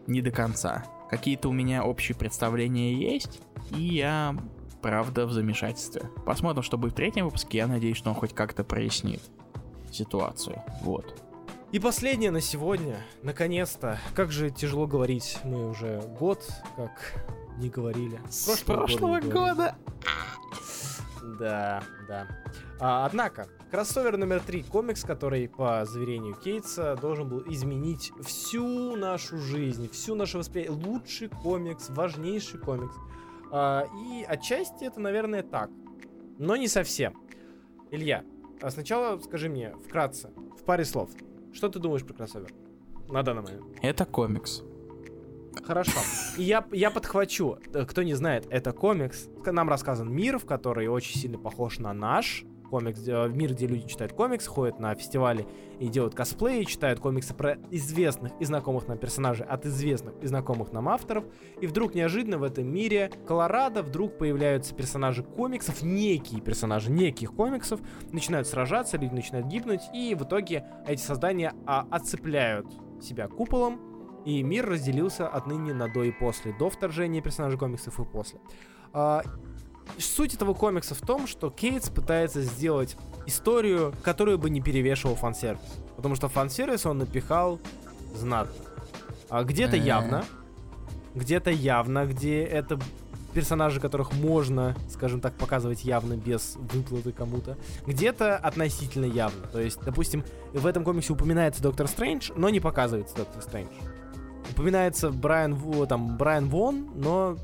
не 0.07 0.21
до 0.21 0.31
конца. 0.31 0.85
Какие-то 1.09 1.49
у 1.49 1.53
меня 1.53 1.85
общие 1.85 2.17
представления 2.17 2.95
есть, 2.95 3.41
и 3.77 3.83
я, 3.83 4.37
правда, 4.81 5.27
в 5.27 5.33
замешательстве. 5.33 6.11
Посмотрим, 6.25 6.63
что 6.63 6.79
будет 6.79 6.93
в 6.93 6.97
третьем 6.97 7.27
выпуске, 7.27 7.59
я 7.59 7.67
надеюсь, 7.67 7.97
что 7.97 8.11
он 8.11 8.17
хоть 8.17 8.35
как-то 8.35 8.65
прояснит 8.65 9.23
ситуацию. 9.93 10.63
Вот. 10.83 11.23
И 11.73 11.79
последнее 11.79 12.31
на 12.31 12.41
сегодня. 12.41 12.97
Наконец-то. 13.23 13.99
Как 14.15 14.33
же 14.33 14.51
тяжело 14.51 14.87
говорить. 14.87 15.39
Мы 15.45 15.69
уже 15.69 16.01
год 16.19 16.45
как 16.77 17.25
не 17.59 17.69
говорили. 17.69 18.21
С 18.29 18.61
прошлого 18.63 19.19
не 19.19 19.29
говорили. 19.29 19.55
года. 19.55 19.75
Да, 21.39 21.83
да. 22.09 22.27
А, 22.81 23.05
однако, 23.07 23.47
кроссовер 23.71 24.17
номер 24.17 24.41
три, 24.41 24.63
комикс, 24.63 25.05
который, 25.05 25.49
по 25.49 25.85
заверению 25.85 26.35
Кейтса, 26.35 26.97
должен 27.01 27.29
был 27.29 27.43
изменить 27.47 28.11
всю 28.25 28.97
нашу 28.97 29.39
жизнь, 29.39 29.91
всю 29.91 30.15
наше 30.15 30.39
восприятие. 30.39 30.77
Лучший 30.77 31.29
комикс, 31.29 31.91
важнейший 31.91 32.59
комикс. 32.59 32.95
А, 33.53 33.87
и 34.09 34.23
отчасти 34.23 34.85
это, 34.85 35.01
наверное, 35.01 35.43
так. 35.43 35.71
Но 36.39 36.57
не 36.57 36.69
совсем. 36.69 37.15
Илья, 37.91 38.25
а 38.61 38.71
сначала 38.71 39.19
скажи 39.21 39.49
мне 39.49 39.75
вкратце, 39.87 40.31
в 40.59 40.65
паре 40.65 40.85
слов, 40.85 41.11
что 41.53 41.69
ты 41.69 41.79
думаешь 41.79 42.05
про 42.05 42.15
кроссовер? 42.15 42.53
На 43.09 43.23
данный 43.23 43.43
момент. 43.43 43.65
Это 43.83 44.05
комикс. 44.05 44.63
Хорошо. 45.65 45.99
И 46.39 46.45
я, 46.45 46.65
я 46.71 46.91
подхвачу. 46.93 47.59
Э, 47.75 47.85
Кто 47.85 48.03
не 48.05 48.15
знает, 48.15 48.47
это 48.51 48.73
комикс. 48.73 49.29
Нам 49.45 49.69
рассказан 49.69 50.13
мир, 50.13 50.39
в 50.39 50.47
который 50.47 50.87
очень 50.87 51.19
сильно 51.19 51.39
похож 51.39 51.79
на 51.81 51.93
наш. 51.93 52.45
Комикс, 52.71 53.03
э, 53.07 53.29
мир, 53.29 53.53
где 53.53 53.67
люди 53.67 53.89
читают 53.89 54.13
комикс, 54.13 54.47
ходят 54.47 54.79
на 54.79 54.95
фестивали 54.95 55.47
и 55.79 55.89
делают 55.89 56.15
косплеи, 56.15 56.65
читают 56.65 57.01
комиксы 57.01 57.35
про 57.35 57.59
известных 57.71 58.33
и 58.39 58.45
знакомых 58.45 58.87
нам 58.87 58.97
персонажей 58.97 59.45
от 59.45 59.67
известных 59.67 60.15
и 60.23 60.27
знакомых 60.27 60.73
нам 60.73 60.89
авторов. 60.89 61.25
И 61.61 61.67
вдруг 61.67 61.95
неожиданно 61.95 62.39
в 62.39 62.45
этом 62.45 62.73
мире 62.73 63.11
Колорадо 63.27 63.83
вдруг 63.83 64.19
появляются 64.19 64.75
персонажи 64.75 65.23
комиксов, 65.23 65.83
некие 65.83 66.41
персонажи 66.41 66.91
неких 66.91 67.35
комиксов, 67.35 67.81
начинают 68.13 68.47
сражаться, 68.47 68.97
люди 68.97 69.15
начинают 69.15 69.49
гибнуть, 69.49 69.83
и 69.93 70.15
в 70.15 70.23
итоге 70.23 70.65
эти 70.87 71.01
создания 71.01 71.53
а, 71.67 71.87
отцепляют 71.91 72.67
себя 73.03 73.29
куполом, 73.29 73.81
и 74.25 74.43
мир 74.43 74.69
разделился 74.69 75.27
отныне 75.27 75.75
на 75.75 75.89
до 75.89 76.05
и 76.05 76.13
после. 76.13 76.53
До 76.59 76.71
вторжения 76.71 77.21
персонажей 77.21 77.59
комиксов 77.59 77.99
и 77.99 78.05
после. 78.05 78.41
Суть 79.99 80.35
этого 80.35 80.55
комикса 80.55 80.95
в 80.95 81.01
том, 81.01 81.27
что 81.27 81.51
Кейтс 81.51 81.89
пытается 81.91 82.43
сделать 82.43 82.97
историю, 83.27 83.95
которую 84.03 84.39
бы 84.39 84.51
не 84.51 84.61
перевешивал 84.61 85.15
фан-сервис. 85.15 85.61
Потому 85.97 86.15
что 86.15 86.29
фан-сервис 86.29 86.87
он 86.87 86.99
напихал 86.99 87.59
знатно. 88.15 88.55
А 89.29 89.45
где-то 89.45 89.77
Э. 89.77 89.81
явно, 89.81 90.25
где-то 91.15 91.51
явно, 91.51 92.07
где 92.07 92.43
это 92.43 92.79
персонажи, 93.33 93.81
которых 93.81 94.13
можно, 94.13 94.75
скажем 94.91 95.21
так, 95.21 95.35
показывать 95.35 95.85
явно 95.85 96.17
без 96.17 96.57
выплаты 96.57 97.13
кому-то. 97.13 97.57
Где-то 97.87 98.37
относительно 98.37 99.05
явно. 99.05 99.47
То 99.53 99.61
есть, 99.61 99.81
допустим, 99.83 100.25
в 100.53 100.67
этом 100.67 100.85
комиксе 100.85 101.13
упоминается 101.13 101.63
Доктор 101.63 101.87
Стрэндж, 101.87 102.33
но 102.35 102.49
не 102.49 102.61
показывается 102.61 103.17
Доктор 103.17 103.43
Стрэндж. 103.43 103.71
Упоминается 104.51 105.11
Брайан, 105.11 105.57
там, 105.87 106.17
Брайан 106.17 106.49
Вон, 106.49 106.91
но 106.95 107.37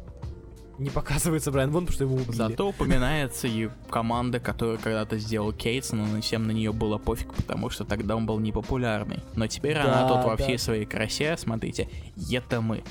не 0.79 0.91
показывается 0.91 1.51
Брайан 1.51 1.71
Вон, 1.71 1.87
потому 1.87 1.95
что 1.95 2.05
его 2.05 2.17
убили. 2.17 2.33
Зато 2.33 2.69
упоминается 2.69 3.47
и 3.47 3.69
команда, 3.91 4.41
которую 4.41 4.79
когда-то 4.79 5.19
сделал 5.19 5.53
Кейтс, 5.53 5.93
но 5.93 6.21
всем 6.21 6.47
на 6.47 6.53
нее 6.53 6.73
было 6.73 6.99
пофиг, 6.99 7.33
потому 7.35 7.71
что 7.71 7.85
тогда 7.85 8.17
он 8.17 8.27
был 8.27 8.39
непопулярный. 8.39 9.21
Но 9.35 9.47
теперь 9.47 9.77
она 9.77 10.03
Да, 10.03 10.09
тут 10.09 10.25
во 10.25 10.37
всей 10.37 10.59
своей 10.59 10.85
красе, 10.85 11.37
смотрите, 11.37 11.89
это 12.31 12.61
мы. 12.61 12.83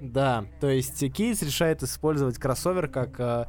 Да, 0.00 0.44
то 0.60 0.68
есть 0.68 1.12
Кейс 1.12 1.42
решает 1.42 1.82
использовать 1.82 2.36
кроссовер 2.36 2.88
как 2.88 3.20
э, 3.20 3.46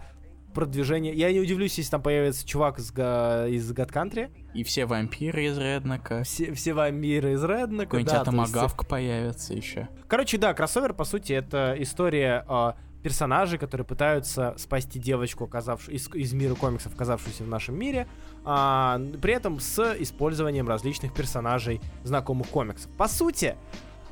продвижение. 0.54 1.14
Я 1.14 1.32
не 1.32 1.40
удивлюсь, 1.40 1.78
если 1.78 1.92
там 1.92 2.02
появится 2.04 2.48
чувак 2.48 2.78
из, 2.80 2.92
Га- 2.92 3.48
из 3.48 3.72
God 3.72 3.92
Country. 3.92 4.32
И 4.54 4.64
все 4.64 4.86
вампиры 4.86 5.46
из 5.46 5.58
Реднака. 5.58 6.24
Все, 6.24 6.54
все 6.54 6.74
вампиры 6.74 7.34
из 7.34 7.44
Реднака. 7.44 7.86
Какой-нибудь 7.86 8.14
да, 8.14 8.24
то 8.24 8.32
есть, 8.32 8.50
атомагавка 8.52 8.86
появится 8.86 9.54
еще. 9.56 9.90
Короче, 10.08 10.38
да, 10.38 10.54
кроссовер, 10.54 10.94
по 10.94 11.06
сути, 11.06 11.34
это 11.34 11.76
история 11.80 12.46
э, 12.48 12.74
персонажей, 13.04 13.60
которые 13.60 13.86
пытаются 13.86 14.56
спасти 14.58 14.98
девочку, 14.98 15.44
оказавшую 15.44 15.96
из, 15.96 16.10
из 16.16 16.34
мира 16.34 16.56
комиксов, 16.56 16.94
оказавшуюся 16.96 17.44
в 17.44 17.48
нашем 17.48 17.78
мире, 17.78 18.08
а, 18.46 19.00
при 19.22 19.34
этом 19.34 19.60
с 19.60 19.96
использованием 20.00 20.68
различных 20.68 21.14
персонажей 21.14 21.82
знакомых 22.04 22.48
комиксов. 22.48 22.90
По 22.98 23.08
сути, 23.08 23.56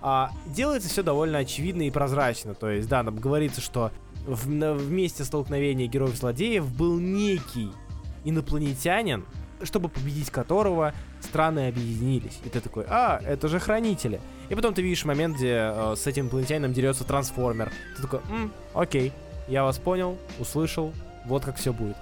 а, 0.02 0.32
делается 0.46 0.90
все 0.90 1.04
довольно 1.04 1.40
очевидно 1.40 1.84
и 1.84 1.92
прозрачно. 1.92 2.54
То 2.54 2.70
есть, 2.70 2.90
да, 2.90 3.02
нам 3.02 3.16
говорится, 3.16 3.62
что 3.62 3.92
в, 4.26 4.46
в 4.46 4.92
месте 4.92 5.24
столкновения 5.24 5.88
героев-злодеев 5.88 6.70
был 6.70 7.00
некий 7.00 7.72
инопланетянин, 8.26 9.26
чтобы 9.64 9.90
победить 9.90 10.30
которого 10.30 10.94
страны 11.32 11.68
объединились. 11.70 12.40
И 12.46 12.50
ты 12.50 12.60
такой, 12.60 12.84
а, 12.90 13.22
это 13.26 13.48
же 13.48 13.60
хранители. 13.60 14.20
И 14.50 14.56
потом 14.56 14.74
ты 14.74 14.82
видишь 14.82 15.06
момент, 15.06 15.38
где 15.38 15.72
э, 15.74 15.94
с 15.96 16.06
этим 16.08 16.24
инопланетянином 16.24 16.74
дерется 16.74 17.04
трансформер. 17.06 17.72
Ты 17.96 18.02
такой, 18.02 18.20
«М, 18.30 18.52
окей, 18.74 19.14
я 19.48 19.64
вас 19.64 19.78
понял, 19.80 20.18
услышал, 20.40 20.92
вот 21.26 21.46
как 21.46 21.56
все 21.56 21.72
будет. 21.72 21.96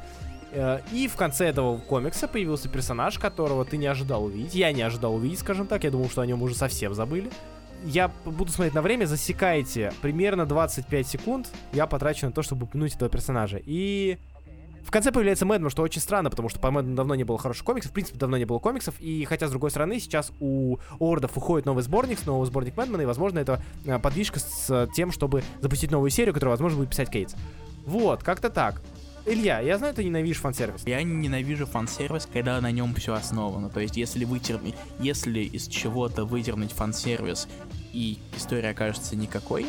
Э, 0.52 0.80
И 0.92 1.08
в 1.08 1.16
конце 1.16 1.46
этого 1.46 1.78
комикса 1.78 2.28
появился 2.28 2.70
персонаж, 2.70 3.20
которого 3.20 3.66
ты 3.66 3.78
не 3.78 3.86
ожидал 3.86 4.26
увидеть. 4.26 4.56
Я 4.56 4.72
не 4.72 4.82
ожидал 4.82 5.14
увидеть, 5.16 5.40
скажем 5.40 5.68
так. 5.68 5.84
Я 5.84 5.92
думал, 5.92 6.10
что 6.10 6.22
о 6.22 6.26
нем 6.26 6.42
уже 6.42 6.56
совсем 6.56 6.96
забыли. 6.96 7.30
Я 7.86 8.12
буду 8.26 8.52
смотреть 8.52 8.74
на 8.74 8.82
время, 8.82 9.06
засекайте 9.06 9.94
примерно 10.02 10.46
25 10.46 11.08
секунд. 11.08 11.48
Я 11.72 11.86
потрачу 11.88 12.26
на 12.26 12.32
то, 12.32 12.42
чтобы 12.42 12.64
упомянуть 12.66 12.96
этого 12.96 13.10
персонажа. 13.10 13.62
И 13.64 14.18
в 14.84 14.92
конце 14.92 15.12
появляется 15.12 15.46
Мэдман, 15.46 15.70
что 15.70 15.82
очень 15.84 16.02
странно, 16.02 16.30
потому 16.30 16.50
что 16.50 16.60
по 16.60 16.72
Мэдману 16.72 16.96
давно 16.96 17.16
не 17.16 17.24
было 17.24 17.38
хороших 17.38 17.64
комиксов, 17.66 17.92
в 17.92 17.94
принципе, 17.94 18.18
давно 18.18 18.38
не 18.38 18.46
было 18.46 18.60
комиксов, 18.60 18.96
и 19.00 19.26
хотя, 19.26 19.48
с 19.48 19.52
другой 19.52 19.70
стороны, 19.70 20.00
сейчас 20.00 20.32
у 20.40 20.78
Ордов 21.00 21.36
уходит 21.38 21.66
новый 21.66 21.84
сборник, 21.84 22.26
новый 22.26 22.46
сборник 22.48 22.76
Мэдмана, 22.78 23.02
и, 23.02 23.06
возможно, 23.06 23.40
это 23.40 23.62
э, 23.86 24.00
подвижка 24.00 24.40
с 24.40 24.88
тем, 24.96 25.12
чтобы 25.12 25.44
запустить 25.62 25.92
новую 25.92 26.10
серию, 26.10 26.34
которую, 26.34 26.52
возможно, 26.54 26.80
будет 26.80 26.90
писать 26.90 27.10
Кейтс. 27.10 27.36
Вот, 27.86 28.24
как-то 28.24 28.50
так. 28.50 28.82
Илья, 29.26 29.60
я 29.60 29.78
знаю, 29.78 29.94
ты 29.94 30.04
ненавидишь 30.04 30.38
фан-сервис. 30.40 30.84
Я 30.88 31.04
ненавижу 31.04 31.66
фан-сервис, 31.68 32.28
когда 32.32 32.60
на 32.62 32.72
нем 32.72 32.96
все 32.96 33.14
основано. 33.14 33.70
То 33.70 33.80
есть, 33.80 33.96
если 33.98 34.26
вытернуть, 34.26 34.74
если 35.00 35.42
из 35.42 35.68
чего-то 35.68 36.26
выдернуть 36.26 36.72
фан-сервис 36.72 37.48
и 37.94 38.18
история 38.36 38.70
окажется 38.70 39.16
никакой, 39.16 39.68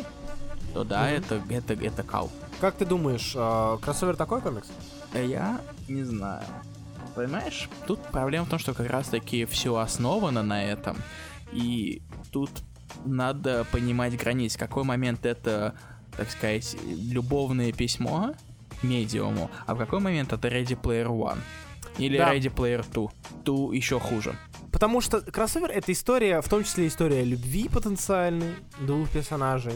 то 0.73 0.85
да, 0.85 1.03
Мгм. 1.09 1.11
это, 1.17 1.43
это, 1.51 1.75
это 1.75 2.03
кал. 2.05 2.31
Как 2.61 2.77
ты 2.77 2.87
думаешь, 2.87 3.33
э, 3.35 3.79
кроссовер 3.83 4.17
такой 4.17 4.41
комикс? 4.41 4.69
А 5.13 5.19
Я 5.19 5.61
не 5.89 6.03
знаю. 6.03 6.45
Понимаешь, 7.15 7.69
тут 7.87 8.01
проблема 8.13 8.47
в 8.47 8.49
том, 8.49 8.59
что 8.59 8.75
как 8.75 8.89
раз-таки 8.89 9.45
все 9.45 9.77
основано 9.77 10.43
на 10.43 10.65
этом. 10.65 10.97
И 11.53 12.03
тут 12.31 12.51
надо 13.05 13.67
понимать 13.73 14.17
границ. 14.17 14.55
В 14.55 14.59
какой 14.59 14.85
момент 14.85 15.27
это, 15.27 15.75
так 16.17 16.31
сказать, 16.31 16.77
любовное 16.85 17.73
письмо 17.73 18.35
медиуму, 18.83 19.51
а 19.67 19.75
в 19.75 19.79
какой 19.79 20.01
момент 20.01 20.33
это 20.33 20.49
Ready 20.49 20.81
Player 20.81 21.09
One. 21.09 21.39
Или 21.99 22.17
Да. 22.17 22.35
Ready 22.35 22.55
Player 22.55 22.85
2. 22.91 23.09
Ту 23.45 23.73
еще 23.73 23.99
хуже. 23.99 24.35
Потому 24.73 25.01
что 25.01 25.21
кроссовер— 25.21 25.71
это 25.75 25.93
история, 25.93 26.41
в 26.41 26.49
том 26.49 26.65
числе 26.65 26.87
история 26.87 27.25
любви 27.25 27.69
потенциальной 27.69 28.55
двух 28.81 29.11
персонажей, 29.11 29.75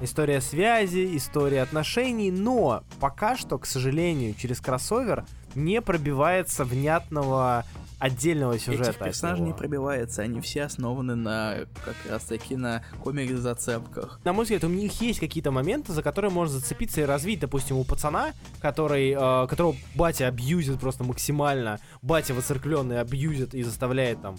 история 0.00 0.40
связи, 0.40 1.16
история 1.16 1.62
отношений, 1.62 2.30
но 2.30 2.82
пока 3.00 3.36
что, 3.36 3.58
к 3.58 3.66
сожалению, 3.66 4.34
через 4.34 4.60
кроссовер 4.60 5.24
не 5.54 5.80
пробивается 5.80 6.64
внятного 6.64 7.64
отдельного 7.98 8.58
сюжета. 8.58 8.90
Этих 8.90 8.98
персонажей 8.98 9.40
него. 9.40 9.54
не 9.54 9.58
пробивается, 9.58 10.22
они 10.22 10.40
все 10.40 10.64
основаны 10.64 11.14
на 11.14 11.60
как 11.84 11.94
раз 12.10 12.24
таки 12.24 12.56
на 12.56 12.82
комикс-зацепках. 13.02 14.20
На 14.24 14.32
мой 14.32 14.44
взгляд, 14.44 14.64
у 14.64 14.68
них 14.68 15.00
есть 15.00 15.18
какие-то 15.18 15.50
моменты, 15.50 15.92
за 15.92 16.02
которые 16.02 16.30
можно 16.30 16.58
зацепиться 16.58 17.00
и 17.00 17.04
развить. 17.04 17.40
Допустим, 17.40 17.76
у 17.76 17.84
пацана, 17.84 18.32
который, 18.60 19.12
э, 19.12 19.46
которого 19.48 19.76
батя 19.94 20.28
абьюзит 20.28 20.78
просто 20.78 21.04
максимально, 21.04 21.80
батя 22.02 22.34
воцеркленный 22.34 23.00
абьюзит 23.00 23.54
и 23.54 23.62
заставляет 23.62 24.20
там 24.20 24.36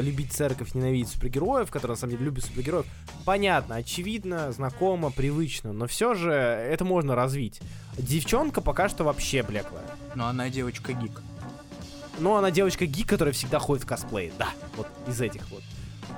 любить 0.00 0.32
церковь, 0.32 0.74
ненавидеть 0.74 1.08
супергероев, 1.08 1.70
который 1.70 1.92
на 1.92 1.96
самом 1.96 2.12
деле 2.12 2.24
любит 2.26 2.44
супергероев. 2.44 2.86
Понятно, 3.24 3.76
очевидно, 3.76 4.52
знакомо, 4.52 5.10
привычно, 5.10 5.72
но 5.72 5.86
все 5.86 6.14
же 6.14 6.32
это 6.32 6.84
можно 6.84 7.14
развить. 7.14 7.60
Девчонка 7.96 8.60
пока 8.60 8.88
что 8.88 9.04
вообще 9.04 9.42
блеклая. 9.42 9.84
Но 10.14 10.26
она 10.26 10.48
девочка-гик. 10.48 11.22
Но 12.18 12.36
она 12.36 12.50
девочка-гик, 12.50 13.08
которая 13.08 13.32
всегда 13.32 13.58
ходит 13.58 13.84
в 13.84 13.86
косплее. 13.86 14.32
Да, 14.38 14.48
вот 14.76 14.86
из 15.08 15.20
этих 15.20 15.50
вот. 15.50 15.62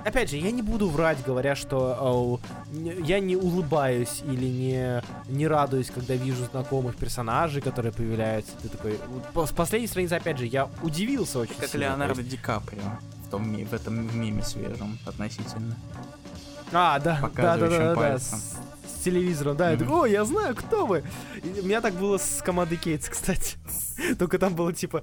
Опять 0.05 0.31
же, 0.31 0.37
я 0.37 0.51
не 0.51 0.63
буду 0.63 0.89
врать, 0.89 1.19
говоря, 1.25 1.55
что 1.55 2.41
э, 2.73 3.03
я 3.05 3.21
не 3.21 3.37
улыбаюсь 3.37 4.23
или 4.27 4.47
не, 4.47 5.03
не 5.29 5.47
радуюсь, 5.47 5.91
когда 5.91 6.15
вижу 6.15 6.45
знакомых 6.47 6.97
персонажей, 6.97 7.63
которые 7.63 7.93
появляются. 7.93 8.53
Ты 8.61 8.69
такой... 8.69 8.99
С 9.47 9.53
последней 9.53 9.87
страницы, 9.87 10.15
опять 10.15 10.39
же, 10.39 10.47
я 10.47 10.69
удивился 10.83 11.39
очень 11.39 11.55
Как 11.55 11.69
сильно. 11.69 11.85
Леонардо 11.85 12.23
Ди 12.23 12.37
Каприо 12.37 12.99
том, 13.33 13.53
в 13.65 13.73
этом 13.73 14.21
меме 14.21 14.43
свежем 14.43 14.99
относительно. 15.07 15.75
А, 16.71 16.99
да, 16.99 16.99
да, 16.99 16.99
да, 16.99 17.21
да, 17.21 17.29
показывающим 17.29 17.95
да, 17.97 18.19
с, 18.19 18.59
с 18.87 19.03
телевизором, 19.05 19.57
да, 19.57 19.71
я 19.71 19.77
Мгм. 19.77 19.85
такой, 19.87 20.01
о, 20.03 20.07
я 20.07 20.25
знаю, 20.25 20.55
кто 20.55 20.87
вы. 20.87 21.03
И 21.43 21.61
у 21.61 21.65
меня 21.65 21.81
так 21.81 21.95
было 21.95 22.19
с 22.19 22.43
командой 22.45 22.77
Кейтс, 22.77 23.09
кстати. 23.09 23.57
Только 24.19 24.39
там 24.39 24.55
было 24.55 24.73
типа, 24.73 25.03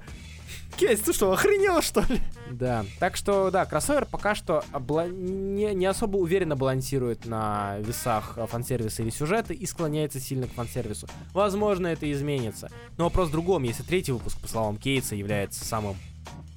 Кейтс, 0.76 1.02
ты 1.02 1.12
что, 1.12 1.32
охренел, 1.32 1.82
что 1.82 2.00
ли? 2.02 2.20
Да, 2.50 2.84
так 2.98 3.16
что, 3.16 3.50
да, 3.50 3.66
кроссовер 3.66 4.06
пока 4.06 4.34
что 4.34 4.64
обла- 4.72 5.08
не, 5.10 5.74
не 5.74 5.86
особо 5.86 6.16
уверенно 6.16 6.56
балансирует 6.56 7.26
на 7.26 7.78
весах 7.78 8.38
фан-сервиса 8.48 9.02
или 9.02 9.10
сюжета 9.10 9.52
и 9.52 9.66
склоняется 9.66 10.18
сильно 10.20 10.46
к 10.48 10.52
фан-сервису. 10.52 11.08
Возможно, 11.32 11.86
это 11.88 12.10
изменится. 12.10 12.68
Но 12.96 13.04
вопрос 13.04 13.28
в 13.28 13.32
другом, 13.32 13.62
если 13.64 13.82
третий 13.82 14.12
выпуск, 14.12 14.38
по 14.40 14.48
словам 14.48 14.76
Кейтса, 14.76 15.14
является 15.14 15.64
самым 15.64 15.96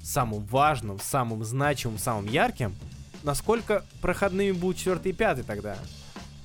самым 0.04 0.46
важным, 0.46 1.00
самым 1.00 1.44
значимым, 1.44 1.98
самым 1.98 2.26
ярким, 2.28 2.76
насколько 3.24 3.86
проходными 4.02 4.52
будут 4.52 4.78
четвертый 4.78 5.12
и 5.12 5.16
пятый 5.16 5.44
тогда? 5.44 5.78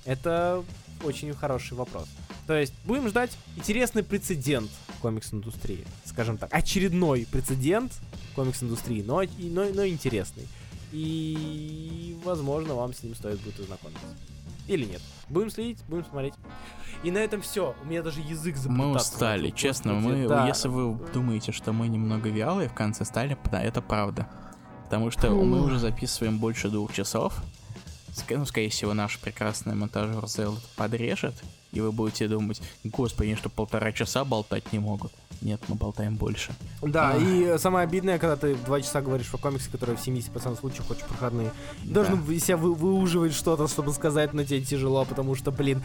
Это 0.04 0.64
очень 1.02 1.32
хороший 1.34 1.76
вопрос. 1.76 2.08
То 2.46 2.54
есть 2.54 2.72
будем 2.84 3.08
ждать 3.08 3.36
интересный 3.56 4.02
прецедент 4.02 4.70
комикс-индустрии, 5.02 5.86
скажем 6.04 6.38
так. 6.38 6.52
Очередной 6.52 7.26
прецедент 7.30 7.92
комикс-индустрии, 8.34 9.02
но, 9.02 9.22
но, 9.38 9.64
но 9.64 9.86
интересный. 9.86 10.48
И, 10.92 12.18
возможно, 12.24 12.74
вам 12.74 12.94
с 12.94 13.02
ним 13.02 13.14
стоит 13.14 13.38
будет 13.40 13.60
ознакомиться. 13.60 14.06
Или 14.66 14.86
нет. 14.86 15.02
Будем 15.30 15.50
следить, 15.50 15.84
будем 15.86 16.04
смотреть. 16.04 16.34
И 17.02 17.10
на 17.10 17.18
этом 17.18 17.40
все. 17.42 17.74
У 17.82 17.86
меня 17.86 18.02
даже 18.02 18.20
язык 18.20 18.56
Мы 18.56 18.62
заплетаться 18.62 19.12
устали, 19.14 19.50
честно, 19.50 19.94
Господи, 19.94 20.22
мы, 20.22 20.28
да. 20.28 20.46
если 20.46 20.68
вы 20.68 20.98
думаете, 21.12 21.52
что 21.52 21.72
мы 21.72 21.88
немного 21.88 22.28
вялые 22.28 22.68
в 22.68 22.74
конце 22.74 23.04
стали, 23.04 23.36
да, 23.50 23.62
это 23.62 23.82
правда. 23.82 24.28
Потому 24.84 25.10
что 25.10 25.30
мы 25.30 25.58
Фу. 25.58 25.66
уже 25.66 25.78
записываем 25.78 26.38
больше 26.38 26.70
двух 26.70 26.92
часов. 26.94 27.34
Ну, 28.30 28.44
скорее 28.46 28.70
всего, 28.70 28.94
наш 28.94 29.18
прекрасный 29.18 29.74
монтажер 29.74 30.26
Зел 30.26 30.58
подрежет, 30.76 31.34
и 31.72 31.80
вы 31.80 31.92
будете 31.92 32.28
думать, 32.28 32.60
господи, 32.84 33.34
что, 33.36 33.48
полтора 33.48 33.92
часа 33.92 34.24
болтать 34.24 34.72
не 34.72 34.78
могут? 34.78 35.12
Нет, 35.40 35.60
мы 35.68 35.76
болтаем 35.76 36.16
больше. 36.16 36.52
Да, 36.82 37.10
Ах. 37.14 37.22
и 37.22 37.54
самое 37.58 37.84
обидное, 37.84 38.18
когда 38.18 38.34
ты 38.34 38.56
два 38.56 38.80
часа 38.80 39.00
говоришь 39.00 39.30
про 39.30 39.38
комиксы, 39.38 39.70
которые 39.70 39.96
в 39.96 40.00
70% 40.00 40.58
случаев 40.58 40.90
очень 40.90 41.04
проходные. 41.06 41.52
Должен 41.84 42.24
Да. 42.26 42.38
себя 42.40 42.56
вы- 42.56 42.74
выуживать 42.74 43.32
что-то, 43.34 43.68
чтобы 43.68 43.92
сказать, 43.92 44.32
но 44.34 44.42
тебе 44.42 44.62
тяжело, 44.62 45.04
потому 45.04 45.36
что, 45.36 45.52
блин, 45.52 45.80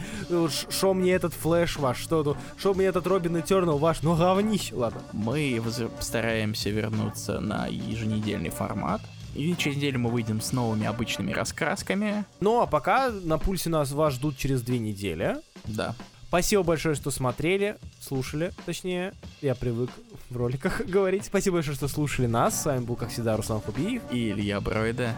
что 0.70 0.92
мне 0.92 1.12
этот 1.12 1.34
флэш 1.34 1.76
ваш, 1.78 1.98
что 1.98 2.24
тут, 2.24 2.36
что 2.56 2.74
мне 2.74 2.86
этот 2.86 3.06
Robin 3.06 3.38
Eternal 3.38 3.78
ваш, 3.78 4.02
ну 4.02 4.16
говнище, 4.16 4.74
ладно. 4.74 5.02
Мы 5.12 5.62
стараемся 6.00 6.70
вернуться 6.70 7.38
на 7.40 7.66
еженедельный 7.68 8.50
формат. 8.50 9.02
И 9.34 9.54
через 9.56 9.76
неделю 9.78 9.98
мы 9.98 10.10
выйдем 10.10 10.40
с 10.40 10.52
новыми 10.52 10.86
обычными 10.86 11.32
раскрасками. 11.32 12.24
Ну, 12.40 12.60
а 12.60 12.66
пока 12.66 13.10
на 13.10 13.36
пульсе 13.38 13.68
нас 13.68 13.90
вас 13.90 14.14
ждут 14.14 14.36
через 14.36 14.62
две 14.62 14.78
недели. 14.78 15.36
Да. 15.64 15.94
Спасибо 16.28 16.64
большое, 16.64 16.96
что 16.96 17.12
смотрели, 17.12 17.76
слушали, 18.00 18.52
точнее, 18.66 19.14
я 19.40 19.54
привык 19.54 19.90
в 20.30 20.36
роликах 20.36 20.80
говорить. 20.86 21.24
Спасибо 21.24 21.58
большое, 21.58 21.76
что 21.76 21.86
слушали 21.86 22.26
нас. 22.26 22.60
С 22.60 22.64
вами 22.66 22.84
был, 22.84 22.96
как 22.96 23.10
всегда, 23.10 23.36
Руслан 23.36 23.60
Хубиев. 23.60 24.02
И 24.10 24.30
Илья 24.30 24.60
Бройда. 24.60 25.14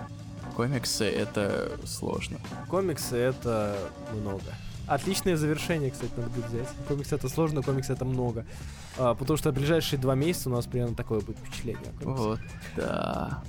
Комиксы— 0.55 1.05
это 1.05 1.73
сложно. 1.86 2.39
Комиксы— 2.68 3.16
это 3.16 3.78
много. 4.12 4.44
Отличное 4.86 5.36
завершение, 5.36 5.90
кстати, 5.90 6.12
надо 6.16 6.31
будет 6.31 6.47
взять. 6.47 6.68
Комикс 6.86 7.12
это 7.12 7.28
сложно, 7.28 7.62
комикс 7.62 7.90
это 7.90 8.05
много. 8.05 8.47
А, 8.98 9.14
потому 9.14 9.36
что 9.36 9.52
ближайшие 9.52 9.98
два 9.98 10.14
месяца 10.14 10.48
у 10.48 10.52
нас 10.52 10.66
примерно 10.66 10.94
такое 10.94 11.20
будет 11.20 11.39
впечатление. 11.39 11.93
Вот, 12.02 12.40
да. 12.77 13.43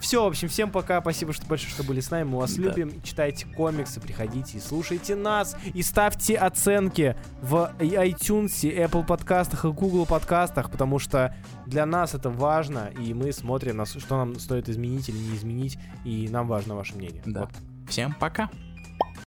Все, 0.00 0.22
в 0.22 0.26
общем, 0.28 0.48
всем 0.48 0.70
пока. 0.70 1.00
Спасибо 1.00 1.32
что 1.32 1.46
большое, 1.46 1.70
что 1.70 1.82
были 1.82 2.00
с 2.00 2.10
нами. 2.10 2.24
Мы 2.24 2.38
вас 2.38 2.54
Да. 2.54 2.62
любим. 2.62 3.02
Читайте 3.02 3.46
комиксы, 3.46 4.00
приходите 4.00 4.58
и 4.58 4.60
слушайте 4.60 5.16
нас. 5.16 5.56
И 5.74 5.82
ставьте 5.82 6.36
оценки 6.36 7.16
в 7.42 7.72
iTunes, 7.78 8.68
и 8.68 8.76
Apple 8.76 9.04
подкастах 9.06 9.64
и 9.64 9.68
Google 9.68 10.06
подкастах, 10.06 10.70
потому 10.70 10.98
что 10.98 11.34
для 11.66 11.84
нас 11.86 12.14
это 12.14 12.30
важно, 12.30 12.90
и 12.98 13.12
мы 13.12 13.32
смотрим, 13.32 13.84
что 13.86 14.16
нам 14.16 14.38
стоит 14.38 14.68
изменить 14.68 15.08
или 15.08 15.18
не 15.18 15.36
изменить, 15.36 15.78
и 16.04 16.28
нам 16.30 16.46
важно 16.46 16.74
ваше 16.76 16.94
мнение. 16.94 17.22
Да. 17.26 17.40
Вот. 17.40 17.50
Всем 17.88 18.14
пока. 18.18 18.50